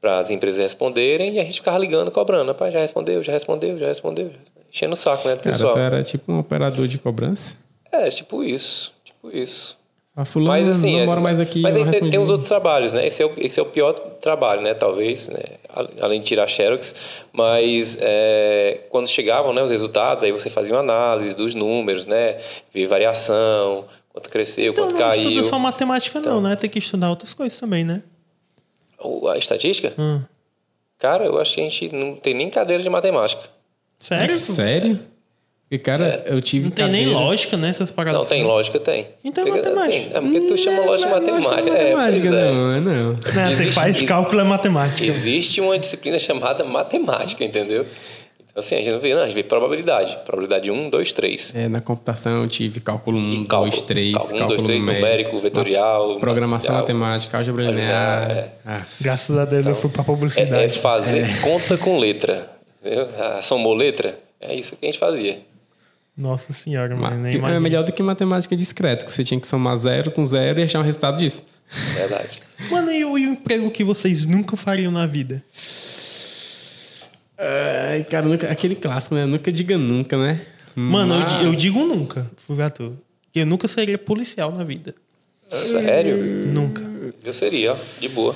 para 0.00 0.18
as 0.18 0.30
empresas 0.30 0.60
responderem 0.60 1.36
e 1.36 1.40
a 1.40 1.44
gente 1.44 1.54
ficava 1.54 1.78
ligando, 1.78 2.10
cobrando. 2.10 2.48
Rapaz, 2.48 2.74
já 2.74 2.80
respondeu, 2.80 3.22
já 3.22 3.32
respondeu, 3.32 3.78
já 3.78 3.86
respondeu. 3.86 4.30
Enchendo 4.70 4.92
o 4.92 4.96
saco, 4.96 5.26
né, 5.28 5.36
do 5.36 5.40
Cara, 5.40 5.52
pessoal. 5.52 5.78
era 5.78 6.02
tipo 6.02 6.30
um 6.30 6.40
operador 6.40 6.86
de 6.88 6.98
cobrança. 6.98 7.56
É, 7.90 8.10
tipo 8.10 8.42
isso, 8.42 8.92
tipo 9.04 9.30
isso. 9.34 9.78
A 10.16 10.24
fulano 10.24 10.50
Mas 10.52 10.68
assim, 10.68 10.92
não 10.92 11.00
é- 11.00 11.06
mora 11.06 11.20
mais 11.20 11.40
aqui. 11.40 11.60
Mas 11.60 11.74
não 11.74 11.82
aí 11.82 11.90
tem, 11.90 12.02
ninguém. 12.02 12.20
outros 12.20 12.46
trabalhos, 12.46 12.92
né? 12.92 13.04
Esse 13.06 13.20
é 13.22 13.26
o, 13.26 13.32
esse 13.36 13.58
é 13.58 13.62
o 13.62 13.66
pior 13.66 13.92
trabalho, 13.94 14.60
né? 14.62 14.72
Talvez, 14.72 15.28
né? 15.28 15.40
Além 16.00 16.20
de 16.20 16.26
tirar 16.26 16.46
xerox. 16.46 16.94
Mas 17.32 17.98
é, 18.00 18.82
quando 18.90 19.08
chegavam 19.08 19.52
né, 19.52 19.60
os 19.62 19.70
resultados, 19.72 20.22
aí 20.22 20.30
você 20.30 20.48
fazia 20.48 20.72
uma 20.74 20.80
análise 20.80 21.34
dos 21.34 21.56
números, 21.56 22.04
né? 22.06 22.38
Ver 22.72 22.86
variação, 22.86 23.86
quanto 24.12 24.30
cresceu, 24.30 24.70
Então 24.70 24.84
quanto 24.84 24.92
não 24.92 24.98
caiu. 25.00 25.22
estuda 25.30 25.42
só 25.44 25.58
matemática 25.58 26.20
não, 26.20 26.40
né? 26.40 26.54
Tem 26.54 26.70
que 26.70 26.78
estudar 26.78 27.10
outras 27.10 27.34
coisas 27.34 27.58
também, 27.58 27.82
né? 27.84 28.00
O- 29.00 29.26
A 29.28 29.36
estatística? 29.36 29.92
Hum. 29.98 30.22
Cara, 30.96 31.24
eu 31.26 31.38
acho 31.40 31.54
que 31.56 31.60
a 31.60 31.64
gente 31.64 31.88
não 31.92 32.14
tem 32.14 32.34
nem 32.34 32.48
cadeira 32.48 32.80
de 32.82 32.88
matemática. 32.88 33.42
Sério? 33.98 34.34
Sério? 34.36 35.00
Porque, 35.68 35.78
cara, 35.78 36.22
eu 36.26 36.40
tive 36.40 36.66
Não 36.66 36.70
tem 36.72 36.84
nem 36.88 37.04
cadeiras- 37.04 37.22
lógica 37.26 37.56
nessas 37.56 37.90
paradas. 37.90 38.20
Não, 38.20 38.26
tem 38.28 38.44
lógica, 38.44 38.78
tem. 38.78 39.08
Então 39.24 39.46
é 39.46 39.50
matemática. 39.50 39.86
assim, 39.96 40.08
é 40.14 40.20
porque 40.20 40.40
tu 40.42 40.56
chama 40.58 40.76
Não, 40.76 40.86
lógica 40.86 41.08
de 41.08 41.14
não 41.14 41.18
é 41.18 41.40
matemática. 41.40 41.70
lógica 41.70 41.76
É, 41.76 41.94
matemática, 41.94 42.28
pois 42.28 42.40
é. 42.42 42.52
não, 42.52 42.72
é 42.74 42.80
não. 42.80 43.12
Né? 43.12 43.18
Você 43.24 43.40
Existe- 43.54 43.72
faz 43.72 43.88
existe- 43.88 44.06
cálculo 44.06 44.40
é 44.40 44.44
matemática. 44.44 45.04
Existe 45.10 45.60
uma 45.60 45.78
disciplina 45.78 46.18
chamada 46.18 46.62
matemática, 46.64 47.42
entendeu? 47.44 47.86
Então, 48.38 48.62
assim, 48.62 48.76
a 48.76 48.78
gente 48.78 48.92
não 48.92 49.00
vê, 49.00 49.14
não, 49.14 49.22
a 49.22 49.24
gente 49.24 49.34
vê 49.34 49.42
probabilidade. 49.42 50.16
Probabilidade 50.24 50.70
1, 50.70 50.88
2, 50.90 51.12
3. 51.12 51.52
É, 51.56 51.66
na 51.66 51.80
computação 51.80 52.42
eu 52.42 52.48
tive 52.48 52.78
cálculo 52.78 53.18
1, 53.18 53.32
E 53.42 53.44
cálculo, 53.46 53.70
2, 53.72 53.82
3, 53.82 54.12
cálculo 54.12 54.34
um, 54.34 54.38
cálculo 54.38 54.56
dois, 54.58 54.62
três, 54.68 54.80
numérico, 54.80 55.38
vetorial, 55.40 56.20
programação 56.20 56.74
matemática, 56.76 57.36
álgebra 57.38 57.64
linear. 57.64 58.30
é. 58.30 58.48
Ah, 58.64 58.82
Graças 59.00 59.36
a 59.36 59.44
Deus 59.44 59.66
eu 59.66 59.74
fui 59.74 59.90
pra 59.90 60.02
É, 60.02 60.04
publicidade. 60.06 60.54
é 60.64 60.68
fazer 60.68 61.40
conta 61.40 61.76
com 61.76 61.98
letra. 61.98 62.48
Entendeu? 62.84 63.08
Ah, 63.18 63.40
somou 63.42 63.74
letra? 63.74 64.18
É 64.40 64.54
isso 64.54 64.76
que 64.76 64.84
a 64.86 64.88
gente 64.90 64.98
fazia. 65.00 65.40
Nossa 66.16 66.52
senhora, 66.52 66.94
ma- 66.94 67.10
mano. 67.10 67.22
Nem 67.22 67.32
é 67.34 67.36
imagino. 67.36 67.60
melhor 67.60 67.82
do 67.84 67.92
que 67.92 68.02
matemática 68.02 68.56
discreta, 68.56 69.04
que 69.04 69.12
você 69.12 69.24
tinha 69.24 69.40
que 69.40 69.46
somar 69.46 69.76
zero 69.76 70.10
com 70.12 70.24
zero 70.24 70.60
e 70.60 70.62
achar 70.62 70.78
um 70.80 70.82
resultado 70.84 71.18
disso. 71.18 71.42
Verdade. 71.94 72.40
Mano, 72.70 72.92
e 72.92 73.04
o, 73.04 73.18
e 73.18 73.26
o 73.26 73.30
emprego 73.32 73.70
que 73.70 73.82
vocês 73.82 74.24
nunca 74.24 74.56
fariam 74.56 74.92
na 74.92 75.06
vida? 75.06 75.42
Ai, 77.36 78.04
cara, 78.04 78.26
nunca, 78.26 78.48
aquele 78.50 78.76
clássico, 78.76 79.14
né? 79.14 79.26
Nunca 79.26 79.50
diga 79.50 79.76
nunca, 79.76 80.16
né? 80.16 80.40
Mano, 80.76 81.14
eu 81.14 81.20
Mas- 81.20 81.32
di- 81.38 81.44
eu, 81.44 81.54
digo 81.54 81.84
nunca, 81.84 82.30
pro 82.46 82.54
gato. 82.56 82.96
Que 83.32 83.40
eu 83.40 83.46
nunca 83.46 83.66
seria 83.66 83.98
policial 83.98 84.52
na 84.52 84.62
vida. 84.62 84.94
Sério? 85.48 86.16
Nunca. 86.46 86.82
Eu 87.24 87.32
seria, 87.32 87.72
ó, 87.72 87.76
de 88.00 88.08
boa. 88.10 88.34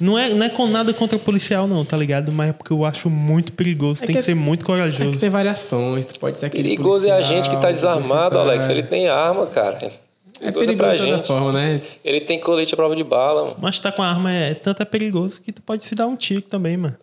Não 0.00 0.18
é, 0.18 0.32
não 0.34 0.46
é 0.46 0.48
com 0.48 0.66
nada 0.66 0.92
contra 0.92 1.18
policial, 1.18 1.66
não, 1.66 1.84
tá 1.84 1.96
ligado? 1.96 2.32
Mas 2.32 2.50
é 2.50 2.52
porque 2.52 2.72
eu 2.72 2.84
acho 2.84 3.08
muito 3.08 3.52
perigoso. 3.52 4.02
É 4.02 4.06
tem 4.06 4.16
que 4.16 4.20
que, 4.20 4.26
ser 4.26 4.34
muito 4.34 4.62
É 4.62 4.66
corajoso. 4.66 5.12
que 5.12 5.18
tem 5.18 5.30
variações, 5.30 6.06
tu 6.06 6.18
pode 6.18 6.38
ser 6.38 6.46
aquele 6.46 6.70
Perigoso 6.70 7.08
é 7.08 7.10
a 7.10 7.14
policial, 7.14 7.36
gente 7.42 7.50
que 7.50 7.60
tá 7.60 7.70
desarmado, 7.70 8.38
Alex. 8.38 8.68
Ele 8.68 8.82
tem 8.82 9.08
arma, 9.08 9.46
cara. 9.46 9.78
É 10.46 10.52
Perigoso 10.52 10.66
perigoso 10.76 10.76
pra 10.76 11.16
gente. 11.16 11.26
forma, 11.26 11.52
né? 11.52 11.76
Ele 12.04 12.20
tem 12.20 12.38
colete 12.38 12.74
à 12.74 12.76
prova 12.76 12.94
de 12.94 13.02
bala, 13.02 13.44
mano. 13.44 13.56
Mas 13.60 13.78
tá 13.78 13.90
com 13.90 14.02
a 14.02 14.06
arma 14.08 14.30
é 14.30 14.52
tanto 14.54 14.82
é 14.82 14.84
perigoso 14.84 15.40
que 15.40 15.50
tu 15.50 15.62
pode 15.62 15.82
se 15.84 15.94
dar 15.94 16.06
um 16.06 16.14
tiro 16.16 16.42
também, 16.42 16.76
mano. 16.76 16.96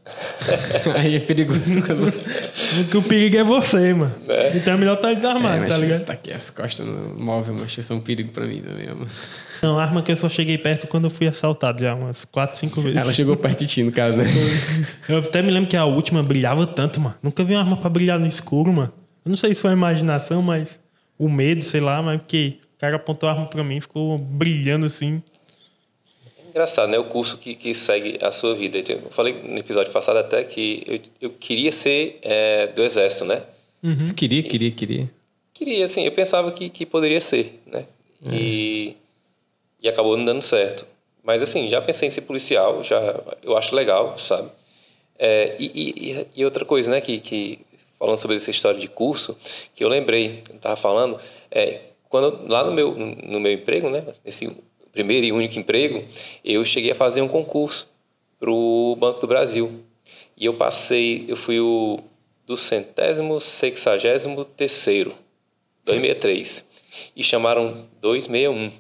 Aí 0.98 1.16
é 1.16 1.20
perigoso 1.20 1.82
quando 1.86 2.06
você... 2.06 2.52
Porque 2.78 2.98
o 2.98 3.02
perigo 3.02 3.38
é 3.38 3.44
você, 3.44 3.94
mano. 3.94 4.14
Então 4.56 4.74
é 4.74 4.78
melhor 4.78 4.94
estar 4.96 5.12
É, 5.12 5.16
desarmado, 5.16 5.62
mas 5.62 5.70
tá 5.70 5.78
ligado? 5.78 6.06
tá 6.06 6.14
aqui 6.14 6.32
as 6.32 6.50
costas 6.50 6.86
no 6.86 7.20
móvel, 7.20 7.56
mas 7.60 7.76
isso 7.78 7.92
é 7.92 7.96
um 7.96 8.00
perigo 8.00 8.30
pra 8.32 8.46
mim 8.46 8.62
também, 8.62 8.88
mano. 8.88 9.08
Não, 9.62 9.78
arma 9.80 10.02
que 10.02 10.12
eu 10.12 10.16
só 10.16 10.30
cheguei 10.30 10.58
perto 10.58 10.88
quando 10.88 11.06
eu 11.06 11.10
fui 11.10 11.28
assaltado 11.28 11.82
já 11.84 11.94
umas 11.96 12.26
4, 12.26 12.58
5 12.60 12.82
vezes. 12.82 12.98
Ela 12.98 13.12
chegou 13.14 13.36
perto 13.38 13.60
de 13.60 13.68
ti, 13.68 13.84
no 13.84 13.92
caso, 13.92 14.18
né? 14.18 14.24
Eu 15.10 15.20
até 15.20 15.42
me 15.42 15.52
lembro 15.52 15.70
que 15.70 15.78
a 15.78 15.86
última 15.86 16.24
brilhava 16.24 16.66
tanto, 16.66 17.00
mano. 17.00 17.16
Nunca 17.22 17.44
vi 17.44 17.54
uma 17.54 17.62
arma 17.62 17.78
pra 17.78 17.90
brilhar 17.90 18.20
no 18.20 18.26
escuro, 18.28 18.72
mano. 18.74 18.92
Eu 19.24 19.30
não 19.30 19.38
sei 19.38 19.54
se 19.54 19.62
foi 19.62 19.70
a 19.72 19.74
imaginação, 19.74 20.42
mas 20.42 20.80
o 21.18 21.30
medo, 21.30 21.64
sei 21.64 21.80
lá, 21.80 22.02
mas 22.02 22.20
porque 22.22 22.56
cara 22.82 22.96
apontou 22.96 23.30
a 23.30 23.32
arma 23.32 23.46
pra 23.46 23.64
mim, 23.64 23.80
ficou 23.80 24.18
brilhando 24.18 24.88
assim. 24.88 25.22
Engraçado, 26.50 26.90
né? 26.90 26.98
O 26.98 27.06
curso 27.06 27.38
que, 27.38 27.56
que 27.56 27.76
segue 27.76 28.18
a 28.22 28.32
sua 28.32 28.56
vida. 28.56 28.80
Eu 28.92 29.12
falei 29.12 29.34
no 29.34 29.58
episódio 29.60 29.92
passado 29.92 30.18
até 30.18 30.44
que 30.44 30.84
eu, 30.88 31.00
eu 31.22 31.30
queria 31.30 31.72
ser 31.72 32.20
é, 32.24 32.68
do 32.68 32.84
exército, 32.84 33.24
né? 33.24 33.44
Tu 34.08 34.16
queria, 34.16 34.44
queria, 34.44 34.72
queria. 34.72 35.10
Queria, 35.54 35.86
assim, 35.86 36.04
eu 36.04 36.12
pensava 36.12 36.52
que, 36.52 36.70
que 36.70 36.86
poderia 36.86 37.22
ser, 37.22 37.62
né? 37.68 37.86
E, 38.32 38.96
e 39.82 39.88
acabou 39.88 40.18
não 40.18 40.26
dando 40.26 40.42
certo. 40.42 40.86
Mas, 41.24 41.42
assim, 41.42 41.70
já 41.70 41.80
pensei 41.80 42.08
em 42.08 42.12
ser 42.12 42.22
policial, 42.22 42.84
já, 42.84 43.00
eu 43.44 43.56
acho 43.56 43.76
legal, 43.76 44.18
sabe? 44.18 44.50
É, 45.20 45.56
e, 45.60 45.94
e, 46.12 46.28
e 46.36 46.46
outra 46.46 46.66
coisa, 46.66 46.90
né, 46.90 47.00
que, 47.00 47.20
que 47.20 47.60
falando 48.00 48.18
sobre 48.18 48.36
essa 48.36 48.50
história 48.50 48.80
de 48.80 48.88
curso, 48.88 49.38
que 49.76 49.84
eu 49.84 49.88
lembrei, 49.88 50.42
que 50.44 50.52
eu 50.52 50.56
estava 50.56 50.76
falando, 50.76 51.20
é, 51.52 51.91
quando 52.12 52.46
lá 52.48 52.64
no 52.66 52.74
meu, 52.74 52.94
no 52.94 53.40
meu 53.40 53.54
emprego, 53.54 53.90
né, 53.90 54.06
esse 54.26 54.46
primeiro 54.92 55.26
e 55.26 55.32
único 55.32 55.58
emprego, 55.58 56.04
eu 56.44 56.64
cheguei 56.66 56.92
a 56.92 56.96
fazer 56.96 57.22
um 57.22 57.28
concurso 57.28 57.90
para 58.38 58.52
o 58.52 58.98
Banco 58.98 59.22
do 59.22 59.28
Brasil. 59.28 59.82
E 60.36 60.46
eu 60.46 60.54
passei, 60.54 61.24
eu 61.30 61.38
fui 61.38 61.62
o 61.62 62.00
do 62.46 62.58
centésimo, 62.58 63.40
sexagésimo 63.40 64.44
terceiro, 64.44 65.14
263. 65.86 66.66
E 67.16 67.24
chamaram 67.24 67.86
261. 68.02 68.72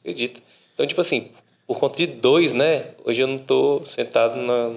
Acredita? 0.00 0.40
Então, 0.74 0.84
tipo 0.84 1.00
assim, 1.00 1.30
por 1.64 1.78
conta 1.78 1.96
de 1.98 2.08
dois, 2.08 2.52
né? 2.52 2.86
Hoje 3.04 3.22
eu 3.22 3.28
não 3.28 3.38
tô 3.38 3.84
sentado 3.84 4.36
na 4.36 4.72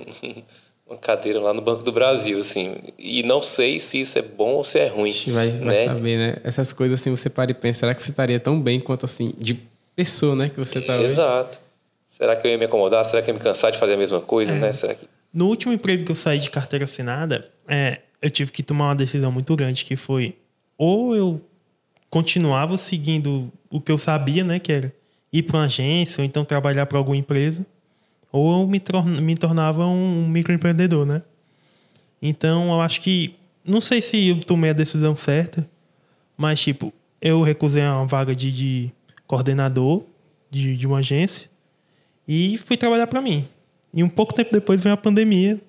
numa 0.89 0.99
cadeira 0.99 1.39
lá 1.39 1.53
no 1.53 1.61
Banco 1.61 1.83
do 1.83 1.91
Brasil, 1.91 2.39
assim. 2.39 2.75
E 2.97 3.21
não 3.21 3.41
sei 3.41 3.79
se 3.79 4.01
isso 4.01 4.17
é 4.17 4.21
bom 4.21 4.55
ou 4.55 4.63
se 4.63 4.79
é 4.79 4.87
ruim. 4.87 5.11
Gente 5.11 5.31
vai, 5.31 5.51
vai 5.51 5.75
né? 5.75 5.85
saber, 5.85 6.17
né? 6.17 6.37
Essas 6.43 6.73
coisas 6.73 6.99
assim, 6.99 7.11
você 7.11 7.29
para 7.29 7.51
e 7.51 7.53
pensa, 7.53 7.81
será 7.81 7.93
que 7.93 8.01
você 8.01 8.09
estaria 8.09 8.39
tão 8.39 8.59
bem 8.59 8.79
quanto 8.79 9.05
assim, 9.05 9.33
de 9.37 9.59
pessoa, 9.95 10.35
né? 10.35 10.49
Que 10.49 10.59
você 10.59 10.81
tá 10.81 10.95
hoje? 10.95 11.05
Exato. 11.05 11.59
Será 12.07 12.35
que 12.35 12.47
eu 12.47 12.51
ia 12.51 12.57
me 12.57 12.65
acomodar? 12.65 13.05
Será 13.05 13.21
que 13.21 13.29
eu 13.29 13.33
ia 13.33 13.37
me 13.37 13.43
cansar 13.43 13.71
de 13.71 13.77
fazer 13.77 13.93
a 13.93 13.97
mesma 13.97 14.19
coisa, 14.19 14.53
né? 14.55 14.71
Será 14.71 14.95
que... 14.95 15.07
No 15.33 15.47
último 15.47 15.71
emprego 15.71 16.05
que 16.05 16.11
eu 16.11 16.15
saí 16.15 16.39
de 16.39 16.49
carteira 16.49 16.85
assinada, 16.85 17.45
é, 17.67 17.99
eu 18.21 18.31
tive 18.31 18.51
que 18.51 18.63
tomar 18.63 18.87
uma 18.87 18.95
decisão 18.95 19.31
muito 19.31 19.55
grande, 19.55 19.85
que 19.85 19.95
foi 19.95 20.35
ou 20.77 21.15
eu 21.15 21.41
continuava 22.09 22.77
seguindo 22.77 23.51
o 23.69 23.79
que 23.79 23.91
eu 23.91 23.97
sabia, 23.97 24.43
né, 24.43 24.57
que 24.57 24.71
era 24.71 24.93
ir 25.31 25.43
para 25.43 25.57
uma 25.57 25.65
agência 25.65 26.21
ou 26.21 26.25
então 26.25 26.43
trabalhar 26.43 26.85
para 26.87 26.97
alguma 26.97 27.15
empresa, 27.15 27.65
ou 28.31 28.61
eu 28.61 28.67
me, 28.67 28.81
me 29.21 29.35
tornava 29.35 29.85
um 29.85 30.27
microempreendedor, 30.27 31.05
né? 31.05 31.21
Então, 32.21 32.71
eu 32.71 32.81
acho 32.81 33.01
que 33.01 33.35
não 33.63 33.81
sei 33.81 34.01
se 34.01 34.29
eu 34.29 34.39
tomei 34.41 34.69
a 34.69 34.73
decisão 34.73 35.15
certa, 35.15 35.69
mas 36.37 36.59
tipo, 36.59 36.93
eu 37.21 37.41
recusei 37.41 37.83
uma 37.83 38.05
vaga 38.05 38.35
de, 38.35 38.51
de 38.51 38.91
coordenador 39.27 40.03
de, 40.49 40.75
de 40.75 40.87
uma 40.87 40.99
agência 40.99 41.49
e 42.27 42.57
fui 42.57 42.77
trabalhar 42.77 43.07
para 43.07 43.21
mim. 43.21 43.47
E 43.93 44.03
um 44.03 44.09
pouco 44.09 44.33
tempo 44.33 44.51
depois 44.51 44.81
veio 44.81 44.93
a 44.93 44.97
pandemia, 44.97 45.59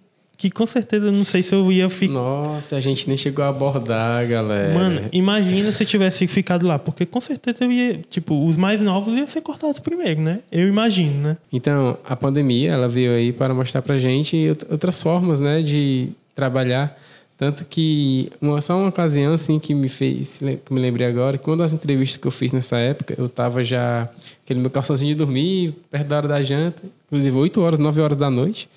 que 0.41 0.51
com 0.51 0.64
certeza 0.64 1.12
não 1.12 1.22
sei 1.22 1.43
se 1.43 1.55
eu 1.55 1.70
ia 1.70 1.91
ficar. 1.91 2.14
Nossa, 2.14 2.74
a 2.76 2.80
gente 2.80 3.07
nem 3.07 3.14
chegou 3.14 3.45
a 3.45 3.49
abordar, 3.49 4.26
galera. 4.26 4.72
Mano, 4.72 5.03
imagina 5.12 5.70
se 5.70 5.82
eu 5.82 5.86
tivesse 5.86 6.26
ficado 6.26 6.66
lá, 6.66 6.78
porque 6.78 7.05
com 7.05 7.20
certeza 7.20 7.59
eu 7.66 7.70
ia, 7.70 8.01
tipo, 8.09 8.47
os 8.47 8.57
mais 8.57 8.80
novos 8.80 9.12
iam 9.14 9.26
ser 9.26 9.43
cortados 9.43 9.80
primeiro, 9.80 10.22
né? 10.22 10.38
Eu 10.51 10.66
imagino, 10.66 11.20
né? 11.22 11.36
Então, 11.53 11.99
a 12.09 12.16
pandemia, 12.16 12.70
ela 12.72 12.88
veio 12.88 13.12
aí 13.12 13.34
para 13.34 13.53
mostrar 13.53 13.82
pra 13.82 13.99
gente 13.99 14.49
out- 14.49 14.64
outras 14.70 15.03
formas, 15.03 15.43
né, 15.43 15.61
de 15.61 16.09
trabalhar. 16.34 16.99
Tanto 17.36 17.66
que, 17.66 18.32
uma, 18.41 18.61
só 18.62 18.78
uma 18.78 18.88
ocasião, 18.88 19.34
assim, 19.34 19.59
que 19.59 19.74
me 19.74 19.88
fez, 19.91 20.38
que 20.38 20.72
me 20.72 20.80
lembrei 20.80 21.07
agora, 21.07 21.36
que 21.36 21.49
uma 21.51 21.57
das 21.59 21.74
entrevistas 21.74 22.16
que 22.16 22.26
eu 22.26 22.30
fiz 22.30 22.51
nessa 22.51 22.78
época, 22.78 23.14
eu 23.18 23.28
tava 23.28 23.62
já, 23.62 24.09
aquele 24.43 24.61
meu 24.61 24.70
calçãozinho 24.70 25.12
de 25.12 25.18
dormir, 25.18 25.74
perto 25.91 26.07
da 26.07 26.16
hora 26.16 26.28
da 26.28 26.43
janta, 26.43 26.82
inclusive 27.09 27.36
8 27.36 27.61
horas, 27.61 27.78
9 27.78 28.01
horas 28.01 28.16
da 28.16 28.30
noite. 28.30 28.68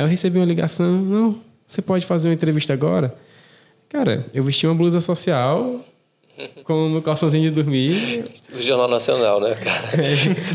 Aí 0.00 0.04
eu 0.06 0.08
recebi 0.08 0.38
uma 0.38 0.46
ligação, 0.46 0.90
não, 0.90 1.38
você 1.66 1.82
pode 1.82 2.06
fazer 2.06 2.28
uma 2.28 2.34
entrevista 2.34 2.72
agora? 2.72 3.14
Cara, 3.86 4.24
eu 4.32 4.42
vesti 4.42 4.66
uma 4.66 4.74
blusa 4.74 4.98
social, 4.98 5.84
com 6.64 6.86
o 6.86 6.88
meu 6.88 7.02
calçãozinho 7.02 7.42
de 7.42 7.50
dormir, 7.50 8.24
Do 8.50 8.62
Jornal 8.62 8.88
Nacional, 8.88 9.42
né, 9.42 9.54
cara? 9.56 9.98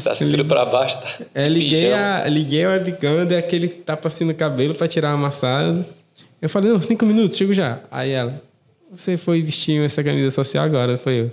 da 0.03 0.15
cintura 0.15 0.43
pra 0.43 0.65
baixo, 0.65 0.99
tá? 0.99 1.09
É, 1.35 1.47
liguei, 1.47 1.93
a, 1.93 2.25
liguei 2.27 2.65
a 2.65 2.69
webcam, 2.69 3.23
dei 3.27 3.37
aquele 3.37 3.67
tapa 3.67 4.07
assim 4.07 4.25
no 4.25 4.33
cabelo 4.33 4.73
pra 4.73 4.87
tirar 4.87 5.11
a 5.11 5.13
amassada. 5.13 5.87
Eu 6.41 6.49
falei, 6.49 6.71
não, 6.71 6.81
cinco 6.81 7.05
minutos, 7.05 7.37
chego 7.37 7.53
já. 7.53 7.81
Aí 7.91 8.09
ela, 8.09 8.41
você 8.91 9.15
foi 9.15 9.43
vestir 9.43 9.79
essa 9.85 10.03
camisa 10.03 10.31
social 10.31 10.65
agora, 10.65 10.97
foi 10.97 11.21
eu. 11.21 11.31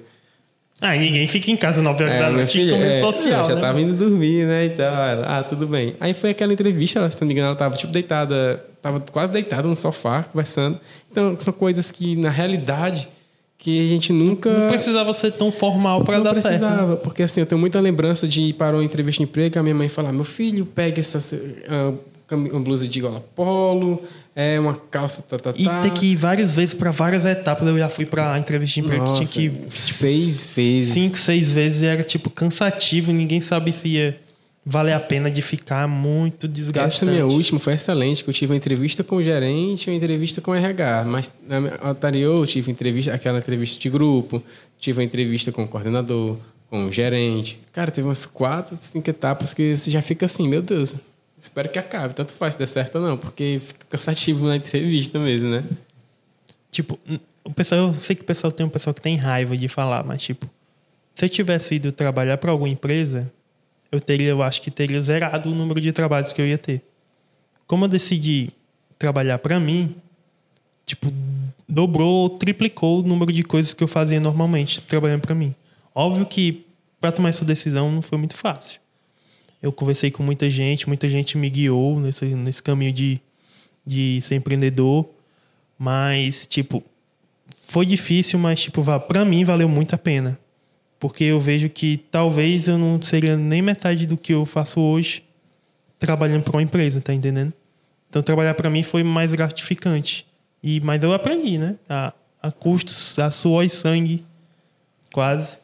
Ah, 0.82 0.96
ninguém 0.96 1.28
fica 1.28 1.48
em 1.48 1.56
casa 1.56 1.80
9 1.80 2.02
horas 2.02 2.18
da 2.18 2.24
minha 2.26 2.36
noite 2.38 2.58
filha, 2.58 2.74
é, 2.74 3.00
social, 3.00 3.44
já 3.44 3.54
né? 3.54 3.60
tava 3.60 3.80
indo 3.80 3.92
dormir, 3.92 4.44
né? 4.44 4.64
Então, 4.64 4.84
ela, 4.84 5.38
ah, 5.38 5.42
tudo 5.44 5.64
bem. 5.64 5.94
Aí 6.00 6.12
foi 6.12 6.30
aquela 6.30 6.52
entrevista, 6.52 6.98
ela, 6.98 7.08
se 7.08 7.20
não 7.20 7.28
me 7.28 7.34
engano, 7.34 7.46
ela 7.46 7.56
tava 7.56 7.76
tipo 7.76 7.92
deitada, 7.92 8.64
tava 8.82 8.98
quase 8.98 9.32
deitada 9.32 9.68
no 9.68 9.76
sofá, 9.76 10.24
conversando. 10.24 10.80
Então, 11.08 11.36
são 11.38 11.52
coisas 11.52 11.92
que, 11.92 12.16
na 12.16 12.30
realidade, 12.30 13.08
que 13.56 13.86
a 13.86 13.88
gente 13.88 14.12
nunca. 14.12 14.50
Não 14.50 14.70
precisava 14.70 15.14
ser 15.14 15.30
tão 15.30 15.52
formal 15.52 16.02
para 16.02 16.16
não 16.16 16.24
dar 16.24 16.34
certo. 16.34 16.46
né? 16.46 16.58
precisava, 16.58 16.96
porque 16.96 17.22
assim, 17.22 17.38
eu 17.38 17.46
tenho 17.46 17.60
muita 17.60 17.78
lembrança 17.78 18.26
de 18.26 18.42
ir 18.42 18.54
para 18.54 18.76
uma 18.76 18.84
entrevista 18.84 19.22
de 19.22 19.30
emprego, 19.30 19.56
a 19.56 19.62
minha 19.62 19.76
mãe 19.76 19.88
falar, 19.88 20.12
meu 20.12 20.24
filho, 20.24 20.66
pega 20.66 21.00
essa 21.00 21.20
uma 22.34 22.60
blusa 22.60 22.88
de 22.88 23.00
gola 23.00 23.22
polo, 23.34 24.02
é 24.34 24.58
uma 24.58 24.74
calça 24.74 25.22
tá, 25.22 25.38
tá, 25.38 25.52
E 25.56 25.64
tá. 25.64 25.80
ter 25.82 25.90
que 25.92 26.06
ir 26.12 26.16
várias 26.16 26.52
vezes 26.52 26.74
para 26.74 26.90
várias 26.90 27.24
etapas. 27.24 27.66
Eu 27.68 27.78
já 27.78 27.88
fui 27.88 28.06
pra 28.06 28.38
entrevista 28.38 28.74
de 28.74 28.80
emprego 28.86 29.04
que 29.04 29.10
Nossa, 29.10 29.24
tinha 29.24 29.50
que 29.50 29.56
ir 29.56 29.58
tipo, 29.60 29.70
seis 29.70 30.50
vezes. 30.54 30.94
cinco, 30.94 31.18
seis 31.18 31.52
vezes. 31.52 31.82
E 31.82 31.86
era 31.86 32.02
tipo 32.02 32.30
cansativo. 32.30 33.12
Ninguém 33.12 33.40
sabe 33.40 33.72
se 33.72 33.88
ia 33.88 34.18
valer 34.64 34.92
a 34.92 35.00
pena 35.00 35.30
de 35.30 35.42
ficar 35.42 35.88
muito 35.88 36.46
Essa 36.46 36.52
desgastante. 36.54 37.10
minha 37.12 37.26
última 37.26 37.58
foi 37.58 37.74
excelente, 37.74 38.22
que 38.22 38.30
eu 38.30 38.34
tive 38.34 38.52
uma 38.52 38.56
entrevista 38.56 39.02
com 39.02 39.16
o 39.16 39.22
gerente 39.22 39.86
e 39.86 39.90
uma 39.90 39.96
entrevista 39.96 40.40
com 40.40 40.52
o 40.52 40.54
RH. 40.54 41.04
Mas 41.04 41.32
na 41.46 41.58
anterior 41.82 42.38
eu 42.38 42.46
tive 42.46 42.70
entrevista, 42.70 43.12
aquela 43.12 43.38
entrevista 43.38 43.80
de 43.80 43.90
grupo, 43.90 44.42
tive 44.78 45.00
uma 45.00 45.04
entrevista 45.04 45.50
com 45.50 45.64
o 45.64 45.68
coordenador, 45.68 46.36
com 46.70 46.86
o 46.86 46.92
gerente. 46.92 47.58
Cara, 47.72 47.90
teve 47.90 48.06
umas 48.06 48.24
quatro, 48.24 48.78
cinco 48.80 49.10
etapas 49.10 49.52
que 49.52 49.76
você 49.76 49.90
já 49.90 50.00
fica 50.00 50.26
assim, 50.26 50.48
meu 50.48 50.62
Deus, 50.62 50.94
espero 51.42 51.68
que 51.68 51.78
acabe. 51.78 52.14
Tanto 52.14 52.32
faz 52.32 52.54
se 52.54 52.58
der 52.58 52.68
certo 52.68 52.96
ou 52.96 53.02
não, 53.02 53.18
porque 53.18 53.60
fica 53.60 53.86
cansativo 53.90 54.46
na 54.46 54.56
entrevista 54.56 55.18
mesmo, 55.18 55.50
né? 55.50 55.64
Tipo, 56.70 56.98
o 57.44 57.52
pessoal, 57.52 57.88
eu 57.88 57.94
sei 57.94 58.16
que 58.16 58.22
o 58.22 58.24
pessoal 58.24 58.52
tem 58.52 58.64
um 58.64 58.68
pessoal 58.68 58.94
que 58.94 59.00
tem 59.00 59.16
raiva 59.16 59.56
de 59.56 59.68
falar, 59.68 60.04
mas 60.04 60.22
tipo, 60.22 60.48
se 61.14 61.24
eu 61.24 61.28
tivesse 61.28 61.74
ido 61.74 61.92
trabalhar 61.92 62.38
para 62.38 62.50
alguma 62.50 62.68
empresa, 62.68 63.30
eu 63.90 64.00
teria, 64.00 64.28
eu 64.28 64.42
acho 64.42 64.62
que 64.62 64.70
teria 64.70 65.02
zerado 65.02 65.50
o 65.50 65.54
número 65.54 65.80
de 65.80 65.92
trabalhos 65.92 66.32
que 66.32 66.40
eu 66.40 66.46
ia 66.46 66.56
ter. 66.56 66.80
Como 67.66 67.84
eu 67.84 67.88
decidi 67.88 68.50
trabalhar 68.98 69.38
para 69.38 69.58
mim, 69.58 69.94
tipo, 70.86 71.12
dobrou, 71.68 72.30
triplicou 72.30 73.00
o 73.00 73.02
número 73.02 73.32
de 73.32 73.42
coisas 73.42 73.74
que 73.74 73.82
eu 73.82 73.88
fazia 73.88 74.20
normalmente 74.20 74.80
trabalhando 74.82 75.22
para 75.22 75.34
mim. 75.34 75.54
Óbvio 75.94 76.24
que 76.24 76.64
para 77.00 77.12
tomar 77.12 77.30
essa 77.30 77.44
decisão 77.44 77.90
não 77.90 78.00
foi 78.00 78.16
muito 78.16 78.34
fácil. 78.34 78.80
Eu 79.62 79.72
conversei 79.72 80.10
com 80.10 80.22
muita 80.22 80.50
gente, 80.50 80.88
muita 80.88 81.08
gente 81.08 81.38
me 81.38 81.48
guiou 81.48 82.00
nesse, 82.00 82.24
nesse 82.26 82.62
caminho 82.62 82.92
de, 82.92 83.20
de 83.86 84.20
ser 84.22 84.34
empreendedor. 84.34 85.08
Mas, 85.78 86.46
tipo, 86.46 86.82
foi 87.54 87.86
difícil, 87.86 88.38
mas, 88.38 88.60
tipo, 88.60 88.82
pra 89.00 89.24
mim 89.24 89.44
valeu 89.44 89.68
muito 89.68 89.94
a 89.94 89.98
pena. 89.98 90.38
Porque 90.98 91.24
eu 91.24 91.40
vejo 91.40 91.68
que 91.68 91.96
talvez 92.10 92.68
eu 92.68 92.78
não 92.78 93.00
seria 93.00 93.36
nem 93.36 93.62
metade 93.62 94.06
do 94.06 94.16
que 94.16 94.32
eu 94.32 94.44
faço 94.44 94.80
hoje 94.80 95.22
trabalhando 95.98 96.42
para 96.42 96.56
uma 96.56 96.62
empresa, 96.62 97.00
tá 97.00 97.14
entendendo? 97.14 97.52
Então, 98.08 98.22
trabalhar 98.22 98.54
para 98.54 98.68
mim 98.68 98.82
foi 98.82 99.02
mais 99.02 99.32
gratificante. 99.32 100.26
E, 100.62 100.80
mas 100.80 101.02
eu 101.02 101.12
aprendi, 101.12 101.58
né? 101.58 101.76
A, 101.88 102.12
a 102.42 102.50
custos, 102.50 103.18
a 103.18 103.30
suor 103.30 103.64
e 103.64 103.70
sangue, 103.70 104.24
quase. 105.12 105.56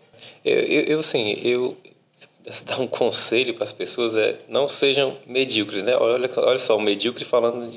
Eu, 0.44 0.58
eu, 0.58 0.82
eu, 0.84 1.00
assim, 1.00 1.32
eu... 1.42 1.76
dar 2.64 2.80
um 2.80 2.86
conselho 2.86 3.54
para 3.54 3.64
as 3.64 3.72
pessoas 3.72 4.16
é 4.16 4.38
não 4.48 4.68
sejam 4.68 5.16
medíocres, 5.26 5.82
né? 5.82 5.96
Olha, 5.96 6.30
olha 6.36 6.58
só, 6.58 6.76
o 6.76 6.80
medíocre 6.80 7.24
falando 7.24 7.70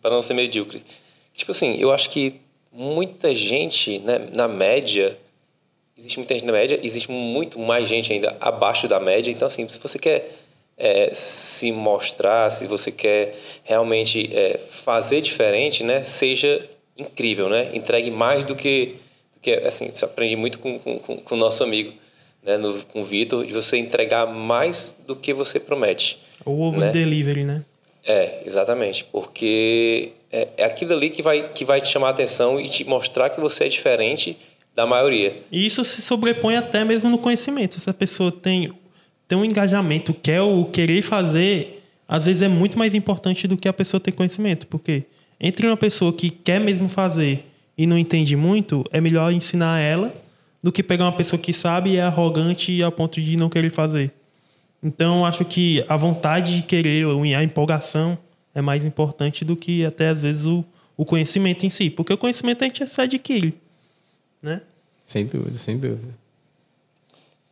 para 0.00 0.10
não 0.10 0.22
ser 0.22 0.34
medíocre. 0.34 0.82
Tipo 1.34 1.52
assim, 1.52 1.76
eu 1.78 1.92
acho 1.92 2.10
que 2.10 2.40
muita 2.72 3.34
gente, 3.34 3.98
né, 3.98 4.28
na 4.32 4.46
média, 4.46 5.16
existe 5.96 6.18
muita 6.18 6.34
gente 6.34 6.44
na 6.44 6.52
média, 6.52 6.78
existe 6.82 7.10
muito 7.10 7.58
mais 7.58 7.88
gente 7.88 8.12
ainda 8.12 8.36
abaixo 8.40 8.86
da 8.86 9.00
média. 9.00 9.30
Então, 9.30 9.46
assim, 9.46 9.68
se 9.68 9.78
você 9.78 9.98
quer 9.98 10.30
é, 10.76 11.10
se 11.14 11.72
mostrar, 11.72 12.50
se 12.50 12.66
você 12.66 12.92
quer 12.92 13.36
realmente 13.64 14.30
é, 14.32 14.58
fazer 14.58 15.20
diferente, 15.20 15.82
né, 15.82 16.02
seja 16.02 16.68
incrível, 16.96 17.48
né? 17.48 17.70
Entregue 17.74 18.10
mais 18.10 18.44
do 18.44 18.54
que, 18.54 18.96
do 19.34 19.40
que 19.40 19.52
assim, 19.52 19.90
você 19.92 20.04
aprende 20.04 20.36
muito 20.36 20.58
com, 20.58 20.78
com, 20.78 20.98
com 20.98 21.34
o 21.34 21.38
nosso 21.38 21.62
amigo, 21.62 21.92
né, 22.46 22.56
no, 22.56 22.72
com 22.84 23.00
o 23.00 23.04
Vitor, 23.04 23.44
de 23.44 23.52
você 23.52 23.76
entregar 23.76 24.26
mais 24.26 24.94
do 25.06 25.16
que 25.16 25.34
você 25.34 25.58
promete. 25.58 26.18
O 26.44 26.62
over 26.62 26.80
né? 26.80 26.90
delivery, 26.92 27.44
né? 27.44 27.64
É, 28.04 28.42
exatamente, 28.46 29.04
porque 29.10 30.12
é, 30.30 30.48
é 30.58 30.64
aquilo 30.64 30.92
ali 30.92 31.10
que 31.10 31.22
vai, 31.22 31.48
que 31.48 31.64
vai 31.64 31.80
te 31.80 31.88
chamar 31.88 32.08
a 32.08 32.10
atenção 32.10 32.60
e 32.60 32.68
te 32.68 32.84
mostrar 32.84 33.30
que 33.30 33.40
você 33.40 33.64
é 33.64 33.68
diferente 33.68 34.38
da 34.76 34.86
maioria. 34.86 35.36
E 35.50 35.66
isso 35.66 35.84
se 35.84 36.00
sobrepõe 36.00 36.54
até 36.54 36.84
mesmo 36.84 37.10
no 37.10 37.18
conhecimento. 37.18 37.80
Se 37.80 37.90
a 37.90 37.94
pessoa 37.94 38.30
tem, 38.30 38.72
tem 39.26 39.36
um 39.36 39.44
engajamento, 39.44 40.14
quer 40.14 40.42
o 40.42 40.66
querer 40.66 41.02
fazer, 41.02 41.82
às 42.06 42.26
vezes 42.26 42.42
é 42.42 42.48
muito 42.48 42.78
mais 42.78 42.94
importante 42.94 43.48
do 43.48 43.56
que 43.56 43.66
a 43.66 43.72
pessoa 43.72 43.98
ter 43.98 44.12
conhecimento. 44.12 44.66
Porque 44.68 45.02
entre 45.40 45.66
uma 45.66 45.76
pessoa 45.76 46.12
que 46.12 46.30
quer 46.30 46.60
mesmo 46.60 46.88
fazer 46.88 47.44
e 47.76 47.86
não 47.86 47.98
entende 47.98 48.36
muito, 48.36 48.84
é 48.92 49.00
melhor 49.00 49.32
ensinar 49.32 49.80
ela 49.80 50.14
do 50.66 50.72
que 50.72 50.82
pegar 50.82 51.04
uma 51.04 51.12
pessoa 51.12 51.38
que 51.38 51.52
sabe 51.52 51.90
e 51.90 51.96
é 51.96 52.02
arrogante 52.02 52.82
ao 52.82 52.90
ponto 52.90 53.20
de 53.22 53.36
não 53.36 53.48
querer 53.48 53.70
fazer. 53.70 54.10
Então, 54.82 55.24
acho 55.24 55.44
que 55.44 55.84
a 55.88 55.96
vontade 55.96 56.56
de 56.56 56.62
querer, 56.64 57.06
a 57.06 57.44
empolgação 57.44 58.18
é 58.52 58.60
mais 58.60 58.84
importante 58.84 59.44
do 59.44 59.54
que 59.54 59.84
até 59.84 60.08
às 60.08 60.22
vezes 60.22 60.44
o, 60.44 60.64
o 60.96 61.04
conhecimento 61.04 61.64
em 61.64 61.70
si. 61.70 61.88
Porque 61.88 62.12
o 62.12 62.18
conhecimento 62.18 62.64
a 62.64 62.66
gente 62.66 62.84
se 62.84 63.00
adquire, 63.00 63.54
né? 64.42 64.60
Sem 65.04 65.26
dúvida, 65.26 65.56
sem 65.56 65.78
dúvida. 65.78 66.12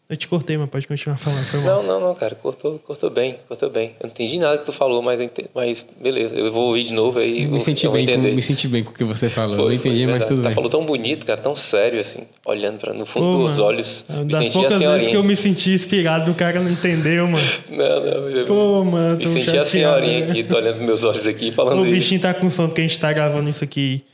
Eu 0.06 0.16
te 0.16 0.28
cortei, 0.28 0.58
mas 0.58 0.68
pode 0.68 0.86
continuar 0.86 1.16
falando. 1.16 1.42
Foi 1.46 1.60
mal. 1.60 1.82
Não, 1.82 1.98
não, 1.98 2.08
não, 2.08 2.14
cara, 2.14 2.34
cortou, 2.34 2.78
cortou 2.78 3.08
bem, 3.08 3.36
cortou 3.48 3.70
bem. 3.70 3.92
Eu 3.98 4.04
não 4.04 4.10
entendi 4.10 4.38
nada 4.38 4.58
que 4.58 4.64
tu 4.66 4.70
falou, 4.70 5.00
mas, 5.00 5.18
ente- 5.18 5.46
mas 5.54 5.86
beleza, 5.98 6.34
eu 6.36 6.52
vou 6.52 6.66
ouvir 6.66 6.84
de 6.84 6.92
novo 6.92 7.18
aí. 7.18 7.44
Me 7.44 7.52
vou- 7.52 7.60
senti, 7.60 7.88
bem 7.88 8.06
com, 8.06 8.18
me 8.18 8.42
senti 8.42 8.68
bem 8.68 8.84
com 8.84 8.90
o 8.90 8.92
que 8.92 9.02
você 9.02 9.30
falou. 9.30 9.56
Foi, 9.56 9.64
não 9.64 9.72
entendi, 9.72 10.04
foi, 10.04 10.12
mas 10.12 10.12
verdade. 10.12 10.28
tudo 10.28 10.42
tá, 10.42 10.48
bem. 10.50 10.54
Falou 10.56 10.68
tão 10.70 10.84
bonito, 10.84 11.24
cara, 11.24 11.40
tão 11.40 11.56
sério, 11.56 11.98
assim, 11.98 12.24
olhando 12.44 12.76
pra, 12.78 12.92
no 12.92 13.06
fundo 13.06 13.32
Pô, 13.32 13.44
dos 13.44 13.52
mano, 13.52 13.64
olhos. 13.64 14.04
Me 14.10 14.24
das 14.26 14.44
senti 14.44 14.58
a 14.58 14.60
poucas 14.60 14.78
vezes 14.78 15.08
que 15.08 15.16
eu 15.16 15.24
me 15.24 15.36
senti 15.36 15.70
inspirado, 15.72 16.30
o 16.30 16.34
cara 16.34 16.60
não 16.60 16.70
entendeu, 16.70 17.26
mano. 17.26 17.46
Não, 17.70 18.00
não, 18.04 18.28
eu 18.30 18.44
Pô, 18.44 18.84
mano, 18.84 19.16
me 19.16 19.26
senti 19.26 19.56
a 19.56 19.64
senhorinha 19.64 20.20
né? 20.26 20.30
aqui, 20.30 20.44
tô 20.44 20.56
olhando 20.56 20.80
meus 20.82 21.02
olhos 21.02 21.26
aqui, 21.26 21.50
falando 21.50 21.80
O 21.80 21.86
isso. 21.86 21.94
bichinho 21.94 22.20
tá 22.20 22.34
com 22.34 22.50
sono, 22.50 22.68
porque 22.68 22.82
a 22.82 22.86
gente 22.86 22.98
tá 22.98 23.10
gravando 23.10 23.48
isso 23.48 23.64
aqui 23.64 24.04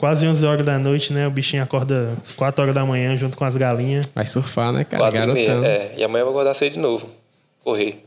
quase 0.00 0.26
11 0.26 0.44
horas 0.44 0.66
da 0.66 0.78
noite, 0.78 1.12
né? 1.12 1.26
O 1.26 1.30
bichinho 1.30 1.62
acorda 1.62 2.14
às 2.20 2.32
4 2.32 2.62
horas 2.62 2.74
da 2.74 2.84
manhã 2.84 3.16
junto 3.16 3.36
com 3.36 3.44
as 3.44 3.56
galinhas. 3.56 4.06
Vai 4.14 4.26
surfar, 4.26 4.72
né, 4.72 4.82
cara? 4.82 5.04
Quatro 5.04 5.18
e 5.18 5.32
meia, 5.32 5.48
Garotão. 5.48 5.70
é. 5.70 5.92
E 5.96 6.02
amanhã 6.02 6.22
eu 6.22 6.26
vou 6.26 6.34
acordar 6.34 6.54
cedo 6.54 6.72
de 6.72 6.78
novo. 6.78 7.06
Correr. 7.62 8.02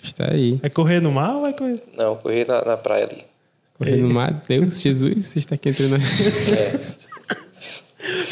Está 0.00 0.30
aí. 0.30 0.56
Vai 0.56 0.70
correr 0.70 1.00
no 1.00 1.10
mar 1.10 1.34
ou 1.36 1.40
vai 1.42 1.52
correr? 1.52 1.82
Não, 1.96 2.14
correr 2.16 2.46
na, 2.46 2.64
na 2.64 2.76
praia 2.76 3.04
ali. 3.06 3.24
Correr 3.76 3.96
no 3.96 4.12
mar. 4.12 4.42
Deus, 4.46 4.80
Jesus, 4.80 5.26
você 5.26 5.38
está 5.38 5.54
aqui 5.54 5.70
entre 5.70 5.88
nós. 5.88 6.02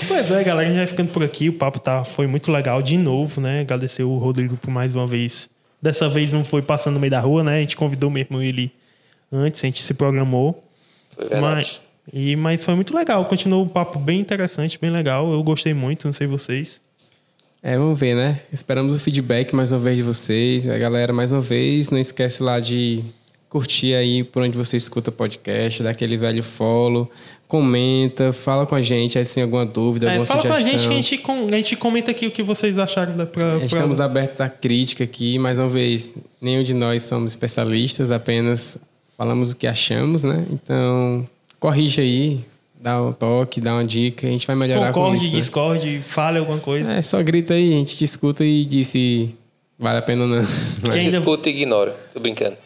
Pois 0.09 0.31
é, 0.31 0.45
galera, 0.45 0.69
a 0.69 0.71
gente 0.71 0.79
vai 0.79 0.87
ficando 0.87 1.13
por 1.13 1.25
aqui. 1.25 1.49
O 1.49 1.53
papo 1.53 1.79
tá, 1.81 2.05
foi 2.05 2.27
muito 2.27 2.51
legal 2.53 2.81
de 2.81 2.97
novo, 2.97 3.41
né? 3.41 3.61
Agradecer 3.61 4.05
o 4.05 4.17
Rodrigo 4.17 4.57
por 4.57 4.71
mais 4.71 4.95
uma 4.95 5.07
vez. 5.07 5.49
Dessa 5.83 6.09
vez 6.09 6.33
não 6.33 6.45
foi 6.45 6.63
passando 6.63 6.95
no 6.95 7.01
meio 7.01 7.11
da 7.11 7.21
rua, 7.21 7.43
né? 7.43 7.59
A 7.59 7.61
gente 7.61 7.77
convidou 7.77 8.09
mesmo 8.11 8.41
ele 8.41 8.73
antes, 9.31 9.63
a 9.63 9.67
gente 9.67 9.83
se 9.83 9.93
programou. 9.93 10.65
Foi 11.11 11.27
verdade. 11.29 11.43
Mas, 11.43 11.81
e, 12.13 12.37
mas 12.37 12.65
foi 12.65 12.75
muito 12.75 12.95
legal. 12.97 13.25
Continuou 13.27 13.65
um 13.65 13.69
papo 13.69 13.99
bem 13.99 14.21
interessante, 14.21 14.79
bem 14.81 14.91
legal. 14.91 15.31
Eu 15.33 15.43
gostei 15.43 15.75
muito, 15.75 16.07
não 16.07 16.13
sei 16.13 16.27
vocês. 16.27 16.81
É, 17.63 17.77
vamos 17.77 17.99
ver, 17.99 18.15
né? 18.15 18.41
Esperamos 18.53 18.95
o 18.95 19.01
feedback 19.01 19.55
mais 19.55 19.73
uma 19.73 19.81
vez 19.81 19.97
de 19.97 20.03
vocês. 20.03 20.69
A 20.69 20.79
galera, 20.79 21.13
mais 21.13 21.33
uma 21.33 21.41
vez, 21.41 21.91
não 21.91 21.99
esquece 21.99 22.43
lá 22.43 22.61
de 22.61 23.03
curtir 23.49 23.95
aí 23.95 24.23
por 24.23 24.43
onde 24.43 24.57
você 24.57 24.77
escuta 24.77 25.11
podcast, 25.11 25.83
dá 25.83 25.91
aquele 25.91 26.17
velho 26.17 26.43
follow, 26.43 27.11
comenta, 27.49 28.33
fala 28.33 28.67
com 28.67 28.75
a 28.75 28.83
gente 28.83 29.19
aí 29.19 29.25
se 29.25 29.35
tem 29.37 29.45
alguma 29.45 29.65
dúvida, 29.65 30.07
É, 30.07 30.11
alguma 30.11 30.27
fala 30.27 30.43
com 30.43 30.49
a 30.49 30.61
sugestão. 30.61 30.93
gente 30.93 31.17
que 31.19 31.31
a 31.31 31.35
gente, 31.35 31.55
a 31.55 31.57
gente 31.57 31.77
comenta 31.77 32.11
aqui 32.11 32.27
o 32.27 32.31
que 32.31 32.43
vocês 32.43 32.77
acharam 32.79 33.15
da, 33.17 33.25
pra, 33.25 33.57
pra- 33.57 33.65
Estamos 33.67 34.01
abertos 34.01 34.41
à 34.41 34.49
crítica 34.49 35.05
aqui, 35.05 35.39
mais 35.39 35.59
uma 35.59 35.69
vez, 35.69 36.13
nenhum 36.41 36.63
de 36.63 36.75
nós 36.75 37.05
somos 37.05 37.33
especialistas, 37.33 38.11
apenas 38.11 38.79
falamos 39.17 39.53
o 39.53 39.57
que 39.57 39.67
achamos, 39.67 40.23
né? 40.25 40.45
Então, 40.51 41.27
corrija 41.61 42.03
aí, 42.03 42.45
dá 42.81 43.03
um 43.03 43.13
toque, 43.13 43.61
dá 43.61 43.75
uma 43.75 43.85
dica, 43.85 44.27
a 44.27 44.31
gente 44.31 44.47
vai 44.47 44.57
melhorar 44.57 44.93
com 44.93 45.01
Concorde, 45.01 45.25
isso. 45.25 45.35
né? 45.35 45.41
discorde, 45.41 46.01
fale 46.03 46.39
alguma 46.39 46.59
coisa. 46.59 46.91
É, 46.93 47.03
só 47.03 47.23
grita 47.23 47.55
aí, 47.55 47.73
a 47.75 47.77
gente 47.77 47.97
te 47.97 48.05
escuta 48.05 48.45
e 48.45 48.65
diz 48.65 48.89
se 48.89 49.35
vale 49.79 49.99
a 49.99 50.03
pena 50.03 50.23
ou 50.23 50.29
não. 50.29 50.45
Quem 50.83 50.91
Te 50.91 50.99
ainda- 50.99 51.19
escuta 51.19 51.49
e 51.51 51.53
ignora. 51.53 51.93
Tô 52.13 52.21
brincando. 52.21 52.57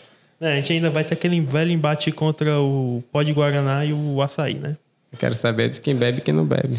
É, 0.41 0.53
a 0.53 0.57
gente 0.57 0.73
ainda 0.73 0.89
vai 0.91 1.05
ter 1.05 1.15
aquele 1.15 1.39
velho 1.41 1.71
embate 1.71 2.11
contra 2.13 2.59
o 2.61 3.03
pó 3.13 3.23
de 3.23 3.33
Guaraná 3.33 3.85
e 3.85 3.93
o 3.93 4.23
açaí, 4.23 4.55
né? 4.55 4.77
Eu 5.13 5.19
quero 5.19 5.35
saber 5.35 5.69
de 5.69 5.81
quem 5.81 5.95
bebe 5.95 6.19
e 6.19 6.21
quem 6.23 6.33
não 6.33 6.45
bebe. 6.47 6.77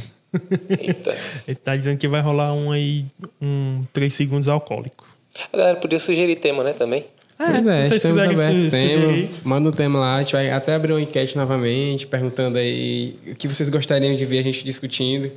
Eita. 0.70 1.16
Ele 1.48 1.56
tá 1.56 1.76
dizendo 1.76 1.98
que 2.00 2.08
vai 2.08 2.22
rolar 2.22 2.54
um 2.54 2.72
aí, 2.72 3.06
um 3.42 3.82
3 3.94 4.12
segundos 4.14 4.48
alcoólico. 4.48 5.06
A 5.54 5.58
galera 5.58 5.78
podia 5.78 6.00
sugerir 6.00 6.38
tema, 6.38 6.64
né, 6.64 6.74
também. 6.74 7.06
Pois 7.46 7.66
é, 7.66 7.84
se 7.84 7.90
vocês 7.90 7.96
estamos 7.96 8.22
abertos. 8.22 8.70
Tema, 8.70 9.30
manda 9.44 9.70
um 9.70 9.72
tema 9.72 10.00
lá, 10.00 10.16
a 10.16 10.24
gente 10.24 10.34
vai 10.34 10.52
até 10.52 10.76
abrir 10.76 10.94
uma 10.94 11.02
enquete 11.02 11.36
novamente, 11.36 12.08
perguntando 12.08 12.58
aí 12.58 13.16
o 13.28 13.36
que 13.36 13.48
vocês 13.48 13.70
gostariam 13.70 14.16
de 14.16 14.26
ver 14.26 14.40
a 14.40 14.44
gente 14.44 14.64
discutindo. 14.64 15.32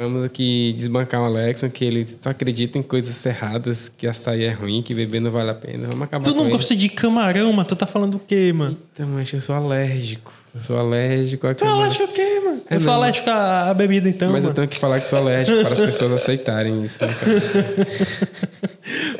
Vamos 0.00 0.24
aqui 0.24 0.72
desbancar 0.74 1.20
o 1.20 1.24
Alexon, 1.26 1.68
que 1.68 1.84
ele 1.84 2.06
só 2.18 2.30
acredita 2.30 2.78
em 2.78 2.82
coisas 2.82 3.26
erradas, 3.26 3.90
que 3.94 4.06
açaí 4.06 4.44
é 4.44 4.50
ruim, 4.50 4.80
que 4.80 4.94
beber 4.94 5.20
não 5.20 5.30
vale 5.30 5.50
a 5.50 5.54
pena. 5.54 5.88
Vamos 5.88 6.04
acabar 6.04 6.24
Tu 6.24 6.30
com 6.30 6.38
não 6.38 6.44
ele. 6.46 6.52
gosta 6.56 6.74
de 6.74 6.88
camarão, 6.88 7.52
mano? 7.52 7.68
Tu 7.68 7.76
tá 7.76 7.86
falando 7.86 8.14
o 8.14 8.18
quê, 8.18 8.50
mano? 8.50 8.78
Eita, 8.98 9.04
mas 9.06 9.30
eu 9.30 9.42
sou 9.42 9.54
alérgico. 9.54 10.32
Eu 10.54 10.60
sou 10.62 10.78
alérgico 10.78 11.46
a 11.46 11.52
Tu 11.54 11.64
é 11.64 11.66
camarão. 11.66 11.82
alérgico 11.82 12.04
o 12.04 12.08
quê, 12.14 12.40
mano? 12.42 12.62
É 12.70 12.76
eu 12.76 12.80
sou 12.80 12.92
mesmo. 12.92 12.94
alérgico 13.02 13.28
à, 13.30 13.68
à 13.68 13.74
bebida, 13.74 14.08
então, 14.08 14.32
Mas 14.32 14.44
eu 14.44 14.48
mano. 14.48 14.54
tenho 14.54 14.68
que 14.68 14.78
falar 14.78 15.00
que 15.00 15.06
sou 15.06 15.18
alérgico 15.18 15.60
para 15.60 15.74
as 15.74 15.80
pessoas 15.80 16.12
aceitarem 16.12 16.82
isso. 16.82 17.04
Né? 17.04 17.14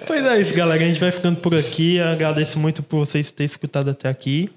Pois 0.07 0.24
é 0.24 0.41
isso, 0.41 0.55
galera. 0.55 0.83
A 0.83 0.87
gente 0.89 0.99
vai 0.99 1.12
ficando 1.12 1.37
por 1.41 1.55
aqui. 1.55 1.97
Eu 1.97 2.07
agradeço 2.07 2.59
muito 2.59 2.83
por 2.83 3.01
vocês 3.07 3.31
terem 3.31 3.45
escutado 3.47 3.91
até 3.91 4.09
aqui. 4.09 4.49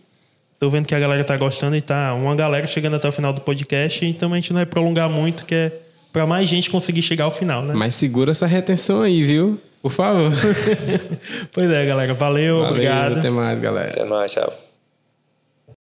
Tô 0.57 0.69
vendo 0.69 0.87
que 0.87 0.95
a 0.95 0.99
galera 0.99 1.23
tá 1.25 1.35
gostando 1.35 1.75
e 1.75 1.81
tá 1.81 2.13
uma 2.13 2.33
galera 2.33 2.65
chegando 2.65 2.95
até 2.95 3.09
o 3.09 3.11
final 3.11 3.33
do 3.33 3.41
podcast. 3.41 4.05
Então 4.05 4.31
a 4.31 4.35
gente 4.37 4.51
não 4.53 4.59
vai 4.59 4.65
prolongar 4.65 5.09
muito, 5.09 5.43
que 5.45 5.53
é 5.53 5.79
pra 6.13 6.27
mais 6.27 6.47
gente 6.47 6.69
conseguir 6.69 7.01
chegar 7.01 7.25
ao 7.25 7.31
final, 7.31 7.63
né? 7.63 7.73
Mas 7.75 7.95
segura 7.95 8.31
essa 8.31 8.45
retenção 8.45 9.01
aí, 9.01 9.23
viu? 9.23 9.59
Por 9.81 9.91
favor. 9.91 10.31
Pois 11.51 11.69
é, 11.69 11.85
galera. 11.85 12.13
Valeu, 12.13 12.59
Valeu, 12.59 12.71
obrigado. 12.71 13.17
Até 13.17 13.29
mais, 13.29 13.59
galera. 13.59 13.89
Até 13.89 14.05
mais, 14.05 14.31
tchau. 14.31 14.53